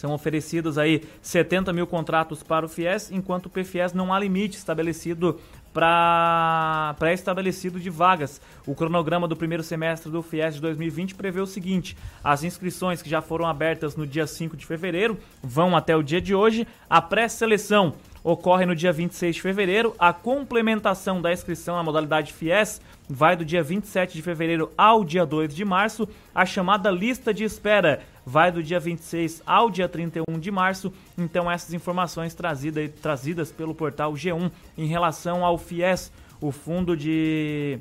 são 0.00 0.14
oferecidos 0.14 0.78
aí 0.78 1.02
70 1.20 1.74
mil 1.74 1.86
contratos 1.86 2.42
para 2.42 2.64
o 2.64 2.68
FIES, 2.68 3.10
enquanto 3.10 3.46
o 3.46 3.50
PFIES 3.50 3.92
não 3.92 4.14
há 4.14 4.18
limite 4.18 4.56
estabelecido 4.56 5.38
para 5.72 6.94
pré-estabelecido 6.98 7.78
de 7.78 7.90
vagas. 7.90 8.40
O 8.66 8.74
cronograma 8.74 9.28
do 9.28 9.36
primeiro 9.36 9.62
semestre 9.62 10.10
do 10.10 10.22
FIES 10.22 10.54
de 10.54 10.60
2020 10.60 11.14
prevê 11.14 11.40
o 11.40 11.46
seguinte: 11.46 11.96
as 12.22 12.44
inscrições 12.44 13.02
que 13.02 13.10
já 13.10 13.20
foram 13.20 13.46
abertas 13.46 13.96
no 13.96 14.06
dia 14.06 14.26
5 14.26 14.56
de 14.56 14.66
fevereiro 14.66 15.18
vão 15.42 15.76
até 15.76 15.96
o 15.96 16.02
dia 16.02 16.20
de 16.20 16.34
hoje. 16.34 16.66
A 16.88 17.00
pré-seleção 17.00 17.94
ocorre 18.22 18.66
no 18.66 18.74
dia 18.74 18.92
26 18.92 19.36
de 19.36 19.42
fevereiro. 19.42 19.94
A 19.98 20.12
complementação 20.12 21.20
da 21.20 21.32
inscrição 21.32 21.76
na 21.76 21.82
modalidade 21.82 22.32
FIES 22.32 22.80
vai 23.08 23.36
do 23.36 23.44
dia 23.44 23.62
27 23.62 24.14
de 24.14 24.22
fevereiro 24.22 24.70
ao 24.76 25.04
dia 25.04 25.24
2 25.26 25.54
de 25.54 25.64
março. 25.64 26.08
A 26.34 26.44
chamada 26.44 26.90
lista 26.90 27.32
de 27.32 27.44
espera 27.44 28.02
vai 28.24 28.52
do 28.52 28.62
dia 28.62 28.78
26 28.78 29.42
ao 29.46 29.70
dia 29.70 29.88
31 29.88 30.38
de 30.38 30.50
março. 30.50 30.92
Então, 31.16 31.50
essas 31.50 31.72
informações 31.72 32.34
trazida, 32.34 32.88
trazidas 33.02 33.50
pelo 33.50 33.74
portal 33.74 34.12
G1 34.12 34.50
em 34.76 34.86
relação 34.86 35.44
ao 35.44 35.58
FIES, 35.58 36.12
o 36.40 36.50
fundo 36.50 36.96
de. 36.96 37.78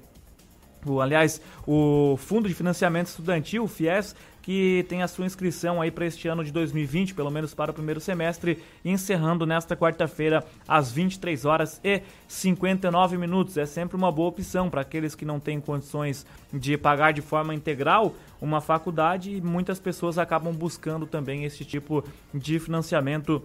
O, 0.86 1.02
aliás, 1.02 1.42
o 1.68 2.16
Fundo 2.18 2.48
de 2.48 2.54
Financiamento 2.54 3.08
Estudantil, 3.08 3.66
o 3.66 3.68
FIES, 3.68 4.16
que 4.50 4.84
tem 4.90 5.04
a 5.04 5.08
sua 5.08 5.28
inscrição 5.28 5.80
aí 5.80 5.92
para 5.92 6.08
este 6.08 6.28
ano 6.28 6.44
de 6.44 6.52
2020, 6.52 7.14
pelo 7.14 7.30
menos 7.30 7.54
para 7.54 7.70
o 7.70 7.74
primeiro 7.74 8.00
semestre, 8.00 8.58
encerrando 8.84 9.46
nesta 9.46 9.76
quarta-feira 9.76 10.44
às 10.68 10.92
23 10.92 11.46
horas 11.46 11.80
e 11.84 12.02
59 12.28 13.16
minutos. 13.16 13.58
É 13.58 13.68
sempre 13.68 13.96
uma 13.96 14.12
boa 14.12 14.30
opção 14.30 14.68
para 14.68 14.82
aqueles 14.82 15.14
que 15.14 15.24
não 15.24 15.40
têm 15.40 15.62
condições 15.62 16.26
de 16.52 16.76
pagar 16.80 17.14
de 17.14 17.22
forma 17.22 17.54
integral 17.54 18.16
uma 18.42 18.60
faculdade 18.60 19.36
e 19.36 19.40
muitas 19.40 19.80
pessoas 19.80 20.18
acabam 20.18 20.52
buscando 20.52 21.06
também 21.06 21.44
esse 21.44 21.64
tipo 21.64 22.04
de 22.34 22.58
financiamento 22.58 23.44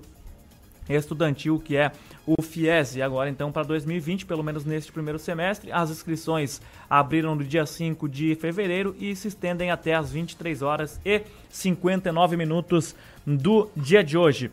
estudantil 0.88 1.58
que 1.58 1.76
é 1.76 1.92
o 2.26 2.40
FIES. 2.42 2.96
E 2.96 3.02
agora 3.02 3.30
então 3.30 3.52
para 3.52 3.62
2020, 3.64 4.26
pelo 4.26 4.42
menos 4.42 4.64
neste 4.64 4.92
primeiro 4.92 5.18
semestre, 5.18 5.70
as 5.72 5.90
inscrições 5.90 6.60
abriram 6.88 7.34
no 7.34 7.44
dia 7.44 7.66
5 7.66 8.08
de 8.08 8.34
fevereiro 8.34 8.94
e 8.98 9.14
se 9.14 9.28
estendem 9.28 9.70
até 9.70 9.94
as 9.94 10.12
23 10.12 10.62
horas 10.62 11.00
e 11.04 11.22
59 11.50 12.36
minutos 12.36 12.94
do 13.26 13.68
dia 13.76 14.02
de 14.02 14.16
hoje. 14.16 14.50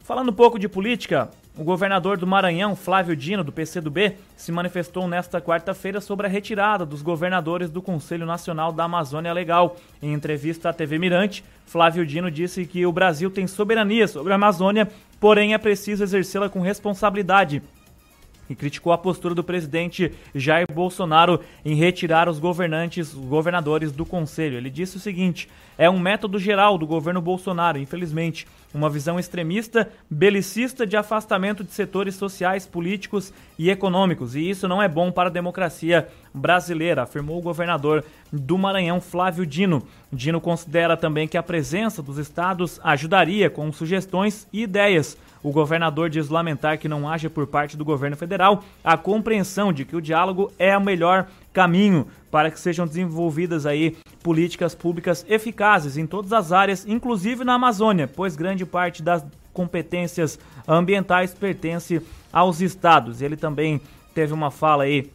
Falando 0.00 0.30
um 0.30 0.34
pouco 0.34 0.58
de 0.58 0.68
política, 0.68 1.30
o 1.58 1.64
governador 1.64 2.16
do 2.16 2.26
Maranhão, 2.26 2.76
Flávio 2.76 3.16
Dino, 3.16 3.42
do 3.42 3.50
PCdoB, 3.50 4.14
se 4.36 4.52
manifestou 4.52 5.08
nesta 5.08 5.40
quarta-feira 5.40 6.00
sobre 6.00 6.24
a 6.24 6.30
retirada 6.30 6.86
dos 6.86 7.02
governadores 7.02 7.68
do 7.68 7.82
Conselho 7.82 8.24
Nacional 8.24 8.70
da 8.70 8.84
Amazônia 8.84 9.32
Legal. 9.32 9.76
Em 10.00 10.12
entrevista 10.12 10.68
à 10.68 10.72
TV 10.72 11.00
Mirante, 11.00 11.44
Flávio 11.66 12.06
Dino 12.06 12.30
disse 12.30 12.64
que 12.64 12.86
o 12.86 12.92
Brasil 12.92 13.28
tem 13.28 13.48
soberania 13.48 14.06
sobre 14.06 14.32
a 14.32 14.36
Amazônia, 14.36 14.88
porém 15.18 15.52
é 15.52 15.58
preciso 15.58 16.04
exercê-la 16.04 16.48
com 16.48 16.60
responsabilidade 16.60 17.60
e 18.48 18.54
criticou 18.54 18.92
a 18.92 18.98
postura 18.98 19.34
do 19.34 19.44
presidente 19.44 20.12
Jair 20.34 20.66
Bolsonaro 20.72 21.40
em 21.64 21.74
retirar 21.74 22.28
os 22.28 22.38
governantes, 22.38 23.14
os 23.14 23.24
governadores 23.24 23.92
do 23.92 24.06
conselho. 24.06 24.56
Ele 24.56 24.70
disse 24.70 24.96
o 24.96 25.00
seguinte: 25.00 25.48
é 25.76 25.88
um 25.88 25.98
método 25.98 26.38
geral 26.38 26.76
do 26.76 26.86
governo 26.86 27.20
Bolsonaro, 27.20 27.78
infelizmente, 27.78 28.46
uma 28.74 28.90
visão 28.90 29.18
extremista, 29.18 29.90
belicista 30.10 30.86
de 30.86 30.96
afastamento 30.96 31.64
de 31.64 31.72
setores 31.72 32.14
sociais, 32.14 32.66
políticos 32.66 33.32
e 33.58 33.70
econômicos, 33.70 34.34
e 34.34 34.50
isso 34.50 34.68
não 34.68 34.82
é 34.82 34.88
bom 34.88 35.10
para 35.10 35.28
a 35.28 35.32
democracia 35.32 36.08
brasileira, 36.34 37.02
afirmou 37.02 37.38
o 37.38 37.42
governador 37.42 38.04
do 38.32 38.58
Maranhão, 38.58 39.00
Flávio 39.00 39.46
Dino. 39.46 39.82
Dino 40.12 40.40
considera 40.40 40.96
também 40.96 41.26
que 41.26 41.38
a 41.38 41.42
presença 41.42 42.02
dos 42.02 42.18
estados 42.18 42.80
ajudaria 42.82 43.48
com 43.48 43.72
sugestões 43.72 44.46
e 44.52 44.62
ideias 44.62 45.16
o 45.42 45.52
governador 45.52 46.10
diz 46.10 46.28
lamentar 46.28 46.78
que 46.78 46.88
não 46.88 47.08
haja 47.08 47.30
por 47.30 47.46
parte 47.46 47.76
do 47.76 47.84
governo 47.84 48.16
federal 48.16 48.64
a 48.82 48.96
compreensão 48.96 49.72
de 49.72 49.84
que 49.84 49.96
o 49.96 50.00
diálogo 50.00 50.52
é 50.58 50.76
o 50.76 50.80
melhor 50.80 51.28
caminho 51.52 52.06
para 52.30 52.50
que 52.50 52.60
sejam 52.60 52.86
desenvolvidas 52.86 53.66
aí 53.66 53.96
políticas 54.22 54.74
públicas 54.74 55.24
eficazes 55.28 55.96
em 55.96 56.06
todas 56.06 56.32
as 56.32 56.52
áreas, 56.52 56.86
inclusive 56.86 57.44
na 57.44 57.54
Amazônia, 57.54 58.08
pois 58.08 58.36
grande 58.36 58.66
parte 58.66 59.02
das 59.02 59.24
competências 59.52 60.38
ambientais 60.66 61.34
pertence 61.34 62.00
aos 62.32 62.60
estados. 62.60 63.22
Ele 63.22 63.36
também 63.36 63.80
teve 64.14 64.32
uma 64.32 64.50
fala 64.50 64.84
aí 64.84 65.10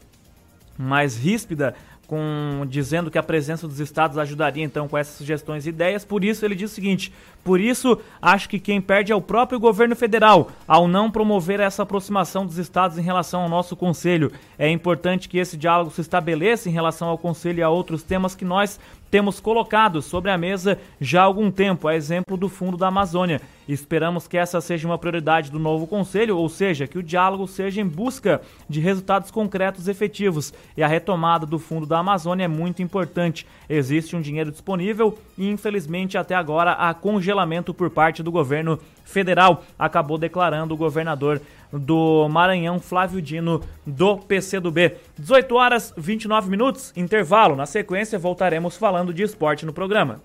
mais 0.77 1.15
ríspida 1.15 1.75
com 2.07 2.65
dizendo 2.67 3.09
que 3.09 3.17
a 3.17 3.23
presença 3.23 3.67
dos 3.67 3.79
estados 3.79 4.17
ajudaria 4.17 4.63
então 4.63 4.87
com 4.87 4.97
essas 4.97 5.15
sugestões 5.15 5.65
e 5.65 5.69
ideias. 5.69 6.03
Por 6.03 6.23
isso 6.23 6.45
ele 6.45 6.55
diz 6.55 6.71
o 6.71 6.75
seguinte: 6.75 7.13
por 7.43 7.59
isso 7.59 7.99
acho 8.21 8.47
que 8.47 8.59
quem 8.59 8.79
perde 8.79 9.11
é 9.11 9.15
o 9.15 9.21
próprio 9.21 9.59
governo 9.59 9.95
federal 9.95 10.51
ao 10.67 10.87
não 10.87 11.11
promover 11.11 11.59
essa 11.59 11.83
aproximação 11.83 12.45
dos 12.45 12.57
estados 12.57 12.97
em 12.97 13.01
relação 13.01 13.41
ao 13.41 13.49
nosso 13.49 13.75
conselho. 13.75 14.31
É 14.57 14.69
importante 14.69 15.27
que 15.27 15.37
esse 15.37 15.57
diálogo 15.57 15.91
se 15.91 16.01
estabeleça 16.01 16.69
em 16.69 16.71
relação 16.71 17.09
ao 17.09 17.17
conselho 17.17 17.59
e 17.59 17.63
a 17.63 17.69
outros 17.69 18.03
temas 18.03 18.33
que 18.33 18.45
nós 18.45 18.79
temos 19.13 19.39
colocado 19.39 20.01
sobre 20.01 20.31
a 20.31 20.37
mesa 20.39 20.79
já 20.99 21.21
há 21.21 21.25
algum 21.25 21.51
tempo, 21.51 21.87
a 21.87 21.95
exemplo 21.95 22.35
do 22.35 22.49
Fundo 22.49 22.75
da 22.75 22.87
Amazônia. 22.87 23.39
Esperamos 23.67 24.27
que 24.27 24.37
essa 24.37 24.59
seja 24.59 24.87
uma 24.87 24.97
prioridade 24.97 25.51
do 25.51 25.59
novo 25.59 25.85
Conselho, 25.85 26.35
ou 26.35 26.49
seja, 26.49 26.87
que 26.87 26.97
o 26.97 27.03
diálogo 27.03 27.47
seja 27.47 27.79
em 27.79 27.85
busca 27.85 28.41
de 28.67 28.79
resultados 28.79 29.29
concretos 29.29 29.87
efetivos. 29.87 30.51
E 30.75 30.81
a 30.81 30.87
retomada 30.87 31.45
do 31.45 31.59
Fundo 31.59 31.85
da 31.85 31.99
Amazônia 31.99 32.45
é 32.45 32.47
muito 32.47 32.81
importante. 32.81 33.45
Existe 33.69 34.15
um 34.15 34.21
dinheiro 34.21 34.49
disponível 34.49 35.15
e, 35.37 35.47
infelizmente, 35.47 36.17
até 36.17 36.33
agora 36.33 36.71
há 36.71 36.91
congelamento 37.33 37.73
por 37.73 37.89
parte 37.89 38.21
do 38.21 38.31
governo 38.31 38.79
federal, 39.03 39.63
acabou 39.77 40.17
declarando 40.17 40.73
o 40.73 40.77
governador 40.77 41.41
do 41.71 42.29
Maranhão, 42.29 42.79
Flávio 42.79 43.21
Dino, 43.21 43.61
do 43.85 44.17
PCdoB. 44.17 44.95
18 45.17 45.55
horas 45.55 45.93
29 45.97 46.49
minutos, 46.49 46.93
intervalo. 46.95 47.55
Na 47.55 47.65
sequência, 47.65 48.19
voltaremos 48.19 48.77
falando 48.77 49.13
de 49.13 49.23
esporte 49.23 49.65
no 49.65 49.73
programa. 49.73 50.21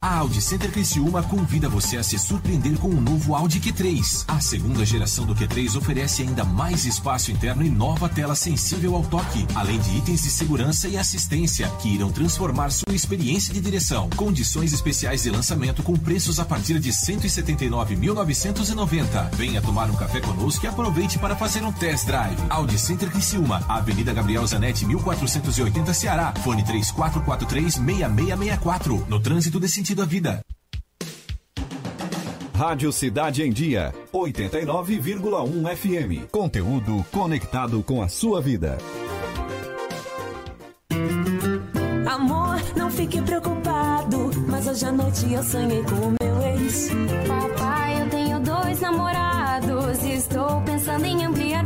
A 0.00 0.18
Audi 0.18 0.40
Center 0.42 0.70
Criciúma 0.70 1.22
convida 1.22 1.70
você 1.70 1.96
a 1.96 2.02
se 2.02 2.18
surpreender 2.18 2.76
com 2.78 2.88
o 2.88 3.00
novo 3.00 3.34
Audi 3.34 3.58
Q3. 3.58 4.26
A 4.28 4.38
segunda 4.40 4.84
geração 4.84 5.24
do 5.24 5.34
Q3 5.34 5.74
oferece 5.74 6.20
ainda 6.20 6.44
mais 6.44 6.84
espaço 6.84 7.32
interno 7.32 7.64
e 7.64 7.70
nova 7.70 8.06
tela 8.06 8.34
sensível 8.34 8.94
ao 8.94 9.02
toque, 9.02 9.46
além 9.54 9.80
de 9.80 9.96
itens 9.96 10.22
de 10.22 10.28
segurança 10.28 10.86
e 10.86 10.98
assistência 10.98 11.70
que 11.80 11.88
irão 11.88 12.12
transformar 12.12 12.68
sua 12.70 12.94
experiência 12.94 13.54
de 13.54 13.60
direção. 13.60 14.10
Condições 14.10 14.74
especiais 14.74 15.22
de 15.22 15.30
lançamento 15.30 15.82
com 15.82 15.94
preços 15.94 16.38
a 16.38 16.44
partir 16.44 16.78
de 16.78 16.90
R$ 16.90 16.96
179.990. 16.96 19.34
Venha 19.34 19.62
tomar 19.62 19.90
um 19.90 19.96
café 19.96 20.20
conosco 20.20 20.66
e 20.66 20.68
aproveite 20.68 21.18
para 21.18 21.34
fazer 21.34 21.64
um 21.64 21.72
test 21.72 22.04
drive. 22.04 22.36
Audi 22.50 22.78
Center 22.78 23.10
Criciúma, 23.10 23.64
Avenida 23.66 24.12
Gabriel 24.12 24.46
Zanetti, 24.46 24.84
1480 24.84 25.94
Ceará. 25.94 26.34
Fone 26.44 26.62
3443 26.62 27.76
6664. 27.76 29.06
No 29.08 29.18
trânsito 29.18 29.58
desse 29.58 29.85
sentido 29.86 30.02
à 30.02 30.04
vida. 30.04 30.40
Rádio 32.52 32.90
Cidade 32.90 33.42
em 33.42 33.52
Dia, 33.52 33.94
89,1 34.12 35.76
FM. 35.76 36.28
Conteúdo 36.30 37.04
conectado 37.12 37.82
com 37.84 38.02
a 38.02 38.08
sua 38.08 38.40
vida. 38.40 38.78
Amor, 42.10 42.60
não 42.76 42.90
fique 42.90 43.22
preocupado, 43.22 44.30
mas 44.48 44.66
hoje 44.66 44.86
à 44.86 44.92
noite 44.92 45.32
eu 45.32 45.42
sonhei 45.44 45.82
com 45.84 45.94
o 45.94 46.14
meu 46.20 46.42
ex. 46.42 46.88
Papai, 47.28 48.02
eu 48.02 48.10
tenho 48.10 48.40
dois 48.40 48.80
namorados 48.80 50.02
e 50.02 50.12
estou 50.14 50.62
pensando 50.62 51.04
em 51.04 51.24
ampliar. 51.24 51.65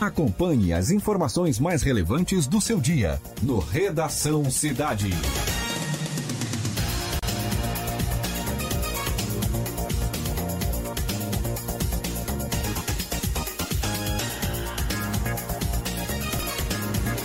Acompanhe 0.00 0.72
as 0.72 0.92
informações 0.92 1.58
mais 1.58 1.82
relevantes 1.82 2.46
do 2.46 2.60
seu 2.60 2.80
dia 2.80 3.20
no 3.42 3.58
Redação 3.58 4.48
Cidade. 4.48 5.10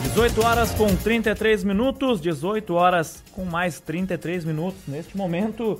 Dezoito 0.02 0.44
horas 0.44 0.72
com 0.72 0.96
33 0.96 1.64
minutos, 1.64 2.20
18 2.20 2.74
horas 2.74 3.24
com 3.34 3.46
mais 3.46 3.80
33 3.80 4.46
minutos. 4.46 4.82
Neste 4.88 5.16
momento, 5.16 5.80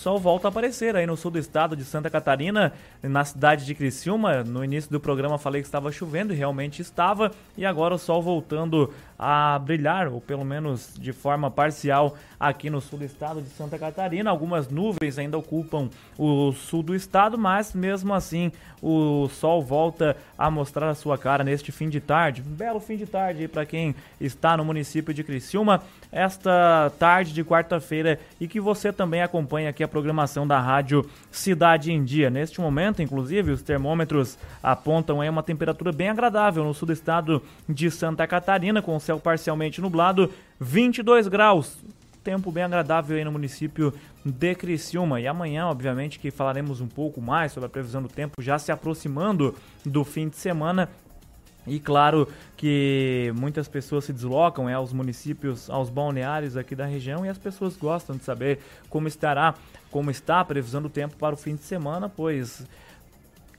sol 0.00 0.18
volta 0.18 0.48
a 0.48 0.50
aparecer 0.50 0.96
aí 0.96 1.06
no 1.06 1.14
sul 1.14 1.30
do 1.30 1.38
estado 1.38 1.76
de 1.76 1.84
Santa 1.84 2.08
Catarina, 2.08 2.72
na 3.02 3.22
cidade 3.22 3.66
de 3.66 3.74
Criciúma. 3.74 4.42
No 4.42 4.64
início 4.64 4.90
do 4.90 4.98
programa 4.98 5.36
falei 5.36 5.60
que 5.60 5.68
estava 5.68 5.92
chovendo 5.92 6.32
e 6.32 6.36
realmente 6.36 6.80
estava, 6.80 7.30
e 7.54 7.66
agora 7.66 7.94
o 7.94 7.98
sol 7.98 8.22
voltando 8.22 8.92
a 9.22 9.58
brilhar, 9.58 10.08
ou 10.08 10.18
pelo 10.18 10.46
menos 10.46 10.94
de 10.98 11.12
forma 11.12 11.50
parcial, 11.50 12.16
aqui 12.38 12.70
no 12.70 12.80
sul 12.80 13.00
do 13.00 13.04
estado 13.04 13.42
de 13.42 13.50
Santa 13.50 13.78
Catarina. 13.78 14.30
Algumas 14.30 14.70
nuvens 14.70 15.18
ainda 15.18 15.36
ocupam 15.36 15.90
o 16.16 16.52
sul 16.52 16.82
do 16.82 16.94
estado, 16.94 17.36
mas 17.36 17.74
mesmo 17.74 18.14
assim 18.14 18.50
o 18.82 19.28
sol 19.28 19.62
volta 19.62 20.16
a 20.38 20.50
mostrar 20.50 20.88
a 20.88 20.94
sua 20.94 21.18
cara 21.18 21.44
neste 21.44 21.70
fim 21.70 21.90
de 21.90 22.00
tarde. 22.00 22.40
Um 22.40 22.54
belo 22.54 22.80
fim 22.80 22.96
de 22.96 23.04
tarde 23.04 23.46
para 23.46 23.66
quem 23.66 23.94
está 24.18 24.56
no 24.56 24.64
município 24.64 25.12
de 25.12 25.22
Criciúma, 25.22 25.82
esta 26.10 26.90
tarde 26.98 27.34
de 27.34 27.44
quarta-feira 27.44 28.18
e 28.40 28.48
que 28.48 28.58
você 28.58 28.90
também 28.90 29.20
acompanha 29.20 29.68
aqui 29.68 29.84
a 29.84 29.88
programação 29.88 30.46
da 30.46 30.58
rádio 30.58 31.04
Cidade 31.30 31.92
em 31.92 32.02
Dia. 32.02 32.30
Neste 32.30 32.58
momento, 32.58 33.02
inclusive, 33.02 33.50
os 33.50 33.60
termômetros 33.60 34.38
apontam 34.62 35.20
aí 35.20 35.28
uma 35.28 35.42
temperatura 35.42 35.92
bem 35.92 36.08
agradável 36.08 36.64
no 36.64 36.72
sul 36.72 36.86
do 36.86 36.92
estado 36.94 37.42
de 37.68 37.90
Santa 37.90 38.26
Catarina, 38.26 38.80
com 38.80 38.98
céu 39.10 39.18
parcialmente 39.18 39.80
nublado, 39.80 40.32
22 40.60 41.26
graus. 41.26 41.76
Tempo 42.22 42.52
bem 42.52 42.62
agradável 42.62 43.16
aí 43.16 43.24
no 43.24 43.32
município 43.32 43.92
de 44.24 44.54
Criciúma. 44.54 45.20
E 45.20 45.26
amanhã, 45.26 45.66
obviamente, 45.66 46.18
que 46.18 46.30
falaremos 46.30 46.80
um 46.80 46.86
pouco 46.86 47.20
mais 47.20 47.50
sobre 47.50 47.66
a 47.66 47.68
previsão 47.68 48.00
do 48.00 48.08
tempo, 48.08 48.40
já 48.40 48.56
se 48.56 48.70
aproximando 48.70 49.56
do 49.84 50.04
fim 50.04 50.28
de 50.28 50.36
semana. 50.36 50.88
E 51.66 51.80
claro 51.80 52.28
que 52.56 53.32
muitas 53.36 53.66
pessoas 53.66 54.04
se 54.04 54.12
deslocam 54.12 54.68
é, 54.68 54.74
aos 54.74 54.92
municípios, 54.92 55.68
aos 55.68 55.90
balneários 55.90 56.56
aqui 56.56 56.76
da 56.76 56.86
região 56.86 57.26
e 57.26 57.28
as 57.28 57.36
pessoas 57.36 57.76
gostam 57.76 58.16
de 58.16 58.24
saber 58.24 58.60
como 58.88 59.08
estará, 59.08 59.54
como 59.90 60.10
está 60.10 60.40
a 60.40 60.44
previsão 60.44 60.80
do 60.80 60.88
tempo 60.88 61.16
para 61.16 61.34
o 61.34 61.38
fim 61.38 61.56
de 61.56 61.62
semana, 61.62 62.08
pois 62.08 62.64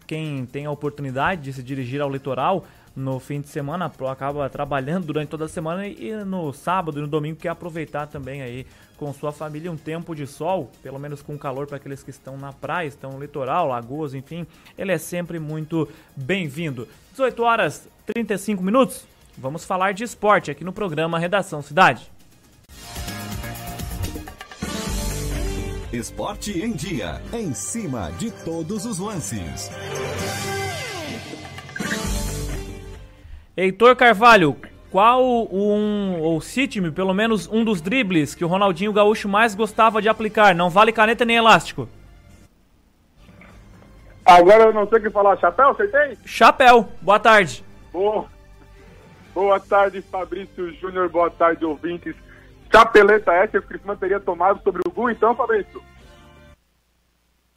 quem 0.08 0.46
tem 0.46 0.66
a 0.66 0.72
oportunidade 0.72 1.42
de 1.44 1.54
se 1.54 1.62
dirigir 1.62 2.02
ao 2.02 2.12
litoral 2.12 2.66
no 2.96 3.20
fim 3.20 3.40
de 3.42 3.48
semana, 3.48 3.92
acaba 4.10 4.50
trabalhando 4.50 5.06
durante 5.06 5.30
toda 5.30 5.46
a 5.46 5.50
semana 5.50 5.88
e 5.88 6.14
no 6.26 6.52
sábado 6.52 7.00
e 7.00 7.02
no 7.02 7.08
domingo 7.08 7.40
quer 7.40 7.50
aproveitar 7.50 8.08
também 8.08 8.42
aí 8.42 8.66
com 8.98 9.14
sua 9.14 9.32
família 9.32 9.72
um 9.72 9.78
tempo 9.78 10.14
de 10.14 10.28
sol, 10.28 10.72
pelo 10.84 11.00
menos 11.00 11.22
com 11.22 11.38
calor 11.38 11.66
para 11.66 11.78
aqueles 11.78 12.04
que 12.04 12.10
estão 12.10 12.38
na 12.38 12.54
praia, 12.54 12.88
estão 12.88 13.12
no 13.12 13.20
litoral, 13.20 13.68
lagoas, 13.68 14.14
enfim, 14.14 14.46
ele 14.78 14.92
é 14.92 14.98
sempre 14.98 15.40
muito 15.40 15.88
bem-vindo. 16.16 16.88
18 17.12 17.44
horas 17.44 17.88
35 18.06 18.62
minutos, 18.62 19.06
vamos 19.38 19.64
falar 19.64 19.94
de 19.94 20.04
esporte 20.04 20.52
aqui 20.52 20.64
no 20.64 20.74
programa 20.74 21.18
Redação 21.18 21.62
Cidade. 21.62 22.12
Esporte 25.94 26.58
em 26.58 26.72
Dia, 26.72 27.22
em 27.34 27.54
cima 27.54 28.12
de 28.14 28.32
todos 28.32 28.86
os 28.86 28.98
lances. 28.98 29.70
Heitor 33.62 33.96
Carvalho, 33.96 34.56
qual 34.90 35.24
um, 35.24 36.20
ou 36.20 36.42
cite-me 36.42 36.90
pelo 36.90 37.14
menos 37.14 37.48
um 37.48 37.64
dos 37.64 37.80
dribles 37.80 38.34
que 38.34 38.44
o 38.44 38.48
Ronaldinho 38.48 38.92
Gaúcho 38.92 39.30
mais 39.30 39.54
gostava 39.54 40.02
de 40.02 40.10
aplicar. 40.10 40.56
Não 40.56 40.68
vale 40.68 40.92
caneta 40.92 41.24
nem 41.24 41.38
elástico. 41.38 41.88
Agora 44.26 44.64
eu 44.64 44.74
não 44.74 44.88
sei 44.90 44.98
o 44.98 45.02
que 45.04 45.10
falar. 45.12 45.38
Chapéu, 45.38 45.70
acertei? 45.70 46.18
Chapéu. 46.26 46.90
Boa 47.04 47.20
tarde. 47.20 47.64
Boa. 47.94 48.26
Boa 49.32 49.60
tarde, 49.60 50.02
Fabrício 50.02 50.74
Júnior. 50.80 51.08
Boa 51.10 51.30
tarde, 51.30 51.64
ouvintes. 51.64 52.16
Chapeleta 52.72 53.32
essa 53.32 53.48
que 53.50 53.58
o 53.60 53.62
Cristiano 53.62 54.00
teria 54.00 54.20
tomado 54.20 54.60
sobre 54.64 54.82
o 54.88 54.90
Gu, 54.90 55.12
então, 55.12 55.36
Fabrício? 55.36 55.84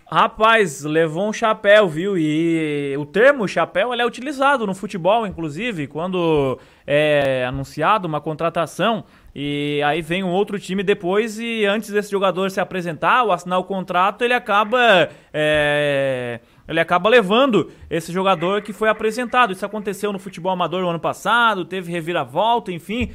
Rapaz, 0.06 0.82
levou 0.84 1.28
um 1.28 1.32
chapéu, 1.32 1.88
viu? 1.88 2.16
E 2.18 2.94
o 2.98 3.06
termo 3.06 3.48
chapéu 3.48 3.92
é 3.94 4.04
utilizado 4.04 4.66
no 4.66 4.74
futebol, 4.74 5.26
inclusive, 5.26 5.86
quando 5.86 6.58
é 6.86 7.44
anunciado 7.46 8.06
uma 8.06 8.20
contratação 8.20 9.04
e 9.34 9.82
aí 9.82 10.02
vem 10.02 10.22
um 10.22 10.30
outro 10.30 10.60
time 10.60 10.82
depois 10.82 11.38
e 11.38 11.64
antes 11.64 11.90
desse 11.90 12.10
jogador 12.10 12.50
se 12.50 12.60
apresentar 12.60 13.24
ou 13.24 13.32
assinar 13.32 13.58
o 13.58 13.64
contrato, 13.64 14.22
ele 14.22 14.34
acaba 14.34 15.08
é, 15.32 16.38
ele 16.68 16.78
acaba 16.78 17.08
levando 17.08 17.72
esse 17.90 18.12
jogador 18.12 18.62
que 18.62 18.72
foi 18.72 18.88
apresentado. 18.88 19.52
Isso 19.52 19.66
aconteceu 19.66 20.12
no 20.12 20.18
futebol 20.18 20.52
amador 20.52 20.82
no 20.82 20.88
ano 20.88 21.00
passado, 21.00 21.64
teve 21.64 21.90
reviravolta, 21.90 22.70
enfim. 22.70 23.10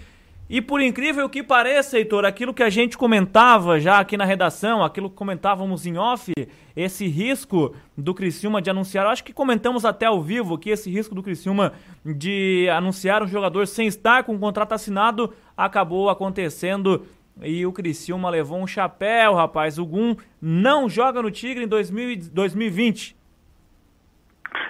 E 0.50 0.62
por 0.62 0.82
incrível 0.82 1.30
que 1.30 1.44
pareça, 1.44 2.00
Heitor, 2.00 2.26
aquilo 2.26 2.56
que 2.56 2.64
a 2.64 2.72
gente 2.72 2.98
comentava 2.98 3.80
já 3.80 4.00
aqui 4.00 4.18
na 4.18 4.26
redação, 4.26 4.84
aquilo 4.84 5.08
que 5.08 5.16
comentávamos 5.16 5.86
em 5.86 5.96
off, 5.96 6.34
esse 6.76 7.06
risco 7.08 7.76
do 7.96 8.16
Criciúma 8.16 8.60
de 8.60 8.72
anunciar, 8.72 9.06
acho 9.06 9.24
que 9.24 9.32
comentamos 9.32 9.86
até 9.86 10.08
ao 10.08 10.20
vivo 10.20 10.58
que 10.58 10.72
esse 10.72 10.90
risco 10.90 11.14
do 11.14 11.22
Criciúma 11.22 11.74
de 12.04 12.68
anunciar 12.72 13.22
um 13.22 13.28
jogador 13.28 13.68
sem 13.68 13.86
estar 13.86 14.24
com 14.24 14.34
o 14.34 14.40
contrato 14.40 14.74
assinado 14.74 15.32
acabou 15.56 16.10
acontecendo 16.10 17.06
e 17.44 17.64
o 17.66 17.72
Criciúma 17.72 18.28
levou 18.32 18.60
um 18.60 18.68
chapéu, 18.68 19.36
rapaz. 19.36 19.78
O 19.78 19.86
Gum 19.86 20.16
não 20.42 20.90
joga 20.90 21.22
no 21.22 21.30
Tigre 21.30 21.66
em 21.66 21.68
2020. 21.68 23.16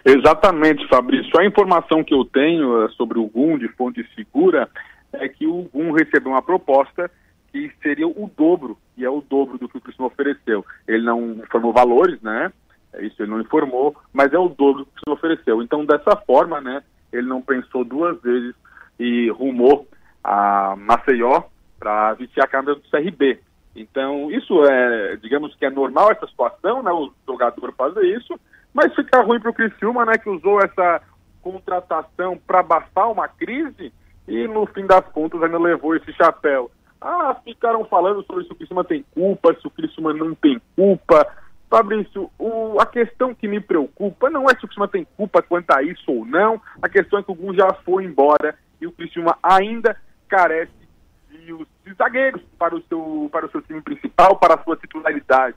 Exatamente, 0.03 0.85
Fabrício. 0.87 1.39
A 1.39 1.45
informação 1.45 2.03
que 2.03 2.13
eu 2.13 2.25
tenho 2.25 2.83
eh, 2.83 2.89
sobre 2.89 3.17
o 3.17 3.25
Gum 3.27 3.57
de 3.57 3.67
fonte 3.69 4.05
segura 4.13 4.69
é 5.13 5.27
que 5.27 5.47
o 5.47 5.63
GUM 5.73 5.91
recebeu 5.91 6.31
uma 6.31 6.41
proposta 6.41 7.09
que 7.51 7.71
seria 7.81 8.07
o 8.07 8.31
dobro, 8.37 8.77
e 8.95 9.03
é 9.03 9.09
o 9.09 9.21
dobro 9.21 9.57
do 9.57 9.67
que 9.67 9.77
o 9.77 9.81
Cristiano 9.81 10.11
ofereceu. 10.11 10.65
Ele 10.87 11.03
não 11.03 11.31
informou 11.31 11.73
valores, 11.73 12.21
né? 12.21 12.51
É 12.93 13.03
isso 13.05 13.21
ele 13.21 13.31
não 13.31 13.41
informou, 13.41 13.95
mas 14.13 14.33
é 14.33 14.37
o 14.37 14.49
dobro 14.49 14.83
do 14.83 14.85
que 14.85 14.91
o 14.91 14.93
Cristiano 14.93 15.17
ofereceu. 15.17 15.63
Então, 15.63 15.85
dessa 15.85 16.15
forma, 16.15 16.61
né, 16.61 16.83
ele 17.11 17.27
não 17.27 17.41
pensou 17.41 17.83
duas 17.83 18.19
vezes 18.21 18.55
e 18.99 19.29
rumou 19.29 19.87
a 20.23 20.75
Maceió 20.75 21.43
para 21.79 22.13
vestir 22.13 22.41
a 22.43 22.47
câmera 22.47 22.75
do 22.75 22.89
CRB. 22.89 23.39
Então, 23.75 24.29
isso 24.31 24.63
é, 24.65 25.15
digamos 25.17 25.55
que 25.55 25.65
é 25.65 25.69
normal 25.69 26.11
essa 26.11 26.27
situação, 26.27 26.83
né, 26.83 26.91
o 26.91 27.11
jogador 27.25 27.73
fazer 27.73 28.05
isso, 28.05 28.39
mas 28.73 28.93
fica 28.93 29.21
ruim 29.21 29.39
para 29.39 29.51
o 29.51 29.53
Criciúma, 29.53 30.05
né, 30.05 30.17
que 30.17 30.29
usou 30.29 30.59
essa 30.59 31.01
contratação 31.41 32.37
para 32.45 32.59
abafar 32.59 33.11
uma 33.11 33.27
crise 33.27 33.93
e 34.29 34.47
no 34.47 34.65
fim 34.67 34.85
das 34.85 35.05
contas 35.07 35.41
ainda 35.41 35.57
levou 35.57 35.95
esse 35.95 36.13
chapéu. 36.13 36.71
Ah, 37.01 37.35
ficaram 37.43 37.83
falando 37.85 38.23
sobre 38.23 38.45
se 38.45 38.51
o 38.51 38.55
Criciúma 38.55 38.83
tem 38.83 39.03
culpa, 39.13 39.55
se 39.59 39.65
o 39.65 39.71
Criciúma 39.71 40.13
não 40.13 40.35
tem 40.35 40.61
culpa. 40.75 41.25
Fabrício, 41.69 42.29
o, 42.37 42.79
a 42.79 42.85
questão 42.85 43.33
que 43.33 43.47
me 43.47 43.59
preocupa 43.59 44.29
não 44.29 44.45
é 44.45 44.49
se 44.49 44.65
o 44.65 44.67
Criciúma 44.67 44.87
tem 44.87 45.05
culpa 45.17 45.41
quanto 45.41 45.71
a 45.71 45.81
isso 45.81 46.11
ou 46.11 46.25
não, 46.25 46.61
a 46.81 46.89
questão 46.89 47.19
é 47.19 47.23
que 47.23 47.31
o 47.31 47.35
Gun 47.35 47.53
já 47.53 47.73
foi 47.85 48.05
embora 48.05 48.55
e 48.81 48.87
o 48.87 48.91
Criciúma 48.91 49.37
ainda 49.41 49.95
carece 50.27 50.71
de, 51.29 51.55
de 51.85 51.93
zagueiros 51.95 52.41
para 52.57 52.75
o, 52.75 52.81
seu, 52.83 53.29
para 53.31 53.45
o 53.45 53.51
seu 53.51 53.61
time 53.61 53.81
principal, 53.81 54.37
para 54.37 54.55
a 54.55 54.63
sua 54.63 54.75
titularidade 54.77 55.55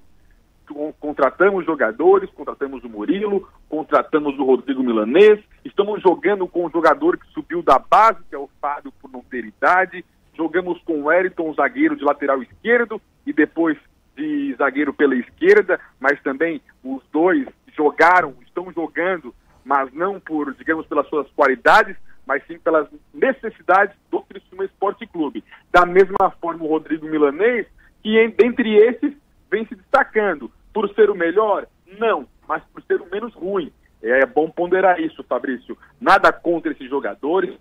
contratamos 1.01 1.64
jogadores, 1.64 2.30
contratamos 2.30 2.82
o 2.84 2.89
Murilo, 2.89 3.48
contratamos 3.68 4.39
o 4.39 4.44
Rodrigo 4.44 4.82
Milanês, 4.82 5.40
estamos 5.64 6.01
jogando 6.02 6.47
com 6.47 6.66
um 6.66 6.70
jogador 6.70 7.18
que 7.18 7.26
subiu 7.32 7.62
da 7.62 7.78
base, 7.78 8.18
que 8.28 8.34
é 8.34 8.39
o 8.39 8.51
Fábio, 8.60 8.93
por 9.01 9.10
não 9.10 9.22
ter 9.22 9.44
idade, 9.44 10.05
jogamos 10.34 10.80
com 10.82 11.02
o 11.02 11.12
Eriton, 11.12 11.52
zagueiro 11.55 11.97
de 11.97 12.05
lateral 12.05 12.43
esquerdo, 12.43 13.01
e 13.26 13.32
depois 13.32 13.76
de 14.16 14.55
zagueiro 14.56 14.93
pela 14.93 15.14
esquerda, 15.14 15.80
mas 15.98 16.20
também 16.22 16.60
os 16.82 17.02
dois 17.12 17.47
jogaram, 17.74 18.34
estão 18.47 18.70
jogando, 18.72 19.34
mas 19.64 19.93
não 19.93 20.20
por, 20.20 20.55
digamos, 20.55 20.86
pelas 20.86 21.09
suas 21.09 21.30
qualidades, 21.30 21.97
mas 22.26 22.43
sim 22.47 22.59
pelas 22.59 22.89
necessidades 23.12 23.97
do 24.10 24.22
Criciúma 24.22 24.64
Esporte 24.64 25.06
Clube. 25.06 25.43
Da 25.70 25.84
mesma 25.86 26.30
forma, 26.40 26.64
o 26.64 26.68
Rodrigo 26.68 27.06
Milanês, 27.06 27.66
que 28.02 28.28
dentre 28.28 28.76
esses 28.76 29.12
vem 29.53 29.66
se 29.66 29.77
destacando. 29.77 30.51
Por 30.73 30.89
ser 30.95 31.11
o 31.11 31.15
melhor? 31.15 31.66
Não, 31.99 32.27
mas 32.49 32.62
por 32.73 32.83
ser 32.83 33.01
o 33.01 33.11
menos 33.11 33.35
ruim. 33.35 33.70
É 34.03 34.24
bom 34.24 34.51
ponderar 34.51 34.99
isso, 34.99 35.23
Fabrício. 35.23 35.77
Nada 36.01 36.33
contra 36.33 36.73
esses 36.73 36.89
jogadores. 36.89 37.55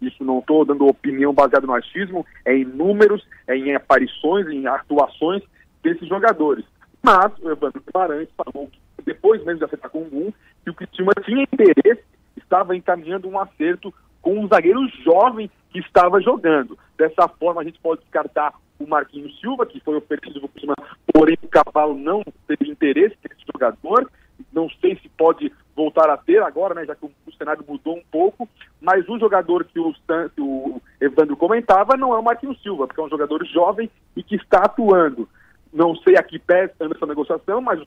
Isso 0.00 0.24
não 0.24 0.38
estou 0.38 0.64
dando 0.64 0.86
opinião 0.86 1.34
baseada 1.34 1.66
no 1.66 1.74
achismo, 1.74 2.24
é 2.46 2.56
em 2.56 2.64
números, 2.64 3.26
é 3.46 3.54
em 3.54 3.74
aparições, 3.74 4.46
em 4.46 4.66
atuações 4.66 5.42
desses 5.82 6.08
jogadores. 6.08 6.64
Mas 7.02 7.32
o 7.42 7.50
Evandro 7.50 7.82
Guimarães 7.86 8.28
falou 8.34 8.68
que 8.68 8.80
depois 9.04 9.44
mesmo 9.44 9.58
de 9.58 9.64
acertar 9.64 9.90
com 9.90 10.00
um, 10.00 10.32
que 10.62 10.70
o 10.70 10.74
Cristiano 10.74 11.10
tinha 11.22 11.42
interesse, 11.42 12.02
estava 12.34 12.74
encaminhando 12.74 13.28
um 13.28 13.38
acerto 13.38 13.92
com 14.22 14.38
um 14.38 14.48
zagueiro 14.48 14.86
jovem 15.04 15.50
que 15.70 15.80
estava 15.80 16.20
jogando. 16.20 16.78
Dessa 16.96 17.28
forma, 17.28 17.60
a 17.60 17.64
gente 17.64 17.78
pode 17.80 18.00
descartar 18.02 18.54
o 18.80 18.88
Marquinhos 18.88 19.38
Silva, 19.40 19.66
que 19.66 19.80
foi 19.80 19.96
oferecido 19.96 20.48
por 20.48 20.60
cima, 20.60 20.74
porém 21.12 21.36
o 21.42 21.48
Cavalo 21.48 21.94
não 21.94 22.22
teve 22.48 22.70
interesse 22.70 23.16
nesse 23.28 23.44
jogador. 23.52 24.10
Não 24.52 24.68
sei 24.80 24.96
se 24.96 25.08
pode 25.10 25.52
voltar 25.76 26.08
a 26.10 26.16
ter 26.16 26.42
agora, 26.42 26.74
né, 26.74 26.84
já 26.86 26.94
que 26.94 27.04
o, 27.04 27.10
o 27.26 27.32
cenário 27.34 27.64
mudou 27.66 27.96
um 27.96 28.02
pouco, 28.10 28.48
mas 28.80 29.06
o 29.08 29.18
jogador 29.18 29.64
que 29.64 29.78
o, 29.78 29.92
que 29.92 30.40
o 30.40 30.80
Evandro 31.00 31.36
comentava 31.36 31.96
não 31.96 32.14
é 32.14 32.18
o 32.18 32.22
Marquinhos 32.22 32.60
Silva, 32.62 32.86
porque 32.86 33.00
é 33.00 33.04
um 33.04 33.10
jogador 33.10 33.44
jovem 33.46 33.90
e 34.16 34.22
que 34.22 34.36
está 34.36 34.60
atuando. 34.64 35.28
Não 35.72 35.94
sei 35.96 36.16
a 36.16 36.22
que 36.22 36.38
pé 36.38 36.72
anda 36.80 36.96
essa 36.96 37.06
negociação, 37.06 37.60
mas 37.60 37.80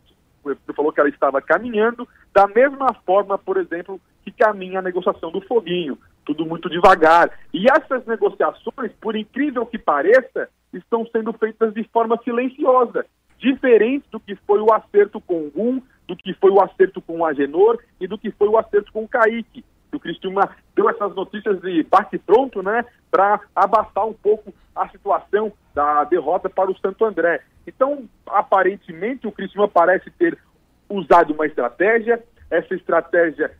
Evandro 0.45 0.73
falou 0.75 0.91
que 0.91 0.99
ela 0.99 1.09
estava 1.09 1.41
caminhando, 1.41 2.07
da 2.33 2.47
mesma 2.47 2.93
forma, 3.05 3.37
por 3.37 3.57
exemplo, 3.57 3.99
que 4.23 4.31
caminha 4.31 4.79
a 4.79 4.81
negociação 4.83 5.31
do 5.31 5.41
Foguinho, 5.41 5.97
tudo 6.25 6.45
muito 6.45 6.69
devagar. 6.69 7.31
E 7.53 7.65
essas 7.69 8.05
negociações, 8.05 8.91
por 9.01 9.15
incrível 9.15 9.65
que 9.65 9.77
pareça, 9.77 10.49
estão 10.73 11.05
sendo 11.07 11.33
feitas 11.33 11.73
de 11.73 11.83
forma 11.85 12.19
silenciosa, 12.23 13.05
diferente 13.37 14.05
do 14.11 14.19
que 14.19 14.35
foi 14.35 14.59
o 14.59 14.73
acerto 14.73 15.19
com 15.21 15.47
o 15.47 15.51
Gum, 15.51 15.81
do 16.07 16.15
que 16.15 16.33
foi 16.33 16.51
o 16.51 16.61
acerto 16.61 17.01
com 17.01 17.19
o 17.19 17.25
Agenor 17.25 17.79
e 17.99 18.07
do 18.07 18.17
que 18.17 18.31
foi 18.31 18.47
o 18.47 18.57
acerto 18.57 18.91
com 18.91 19.03
o 19.03 19.07
Kaique. 19.07 19.63
O 19.93 19.99
Cristiúma 19.99 20.49
deu 20.75 20.89
essas 20.89 21.13
notícias 21.15 21.61
de 21.61 21.83
bate-pronto, 21.83 22.63
né, 22.63 22.83
para 23.11 23.39
abafar 23.55 24.07
um 24.07 24.13
pouco 24.13 24.53
a 24.75 24.89
situação 24.89 25.53
da 25.73 26.03
derrota 26.05 26.49
para 26.49 26.71
o 26.71 26.77
Santo 26.79 27.05
André. 27.05 27.41
Então, 27.67 28.09
aparentemente, 28.25 29.27
o 29.27 29.31
Cristiúma 29.31 29.67
parece 29.67 30.09
ter 30.11 30.37
usado 30.89 31.33
uma 31.33 31.45
estratégia, 31.45 32.23
essa 32.49 32.73
estratégia 32.73 33.51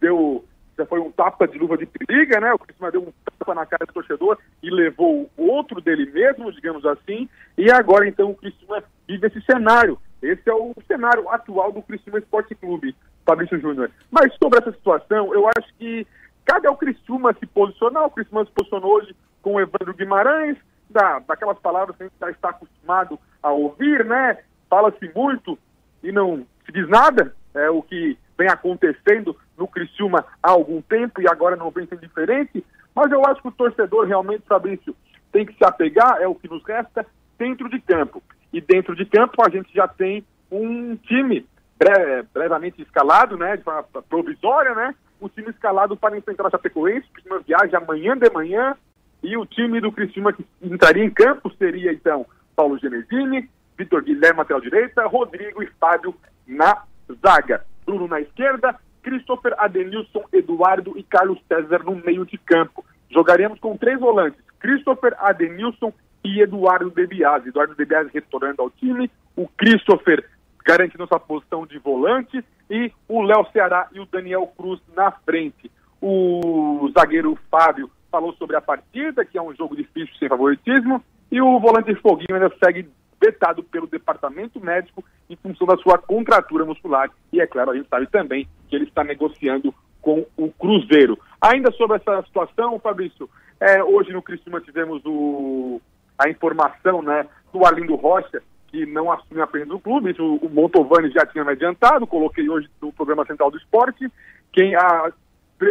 deu 0.00 0.44
já 0.78 0.86
foi 0.86 1.00
um 1.00 1.10
tapa 1.10 1.48
de 1.48 1.58
luva 1.58 1.76
de 1.76 1.84
periga, 1.84 2.40
né? 2.40 2.54
O 2.54 2.58
Cristiano 2.58 2.92
deu 2.92 3.02
um 3.02 3.12
tapa 3.24 3.52
na 3.52 3.66
cara 3.66 3.84
do 3.84 3.92
torcedor 3.92 4.38
e 4.62 4.70
levou 4.70 5.28
outro 5.36 5.80
dele 5.80 6.08
mesmo, 6.10 6.52
digamos 6.52 6.86
assim. 6.86 7.28
E 7.56 7.68
agora, 7.70 8.06
então, 8.08 8.30
o 8.30 8.36
Cristiano 8.36 8.84
vive 9.06 9.26
esse 9.26 9.40
cenário. 9.42 9.98
Esse 10.22 10.48
é 10.48 10.54
o 10.54 10.72
cenário 10.86 11.28
atual 11.28 11.72
do 11.72 11.82
Cristiano 11.82 12.18
Esporte 12.18 12.54
Clube, 12.54 12.94
Fabrício 13.26 13.60
Júnior. 13.60 13.90
Mas 14.08 14.32
sobre 14.36 14.60
essa 14.60 14.70
situação, 14.70 15.34
eu 15.34 15.48
acho 15.48 15.74
que 15.76 16.06
cabe 16.44 16.68
ao 16.68 16.76
Criciúma 16.76 17.34
se 17.34 17.46
posicionar. 17.46 18.04
O 18.06 18.10
Criciúma 18.10 18.44
se 18.44 18.52
posicionou 18.52 18.92
hoje 18.92 19.16
com 19.42 19.54
o 19.54 19.60
Evandro 19.60 19.94
Guimarães, 19.94 20.56
da, 20.88 21.18
daquelas 21.18 21.58
palavras 21.58 21.96
que 21.96 22.04
a 22.04 22.06
gente 22.06 22.18
já 22.20 22.30
está 22.30 22.50
acostumado 22.50 23.18
a 23.42 23.50
ouvir, 23.50 24.04
né? 24.04 24.38
Fala-se 24.70 25.10
muito 25.14 25.58
e 26.02 26.12
não 26.12 26.46
se 26.64 26.72
diz 26.72 26.88
nada, 26.88 27.34
é 27.54 27.68
o 27.68 27.82
que 27.82 28.16
vem 28.36 28.48
acontecendo 28.48 29.36
no 29.58 29.66
Criciúma 29.66 30.24
há 30.42 30.50
algum 30.50 30.80
tempo 30.80 31.20
e 31.20 31.28
agora 31.28 31.56
não 31.56 31.70
vem 31.70 31.86
sendo 31.86 32.00
diferente, 32.00 32.64
mas 32.94 33.10
eu 33.10 33.24
acho 33.26 33.42
que 33.42 33.48
o 33.48 33.52
torcedor 33.52 34.06
realmente, 34.06 34.44
Fabrício, 34.46 34.94
tem 35.32 35.44
que 35.44 35.54
se 35.54 35.64
apegar, 35.64 36.20
é 36.20 36.26
o 36.26 36.34
que 36.34 36.48
nos 36.48 36.64
resta, 36.64 37.04
dentro 37.38 37.68
de 37.68 37.80
campo. 37.80 38.22
E 38.52 38.60
dentro 38.60 38.96
de 38.96 39.04
campo 39.04 39.42
a 39.44 39.50
gente 39.50 39.72
já 39.74 39.86
tem 39.86 40.24
um 40.50 40.96
time 40.96 41.46
bre 41.78 42.24
brevemente 42.32 42.82
escalado, 42.82 43.36
né, 43.36 43.56
de 43.56 43.62
forma 43.62 43.84
provisória, 44.08 44.74
né, 44.74 44.94
o 45.20 45.28
time 45.28 45.50
escalado 45.50 45.96
para 45.96 46.16
enfrentar 46.16 46.46
a 46.46 46.50
Chapecoense, 46.50 47.06
o 47.08 47.12
Criciúma 47.12 47.40
viaja 47.40 47.78
amanhã 47.78 48.16
de 48.16 48.30
manhã, 48.30 48.76
e 49.22 49.36
o 49.36 49.44
time 49.44 49.80
do 49.80 49.92
Criciúma 49.92 50.32
que 50.32 50.44
entraria 50.62 51.04
em 51.04 51.10
campo 51.10 51.52
seria, 51.58 51.92
então, 51.92 52.24
Paulo 52.54 52.78
Genesini, 52.78 53.48
Vitor 53.76 54.02
Guilherme, 54.02 54.38
lateral 54.38 54.60
direita, 54.60 55.06
Rodrigo 55.06 55.62
e 55.62 55.66
Fábio 55.78 56.14
na 56.46 56.82
zaga. 57.24 57.64
Bruno 57.86 58.06
na 58.06 58.20
esquerda, 58.20 58.76
Christopher, 59.02 59.54
Adenilson, 59.58 60.24
Eduardo 60.32 60.96
e 60.96 61.02
Carlos 61.02 61.38
César 61.48 61.82
no 61.84 61.96
meio 61.96 62.24
de 62.24 62.38
campo. 62.38 62.84
jogaríamos 63.10 63.58
com 63.58 63.76
três 63.76 63.98
volantes, 63.98 64.40
Christopher, 64.60 65.14
Adenilson 65.18 65.92
e 66.24 66.42
Eduardo 66.42 66.90
Debiase. 66.90 67.48
Eduardo 67.48 67.74
Debiase 67.74 68.10
retornando 68.12 68.62
ao 68.62 68.70
time, 68.70 69.10
o 69.36 69.48
Christopher 69.48 70.24
garantindo 70.64 71.06
sua 71.06 71.18
posição 71.18 71.66
de 71.66 71.78
volante 71.78 72.44
e 72.70 72.92
o 73.08 73.22
Léo 73.22 73.46
Ceará 73.52 73.88
e 73.92 74.00
o 74.00 74.06
Daniel 74.06 74.46
Cruz 74.56 74.80
na 74.94 75.10
frente. 75.10 75.70
O 76.00 76.90
zagueiro 76.96 77.38
Fábio 77.50 77.90
falou 78.10 78.34
sobre 78.34 78.56
a 78.56 78.60
partida, 78.60 79.24
que 79.24 79.38
é 79.38 79.42
um 79.42 79.54
jogo 79.54 79.74
difícil 79.74 80.14
sem 80.18 80.28
favoritismo, 80.28 81.02
e 81.30 81.40
o 81.40 81.58
volante 81.58 81.94
Foguinho 81.96 82.34
ainda 82.34 82.52
segue 82.62 82.88
vetado 83.20 83.62
pelo 83.62 83.86
departamento 83.86 84.60
médico 84.60 85.04
em 85.28 85.36
função 85.36 85.66
da 85.66 85.76
sua 85.76 85.98
contratura 85.98 86.64
muscular. 86.64 87.10
E 87.32 87.40
é 87.40 87.46
claro, 87.46 87.70
a 87.70 87.76
gente 87.76 87.88
sabe 87.88 88.06
também 88.06 88.48
que 88.68 88.76
ele 88.76 88.84
está 88.84 89.02
negociando 89.02 89.74
com 90.00 90.24
o 90.36 90.50
Cruzeiro. 90.52 91.18
Ainda 91.40 91.70
sobre 91.72 91.96
essa 91.96 92.22
situação, 92.22 92.78
Fabrício, 92.78 93.28
é, 93.60 93.82
hoje 93.82 94.12
no 94.12 94.22
Criciúma 94.22 94.60
tivemos 94.60 95.02
o, 95.04 95.80
a 96.18 96.28
informação 96.28 97.02
né, 97.02 97.26
do 97.52 97.64
Arlindo 97.66 97.94
Rocha, 97.96 98.42
que 98.68 98.86
não 98.86 99.10
assume 99.10 99.40
a 99.40 99.46
frente 99.46 99.68
do 99.68 99.80
clube, 99.80 100.10
isso 100.10 100.36
o 100.36 100.48
Montovani 100.48 101.10
já 101.10 101.24
tinha 101.26 101.44
me 101.44 101.52
adiantado, 101.52 102.06
coloquei 102.06 102.48
hoje 102.48 102.68
no 102.80 102.92
programa 102.92 103.24
central 103.24 103.50
do 103.50 103.56
esporte, 103.56 104.10
quem 104.52 104.74
a, 104.74 105.10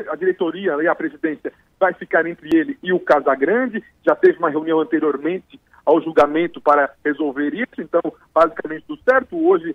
a 0.10 0.16
diretoria 0.16 0.76
e 0.82 0.88
a 0.88 0.96
presidência 0.96 1.54
vai 1.80 1.94
ficar 1.94 2.26
entre 2.26 2.50
ele 2.56 2.78
e 2.82 2.92
o 2.92 3.00
Casagrande, 3.00 3.84
já 4.06 4.16
teve 4.16 4.40
uma 4.40 4.50
reunião 4.50 4.80
anteriormente 4.80 5.60
ao 5.88 6.02
julgamento 6.02 6.60
para 6.60 6.92
resolver 7.04 7.54
isso, 7.54 7.80
então 7.80 8.02
basicamente 8.36 8.84
tudo 8.86 9.02
certo, 9.10 9.38
hoje 9.38 9.74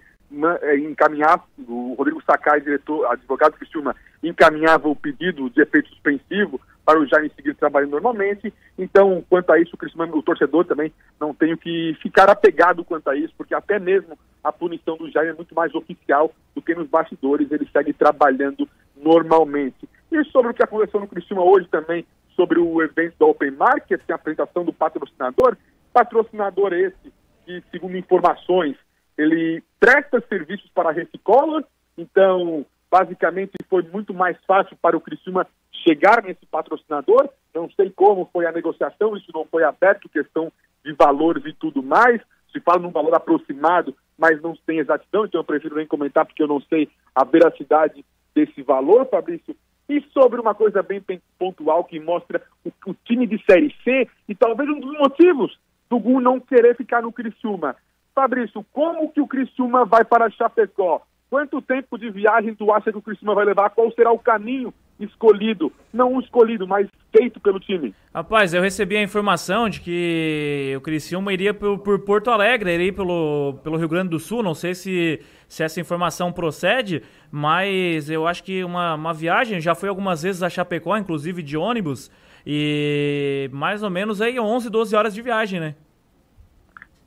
é, 0.61 0.77
encaminhar, 0.77 1.43
o 1.67 1.95
Rodrigo 1.97 2.23
Sakai, 2.23 2.61
diretor, 2.61 3.07
advogado 3.07 3.55
Criciúma, 3.55 3.97
encaminhava 4.23 4.89
o 4.89 4.95
pedido 4.95 5.49
de 5.49 5.63
efeito 5.63 5.89
suspensivo 5.89 6.61
para 6.85 7.01
o 7.01 7.07
Jaime 7.07 7.33
seguir 7.35 7.55
trabalhando 7.55 7.93
normalmente. 7.93 8.53
Então, 8.79 9.25
quanto 9.31 9.51
a 9.53 9.59
isso, 9.59 9.75
o, 9.75 9.79
Criciúma, 9.79 10.05
o 10.15 10.23
torcedor 10.23 10.67
também 10.67 10.93
não 11.19 11.33
tem 11.33 11.57
que 11.57 11.97
ficar 12.03 12.29
apegado 12.29 12.85
quanto 12.85 13.09
a 13.09 13.17
isso, 13.17 13.33
porque 13.39 13.55
até 13.55 13.79
mesmo 13.79 14.19
a 14.45 14.53
punição 14.53 14.99
do 14.99 15.11
Jaime 15.11 15.31
é 15.31 15.35
muito 15.35 15.55
mais 15.55 15.75
oficial 15.75 16.31
do 16.55 16.61
que 16.61 16.75
nos 16.75 16.89
bastidores, 16.89 17.51
ele 17.51 17.67
segue 17.73 17.95
trabalhando 17.95 18.69
normalmente. 18.97 19.89
E 20.11 20.23
sobre 20.25 20.51
o 20.51 20.55
que 20.55 20.63
aconteceu 20.63 21.01
no 21.01 21.09
Criciúma 21.09 21.43
hoje 21.43 21.67
também, 21.71 22.05
sobre 22.37 22.59
o 22.59 22.83
evento 22.83 23.15
da 23.19 23.27
Open 23.27 23.53
Market, 23.53 24.01
a 24.11 24.15
apresentação 24.15 24.65
do 24.65 24.73
patrocinador, 24.73 25.57
patrocinador 25.93 26.73
esse 26.73 27.13
que, 27.45 27.63
segundo 27.71 27.97
informações, 27.97 28.77
ele 29.17 29.63
presta 29.79 30.23
serviços 30.29 30.71
para 30.75 30.91
a 30.91 30.93
Recicola, 30.93 31.65
então 31.97 32.65
basicamente 32.91 33.53
foi 33.69 33.83
muito 33.83 34.13
mais 34.13 34.37
fácil 34.47 34.77
para 34.81 34.97
o 34.97 35.01
Criciúma 35.01 35.47
chegar 35.85 36.23
nesse 36.23 36.45
patrocinador. 36.47 37.29
Não 37.55 37.71
sei 37.71 37.91
como 37.91 38.29
foi 38.33 38.47
a 38.47 38.53
negociação, 38.53 39.17
isso 39.17 39.31
não 39.35 39.45
foi 39.47 39.65
aberto, 39.65 40.09
questão 40.09 40.53
de 40.85 40.93
valores 40.93 41.45
e 41.47 41.53
tudo 41.53 41.83
mais. 41.83 42.21
Se 42.53 42.61
fala 42.61 42.81
num 42.81 42.91
valor 42.91 43.15
aproximado, 43.15 43.97
mas 44.19 44.41
não 44.43 44.55
tem 44.67 44.79
exatidão, 44.79 45.25
então 45.25 45.41
eu 45.41 45.45
prefiro 45.45 45.77
nem 45.77 45.87
comentar 45.87 46.27
porque 46.27 46.43
eu 46.43 46.49
não 46.49 46.61
sei 46.61 46.89
a 47.15 47.25
veracidade 47.25 48.05
desse 48.35 48.63
valor, 48.63 49.09
Fabrício. 49.09 49.57
E 49.89 50.01
sobre 50.13 50.41
uma 50.41 50.55
coisa 50.55 50.83
bem 50.83 51.03
pontual 51.39 51.85
que 51.85 51.99
mostra 51.99 52.43
o, 52.65 52.71
o 52.87 52.95
time 53.05 53.27
de 53.27 53.43
Série 53.45 53.75
C 53.83 54.09
e 54.29 54.35
talvez 54.35 54.69
um 54.69 54.81
dos 54.81 54.99
motivos 54.99 55.59
do 55.93 55.99
Gu 55.99 56.23
não 56.23 56.41
querer 56.41 56.75
ficar 56.75 57.03
no 57.03 57.13
Criciúma. 57.13 57.77
Fabrício, 58.15 58.65
como 58.73 59.13
que 59.13 59.21
o 59.21 59.27
Criciúma 59.27 59.85
vai 59.85 60.03
para 60.03 60.31
Chapecó? 60.31 61.03
Quanto 61.29 61.61
tempo 61.61 61.99
de 61.99 62.11
viagem 62.11 62.55
tu 62.55 62.73
acha 62.73 62.91
que 62.91 62.97
o 62.97 63.03
Criciúma 63.03 63.35
vai 63.35 63.45
levar? 63.45 63.69
Qual 63.71 63.93
será 63.93 64.11
o 64.11 64.19
caminho 64.19 64.73
escolhido? 64.99 65.71
Não 65.93 66.19
escolhido, 66.19 66.67
mas 66.67 66.89
feito 67.15 67.39
pelo 67.41 67.61
time. 67.61 67.95
Rapaz, 68.15 68.55
eu 68.55 68.63
recebi 68.63 68.97
a 68.97 69.03
informação 69.03 69.69
de 69.69 69.83
que 69.83 70.73
o 70.79 70.81
Criciúma 70.81 71.31
iria 71.31 71.53
por, 71.53 71.79
por 71.79 71.99
Porto 72.01 72.31
Alegre, 72.31 72.73
iria 72.73 72.93
pelo, 72.93 73.59
pelo 73.63 73.77
Rio 73.77 73.89
Grande 73.89 74.09
do 74.09 74.19
Sul. 74.19 74.43
Não 74.43 74.55
sei 74.55 74.75
se, 74.75 75.21
se 75.47 75.63
essa 75.63 75.79
informação 75.79 76.33
procede, 76.33 77.03
mas 77.31 78.09
eu 78.09 78.27
acho 78.27 78.43
que 78.43 78.65
uma, 78.65 78.95
uma 78.95 79.13
viagem, 79.13 79.61
já 79.61 79.75
foi 79.75 79.91
algumas 79.91 80.23
vezes 80.23 80.43
a 80.43 80.49
Chapecó, 80.49 80.97
inclusive 80.97 81.43
de 81.43 81.55
ônibus, 81.55 82.11
e 82.47 83.51
mais 83.53 83.83
ou 83.83 83.91
menos 83.91 84.23
aí 84.23 84.41
11, 84.41 84.71
12 84.71 84.97
horas 84.97 85.15
de 85.15 85.21
viagem, 85.21 85.61
né? 85.61 85.75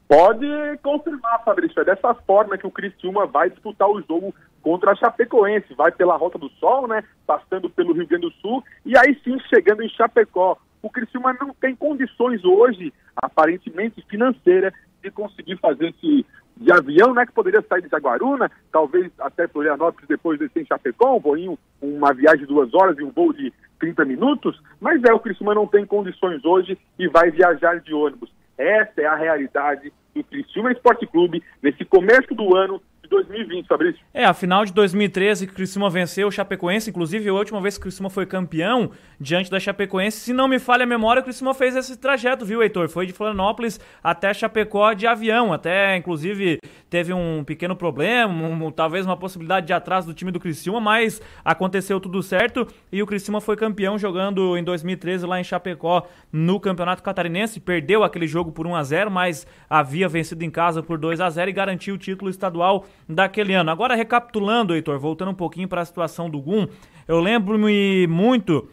Pode 0.07 0.47
confirmar, 0.83 1.43
Fabrício. 1.43 1.81
É 1.81 1.85
dessa 1.85 2.13
forma 2.13 2.57
que 2.57 2.67
o 2.67 2.71
Criciúma 2.71 3.25
vai 3.25 3.49
disputar 3.49 3.89
o 3.89 4.01
jogo 4.01 4.33
contra 4.61 4.91
a 4.91 4.95
Chapecoense. 4.95 5.73
Vai 5.73 5.91
pela 5.91 6.15
Rota 6.15 6.37
do 6.37 6.49
Sol, 6.59 6.87
né? 6.87 7.03
Passando 7.25 7.69
pelo 7.69 7.93
Rio 7.93 8.07
Grande 8.07 8.27
do 8.27 8.33
Sul 8.33 8.63
e 8.85 8.97
aí 8.97 9.19
sim 9.23 9.37
chegando 9.49 9.81
em 9.81 9.89
Chapecó. 9.89 10.57
O 10.81 10.89
Criciúma 10.91 11.35
não 11.39 11.51
tem 11.55 11.75
condições 11.75 12.45
hoje, 12.45 12.93
aparentemente 13.15 14.05
financeira, 14.07 14.71
de 15.01 15.09
conseguir 15.09 15.57
fazer 15.57 15.89
esse 15.89 16.25
de 16.57 16.71
avião, 16.71 17.13
né? 17.13 17.25
Que 17.25 17.33
poderia 17.33 17.63
sair 17.67 17.81
de 17.81 17.89
Jaguaruna, 17.89 18.49
talvez 18.71 19.11
até 19.19 19.47
Florianópolis 19.47 20.07
depois 20.07 20.39
descer 20.39 20.61
em 20.61 20.65
Chapecó, 20.65 21.15
um 21.15 21.19
voinho, 21.19 21.59
uma 21.81 22.13
viagem 22.13 22.41
de 22.41 22.45
duas 22.45 22.73
horas 22.73 22.97
e 22.97 23.03
um 23.03 23.11
voo 23.11 23.33
de 23.33 23.51
30 23.79 24.05
minutos. 24.05 24.61
Mas 24.79 25.03
é, 25.03 25.13
o 25.13 25.19
Criciúma 25.19 25.53
não 25.53 25.67
tem 25.67 25.85
condições 25.85 26.45
hoje 26.45 26.77
e 26.97 27.07
vai 27.07 27.29
viajar 27.31 27.81
de 27.81 27.93
ônibus. 27.93 28.31
Essa 28.57 29.01
é 29.01 29.05
a 29.05 29.15
realidade 29.15 29.91
do 30.13 30.23
Criciúma 30.23 30.71
Esporte 30.71 31.05
Clube 31.07 31.43
nesse 31.61 31.83
começo 31.83 32.33
do 32.33 32.55
ano 32.55 32.81
de 33.05 33.09
2020, 33.09 33.67
Fabrício. 33.67 34.01
É, 34.13 34.25
a 34.25 34.33
final 34.33 34.65
de 34.65 34.73
2013 34.73 35.47
que 35.47 35.53
o 35.53 35.55
Criciúma 35.55 35.89
venceu 35.89 36.27
o 36.27 36.31
Chapecoense, 36.31 36.89
inclusive 36.89 37.29
a 37.29 37.33
última 37.33 37.61
vez 37.61 37.77
que 37.77 37.81
o 37.81 37.83
Criciúma 37.83 38.09
foi 38.09 38.25
campeão 38.25 38.91
diante 39.19 39.49
da 39.49 39.59
Chapecoense, 39.59 40.19
se 40.19 40.33
não 40.33 40.47
me 40.47 40.59
falha 40.59 40.83
a 40.83 40.87
memória, 40.87 41.21
o 41.21 41.23
Criciúma 41.23 41.53
fez 41.53 41.75
esse 41.75 41.97
trajeto, 41.97 42.45
viu, 42.45 42.61
Heitor? 42.61 42.89
Foi 42.89 43.05
de 43.05 43.13
Florianópolis 43.13 43.79
até 44.03 44.33
Chapecó 44.33 44.93
de 44.93 45.07
avião, 45.07 45.53
até 45.53 45.95
inclusive 45.95 46.59
teve 46.89 47.13
um 47.13 47.43
pequeno 47.43 47.75
problema, 47.75 48.33
um, 48.33 48.71
talvez 48.71 49.05
uma 49.05 49.17
possibilidade 49.17 49.67
de 49.67 49.73
atraso 49.73 50.07
do 50.07 50.13
time 50.13 50.31
do 50.31 50.39
Criciúma, 50.39 50.79
mas 50.79 51.21
aconteceu 51.43 51.99
tudo 51.99 52.21
certo 52.21 52.67
e 52.91 53.01
o 53.01 53.05
Criciúma 53.05 53.39
foi 53.39 53.55
campeão 53.55 53.97
jogando 53.97 54.57
em 54.57 54.63
2013 54.63 55.25
lá 55.25 55.39
em 55.39 55.43
Chapecó 55.43 56.07
no 56.31 56.59
Campeonato 56.59 57.03
Catarinense, 57.03 57.59
perdeu 57.59 58.03
aquele 58.03 58.27
jogo 58.27 58.51
por 58.51 58.67
1 58.67 58.75
a 58.75 58.83
0, 58.83 59.11
mas 59.11 59.47
havia 59.69 60.07
vencido 60.07 60.43
em 60.43 60.49
casa 60.49 60.81
por 60.81 60.97
2 60.97 61.21
a 61.21 61.29
0 61.29 61.49
e 61.49 61.53
garantiu 61.53 61.95
o 61.95 61.97
título 61.97 62.29
estadual 62.29 62.85
daquele 63.07 63.53
ano. 63.53 63.71
Agora, 63.71 63.95
recapitulando, 63.95 64.73
Heitor, 64.73 64.99
voltando 64.99 65.31
um 65.31 65.35
pouquinho 65.35 65.67
para 65.67 65.81
a 65.81 65.85
situação 65.85 66.29
do 66.29 66.39
Gum, 66.39 66.67
eu 67.07 67.19
lembro-me 67.19 68.07
muito 68.07 68.67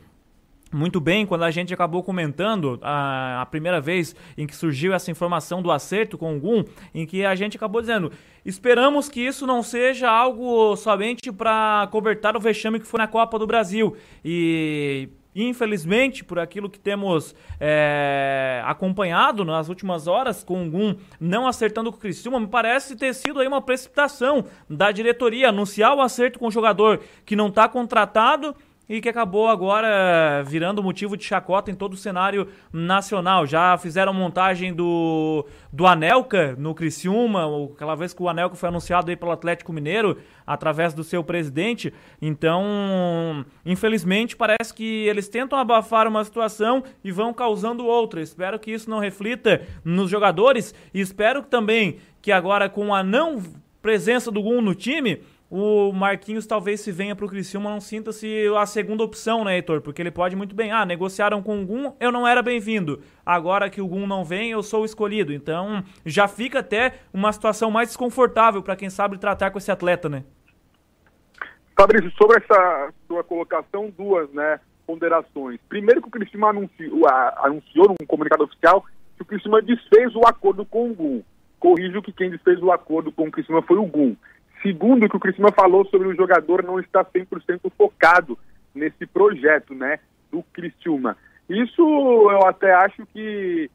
muito 0.72 1.00
bem 1.00 1.26
quando 1.26 1.42
a 1.44 1.50
gente 1.50 1.74
acabou 1.74 2.02
comentando 2.02 2.78
a, 2.80 3.42
a, 3.42 3.46
primeira 3.46 3.78
vez 3.78 4.16
em 4.38 4.46
que 4.46 4.56
surgiu 4.56 4.94
essa 4.94 5.10
informação 5.10 5.60
do 5.60 5.70
acerto 5.70 6.16
com 6.16 6.34
o 6.34 6.40
Gum, 6.40 6.64
em 6.94 7.04
que 7.04 7.26
a 7.26 7.34
gente 7.34 7.58
acabou 7.58 7.82
dizendo: 7.82 8.10
esperamos 8.42 9.08
que 9.08 9.20
isso 9.20 9.46
não 9.46 9.62
seja 9.62 10.10
algo 10.10 10.74
somente 10.76 11.30
para 11.30 11.86
cobertar 11.92 12.36
o 12.36 12.40
vexame 12.40 12.80
que 12.80 12.86
foi 12.86 12.98
na 12.98 13.06
Copa 13.06 13.38
do 13.38 13.46
Brasil. 13.46 13.94
E 14.24 15.10
Infelizmente, 15.34 16.22
por 16.22 16.38
aquilo 16.38 16.68
que 16.68 16.78
temos 16.78 17.34
é, 17.58 18.62
acompanhado 18.66 19.44
nas 19.44 19.68
últimas 19.68 20.06
horas, 20.06 20.44
com 20.44 20.66
o 20.66 20.70
Gum 20.70 20.96
não 21.18 21.46
acertando 21.46 21.90
com 21.90 21.96
o 21.96 22.00
Criciúma, 22.00 22.38
me 22.38 22.46
parece 22.46 22.96
ter 22.96 23.14
sido 23.14 23.40
aí 23.40 23.48
uma 23.48 23.62
precipitação 23.62 24.44
da 24.68 24.92
diretoria 24.92 25.48
anunciar 25.48 25.94
o 25.94 26.02
acerto 26.02 26.38
com 26.38 26.48
o 26.48 26.50
jogador 26.50 27.00
que 27.24 27.34
não 27.34 27.48
está 27.48 27.66
contratado 27.68 28.54
e 28.92 29.00
que 29.00 29.08
acabou 29.08 29.48
agora 29.48 30.44
virando 30.44 30.82
motivo 30.82 31.16
de 31.16 31.24
chacota 31.24 31.70
em 31.70 31.74
todo 31.74 31.94
o 31.94 31.96
cenário 31.96 32.46
nacional. 32.70 33.46
Já 33.46 33.78
fizeram 33.78 34.12
montagem 34.12 34.74
do, 34.74 35.46
do 35.72 35.86
Anelka 35.86 36.54
no 36.58 36.74
Criciúma, 36.74 37.46
aquela 37.72 37.94
vez 37.94 38.12
que 38.12 38.22
o 38.22 38.28
Anelka 38.28 38.54
foi 38.54 38.68
anunciado 38.68 39.10
aí 39.10 39.16
pelo 39.16 39.32
Atlético 39.32 39.72
Mineiro 39.72 40.18
através 40.46 40.92
do 40.92 41.02
seu 41.02 41.24
presidente. 41.24 41.90
Então, 42.20 43.46
infelizmente, 43.64 44.36
parece 44.36 44.74
que 44.74 45.06
eles 45.08 45.26
tentam 45.26 45.58
abafar 45.58 46.06
uma 46.06 46.22
situação 46.22 46.84
e 47.02 47.10
vão 47.10 47.32
causando 47.32 47.86
outra. 47.86 48.20
Espero 48.20 48.58
que 48.58 48.72
isso 48.72 48.90
não 48.90 48.98
reflita 48.98 49.62
nos 49.82 50.10
jogadores 50.10 50.74
e 50.92 51.00
espero 51.00 51.40
também 51.40 51.96
que 52.20 52.30
agora 52.30 52.68
com 52.68 52.94
a 52.94 53.02
não 53.02 53.40
presença 53.80 54.30
do 54.30 54.40
Gum 54.40 54.60
no 54.60 54.74
time, 54.74 55.20
o 55.54 55.92
Marquinhos 55.92 56.46
talvez 56.46 56.80
se 56.80 56.90
venha 56.90 57.14
para 57.14 57.26
o 57.26 57.28
Criciúma 57.28 57.68
não 57.68 57.78
sinta-se 57.78 58.46
a 58.56 58.64
segunda 58.64 59.04
opção, 59.04 59.44
né, 59.44 59.56
Heitor? 59.56 59.82
Porque 59.82 60.00
ele 60.00 60.10
pode 60.10 60.34
muito 60.34 60.56
bem, 60.56 60.72
ah, 60.72 60.86
negociaram 60.86 61.42
com 61.42 61.60
o 61.60 61.66
Gum, 61.66 61.94
eu 62.00 62.10
não 62.10 62.26
era 62.26 62.40
bem-vindo. 62.40 63.02
Agora 63.24 63.68
que 63.68 63.78
o 63.78 63.86
Gum 63.86 64.06
não 64.06 64.24
vem, 64.24 64.52
eu 64.52 64.62
sou 64.62 64.80
o 64.80 64.86
escolhido. 64.86 65.30
Então, 65.30 65.84
já 66.06 66.26
fica 66.26 66.60
até 66.60 66.94
uma 67.12 67.30
situação 67.34 67.70
mais 67.70 67.90
desconfortável 67.90 68.62
para 68.62 68.76
quem 68.76 68.88
sabe 68.88 69.18
tratar 69.18 69.50
com 69.50 69.58
esse 69.58 69.70
atleta, 69.70 70.08
né? 70.08 70.24
Fabrício, 71.78 72.10
sobre 72.12 72.38
essa 72.38 72.90
sua 73.06 73.22
colocação, 73.22 73.92
duas, 73.94 74.32
né, 74.32 74.58
ponderações. 74.86 75.60
Primeiro 75.68 76.00
que 76.00 76.08
o 76.08 76.12
Criciúma 76.12 76.48
anunciou, 76.48 77.06
anunciou 77.36 77.88
num 77.88 78.06
comunicado 78.06 78.44
oficial 78.44 78.86
que 79.16 79.22
o 79.22 79.26
Criciúma 79.26 79.60
desfez 79.60 80.14
o 80.16 80.26
acordo 80.26 80.64
com 80.64 80.90
o 80.90 80.94
Gum. 80.94 81.22
Corrijo 81.60 82.00
que 82.00 82.10
quem 82.10 82.30
desfez 82.30 82.58
o 82.62 82.72
acordo 82.72 83.12
com 83.12 83.28
o 83.28 83.30
Criciúma 83.30 83.60
foi 83.60 83.76
o 83.76 83.84
Gum. 83.84 84.16
Segundo, 84.62 85.08
que 85.08 85.16
o 85.16 85.20
Cristina 85.20 85.50
falou 85.50 85.84
sobre 85.86 86.08
o 86.08 86.14
jogador 86.14 86.62
não 86.62 86.78
estar 86.78 87.04
100% 87.04 87.70
focado 87.76 88.38
nesse 88.74 89.06
projeto, 89.06 89.74
né, 89.74 89.98
do 90.30 90.42
Criciúma. 90.52 91.16
Isso 91.48 91.82
eu 91.82 92.46
até 92.46 92.72
acho 92.72 93.04
que 93.06 93.70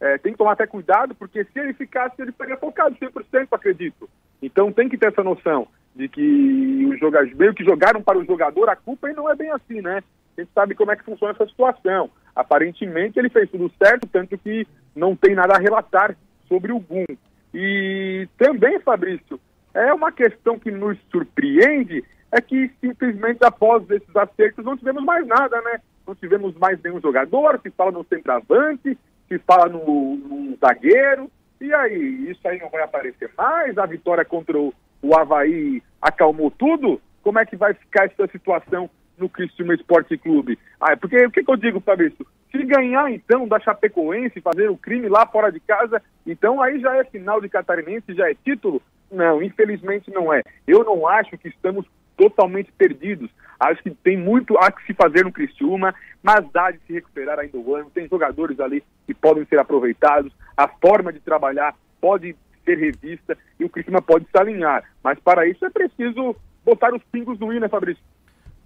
é, 0.00 0.16
tem 0.18 0.32
que 0.32 0.38
tomar 0.38 0.52
até 0.52 0.66
cuidado, 0.66 1.14
porque 1.14 1.44
se 1.44 1.58
ele 1.58 1.74
ficasse, 1.74 2.14
ele 2.22 2.32
teria 2.32 2.56
focado 2.56 2.96
100%, 2.96 3.48
acredito. 3.50 4.08
Então 4.40 4.72
tem 4.72 4.88
que 4.88 4.96
ter 4.96 5.08
essa 5.08 5.24
noção 5.24 5.66
de 5.94 6.08
que 6.08 6.86
os 6.86 7.00
jogadores, 7.00 7.36
meio 7.36 7.52
que 7.52 7.64
jogaram 7.64 8.00
para 8.00 8.18
o 8.18 8.24
jogador, 8.24 8.68
a 8.68 8.76
culpa 8.76 9.10
e 9.10 9.14
não 9.14 9.28
é 9.28 9.34
bem 9.34 9.50
assim, 9.50 9.80
né? 9.80 10.02
A 10.36 10.40
gente 10.40 10.52
sabe 10.54 10.74
como 10.76 10.92
é 10.92 10.96
que 10.96 11.04
funciona 11.04 11.32
essa 11.32 11.46
situação. 11.46 12.08
Aparentemente 12.34 13.18
ele 13.18 13.28
fez 13.28 13.50
tudo 13.50 13.70
certo, 13.82 14.06
tanto 14.06 14.38
que 14.38 14.64
não 14.94 15.16
tem 15.16 15.34
nada 15.34 15.56
a 15.56 15.60
relatar 15.60 16.16
sobre 16.46 16.72
o 16.72 16.78
Gum. 16.78 17.04
E 17.52 18.28
também, 18.38 18.78
Fabrício, 18.78 19.40
é 19.74 19.92
uma 19.92 20.12
questão 20.12 20.58
que 20.58 20.70
nos 20.70 20.98
surpreende, 21.10 22.04
é 22.32 22.40
que 22.40 22.70
simplesmente 22.80 23.44
após 23.44 23.88
esses 23.90 24.14
acertos 24.14 24.64
não 24.64 24.76
tivemos 24.76 25.04
mais 25.04 25.26
nada, 25.26 25.60
né? 25.62 25.80
Não 26.06 26.14
tivemos 26.14 26.54
mais 26.56 26.80
nenhum 26.82 27.00
jogador, 27.00 27.60
se 27.62 27.70
fala 27.70 27.90
no 27.90 28.04
centroavante, 28.04 28.98
se 29.28 29.38
fala 29.40 29.68
no, 29.68 30.16
no 30.16 30.56
zagueiro, 30.56 31.30
e 31.60 31.72
aí, 31.74 32.30
isso 32.30 32.46
aí 32.46 32.58
não 32.58 32.70
vai 32.70 32.82
aparecer 32.82 33.30
mais? 33.36 33.76
A 33.76 33.86
vitória 33.86 34.24
contra 34.24 34.58
o, 34.58 34.72
o 35.02 35.16
Havaí 35.16 35.82
acalmou 36.00 36.50
tudo? 36.50 37.00
Como 37.22 37.38
é 37.38 37.44
que 37.44 37.56
vai 37.56 37.74
ficar 37.74 38.06
essa 38.06 38.26
situação 38.28 38.88
no 39.18 39.28
Criciúma 39.28 39.74
Esporte 39.74 40.16
Clube? 40.16 40.58
Ah, 40.80 40.96
porque 40.96 41.26
o 41.26 41.30
que, 41.30 41.42
que 41.42 41.50
eu 41.50 41.56
digo, 41.56 41.80
Fabrício? 41.80 42.26
Se 42.50 42.64
ganhar 42.64 43.10
então 43.10 43.46
da 43.46 43.58
Chapecoense, 43.60 44.40
fazer 44.40 44.70
o 44.70 44.76
crime 44.76 45.08
lá 45.08 45.26
fora 45.26 45.50
de 45.50 45.60
casa, 45.60 46.00
então 46.26 46.62
aí 46.62 46.80
já 46.80 46.96
é 46.96 47.04
final 47.04 47.40
de 47.40 47.48
catarinense, 47.48 48.14
já 48.14 48.30
é 48.30 48.34
título? 48.34 48.80
Não, 49.10 49.42
infelizmente 49.42 50.10
não 50.10 50.32
é. 50.32 50.42
Eu 50.66 50.84
não 50.84 51.06
acho 51.06 51.36
que 51.38 51.48
estamos 51.48 51.86
totalmente 52.16 52.70
perdidos. 52.72 53.30
Acho 53.58 53.82
que 53.82 53.90
tem 53.90 54.16
muito 54.16 54.56
a 54.58 54.70
que 54.70 54.84
se 54.86 54.94
fazer 54.94 55.24
no 55.24 55.32
Criciúma, 55.32 55.94
mas 56.22 56.44
dá 56.52 56.70
de 56.70 56.78
se 56.86 56.92
recuperar 56.92 57.38
ainda 57.38 57.56
o 57.56 57.74
ano. 57.74 57.90
Tem 57.90 58.08
jogadores 58.08 58.60
ali 58.60 58.82
que 59.06 59.14
podem 59.14 59.44
ser 59.46 59.58
aproveitados, 59.58 60.32
a 60.56 60.68
forma 60.68 61.12
de 61.12 61.20
trabalhar 61.20 61.74
pode 62.00 62.36
ser 62.64 62.78
revista 62.78 63.36
e 63.58 63.64
o 63.64 63.68
Criciúma 63.68 64.02
pode 64.02 64.26
se 64.30 64.38
alinhar. 64.38 64.84
Mas 65.02 65.18
para 65.20 65.46
isso 65.46 65.64
é 65.64 65.70
preciso 65.70 66.36
botar 66.64 66.94
os 66.94 67.02
pingos 67.04 67.38
no 67.38 67.52
i, 67.52 67.58
né, 67.58 67.68
Fabrício? 67.68 68.02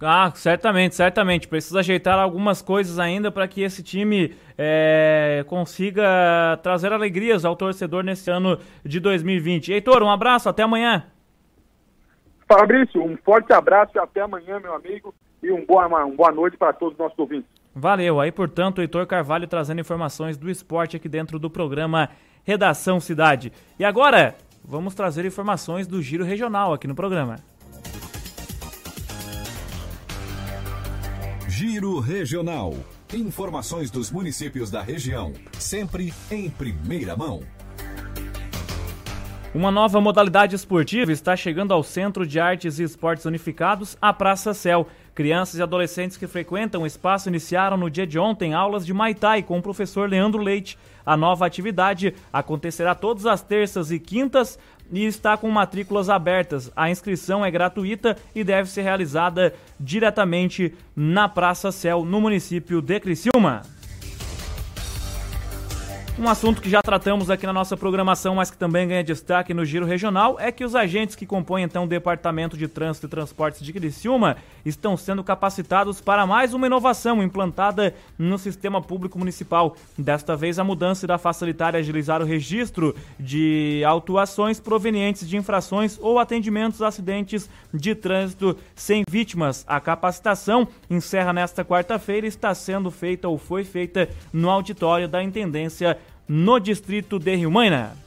Ah, 0.05 0.31
certamente, 0.35 0.95
certamente. 0.95 1.47
Precisa 1.47 1.79
ajeitar 1.79 2.19
algumas 2.19 2.61
coisas 2.61 2.99
ainda 2.99 3.31
para 3.31 3.47
que 3.47 3.61
esse 3.61 3.81
time 3.81 4.35
é, 4.57 5.45
consiga 5.47 6.59
trazer 6.61 6.91
alegrias 6.91 7.45
ao 7.45 7.55
torcedor 7.55 8.03
nesse 8.03 8.29
ano 8.29 8.59
de 8.83 8.99
2020. 8.99 9.71
Heitor, 9.71 10.03
um 10.03 10.11
abraço, 10.11 10.49
até 10.49 10.63
amanhã. 10.63 11.05
Fabrício, 12.47 13.01
um 13.01 13.17
forte 13.17 13.53
abraço 13.53 13.93
e 13.95 13.99
até 13.99 14.21
amanhã, 14.21 14.59
meu 14.59 14.75
amigo, 14.75 15.13
e 15.41 15.51
um 15.51 15.65
boa, 15.65 15.87
uma, 15.87 16.05
boa 16.07 16.31
noite 16.31 16.57
para 16.57 16.73
todos 16.73 16.93
os 16.93 16.99
nossos 16.99 17.17
ouvintes. 17.17 17.49
Valeu. 17.73 18.19
Aí, 18.19 18.31
portanto, 18.31 18.81
Heitor 18.81 19.07
Carvalho 19.07 19.47
trazendo 19.47 19.81
informações 19.81 20.37
do 20.37 20.49
esporte 20.49 20.95
aqui 20.95 21.09
dentro 21.09 21.39
do 21.39 21.49
programa 21.49 22.09
Redação 22.43 22.99
Cidade. 22.99 23.51
E 23.79 23.85
agora, 23.85 24.35
vamos 24.63 24.93
trazer 24.93 25.25
informações 25.25 25.87
do 25.87 26.01
Giro 26.01 26.23
Regional 26.23 26.73
aqui 26.73 26.87
no 26.87 26.93
programa. 26.93 27.37
Giro 31.55 31.99
Regional. 31.99 32.73
Informações 33.13 33.91
dos 33.91 34.09
municípios 34.09 34.71
da 34.71 34.81
região, 34.81 35.33
sempre 35.59 36.11
em 36.31 36.49
primeira 36.49 37.15
mão. 37.15 37.41
Uma 39.53 39.69
nova 39.69 40.01
modalidade 40.01 40.55
esportiva 40.55 41.11
está 41.11 41.35
chegando 41.35 41.71
ao 41.71 41.83
Centro 41.83 42.25
de 42.25 42.39
Artes 42.39 42.79
e 42.79 42.83
Esportes 42.83 43.25
Unificados, 43.25 43.95
a 44.01 44.11
Praça 44.11 44.51
Céu. 44.51 44.87
Crianças 45.13 45.59
e 45.59 45.61
adolescentes 45.61 46.17
que 46.17 46.25
frequentam 46.25 46.81
o 46.81 46.87
espaço 46.87 47.29
iniciaram 47.29 47.77
no 47.77 47.87
dia 47.87 48.07
de 48.07 48.17
ontem 48.17 48.55
aulas 48.55 48.83
de 48.83 48.91
Muay 48.91 49.13
Thai 49.13 49.43
com 49.43 49.59
o 49.59 49.61
professor 49.61 50.09
Leandro 50.09 50.41
Leite. 50.41 50.75
A 51.05 51.15
nova 51.15 51.45
atividade 51.45 52.15
acontecerá 52.31 52.95
todas 52.95 53.27
as 53.27 53.43
terças 53.43 53.91
e 53.91 53.99
quintas 53.99 54.57
e 54.93 55.05
está 55.05 55.35
com 55.35 55.49
matrículas 55.49 56.09
abertas. 56.09 56.71
A 56.75 56.89
inscrição 56.89 57.43
é 57.43 57.49
gratuita 57.49 58.15
e 58.35 58.43
deve 58.43 58.69
ser 58.69 58.83
realizada 58.83 59.53
diretamente 59.79 60.73
na 60.95 61.27
Praça 61.27 61.71
Céu, 61.71 62.05
no 62.05 62.21
município 62.21 62.81
de 62.81 62.99
Criciúma. 62.99 63.63
Um 66.19 66.29
assunto 66.29 66.61
que 66.61 66.69
já 66.69 66.79
tratamos 66.79 67.31
aqui 67.31 67.47
na 67.47 67.51
nossa 67.51 67.75
programação, 67.75 68.35
mas 68.35 68.51
que 68.51 68.57
também 68.57 68.87
ganha 68.87 69.03
destaque 69.03 69.51
no 69.51 69.65
Giro 69.65 69.83
Regional, 69.83 70.39
é 70.39 70.51
que 70.51 70.63
os 70.63 70.75
agentes 70.75 71.15
que 71.15 71.25
compõem 71.25 71.63
então 71.63 71.85
o 71.85 71.87
Departamento 71.87 72.55
de 72.55 72.67
Trânsito 72.67 73.07
e 73.07 73.09
Transportes 73.09 73.61
de 73.61 73.73
Criciúma 73.73 74.37
estão 74.63 74.95
sendo 74.95 75.23
capacitados 75.23 75.99
para 75.99 76.27
mais 76.27 76.53
uma 76.53 76.67
inovação 76.67 77.23
implantada 77.23 77.95
no 78.15 78.37
sistema 78.37 78.79
público 78.79 79.17
municipal. 79.17 79.75
Desta 79.97 80.35
vez, 80.35 80.59
a 80.59 80.63
mudança 80.63 81.03
irá 81.03 81.17
facilitar 81.17 81.73
e 81.73 81.79
agilizar 81.79 82.21
o 82.21 82.25
registro 82.25 82.95
de 83.19 83.81
autuações 83.83 84.59
provenientes 84.59 85.27
de 85.27 85.35
infrações 85.35 85.97
ou 85.99 86.19
atendimentos 86.19 86.83
a 86.83 86.89
acidentes 86.89 87.49
de 87.73 87.95
trânsito 87.95 88.55
sem 88.75 89.03
vítimas. 89.09 89.65
A 89.67 89.79
capacitação 89.79 90.67
encerra 90.91 91.33
nesta 91.33 91.65
quarta-feira 91.65 92.27
e 92.27 92.29
está 92.29 92.53
sendo 92.53 92.91
feita 92.91 93.27
ou 93.27 93.39
foi 93.39 93.63
feita 93.63 94.07
no 94.31 94.51
auditório 94.51 95.07
da 95.07 95.23
Intendência 95.23 95.97
no 96.27 96.59
distrito 96.59 97.19
de 97.19 97.35
Rio 97.35 97.51
Maina. 97.51 98.03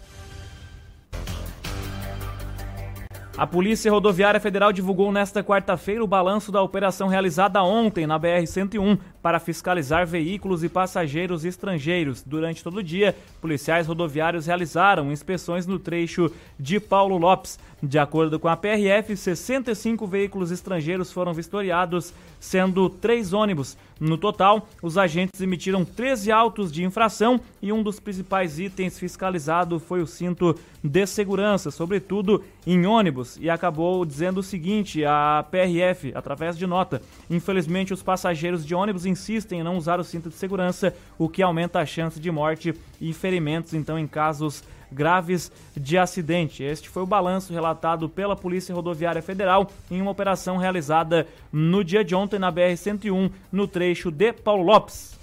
A 3.37 3.47
Polícia 3.47 3.91
Rodoviária 3.91 4.41
Federal 4.41 4.73
divulgou 4.73 5.13
nesta 5.13 5.45
quarta-feira 5.45 6.03
o 6.03 6.07
balanço 6.07 6.51
da 6.51 6.63
operação 6.63 7.07
realizada 7.07 7.63
ontem 7.63 8.07
na 8.07 8.19
BR-101 8.19 8.99
para 9.27 9.41
fiscalizar 9.41 10.07
veículos 10.07 10.63
e 10.63 10.69
passageiros 10.69 11.45
estrangeiros. 11.45 12.23
Durante 12.25 12.63
todo 12.63 12.77
o 12.77 12.83
dia, 12.83 13.13
policiais 13.41 13.89
rodoviários 13.89 14.47
realizaram 14.47 15.11
inspeções 15.11 15.67
no 15.67 15.81
trecho 15.81 16.31
de 16.57 16.79
Paulo 16.79 17.19
Lopes. 17.19 17.59
De 17.83 17.99
acordo 17.99 18.39
com 18.39 18.47
a 18.47 18.57
PRF, 18.57 19.17
65 19.17 20.07
veículos 20.07 20.53
estrangeiros 20.53 21.13
foram 21.13 21.35
vistoriados, 21.35 22.15
sendo 22.39 22.89
três 22.89 23.33
ônibus. 23.33 23.77
No 23.99 24.19
total, 24.19 24.69
os 24.83 24.99
agentes 24.99 25.41
emitiram 25.41 25.85
13 25.85 26.31
autos 26.31 26.71
de 26.71 26.85
infração 26.85 27.41
e 27.63 27.73
um 27.73 27.83
dos 27.83 27.99
principais 27.99 28.59
itens 28.59 28.99
fiscalizado 28.99 29.81
foi 29.81 30.03
o 30.03 30.07
cinto 30.07 30.55
de 30.85 31.07
segurança, 31.07 31.71
sobretudo 31.71 32.45
em 32.67 32.85
ônibus. 32.87 33.39
E 33.41 33.49
acabou 33.49 34.05
dizendo 34.05 34.41
o 34.41 34.43
seguinte: 34.43 35.03
a 35.05 35.47
PRF, 35.51 36.13
através 36.15 36.59
de 36.59 36.67
nota, 36.67 37.01
infelizmente 37.31 37.95
os 37.95 38.03
passageiros 38.03 38.67
de 38.67 38.75
ônibus 38.75 39.07
insistem 39.17 39.61
em 39.61 39.63
não 39.63 39.77
usar 39.77 39.99
o 39.99 40.05
cinto 40.05 40.29
de 40.29 40.35
segurança, 40.35 40.95
o 41.19 41.29
que 41.29 41.43
aumenta 41.43 41.81
a 41.81 41.87
chance 41.87 42.21
de 42.21 42.31
morte 42.31 42.75
e 43.01 43.13
ferimentos, 43.15 43.73
então, 43.73 43.99
em 43.99 44.07
casos 44.07 44.63
graves 44.93 45.51
de 45.75 45.99
acidente. 45.99 46.63
Este 46.63 46.89
foi 46.89 47.03
o 47.03 47.07
balanço 47.07 47.53
relatado 47.53 48.09
pela 48.09 48.37
Polícia 48.37 48.75
Rodoviária 48.75 49.23
Federal 49.23 49.71
em 49.91 50.01
uma 50.01 50.11
operação 50.11 50.59
realizada 50.59 51.27
no 51.51 51.83
dia 51.83 52.05
de 52.05 52.15
ontem 52.15 52.39
na 52.39 52.53
BR-101, 52.53 53.31
no 53.51 53.67
trecho 53.67 54.11
de 54.11 54.33
Paulo 54.33 54.63
Lopes. 54.63 55.16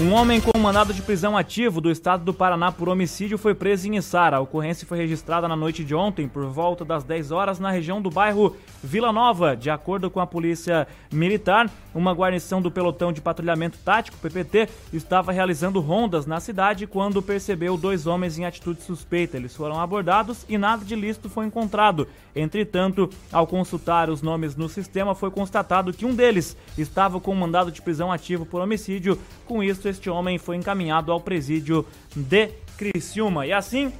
Um 0.00 0.14
homem 0.14 0.40
com 0.40 0.58
mandado 0.58 0.94
de 0.94 1.02
prisão 1.02 1.36
ativo 1.36 1.78
do 1.78 1.90
estado 1.90 2.24
do 2.24 2.32
Paraná 2.32 2.72
por 2.72 2.88
homicídio 2.88 3.36
foi 3.36 3.54
preso 3.54 3.86
em 3.86 3.98
Içara. 3.98 4.38
A 4.38 4.40
ocorrência 4.40 4.86
foi 4.86 4.96
registrada 4.96 5.46
na 5.46 5.54
noite 5.54 5.84
de 5.84 5.94
ontem, 5.94 6.26
por 6.26 6.46
volta 6.46 6.86
das 6.86 7.04
10 7.04 7.30
horas, 7.30 7.58
na 7.58 7.70
região 7.70 8.00
do 8.00 8.08
bairro 8.08 8.56
Vila 8.82 9.12
Nova. 9.12 9.54
De 9.54 9.68
acordo 9.68 10.10
com 10.10 10.18
a 10.18 10.26
polícia 10.26 10.88
militar, 11.12 11.68
uma 11.94 12.14
guarnição 12.14 12.62
do 12.62 12.70
pelotão 12.70 13.12
de 13.12 13.20
patrulhamento 13.20 13.76
tático, 13.84 14.16
PPT, 14.16 14.70
estava 14.90 15.32
realizando 15.32 15.80
rondas 15.80 16.24
na 16.24 16.40
cidade 16.40 16.86
quando 16.86 17.20
percebeu 17.20 17.76
dois 17.76 18.06
homens 18.06 18.38
em 18.38 18.46
atitude 18.46 18.80
suspeita. 18.80 19.36
Eles 19.36 19.54
foram 19.54 19.78
abordados 19.78 20.46
e 20.48 20.56
nada 20.56 20.82
de 20.82 20.96
lícito 20.96 21.28
foi 21.28 21.44
encontrado. 21.44 22.08
Entretanto, 22.34 23.10
ao 23.30 23.46
consultar 23.46 24.08
os 24.08 24.22
nomes 24.22 24.56
no 24.56 24.66
sistema, 24.66 25.14
foi 25.14 25.30
constatado 25.30 25.92
que 25.92 26.06
um 26.06 26.14
deles 26.14 26.56
estava 26.78 27.20
com 27.20 27.34
mandado 27.34 27.70
de 27.70 27.82
prisão 27.82 28.10
ativo 28.10 28.46
por 28.46 28.62
homicídio. 28.62 29.18
Com 29.44 29.62
isso, 29.62 29.89
este 29.90 30.08
homem 30.08 30.38
foi 30.38 30.56
encaminhado 30.56 31.12
ao 31.12 31.20
presídio 31.20 31.86
de 32.14 32.48
Criciúma. 32.76 33.46
E 33.46 33.52
assim, 33.52 33.92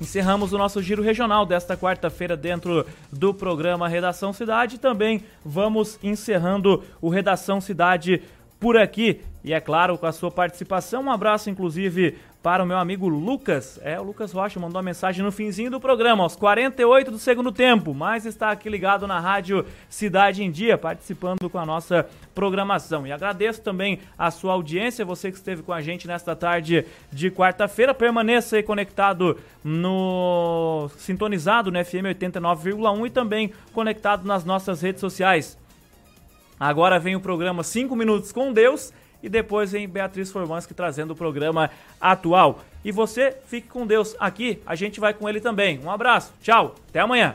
encerramos 0.00 0.52
o 0.52 0.58
nosso 0.58 0.82
giro 0.82 1.02
regional 1.02 1.44
desta 1.44 1.76
quarta-feira 1.76 2.36
dentro 2.36 2.86
do 3.12 3.34
programa 3.34 3.88
Redação 3.88 4.32
Cidade. 4.32 4.78
Também 4.78 5.24
vamos 5.44 5.98
encerrando 6.02 6.82
o 7.00 7.08
Redação 7.08 7.60
Cidade 7.60 8.22
por 8.60 8.76
aqui. 8.76 9.20
E 9.42 9.54
é 9.54 9.60
claro, 9.60 9.96
com 9.96 10.06
a 10.06 10.12
sua 10.12 10.30
participação, 10.30 11.04
um 11.04 11.10
abraço 11.10 11.48
inclusive 11.48 12.18
para 12.42 12.62
o 12.62 12.66
meu 12.66 12.78
amigo 12.78 13.08
Lucas. 13.08 13.78
É, 13.82 13.98
o 14.00 14.04
Lucas 14.04 14.32
Rocha 14.32 14.58
mandou 14.58 14.76
uma 14.76 14.82
mensagem 14.82 15.24
no 15.24 15.32
finzinho 15.32 15.70
do 15.70 15.80
programa, 15.80 16.22
aos 16.22 16.36
48 16.36 17.10
do 17.10 17.18
segundo 17.18 17.52
tempo, 17.52 17.94
mas 17.94 18.24
está 18.24 18.50
aqui 18.50 18.68
ligado 18.68 19.06
na 19.06 19.18
rádio 19.20 19.64
Cidade 19.88 20.42
em 20.42 20.50
Dia, 20.50 20.78
participando 20.78 21.48
com 21.50 21.58
a 21.58 21.66
nossa 21.66 22.06
programação. 22.40 23.06
E 23.06 23.12
agradeço 23.12 23.60
também 23.60 23.98
a 24.18 24.30
sua 24.30 24.54
audiência, 24.54 25.04
você 25.04 25.30
que 25.30 25.36
esteve 25.36 25.62
com 25.62 25.74
a 25.74 25.82
gente 25.82 26.08
nesta 26.08 26.34
tarde 26.34 26.86
de 27.12 27.30
quarta-feira. 27.30 27.92
Permaneça 27.92 28.56
aí 28.56 28.62
conectado 28.62 29.38
no 29.62 30.90
sintonizado 30.96 31.70
no 31.70 31.84
FM 31.84 32.08
89,1 32.18 33.06
e 33.06 33.10
também 33.10 33.52
conectado 33.74 34.26
nas 34.26 34.42
nossas 34.42 34.80
redes 34.80 35.00
sociais 35.00 35.60
Agora 36.60 36.98
vem 36.98 37.16
o 37.16 37.20
programa 37.20 37.62
5 37.62 37.96
Minutos 37.96 38.32
com 38.32 38.52
Deus 38.52 38.92
e 39.22 39.30
depois 39.30 39.72
vem 39.72 39.88
Beatriz 39.88 40.30
Formansky 40.30 40.74
trazendo 40.74 41.12
o 41.12 41.16
programa 41.16 41.70
atual. 41.98 42.60
E 42.84 42.92
você 42.92 43.34
fique 43.46 43.66
com 43.66 43.86
Deus 43.86 44.14
aqui, 44.20 44.60
a 44.66 44.74
gente 44.74 45.00
vai 45.00 45.14
com 45.14 45.26
ele 45.26 45.40
também. 45.40 45.80
Um 45.82 45.90
abraço, 45.90 46.34
tchau, 46.42 46.74
até 46.90 47.00
amanhã. 47.00 47.34